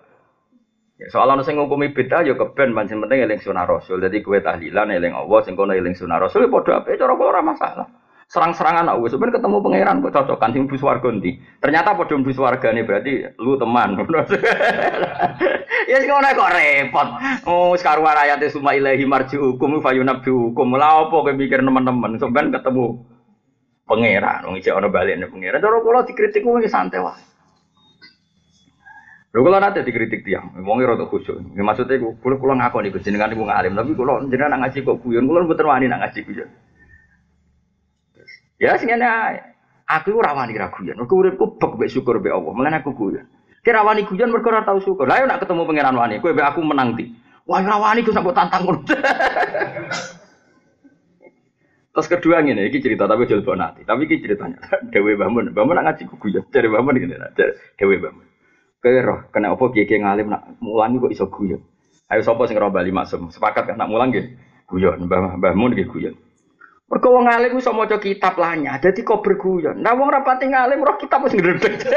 Ya, 1.01 1.09
soal 1.09 1.33
ana 1.33 1.41
sing 1.41 1.57
ngukumi 1.57 1.97
beda 1.97 2.21
ya 2.21 2.37
keben 2.37 2.77
pancen 2.77 3.01
penting 3.01 3.25
eling 3.25 3.41
sunah 3.41 3.65
rasul. 3.65 3.97
Dadi 3.97 4.21
kowe 4.21 4.37
tahlilan 4.37 4.93
eling 4.93 5.17
Allah 5.17 5.41
sing 5.41 5.57
kono 5.57 5.73
eling 5.73 5.97
sunah 5.97 6.21
rasul 6.21 6.45
ya 6.45 6.49
padha 6.53 6.77
apik 6.77 7.01
cara 7.01 7.17
kowe 7.17 7.25
ora 7.25 7.41
masalah. 7.41 7.89
Serang-serangan 8.29 8.85
aku 8.85 9.09
sebenarnya 9.09 9.41
ketemu 9.41 9.57
pangeran 9.65 9.99
kok 10.05 10.13
cocokan 10.13 10.53
sing 10.53 10.63
bus 10.69 10.85
warga. 10.85 11.09
Ternyata 11.57 11.97
padha 11.97 12.15
bus 12.21 12.37
wargane 12.37 12.85
berarti 12.85 13.33
lu 13.41 13.57
teman. 13.57 13.97
ya 15.89 15.97
sing 15.97 16.09
ngono 16.13 16.29
kok 16.37 16.53
repot. 16.53 17.07
Oh 17.49 17.73
sekarang 17.73 18.05
ayate 18.05 18.53
suma 18.53 18.77
ilahi 18.77 19.01
marji'ukum 19.01 19.81
fayunabbi 19.81 20.29
hukum. 20.29 20.77
Lah 20.77 21.09
kowe 21.09 21.33
mikir 21.33 21.65
teman-teman 21.65 22.21
sampean 22.21 22.53
ketemu 22.53 23.01
pangeran 23.89 24.45
wong 24.45 24.61
isih 24.61 24.77
ana 24.77 24.85
balene 24.85 25.25
pangeran. 25.25 25.57
Cara 25.65 25.81
kula 25.81 26.05
dikritik 26.05 26.45
kuwi 26.45 26.69
santai 26.69 27.01
wae. 27.01 27.30
Lho 29.31 29.39
kula 29.47 29.63
nate 29.63 29.87
dikritik 29.87 30.27
tiang, 30.27 30.51
wong 30.59 30.83
rada 30.83 31.07
khusyuk. 31.07 31.55
Ya 31.55 31.63
maksudnya 31.63 32.03
kula 32.19 32.35
kula 32.35 32.59
ngakoni 32.59 32.91
Gus 32.91 33.07
jenengan 33.07 33.31
iku 33.31 33.47
ngalim, 33.47 33.79
tapi 33.79 33.95
kula 33.95 34.27
jenengan 34.27 34.59
ngaji 34.59 34.83
kok 34.83 34.99
guyon, 34.99 35.23
kula 35.23 35.47
mboten 35.47 35.71
wani 35.71 35.87
nak 35.87 36.03
ngaji 36.03 36.19
guyon. 36.27 36.49
Ya 38.59 38.75
ngene 38.75 39.07
Aku 39.91 40.15
ora 40.15 40.31
wani 40.31 40.55
ra 40.55 40.71
guyon. 40.71 40.95
Mergo 40.95 41.19
uripku 41.19 41.59
bek 41.59 41.75
mek 41.75 41.91
syukur 41.91 42.23
be 42.23 42.31
Allah. 42.31 42.55
Mulane 42.55 42.79
aku 42.79 42.95
guyon. 42.95 43.27
Kira 43.59 43.83
wani 43.83 44.07
guyon 44.07 44.31
mergo 44.31 44.47
ora 44.47 44.63
tau 44.63 44.79
syukur. 44.79 45.03
Lah 45.03 45.19
nak 45.27 45.43
ketemu 45.43 45.67
pangeran 45.67 45.99
wani, 45.99 46.23
kowe 46.23 46.31
be 46.31 46.39
aku 46.39 46.63
menang 46.63 46.95
ti. 46.95 47.11
Wah 47.43 47.59
ora 47.59 47.75
wani 47.91 48.07
Gus 48.07 48.15
aku 48.15 48.31
tantang. 48.31 48.63
Terus 51.91 52.07
kedua 52.07 52.39
ngene, 52.39 52.71
iki 52.71 52.79
cerita 52.79 53.03
tapi 53.03 53.27
jual 53.27 53.43
nanti. 53.59 53.83
Tapi 53.83 54.07
iki 54.07 54.23
ceritanya 54.23 54.63
Dewi 54.95 55.19
Bamun. 55.19 55.51
Bamun 55.51 55.75
nak 55.75 55.91
ngaji 55.91 56.07
guyon. 56.07 56.47
Cari 56.47 56.71
Bamun 56.71 56.95
ngene, 56.95 57.35
Dewi 57.75 57.99
Bamun. 57.99 58.30
Kowe 58.81 59.29
kena 59.29 59.53
apa 59.53 59.63
kiye 59.69 60.01
ngalim 60.01 60.33
nak 60.33 60.57
mulang 60.57 60.97
kok 60.97 61.13
iso 61.13 61.29
guyon. 61.29 61.61
Ayo 62.09 62.25
sapa 62.25 62.49
sing 62.49 62.57
roh 62.57 62.73
bali 62.73 62.89
maksum? 62.89 63.29
Sepakat 63.29 63.69
kan 63.69 63.77
nak 63.77 63.93
mulang 63.93 64.09
guyon, 64.65 65.05
Mbah 65.05 65.37
Mbah 65.37 65.53
Mun 65.53 65.77
nggih 65.77 65.85
guyon. 65.85 66.17
Mergo 66.91 67.07
wong 67.15 67.29
ngalim 67.29 67.55
iso 67.55 67.71
maca 67.71 68.03
kitab 68.03 68.35
lanya, 68.35 68.75
dadi 68.75 68.99
kok 69.05 69.23
berguyon. 69.23 69.79
Nah 69.79 69.95
wong 69.95 70.11
rapati 70.11 70.51
ngalim 70.51 70.83
roh 70.83 70.99
kitab 70.99 71.23
wis 71.23 71.31
ngredeg. 71.31 71.87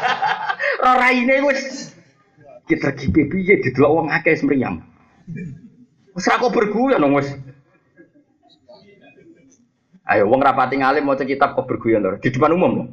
roh 0.86 0.96
raine 0.96 1.36
wis 1.44 1.92
kita 2.64 2.96
kipe 2.96 3.28
piye 3.28 3.60
didelok 3.60 3.92
wong 3.92 4.06
akeh 4.08 4.32
semriyam. 4.32 4.80
Wis 6.16 6.24
ra 6.24 6.40
kok 6.40 6.56
berguyon 6.56 7.04
wis. 7.12 7.36
Ayo 10.08 10.24
wong 10.30 10.40
rapati 10.40 10.80
ngalim 10.80 11.04
maca 11.04 11.28
kitab 11.28 11.52
kok 11.52 11.68
berguyon 11.68 12.00
lho 12.00 12.16
di 12.16 12.32
depan 12.32 12.56
umum 12.56 12.72
loh. 12.80 12.88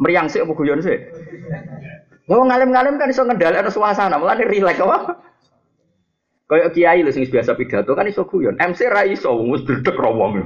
Meriang 0.00 0.32
sih 0.32 0.40
apa 0.40 0.52
guyon 0.56 0.80
sih? 0.80 0.96
Wong 2.24 2.48
ngalim-ngalim 2.48 2.96
kan 2.96 3.12
iso 3.12 3.26
ngendhalekno 3.28 3.68
suasana, 3.68 4.16
mulane 4.16 4.48
rileks 4.48 4.80
apa? 4.80 5.18
Kayak 6.48 6.72
kiai 6.74 7.00
lho 7.04 7.12
sing 7.12 7.28
biasa 7.28 7.54
pidato 7.54 7.92
kan 7.92 8.08
iso 8.08 8.24
guyon. 8.24 8.56
MC 8.56 8.88
ra 8.88 9.04
iso 9.04 9.30
wis 9.52 9.62
dedek 9.62 9.94
ra 9.94 10.08
wong. 10.08 10.40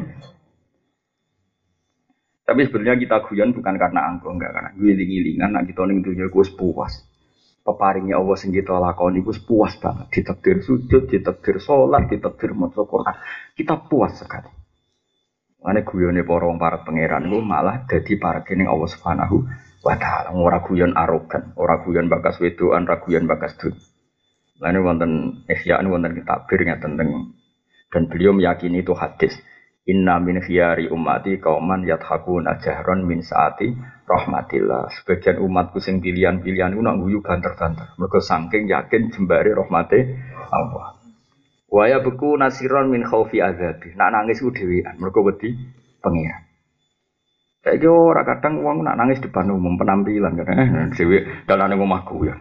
Tapi 2.44 2.60
sebenarnya 2.68 3.00
kita 3.00 3.16
guyon 3.24 3.56
bukan 3.56 3.74
karena 3.80 4.00
angko, 4.12 4.36
enggak 4.36 4.52
karena 4.52 4.70
giling-gilingan 4.76 5.50
nak 5.56 5.64
kita 5.64 5.80
ning 5.88 6.04
dunya 6.04 6.28
wis 6.28 6.52
puas. 6.52 6.92
Peparingnya 7.64 8.20
Allah 8.20 8.36
sing 8.36 8.52
kita 8.52 8.76
lakoni 8.76 9.24
wis 9.24 9.40
puas 9.40 9.72
banget. 9.80 10.12
Ditakdir 10.12 10.60
sujud, 10.60 11.08
ditakdir 11.08 11.56
sholat, 11.56 12.04
ditakdir 12.12 12.52
maca 12.52 12.84
Quran. 12.84 13.16
Kita 13.56 13.80
puas 13.88 14.20
sekali. 14.20 14.63
Ane 15.64 15.80
guyone 15.80 16.28
para 16.28 16.44
wong 16.44 16.60
para 16.60 16.84
pangeran 16.84 17.24
iku 17.24 17.40
malah 17.40 17.88
dadi 17.88 18.20
para 18.20 18.44
kening 18.44 18.68
Allah 18.68 18.84
Subhanahu 18.84 19.48
wa 19.80 19.96
taala. 19.96 20.36
Ora 20.36 20.60
guyon 20.60 20.92
arogan, 20.92 21.56
ora 21.56 21.80
guyon 21.80 22.12
bakas 22.12 22.36
wedoan, 22.36 22.84
ora 22.84 23.00
guyon 23.00 23.24
bakas 23.24 23.56
dunya. 23.56 23.80
Lane 24.60 24.78
wonten 24.84 25.12
ihya 25.48 25.80
wonten 25.82 26.14
kitabir 26.14 26.60
ngaten 26.68 26.94
teng 27.00 27.10
dan 27.90 28.02
beliau 28.10 28.36
meyakini 28.36 28.84
itu 28.84 28.92
hadis. 28.92 29.34
Inna 29.84 30.16
min 30.16 30.40
khiyari 30.40 30.88
ummati 30.88 31.36
kauman 31.36 31.84
yathakuna 31.84 32.56
jahron 32.56 33.04
min 33.04 33.20
saati 33.20 33.68
rahmatillah. 34.08 34.88
Sebagian 34.88 35.44
umatku 35.44 35.76
sing 35.76 36.00
pilihan-pilihan 36.00 36.72
ku 36.72 36.80
nak 36.80 36.96
guyu 36.96 37.20
banter-banter. 37.20 37.92
Mergo 38.00 38.16
saking 38.16 38.64
yakin 38.64 39.12
jembare 39.12 39.52
rahmate 39.52 40.16
Allah. 40.48 41.03
Waya 41.68 42.04
beku 42.04 42.36
nasiron 42.38 42.92
min 42.92 43.02
khaufi 43.02 43.40
azabi. 43.40 43.96
Nak 43.96 44.10
nangis 44.14 44.40
ku 44.40 44.52
dhewean 44.52 45.00
mergo 45.00 45.24
wedi 45.24 45.52
pengiran. 46.04 46.44
Saiki 47.64 47.88
ora 47.88 48.22
kadang 48.28 48.60
wong 48.60 48.84
nak 48.84 49.00
nangis 49.00 49.24
depan 49.24 49.48
umum 49.48 49.80
penampilan 49.80 50.36
kan. 50.36 50.46
Eh, 50.52 50.86
dhewe 50.92 51.48
dalane 51.48 51.74
omahku 51.80 52.28
ya. 52.28 52.36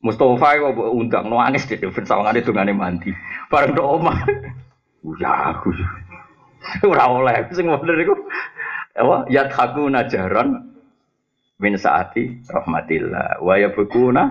Mustafa 0.00 0.56
kok 0.56 0.94
undang 0.94 1.28
nangis 1.28 1.66
dhewe 1.66 1.90
ben 1.90 2.06
sawangane 2.06 2.46
dungane 2.46 2.72
mandi. 2.72 3.10
Bareng 3.50 3.74
tok 3.74 3.90
omah. 4.00 4.18
Ya 5.18 5.52
aku. 5.52 5.74
Ora 6.86 7.04
oleh 7.10 7.50
sing 7.52 7.66
bener 7.66 7.96
iku 7.98 8.14
apa 8.94 9.26
yadhaku 9.32 9.88
najaran 9.88 10.70
min 11.60 11.74
saati 11.76 12.44
rahmatillah 12.48 13.40
wa 13.40 13.54
yabkuna 13.56 14.22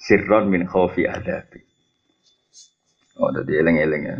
sirron 0.00 0.48
min 0.48 0.64
khaufi 0.64 1.04
adabi. 1.04 1.67
Oh, 3.18 3.34
jadi 3.34 3.66
eleng-eleng 3.66 4.02
ya. 4.06 4.16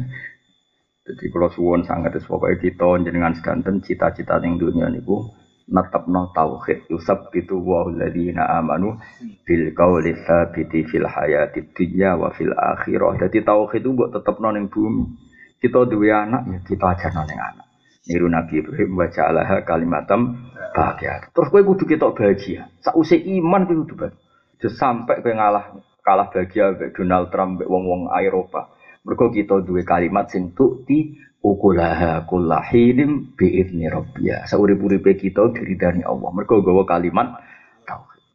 Jadi 1.08 1.24
kalau 1.32 1.48
suwon 1.48 1.86
sangat 1.88 2.20
es 2.20 2.26
pokoknya 2.28 2.60
kita 2.60 3.00
jenengan 3.00 3.32
sedanten 3.32 3.80
cita-cita 3.80 4.36
yang 4.44 4.60
dunia 4.60 4.92
niku 4.92 5.24
natapno 5.68 6.32
tauhid 6.32 6.88
yusab 6.88 7.32
itu 7.36 7.60
wa 7.60 7.88
alladziina 7.88 8.44
amanu 8.60 8.96
bil 9.44 9.72
qawli 9.72 10.16
tsabiti 10.16 10.84
fil 10.84 11.08
hayati 11.08 11.72
dunya 11.72 12.12
wa 12.16 12.28
fil 12.36 12.52
akhirah. 12.52 13.20
Jadi 13.24 13.40
tauhid 13.40 13.80
itu 13.84 13.90
buat 13.96 14.10
tetep 14.12 14.36
ning 14.40 14.68
bumi. 14.68 15.04
Kita 15.58 15.88
dua 15.88 16.28
anak 16.28 16.42
ya 16.48 16.58
kita 16.64 16.84
ajar 16.92 17.10
neng 17.24 17.40
anak. 17.40 17.66
Niru 18.08 18.28
Nabi 18.32 18.64
Ibrahim 18.64 18.96
baca 18.96 19.20
Allah 19.28 19.60
kalimatam 19.68 20.48
bahagia. 20.72 21.28
Terus 21.28 21.48
gue 21.52 21.60
kudu 21.60 21.84
kita 21.84 22.08
bahagia. 22.16 22.72
Sausai 22.80 23.20
iman 23.36 23.68
gue 23.68 23.76
kudu 23.84 23.94
bahagia. 24.00 24.68
Sampai 24.72 25.20
gue 25.20 25.34
ngalah 25.36 25.76
kalah 26.00 26.32
bahagia 26.32 26.72
Donald 26.96 27.28
Trump 27.28 27.60
wong-wong 27.60 28.08
Eropa. 28.16 28.72
Mergo 29.06 29.30
kita 29.30 29.62
dua 29.62 29.82
kalimat 29.82 30.30
sing 30.30 30.54
tukti 30.54 31.18
ukulaha 31.42 32.26
kullahilim 32.26 33.34
bi'idni 33.38 33.86
rabbia. 33.86 34.46
Saurip-uripe 34.46 35.14
kita 35.14 35.54
diridani 35.54 36.02
Allah. 36.02 36.30
Mergo 36.34 36.62
gawa 36.62 36.86
kalimat. 36.86 37.38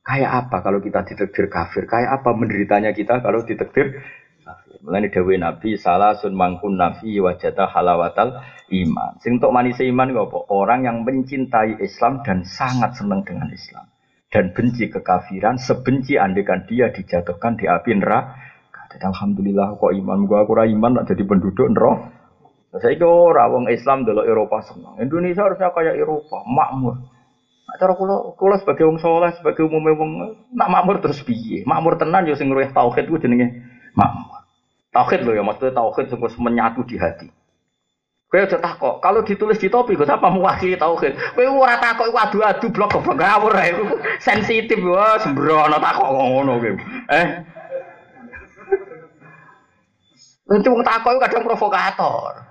Kayak 0.04 0.32
apa 0.48 0.60
kalau 0.60 0.84
kita 0.84 1.08
ditekdir 1.08 1.48
kafir? 1.48 1.88
Kayak 1.88 2.20
apa 2.20 2.36
menderitanya 2.36 2.92
kita 2.92 3.24
kalau 3.24 3.40
ditekdir 3.48 4.04
Mulane 4.84 5.08
dawuh 5.08 5.40
Nabi 5.40 5.80
salah 5.80 6.12
sun 6.12 6.36
mangkun 6.36 6.76
nafi 6.76 7.16
wajata 7.24 7.72
halawatal 7.72 8.44
iman. 8.68 9.16
Sing 9.24 9.40
untuk 9.40 9.56
manis 9.56 9.80
iman 9.80 10.12
apa? 10.12 10.44
Orang 10.52 10.84
yang 10.84 11.08
mencintai 11.08 11.80
Islam 11.80 12.20
dan 12.28 12.44
sangat 12.44 13.00
senang 13.00 13.24
dengan 13.24 13.48
Islam 13.48 13.88
dan 14.28 14.50
benci 14.52 14.90
kekafiran, 14.90 15.62
sebenci 15.62 16.18
andekan 16.18 16.66
dia 16.66 16.90
dijatuhkan 16.90 17.54
di 17.56 17.70
api 17.70 17.96
neraka. 17.96 18.36
Jadi 18.94 19.06
alhamdulillah 19.10 19.74
kok 19.82 19.90
iman 19.90 20.30
gua 20.30 20.46
aku 20.46 20.54
iman 20.54 21.02
tak 21.02 21.18
jadi 21.18 21.24
penduduk 21.26 21.66
neraka. 21.74 22.24
Saya 22.74 22.98
kira 22.98 23.06
orang 23.06 23.50
wong 23.54 23.64
Islam 23.70 24.02
dulu 24.02 24.26
Eropa 24.26 24.66
senang. 24.66 24.98
Indonesia 24.98 25.46
harusnya 25.46 25.70
kayak 25.70 25.94
Eropa, 25.94 26.42
makmur. 26.42 27.06
Nah, 27.70 27.76
cara 27.78 27.94
kula 27.94 28.34
kula 28.34 28.58
sebagai 28.58 28.90
wong 28.90 28.98
soleh, 28.98 29.30
sebagai 29.38 29.70
umum 29.70 29.94
wong 29.94 30.12
nak 30.58 30.70
makmur 30.74 30.98
terus 30.98 31.22
piye? 31.22 31.62
Makmur 31.70 32.02
tenan 32.02 32.26
yo 32.26 32.34
sing 32.34 32.50
tauhid 32.50 33.06
ku 33.06 33.22
jenenge 33.22 33.62
makmur. 33.94 34.42
Tauhid 34.90 35.22
loh 35.22 35.34
ya, 35.38 35.46
maksudnya 35.46 35.74
tauhid 35.74 36.06
sungguh 36.10 36.34
menyatu 36.42 36.82
di 36.86 36.98
hati. 36.98 37.30
Kowe 38.34 38.42
aja 38.42 38.58
takok, 38.58 38.98
kalau 38.98 39.22
ditulis 39.22 39.62
di 39.62 39.70
topi 39.70 39.94
kok 39.94 40.10
apa 40.10 40.34
mewakili 40.34 40.74
tauhid. 40.74 41.38
Kowe 41.38 41.46
ora 41.54 41.78
takok 41.78 42.10
iku 42.10 42.18
adu-adu 42.18 42.74
blok 42.74 42.90
goblok 42.98 43.22
ngawur 43.22 43.54
ae. 43.54 43.70
Sensitif 44.18 44.82
wah 44.82 45.22
sembrono 45.22 45.78
takok 45.78 46.10
ngono 46.10 46.58
kowe. 46.58 46.72
Eh. 47.14 47.28
Nanti 50.54 50.70
wong 50.70 50.86
takok 50.86 51.18
kadang 51.18 51.42
provokator. 51.42 52.46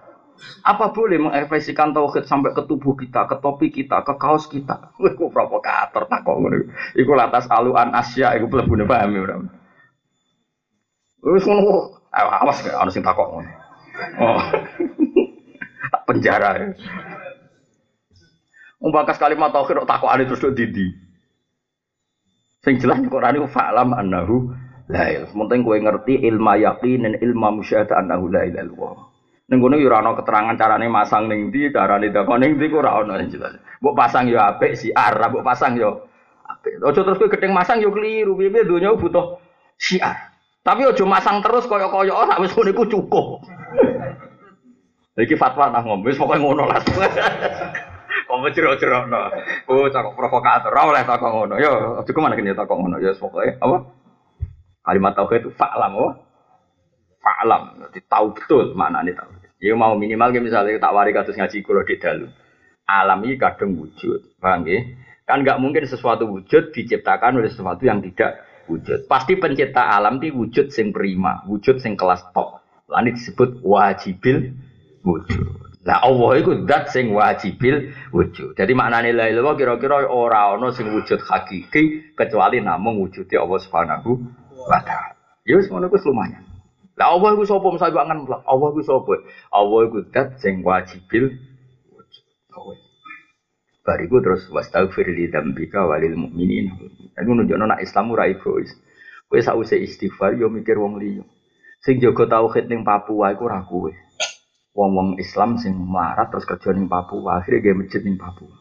Apa 0.66 0.90
boleh 0.90 1.22
mengekspresikan 1.22 1.94
tauhid 1.94 2.26
sampai 2.26 2.50
ke 2.50 2.66
tubuh 2.66 2.98
kita, 2.98 3.30
ke 3.30 3.38
topi 3.38 3.70
kita, 3.70 4.02
ke 4.02 4.18
kaos 4.18 4.50
kita? 4.50 4.90
Kowe 4.98 5.30
provokator 5.30 6.10
takok 6.10 6.34
ngono. 6.34 6.66
Iku 6.98 7.14
latas 7.14 7.46
aluan 7.46 7.94
Asia 7.94 8.34
iku 8.34 8.50
mlebune 8.50 8.82
paham 8.82 9.14
ya, 9.14 9.38
Wis 11.22 11.46
ngono 11.46 11.94
Awas 12.10 12.58
harus 12.66 12.90
sing 12.90 13.06
takok 13.06 13.38
ngono. 13.38 13.50
Oh. 14.18 14.42
penjara. 16.10 16.58
Ya. 16.58 16.66
Umbakas 18.82 19.22
kalimat 19.22 19.54
tauhid 19.54 19.78
kok 19.78 19.86
takokane 19.86 20.26
terus 20.26 20.42
didi. 20.58 20.90
Sing 22.66 22.82
jelas 22.82 22.98
Quran 23.06 23.38
itu 23.38 23.46
fa'lam 23.46 23.94
annahu 23.94 24.50
la 24.92 25.04
ilaha. 25.08 25.32
Penting 25.32 25.60
kowe 25.64 25.78
ngerti 25.80 26.14
ilma 26.28 26.60
yakin 26.60 27.00
dan 27.08 27.14
ilma 27.24 27.48
musyahadah 27.56 27.96
annahu 28.04 28.28
la 28.28 28.44
ilaha 28.44 28.64
illallah. 28.68 28.96
Ning 29.48 29.58
kono 29.58 29.76
yo 29.76 29.88
ora 29.90 30.16
keterangan 30.16 30.56
carane 30.56 30.86
masang 30.88 31.28
ning 31.28 31.52
ndi, 31.52 31.72
carane 31.72 32.12
dakon 32.12 32.40
ning 32.40 32.60
ndi 32.60 32.72
ora 32.72 33.00
ana 33.00 33.20
jelas. 33.26 33.56
Mbok 33.80 33.94
pasang 33.96 34.28
yo 34.28 34.38
apik 34.38 34.76
si 34.76 34.92
Arab, 34.92 35.34
mbok 35.34 35.44
pasang 35.44 35.76
yo 35.80 36.06
apik. 36.46 36.78
Ojo 36.84 37.00
terus 37.02 37.18
kowe 37.18 37.32
gedeng 37.32 37.56
masang 37.56 37.80
yo 37.80 37.90
keliru. 37.90 38.36
Piye-piye 38.36 38.68
donya 38.68 38.94
butuh 38.94 39.40
syiar. 39.80 40.32
Tapi 40.62 40.86
ojo 40.86 41.04
masang 41.08 41.42
terus 41.42 41.66
koyo-koyo 41.66 42.14
ora 42.14 42.38
wis 42.38 42.54
ngono 42.54 42.70
iku 42.70 42.84
cukup. 42.86 43.26
Iki 45.12 45.36
fatwa 45.36 45.68
nang 45.68 45.84
ngombe 45.84 46.12
wis 46.12 46.20
pokoke 46.20 46.40
ngono 46.40 46.68
lah. 46.68 46.80
Kok 48.32 48.48
jero-jero 48.56 49.04
no. 49.12 49.28
Oh, 49.68 49.84
cakok 49.92 50.16
provokator. 50.16 50.72
Ora 50.72 50.88
oleh 50.88 51.04
takok 51.04 51.28
ngono. 51.28 51.54
Yo, 51.60 52.00
aja 52.00 52.08
ke 52.08 52.16
mana 52.16 52.32
kene 52.32 52.56
takok 52.56 52.80
ngono. 52.80 52.96
Ya 52.96 53.12
pokoke 53.12 53.60
apa? 53.60 54.01
Kalimat 54.82 55.14
tauhid 55.14 55.46
itu 55.46 55.50
fa'lam 55.54 55.94
apa? 55.94 56.10
Fa'lam. 57.22 57.62
Jadi 57.86 58.00
tahu 58.10 58.26
betul 58.34 58.74
mana 58.74 59.02
nih 59.06 59.14
tahu. 59.14 59.30
Ya 59.62 59.78
mau 59.78 59.94
minimal 59.94 60.34
misalnya 60.42 60.74
tak 60.82 60.90
wari 60.90 61.14
kados 61.14 61.38
ngaji 61.38 61.62
kula 61.62 61.86
di 61.86 61.94
dalu. 62.02 62.26
Alam 62.82 63.22
ini 63.22 63.38
kadang 63.38 63.78
wujud. 63.78 64.42
Paham 64.42 64.66
nggih? 64.66 64.98
Kan 65.22 65.46
nggak 65.46 65.62
mungkin 65.62 65.86
sesuatu 65.86 66.26
wujud 66.26 66.74
diciptakan 66.74 67.38
oleh 67.38 67.46
sesuatu 67.46 67.86
yang 67.86 68.02
tidak 68.02 68.42
wujud. 68.66 69.06
Pasti 69.06 69.38
pencipta 69.38 69.86
alam 69.86 70.18
itu 70.18 70.34
wujud 70.34 70.74
sing 70.74 70.90
prima, 70.90 71.46
wujud 71.46 71.78
sing 71.78 71.94
kelas 71.94 72.26
top. 72.34 72.58
Lalu 72.90 73.14
disebut 73.14 73.62
wajibil 73.62 74.50
wujud. 75.06 75.46
Nah 75.86 75.98
Allah 76.02 76.30
itu 76.42 76.66
dat 76.66 76.90
sing 76.90 77.14
wajibil 77.14 77.94
wujud. 78.10 78.58
Jadi 78.58 78.72
maknanya 78.74 79.14
la 79.14 79.26
ilaha 79.30 79.54
kira-kira 79.54 80.10
ora 80.10 80.58
ana 80.58 80.74
sing 80.74 80.90
wujud 80.90 81.22
hakiki 81.22 82.14
kecuali 82.18 82.58
namung 82.58 82.98
wujudnya 82.98 83.42
Allah 83.42 83.58
Subhanahu 83.62 84.41
wa 84.68 84.80
taala. 84.82 85.16
Ya 85.42 85.58
wis 85.58 85.66
ngono 85.66 85.90
kuwi 85.90 86.02
lumayan. 86.06 86.44
Lah 86.94 87.16
Allah 87.16 87.34
iku 87.34 87.44
sapa 87.48 87.66
mesti 87.72 87.88
angen 87.88 88.28
Allah 88.28 88.68
iku 88.70 88.82
sapa? 88.84 89.14
Allah 89.50 89.78
iku 89.88 89.98
dat 90.12 90.38
sing 90.38 90.60
wajibil. 90.62 91.34
Allah. 92.52 92.76
Bariku 93.82 94.22
terus 94.22 94.46
wastaghfir 94.46 95.10
li 95.10 95.26
dzambika 95.26 95.82
walil 95.82 96.14
mukminin. 96.14 96.70
Iku 97.18 97.30
nunjukno 97.34 97.66
nak 97.66 97.82
Islam 97.82 98.14
ora 98.14 98.30
egois. 98.30 98.70
Kowe 99.26 99.40
sause 99.42 99.74
istighfar 99.80 100.38
yo 100.38 100.46
mikir 100.52 100.78
wong 100.78 101.02
liya. 101.02 101.26
Sing 101.82 101.98
jaga 101.98 102.30
tauhid 102.30 102.70
ning 102.70 102.86
Papua 102.86 103.34
iku 103.34 103.50
ora 103.50 103.64
kowe. 103.66 103.90
Wong-wong 104.72 105.18
Islam 105.18 105.58
sing 105.58 105.74
melarat 105.74 106.30
terus 106.30 106.46
kerja 106.46 106.70
ning 106.72 106.86
Papua, 106.88 107.42
akhirnya 107.42 107.60
gawe 107.60 107.76
masjid 107.82 108.00
ning 108.06 108.16
Papua. 108.16 108.54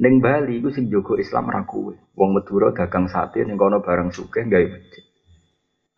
Ning 0.00 0.22
Bali 0.24 0.62
iku 0.62 0.72
sing 0.72 0.88
jaga 0.88 1.18
Islam 1.20 1.50
ora 1.52 1.66
kowe. 1.68 1.92
Wong 2.16 2.30
Madura 2.32 2.72
dagang 2.72 3.10
sate 3.10 3.44
ning 3.44 3.58
kono 3.58 3.84
bareng 3.84 4.14
sugih 4.14 4.48
gawe 4.48 4.66
masjid. 4.70 5.07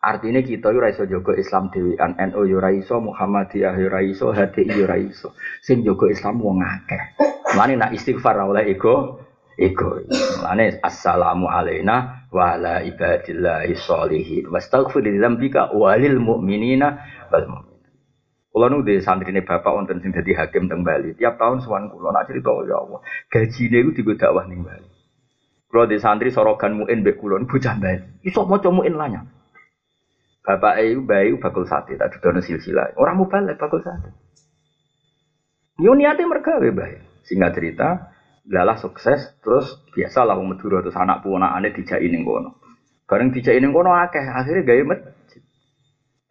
Artinya 0.01 0.41
kita 0.41 0.73
yo 0.73 0.81
iso 0.89 1.05
jaga 1.05 1.37
Islam 1.37 1.69
dhewean, 1.69 2.17
NU 2.17 2.41
yo 2.49 2.57
ora 2.57 2.73
iso, 2.73 2.97
Muhammadiyah 2.97 3.77
yo 3.77 3.85
ora 3.85 4.01
iso, 4.01 4.33
HTI 4.33 4.73
yo 4.73 4.89
ora 4.89 4.97
iso. 4.97 5.37
Sing 5.61 5.85
jaga 5.85 6.09
Islam 6.09 6.41
wong 6.41 6.57
akeh. 6.65 7.21
Mulane 7.53 7.77
nak 7.77 7.93
istighfar 7.93 8.33
oleh 8.41 8.65
ego 8.65 9.21
ego. 9.61 10.01
Mulane 10.41 10.81
assalamu 10.81 11.45
alaina 11.53 12.25
wa 12.33 12.57
ala 12.57 12.81
ibadillahi 12.81 13.77
sholihin. 13.77 14.49
Wastaghfir 14.49 15.05
li 15.05 15.21
dzambika 15.21 15.69
walil 15.77 16.17
mu'minina 16.17 16.87
wal 17.29 17.45
mu'minat. 17.45 17.93
Kula 18.49 18.73
nu 18.73 18.81
di 18.81 18.97
santri 19.05 19.29
ini 19.29 19.45
bapak 19.45 19.69
wonten 19.69 20.01
sing 20.01 20.09
dadi 20.09 20.33
hakim 20.33 20.65
teng 20.65 20.81
Bali. 20.81 21.13
Tiap 21.13 21.37
tahun 21.37 21.61
sowan 21.61 21.93
kula 21.93 22.09
nak 22.09 22.25
cerita 22.25 22.49
ya 22.65 22.81
Allah. 22.81 23.05
Gajine 23.29 23.85
iku 23.85 23.89
digo 23.93 24.11
dakwah 24.17 24.49
ning 24.49 24.65
Bali. 24.65 24.89
Kula 25.69 25.85
di 25.85 26.01
santri 26.01 26.33
sorogan 26.33 26.73
muin 26.73 27.05
mbek 27.05 27.21
kula 27.21 27.37
bocah 27.45 27.77
Bali. 27.77 28.25
Iso 28.25 28.49
maca 28.49 28.73
muin 28.73 28.97
lanya. 28.97 29.40
Bapak 30.41 30.81
iku 30.81 31.05
bayi 31.05 31.37
bakul 31.37 31.69
sate 31.69 31.93
tak 32.01 32.17
dono 32.17 32.41
silsilah. 32.41 32.97
Ora 32.97 33.13
mau 33.13 33.29
balik 33.29 33.61
bakul 33.61 33.85
sate. 33.85 34.09
Yo 35.77 35.93
niate 35.93 36.25
mergawe 36.25 36.69
bae. 36.73 36.97
Singkat 37.21 37.51
cerita, 37.53 38.09
lalah 38.49 38.81
sukses, 38.81 39.37
terus 39.45 39.77
biasa 39.93 40.25
lah 40.25 40.33
Madura 40.41 40.81
terus 40.81 40.97
anak 40.97 41.21
aneh 41.21 41.69
dijai 41.69 42.09
ning 42.09 42.25
kono. 42.25 42.57
Bareng 43.05 43.29
dijai 43.29 43.61
ning 43.61 43.69
kono 43.69 43.93
akeh, 43.93 44.25
akhirnya 44.25 44.65
gaya 44.65 44.81
masjid. 44.81 45.41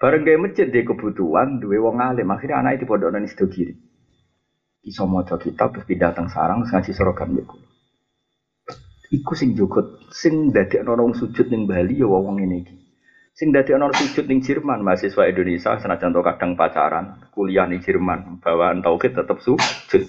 Bareng 0.02 0.26
gaya 0.26 0.38
masjid 0.42 0.66
dia 0.66 0.82
kebutuhan, 0.82 1.62
dua 1.62 1.78
wong 1.78 2.02
alim, 2.02 2.26
akhirnya 2.34 2.58
pada 2.82 3.14
ning 3.14 3.30
kiri. 3.30 3.78
Iso 4.82 5.06
maca 5.06 5.38
kitab 5.38 5.76
terus 5.76 5.86
pindah 5.86 6.16
sarang 6.32 6.64
terus 6.64 6.72
ngaji 6.72 6.90
sorogan 6.96 7.36
mbek. 7.36 7.52
Iku 9.12 9.32
sing 9.36 9.52
jogot 9.54 10.10
sing 10.10 10.50
dadekno 10.50 10.96
wong 10.96 11.14
sujud 11.14 11.52
ning 11.52 11.68
Bali 11.68 12.00
ya 12.00 12.08
wong 12.08 12.40
iki. 12.40 12.79
Sing 13.30 13.54
dadekno 13.54 13.88
sujud 13.94 14.26
ning 14.26 14.42
Jerman 14.42 14.82
mahasiswa 14.82 15.30
Indonesia 15.30 15.78
senajan 15.78 16.12
to 16.12 16.20
kadang 16.20 16.58
pacaran, 16.58 17.22
kuliah 17.30 17.64
ning 17.64 17.80
Jerman, 17.80 18.42
bawaan 18.42 18.82
tauhid 18.82 19.14
tetep 19.16 19.38
sujud. 19.38 20.02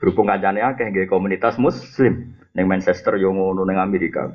Berhubung 0.00 0.32
kancane 0.32 0.64
akeh 0.64 0.88
nggih 0.88 1.10
komunitas 1.10 1.60
muslim 1.60 2.40
ning 2.56 2.64
Manchester 2.64 3.20
yo 3.20 3.34
ngono 3.36 3.68
ning 3.68 3.76
Amerika. 3.76 4.32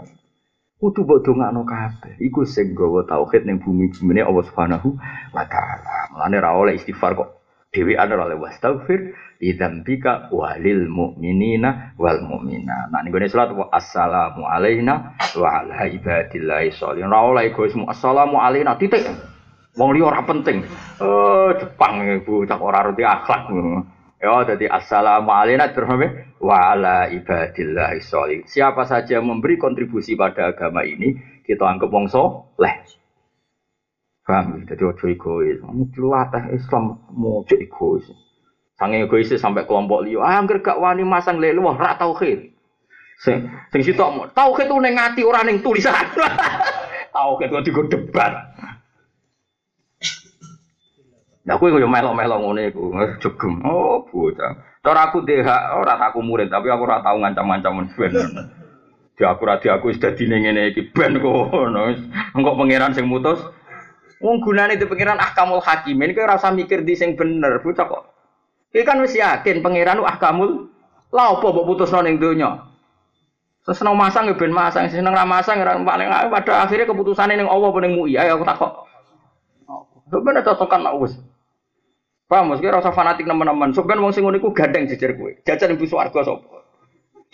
Kudu 0.75 1.07
mbok 1.07 1.23
dongakno 1.25 1.63
kabeh. 1.65 2.19
Iku 2.21 2.45
sing 2.45 2.75
gawa 2.75 3.07
tauhid 3.07 3.47
ning 3.47 3.57
bumi-bumine 3.63 4.21
Allah 4.21 4.43
Subhanahu 4.45 4.93
wa 5.33 5.43
taala. 5.47 6.11
Mulane 6.13 6.37
ra 6.37 6.53
oleh 6.53 6.75
istighfar 6.77 7.15
kok 7.17 7.29
dhewean 7.75 8.07
ora 8.15 8.31
oleh 8.31 8.39
wastaghfir 8.39 9.11
lidzambika 9.43 10.31
walil 10.31 10.87
mu'minina 10.87 11.99
wal 11.99 12.23
mu'mina. 12.23 12.87
Nah 12.87 13.03
ning 13.03 13.11
gone 13.11 13.27
salat 13.27 13.51
wa 13.51 13.67
assalamu 13.67 14.47
alaina 14.47 15.19
wa 15.35 15.47
ala 15.59 15.91
ibadillahi 15.91 16.71
sholihin. 16.71 17.11
Ora 17.11 17.19
oleh 17.27 17.51
egoisme 17.51 17.83
assalamu 17.83 18.39
alaina 18.39 18.79
titik. 18.79 19.03
Wong 19.75 19.91
liya 19.91 20.07
ora 20.07 20.23
penting. 20.23 20.63
Oh, 21.03 21.51
Jepang 21.51 21.99
ibu 21.99 22.47
cak 22.47 22.63
ora 22.63 22.79
roti 22.87 23.03
akhlak. 23.03 23.51
Ya, 24.23 24.41
jadi 24.47 24.71
assalamu 24.71 25.35
terus 25.75 25.91
wa 26.39 26.71
ala 26.71 27.11
ibadillahi 27.11 27.99
sholihin. 27.99 28.47
Siapa 28.47 28.87
saja 28.87 29.19
yang 29.19 29.27
memberi 29.27 29.59
kontribusi 29.59 30.15
pada 30.15 30.55
agama 30.55 30.87
ini, 30.87 31.19
kita 31.43 31.67
anggap 31.67 31.91
wong 31.91 32.07
soleh. 32.07 32.87
Paham? 34.25 34.65
Jadi 34.65 34.81
ojo 34.81 35.05
egois. 35.05 35.61
Latih 35.93 36.57
Islam 36.57 36.97
mau 37.13 37.45
ojo 37.45 37.55
egois. 37.61 38.09
Sange 38.75 39.05
egois 39.05 39.29
sampai 39.37 39.69
kelompok 39.69 40.01
liya. 40.01 40.25
Ah, 40.25 40.41
angger 40.41 40.65
gak 40.65 40.81
wani 40.81 41.05
masang 41.05 41.37
lelu 41.37 41.61
wah 41.61 41.77
ra 41.77 41.93
tauhid. 41.93 42.49
Sing 43.21 43.47
sing 43.69 43.81
sitok 43.85 44.33
tauhid 44.33 44.67
ku 44.67 44.81
ning 44.81 44.97
ati 44.97 45.21
ora 45.21 45.45
ning 45.45 45.61
tulisan. 45.61 45.93
tauhid 47.15 47.53
kok 47.53 47.63
digo 47.63 47.81
debat. 47.85 48.33
Nah, 51.45 51.61
aku 51.61 51.69
yo 51.69 51.85
melok-melok 51.85 52.41
ngono 52.41 52.61
iku, 52.65 52.89
jegem. 53.21 53.61
Oh, 53.69 54.01
bocah. 54.09 54.81
Cara 54.81 55.13
aku 55.13 55.21
DH, 55.21 55.77
ora 55.77 55.93
aku 56.01 56.25
murid, 56.25 56.49
tapi 56.49 56.73
aku 56.73 56.89
ora 56.89 57.05
tau 57.05 57.21
ngancam-ngancam 57.21 57.85
ben. 57.85 58.13
Di 59.15 59.23
aku 59.23 59.47
ra 59.47 59.61
di 59.63 59.71
aku 59.71 59.93
wis 59.93 60.01
dadi 60.01 60.27
ning 60.27 60.43
ngene 60.43 60.75
iki 60.75 60.91
ben 60.91 61.21
kono. 61.23 61.87
Engko 62.35 62.51
pangeran 62.59 62.91
sing 62.91 63.07
mutus. 63.07 63.39
Wong 64.25 64.41
gunane 64.41 64.73
di 64.81 64.89
pangeran 64.89 65.21
ahkamul 65.21 65.61
hakimin 65.61 66.17
kowe 66.17 66.25
ora 66.25 66.41
usah 66.41 66.49
mikir 66.49 66.81
di 66.81 66.97
sing 66.97 67.13
bener, 67.13 67.61
bocah 67.61 67.85
kok. 67.85 68.03
Iki 68.73 68.81
kan 68.81 68.97
wis 69.05 69.13
yakin 69.13 69.61
pangeran 69.61 70.01
ahkamul 70.01 70.73
lha 71.13 71.23
apa 71.37 71.45
mbok 71.45 71.65
putusno 71.69 72.01
ning 72.01 72.17
donya. 72.17 72.65
Seneng 73.69 73.93
masang 73.93 74.25
ya 74.29 74.33
ben 74.33 74.49
masang, 74.49 74.89
seneng 74.89 75.13
ra 75.13 75.29
masang 75.29 75.61
ora 75.61 75.77
paling 75.77 76.09
pada 76.09 76.65
akhirnya 76.65 76.89
keputusane 76.89 77.37
ning 77.37 77.45
Allah 77.45 77.69
apa 77.69 77.79
ning 77.85 77.93
MUI. 77.93 78.17
Ayo 78.17 78.41
aku 78.41 78.45
takok. 78.49 78.71
Sebenarnya 80.09 80.45
cocokan 80.45 80.81
nak 80.85 80.95
wis. 81.01 81.13
Paham, 82.25 82.53
mesti 82.53 82.65
rasa 82.65 82.89
fanatik 82.89 83.29
teman-teman. 83.29 83.73
Sebenarnya 83.73 84.01
wong 84.01 84.13
sing 84.13 84.25
ngono 84.25 84.41
iku 84.41 84.49
gandeng 84.53 84.89
jejer 84.89 85.13
kowe. 85.13 85.29
Jajan 85.45 85.77
ibu 85.77 85.85
swarga 85.85 86.25
sapa? 86.25 86.54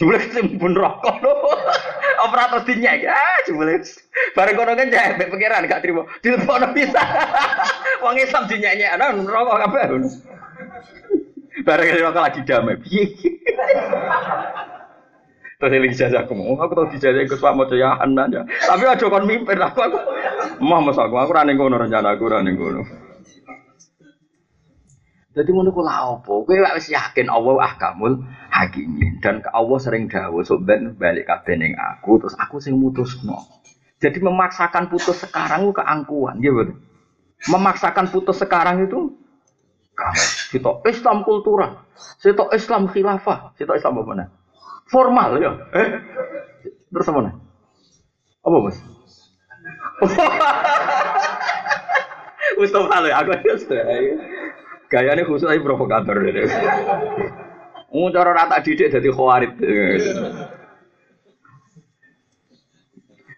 Jumlah 0.02 0.18
ketimbun 0.18 0.74
rokok 0.74 1.22
lho. 1.22 1.34
Operator 2.26 2.66
dinyek. 2.66 3.06
Ah, 3.06 3.38
jumlah. 3.46 3.86
Bareng 4.34 4.58
kono 4.58 4.74
kan 4.74 4.90
jek 4.90 5.22
mek 5.22 5.30
pangeran 5.30 5.70
gak 5.70 5.86
trimo. 5.86 6.10
Dilepokno 6.26 6.74
bisa. 6.74 6.98
Wong 8.04 8.18
Islam 8.18 8.50
dinyek-nyek 8.50 8.98
ana 8.98 9.14
rokok 9.14 9.62
kabeh. 9.62 9.84
Bareng 11.62 11.88
rokok 12.02 12.24
lagi 12.26 12.42
damai. 12.42 12.82
Piye? 12.82 13.06
Terus 15.62 15.78
eling 15.78 15.94
jajah 15.94 16.26
aku 16.26 16.34
mau, 16.34 16.58
aku 16.58 16.74
tau 16.74 16.90
dijajah 16.90 17.22
ikut 17.22 17.38
Pak 17.38 17.54
Mojo 17.54 17.78
ya 17.78 17.94
aja. 17.94 18.42
Tapi 18.42 18.82
aja 18.82 19.06
kon 19.06 19.30
mimpin 19.30 19.62
aku 19.62 19.86
aku. 19.86 19.98
Mah 20.58 20.82
mas 20.82 20.98
aku, 20.98 21.14
aku 21.14 21.38
running 21.38 21.54
kono 21.54 21.78
rencana 21.78 22.18
aku 22.18 22.26
running 22.26 22.58
kono. 22.58 22.82
Jadi 25.32 25.50
ngono 25.56 25.72
ku 25.72 25.80
lha 25.80 26.12
opo? 26.12 26.44
Kowe 26.44 26.60
wis 26.76 26.92
yakin 26.92 27.32
Allah 27.32 27.56
ahkamul 27.72 28.20
hakimin 28.52 29.24
dan 29.24 29.40
ke 29.40 29.48
Allah 29.56 29.80
sering 29.80 30.12
sok 30.12 30.60
ben 30.68 31.00
balik 31.00 31.32
ning 31.56 31.72
aku 31.80 32.20
terus 32.20 32.36
aku 32.36 32.60
sing 32.60 32.76
mutusno. 32.76 33.40
Jadi 34.02 34.20
memaksakan 34.20 34.92
putus 34.92 35.24
sekarang 35.24 35.72
ku 35.72 35.78
keangkuhan, 35.78 36.44
ya 36.44 36.52
betul. 36.52 36.84
Memaksakan 37.48 38.12
putus 38.12 38.44
sekarang 38.44 38.84
itu 38.84 39.16
kita 40.52 40.84
Islam 40.90 41.24
kultural, 41.24 41.86
kita 42.20 42.52
Islam 42.52 42.92
khilafah, 42.92 43.56
kita 43.56 43.78
Islam 43.78 44.04
apa 44.04 44.12
nih? 44.18 44.28
Formal 44.92 45.30
ya. 45.40 45.52
Eh? 45.78 45.90
Terus 46.92 47.08
apa 47.08 47.20
nih? 47.24 47.34
Apa 48.44 48.58
bos? 48.58 48.78
Mustafa 52.60 53.00
lo, 53.00 53.10
aku 53.10 53.32
Gaya 53.70 54.14
ini 54.92 55.24
khusus 55.24 55.48
aja 55.48 55.64
provokator. 55.64 56.20
Mau 57.92 58.12
cara 58.12 58.32
rata 58.36 58.60
didik 58.60 58.92
jadi 58.92 59.10
khawarit. 59.12 59.56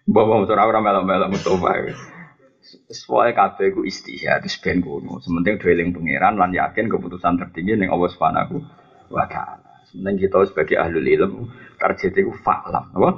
Bapak 0.04 0.34
mau 0.34 0.46
cara 0.46 0.66
orang 0.66 0.82
melak-melak 0.82 1.30
Mustafa. 1.30 1.94
Soalnya 2.90 3.38
kabeh 3.38 3.70
ku 3.74 3.86
istihad 3.86 4.42
itu 4.44 4.58
ben 4.62 4.82
kuno. 4.82 5.22
Sementing 5.22 5.62
dweling 5.62 5.94
pangeran 5.94 6.34
lan 6.38 6.50
yakin 6.50 6.90
keputusan 6.90 7.38
tertinggi 7.40 7.78
ning 7.78 7.90
Allah 7.90 8.10
Subhanahu 8.10 8.56
wa 9.10 9.24
taala. 9.30 9.84
Sementing 9.90 10.26
kita 10.26 10.42
sebagai 10.50 10.76
ahli 10.78 10.98
ilmu 11.14 11.46
target 11.78 12.18
itu 12.18 12.34
fa'lam, 12.42 12.94
apa? 12.94 13.10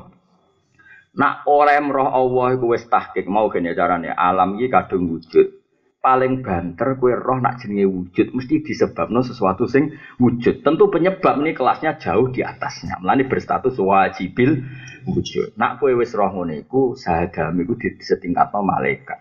Nak 1.16 1.48
oleh 1.48 1.80
roh 1.88 2.10
Allah 2.12 2.46
iku 2.60 2.76
wis 2.76 2.84
mau 3.24 3.48
gene 3.48 3.72
carane 3.72 4.12
alam 4.12 4.60
iki 4.60 4.68
kadung 4.68 5.08
wujud. 5.08 5.65
Paling 5.96 6.44
banter 6.46 6.94
kue 7.02 7.18
roh 7.18 7.42
nak 7.42 7.58
jenenge 7.58 7.90
wujud 7.90 8.30
mesti 8.30 8.62
disebabno 8.62 9.26
sesuatu 9.26 9.66
sing 9.66 9.90
wujud. 10.22 10.62
Tentu 10.62 10.86
penyebab 10.86 11.42
ini 11.42 11.50
kelasnya 11.50 11.98
jauh 11.98 12.30
di 12.30 12.46
atasnya. 12.46 13.02
Melani 13.02 13.26
berstatus 13.26 13.74
wajibil 13.82 14.62
wujud. 15.08 15.58
Nak 15.58 15.82
kue 15.82 15.98
wis 15.98 16.14
roh 16.14 16.30
ngono 16.30 16.54
iku 16.54 16.94
sahadam 16.94 17.58
iku 17.58 17.74
disetingkatno 17.74 18.62
malaikat. 18.62 19.18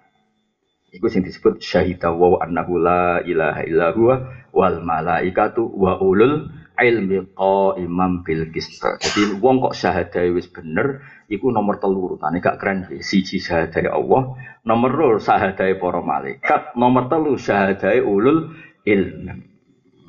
Iku 0.96 1.12
sing 1.12 1.28
disebut 1.28 1.60
syahida 1.60 2.14
wa 2.14 2.40
annahu 2.40 2.80
la 2.80 3.20
ilaha 3.26 3.68
illa 3.68 3.92
huwa 3.92 4.16
wal 4.56 4.80
malaikatu 4.80 5.68
wa 5.68 6.00
ulul 6.00 6.48
ilmi 6.80 7.36
imam 7.80 8.24
bil 8.24 8.52
qist. 8.52 8.84
Jadi 8.84 9.40
wong 9.40 9.64
kok 9.64 9.76
syahadae 9.76 10.32
wis 10.36 10.52
bener 10.52 11.02
iku 11.32 11.50
nomor 11.50 11.80
telu 11.80 12.12
urutane 12.12 12.44
gak 12.44 12.60
keren. 12.60 12.88
Siji 13.00 13.40
syahadae 13.40 13.90
Allah, 13.90 14.36
nomor 14.68 14.92
loro 14.92 15.20
syahadae 15.20 15.80
para 15.80 16.04
malaikat, 16.04 16.76
nomor 16.76 17.08
telu 17.08 17.40
syahadae 17.40 18.04
ulul 18.04 18.56
ilmi. 18.84 19.34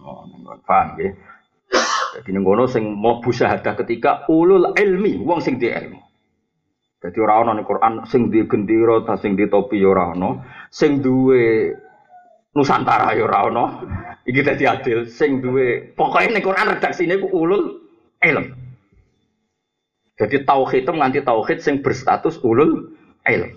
Oh, 0.06 0.22
paham 0.62 1.02
ya? 1.02 1.10
Jadi 2.16 2.32
ngono 2.32 2.64
sing 2.64 2.96
mlebu 2.96 3.28
syahadah 3.28 3.76
ketika 3.84 4.24
ulul 4.32 4.72
ilmi, 4.72 5.20
wong 5.20 5.44
sing 5.44 5.60
di 5.60 5.68
ilmu. 5.68 6.00
Jadi 6.96 7.18
ora 7.20 7.44
ana 7.44 7.52
ning 7.52 7.68
Quran 7.68 8.08
sing 8.08 8.32
di 8.32 8.40
gendera 8.48 9.04
ta 9.04 9.20
sing 9.20 9.36
di 9.36 9.44
topi 9.52 9.76
ya 9.76 9.92
ora 9.92 10.16
ana, 10.16 10.40
sing 10.72 11.04
duwe 11.04 11.76
Nusantara 12.56 13.12
ya 13.12 13.28
ora 13.28 13.52
ana. 13.52 13.64
Iki 14.24 14.40
dadi 14.42 14.64
adil 14.64 15.06
sing 15.06 15.44
duwe 15.44 15.92
pokoke 15.92 16.32
ning 16.32 16.40
Quran 16.40 16.72
redaksine 16.72 17.20
ku 17.20 17.28
ulul 17.30 17.84
ilm. 18.24 18.46
Jadi 20.16 20.48
tauhid 20.48 20.88
itu 20.88 20.92
nganti 20.96 21.20
tauhid 21.20 21.60
sing 21.60 21.84
berstatus 21.84 22.40
ulul 22.40 22.96
ilm. 23.28 23.50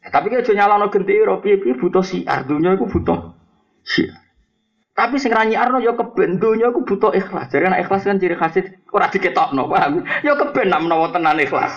Ya, 0.00 0.08
tapi 0.08 0.32
kita 0.32 0.56
nyala 0.56 0.80
no 0.80 0.88
gendera, 0.88 1.36
piye-piye 1.44 1.76
butuh 1.76 2.00
siar, 2.00 2.48
dunia 2.48 2.72
itu 2.72 2.88
butuh 2.88 3.36
siar. 3.84 4.16
Tapi 4.96 5.16
sing 5.20 5.32
ra 5.32 5.44
nyiarno 5.44 5.80
ya 5.80 5.92
keben 5.92 6.40
dunya 6.40 6.72
aku 6.72 6.84
butuh 6.84 7.12
ikhlas. 7.12 7.52
Jadi 7.52 7.68
anak 7.68 7.84
ikhlas 7.88 8.04
kan 8.04 8.20
ciri 8.20 8.36
khas 8.36 8.56
ora 8.92 9.08
diketokno, 9.08 9.68
paham? 9.68 10.04
Ya 10.24 10.36
keben 10.36 10.72
nak 10.72 10.84
menawa 10.84 11.08
tenan 11.12 11.40
ikhlas. 11.40 11.72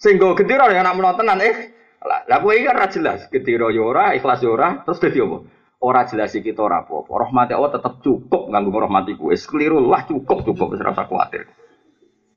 Sing 0.00 0.20
go 0.20 0.36
gendera 0.36 0.68
ya 0.72 0.84
nak 0.84 0.96
menawa 0.96 1.16
tenan 1.16 1.40
eh. 1.40 1.75
Lah 2.04 2.38
kowe 2.42 2.54
kan 2.54 2.76
ra 2.76 2.86
jelas, 2.92 3.26
gendera 3.32 3.72
ya 3.72 3.82
ora, 3.82 4.04
ikhlas 4.14 4.42
ya 4.44 4.50
ora, 4.52 4.84
terus 4.84 5.00
dadi 5.00 5.18
apa? 5.22 5.38
Ora 5.76 6.08
jelas 6.08 6.32
iki 6.32 6.52
kita 6.52 6.64
ora 6.64 6.82
apa-apa. 6.82 7.28
Allah 7.52 7.72
tetap 7.72 8.00
cukup 8.00 8.48
nganggo 8.48 8.80
rahmati 8.80 9.12
ku. 9.14 9.28
Wis 9.28 9.44
keliru 9.44 9.84
lah 9.84 10.08
cukup 10.08 10.42
cukup 10.42 10.72
wis 10.72 10.80
ora 10.80 10.96
usah 10.96 11.06
kuwatir. 11.06 11.44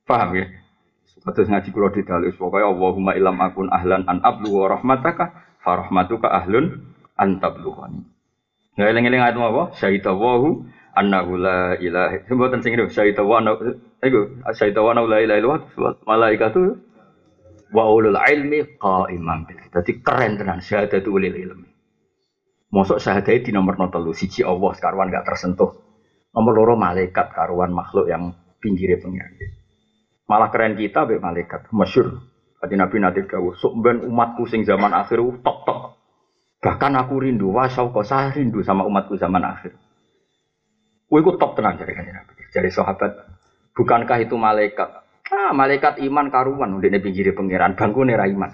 Paham 0.03 0.36
ya? 0.36 0.45
Terus 1.19 1.48
ngaji 1.52 1.69
kula 1.72 1.91
di 1.91 2.03
dalil 2.03 2.31
pokoknya 2.36 2.68
Allahumma 2.68 3.11
ilam 3.15 3.38
akun 3.40 3.68
ahlan 3.72 4.07
an 4.07 4.23
ablu 4.23 4.56
wa 4.56 4.72
rahmataka 4.72 5.26
fa 5.64 5.72
rahmatuka 5.84 6.27
ahlun 6.31 6.95
an 7.15 7.40
tablughani. 7.40 8.07
Nggak 8.76 8.88
eling-eling 8.95 9.22
ayat 9.23 9.36
apa? 9.36 9.64
Syahidawahu 9.76 10.49
annahu 10.95 11.31
la 11.40 11.76
ilaha 11.80 12.23
Sebutan 12.27 12.60
sing 12.64 12.76
itu 12.76 12.88
syahidawa 12.91 13.44
annahu 13.44 13.76
iku 14.03 14.19
annahu 14.48 15.07
la 15.07 15.19
ilaha 15.23 15.38
illallah 15.40 15.95
malaikatu 16.07 16.80
wa 17.73 17.83
ulul 17.89 18.17
ilmi 18.17 18.77
qaiman 18.77 19.45
bil. 19.45 19.59
Dadi 19.69 19.91
keren 20.01 20.37
tenan 20.37 20.59
syahadatu 20.61 21.09
ulil 21.13 21.35
ilmi. 21.35 21.69
Mosok 22.69 23.01
syahadat 23.01 23.45
di 23.45 23.49
nomor 23.49 23.81
telu 23.89 24.13
siji 24.13 24.45
Allah 24.45 24.69
sekarang 24.77 25.09
gak 25.09 25.25
tersentuh 25.25 25.89
Nomor 26.29 26.53
loro 26.53 26.75
malaikat 26.77 27.33
karuan 27.33 27.73
makhluk 27.73 28.05
yang 28.05 28.29
pinggirnya 28.61 29.01
pengiran. 29.01 29.33
Malah 30.29 30.53
keren 30.53 30.77
kita 30.77 31.09
be 31.09 31.17
malaikat, 31.17 31.73
masyur. 31.73 32.21
Tadi 32.61 32.75
Nabi 32.77 33.01
nanti 33.01 33.25
dawuh, 33.25 33.57
sok 33.57 33.73
ben 33.81 34.05
umatku 34.05 34.45
sing 34.45 34.61
zaman 34.61 34.93
akhir 34.93 35.17
tok 35.41 35.57
tok. 35.65 35.79
Bahkan 36.59 36.91
aku 37.01 37.23
rindu, 37.23 37.55
wah 37.55 37.71
kok 37.71 38.05
saya 38.05 38.35
rindu 38.35 38.61
sama 38.61 38.85
umatku 38.85 39.15
zaman 39.15 39.41
akhir. 39.41 39.73
Wih, 41.09 41.23
aku 41.25 41.39
top 41.41 41.57
tenang 41.57 41.81
kanjeng 41.81 42.13
Nabi. 42.13 42.33
Jadi 42.53 42.69
sahabat, 42.69 43.25
bukankah 43.73 44.21
itu 44.21 44.35
malaikat? 44.37 45.01
Ah, 45.30 45.53
malaikat 45.53 46.01
iman 46.01 46.34
karuan 46.34 46.73
udah 46.81 46.89
pinggir 46.97 47.30
pangeran 47.38 47.77
bangku 47.77 48.01
nih 48.01 48.18
iman. 48.18 48.49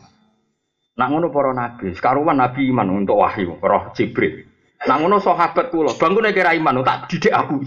Nak 0.96 1.08
ngono 1.12 1.28
para 1.32 1.52
nabi, 1.52 1.92
karuan 1.96 2.40
nabi 2.40 2.72
iman 2.72 3.04
untuk 3.04 3.20
wahyu, 3.20 3.60
roh 3.60 3.92
Jibril. 3.96 4.44
Nak 4.88 5.00
ngono 5.00 5.20
sahabat 5.24 5.72
kula, 5.72 5.96
bangku 5.96 6.20
kira 6.36 6.56
iman 6.56 6.84
tak 6.84 7.12
didik 7.12 7.32
aku. 7.32 7.64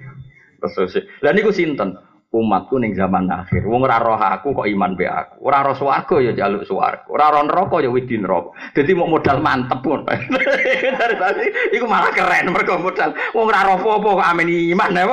Terus, 0.60 0.96
lah 1.22 1.32
niku 1.32 1.54
sinten? 1.54 1.96
umatku 2.28 2.76
ning 2.76 2.92
zaman 2.92 3.24
akhir. 3.32 3.64
Wong 3.64 3.88
ora 3.88 3.96
roh 3.96 4.20
aku 4.20 4.52
kok 4.52 4.68
iman 4.68 4.92
be 4.92 5.08
aku. 5.08 5.48
Ora 5.48 5.64
roh 5.64 5.72
swarga 5.72 6.16
ya 6.20 6.32
jaluk 6.36 6.68
swarga. 6.68 7.08
Ora 7.08 7.32
roh 7.32 7.42
neraka 7.48 7.80
ya 7.80 7.88
wedi 7.88 8.20
neraka. 8.20 8.52
Dadi 8.76 8.92
mau 8.92 9.08
modal 9.08 9.40
mantep 9.40 9.80
pun. 9.80 10.04
Dari 11.00 11.16
tadi 11.16 11.44
iku 11.72 11.88
malah 11.88 12.12
keren 12.12 12.52
mergo 12.52 12.76
modal. 12.76 13.16
Wong 13.32 13.48
ora 13.48 13.64
roh 13.64 13.80
apa 13.80 14.08
kok 14.12 14.28
amen 14.28 14.48
iman 14.76 14.92
ya. 14.92 15.04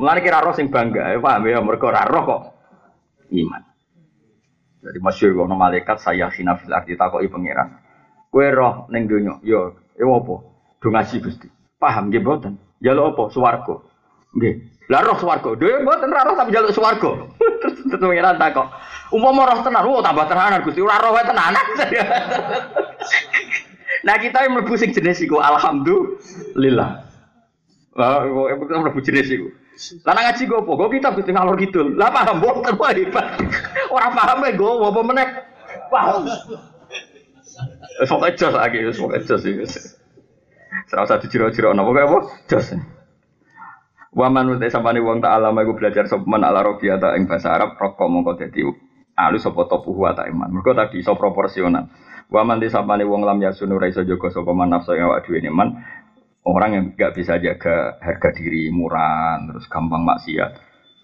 Mulane 0.00 0.24
kira 0.24 0.40
roh 0.40 0.56
sing 0.56 0.72
bangga, 0.72 1.12
ya 1.12 1.20
paham 1.20 1.44
ya 1.44 1.60
mergo 1.60 1.92
ora 1.92 2.08
roh 2.08 2.24
kok 2.24 2.42
iman. 3.36 3.62
Jadi 4.80 4.96
masyhur 4.96 5.44
kono 5.44 5.60
malaikat 5.60 6.00
saya 6.00 6.32
khina 6.32 6.56
fil 6.56 6.72
ardi 6.72 6.96
takoki 6.96 7.28
pangeran. 7.28 7.76
Kowe 8.32 8.48
roh 8.48 8.88
ning 8.88 9.04
donya, 9.04 9.36
yo, 9.44 9.76
ya 9.92 10.08
apa? 10.08 10.34
Do 10.80 10.88
Gusti. 11.20 11.52
Paham 11.76 12.08
nggih 12.08 12.24
mboten? 12.24 12.56
Jaluk 12.80 13.12
apa? 13.12 13.22
Swarga. 13.28 13.76
Nggih. 14.40 14.54
Lah 14.88 15.04
roh 15.04 15.20
swarga. 15.20 15.52
Dhewe 15.60 15.84
mboten 15.84 16.08
roh 16.08 16.32
tapi 16.32 16.48
njaluk 16.48 16.72
swarga. 16.72 17.10
Terus 17.60 18.00
pengiran 18.00 18.40
takok. 18.40 18.72
Umpama 19.12 19.52
roh 19.52 19.60
tenan, 19.60 19.84
oh 19.84 20.00
tambah 20.00 20.24
tenanan 20.32 20.64
Gusti. 20.64 20.80
Ora 20.80 20.96
roh 20.96 21.12
tenanan. 21.20 21.60
nah 24.08 24.16
kita 24.16 24.48
yang 24.48 24.56
mlebu 24.56 24.80
sing 24.80 24.96
jenis 24.96 25.20
iku 25.20 25.44
alhamdulillah. 25.44 27.04
Wah, 28.00 28.24
kok 28.24 28.80
mlebu 28.80 29.00
jenis 29.04 29.28
iku. 29.28 29.59
Lah 30.04 30.12
ngaji 30.12 30.42
go 30.44 30.60
apa? 30.60 30.72
Go 30.76 30.86
kitab 30.92 31.16
Gusti 31.16 31.32
ngalor 31.32 31.56
kidul. 31.56 31.96
Lah 31.96 32.12
paham 32.12 32.38
mboten 32.38 32.76
wae 32.76 32.92
hebat. 33.00 33.40
Ora 33.88 34.12
paham 34.12 34.44
e 34.44 34.52
go 34.52 34.84
apa 34.84 35.00
meneh. 35.00 35.28
Paham. 35.88 36.28
Sok 38.04 38.24
jos 38.36 38.54
lagi, 38.54 38.84
sok 38.92 39.16
jos 39.24 39.42
iki. 39.44 39.64
Serasa 40.86 41.18
dijiro-jiro 41.22 41.72
napa 41.72 41.90
kaya 41.92 42.06
apa? 42.06 42.18
Jos. 42.50 42.66
Waman 44.10 44.58
uti 44.58 44.66
sampane 44.66 44.98
wong 44.98 45.22
tak 45.22 45.38
alam 45.38 45.54
aku 45.54 45.78
belajar 45.78 46.02
sopeman 46.10 46.42
ala 46.42 46.66
robiata 46.66 47.14
ing 47.14 47.30
bahasa 47.30 47.54
Arab 47.54 47.78
rokok 47.78 48.10
mongko 48.10 48.42
dadi 48.42 48.66
alu 49.14 49.38
sapa 49.38 49.70
topuhu 49.70 50.02
wa 50.02 50.12
iman. 50.18 50.50
Mergo 50.50 50.74
tadi 50.74 50.98
iso 50.98 51.14
proporsional. 51.14 51.86
Waman 52.26 52.58
di 52.58 52.66
sampane 52.66 53.06
wong 53.06 53.22
lam 53.22 53.38
yasunu 53.38 53.78
ra 53.78 53.86
iso 53.86 54.02
jaga 54.02 54.34
sapa 54.34 54.50
man 54.50 54.74
nafsu 54.74 54.98
ing 54.98 55.06
awak 55.06 55.30
dhewe 55.30 55.46
man. 55.54 55.78
Orang 56.50 56.70
yang 56.74 56.84
gak 56.98 57.14
bisa 57.14 57.38
jaga 57.38 57.94
harga 58.02 58.34
diri 58.34 58.74
murah, 58.74 59.38
terus 59.46 59.70
gampang 59.70 60.02
maksiat. 60.02 60.50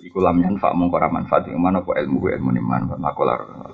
Iku 0.02 0.18
lam 0.18 0.42
mongko 0.58 0.96
ra 0.98 1.08
manfaat 1.08 1.48
ing 1.48 1.62
mana 1.62 1.80
ilmu 1.80 2.28
ilmu 2.28 2.50
iman 2.58 2.98
makolar. 2.98 3.70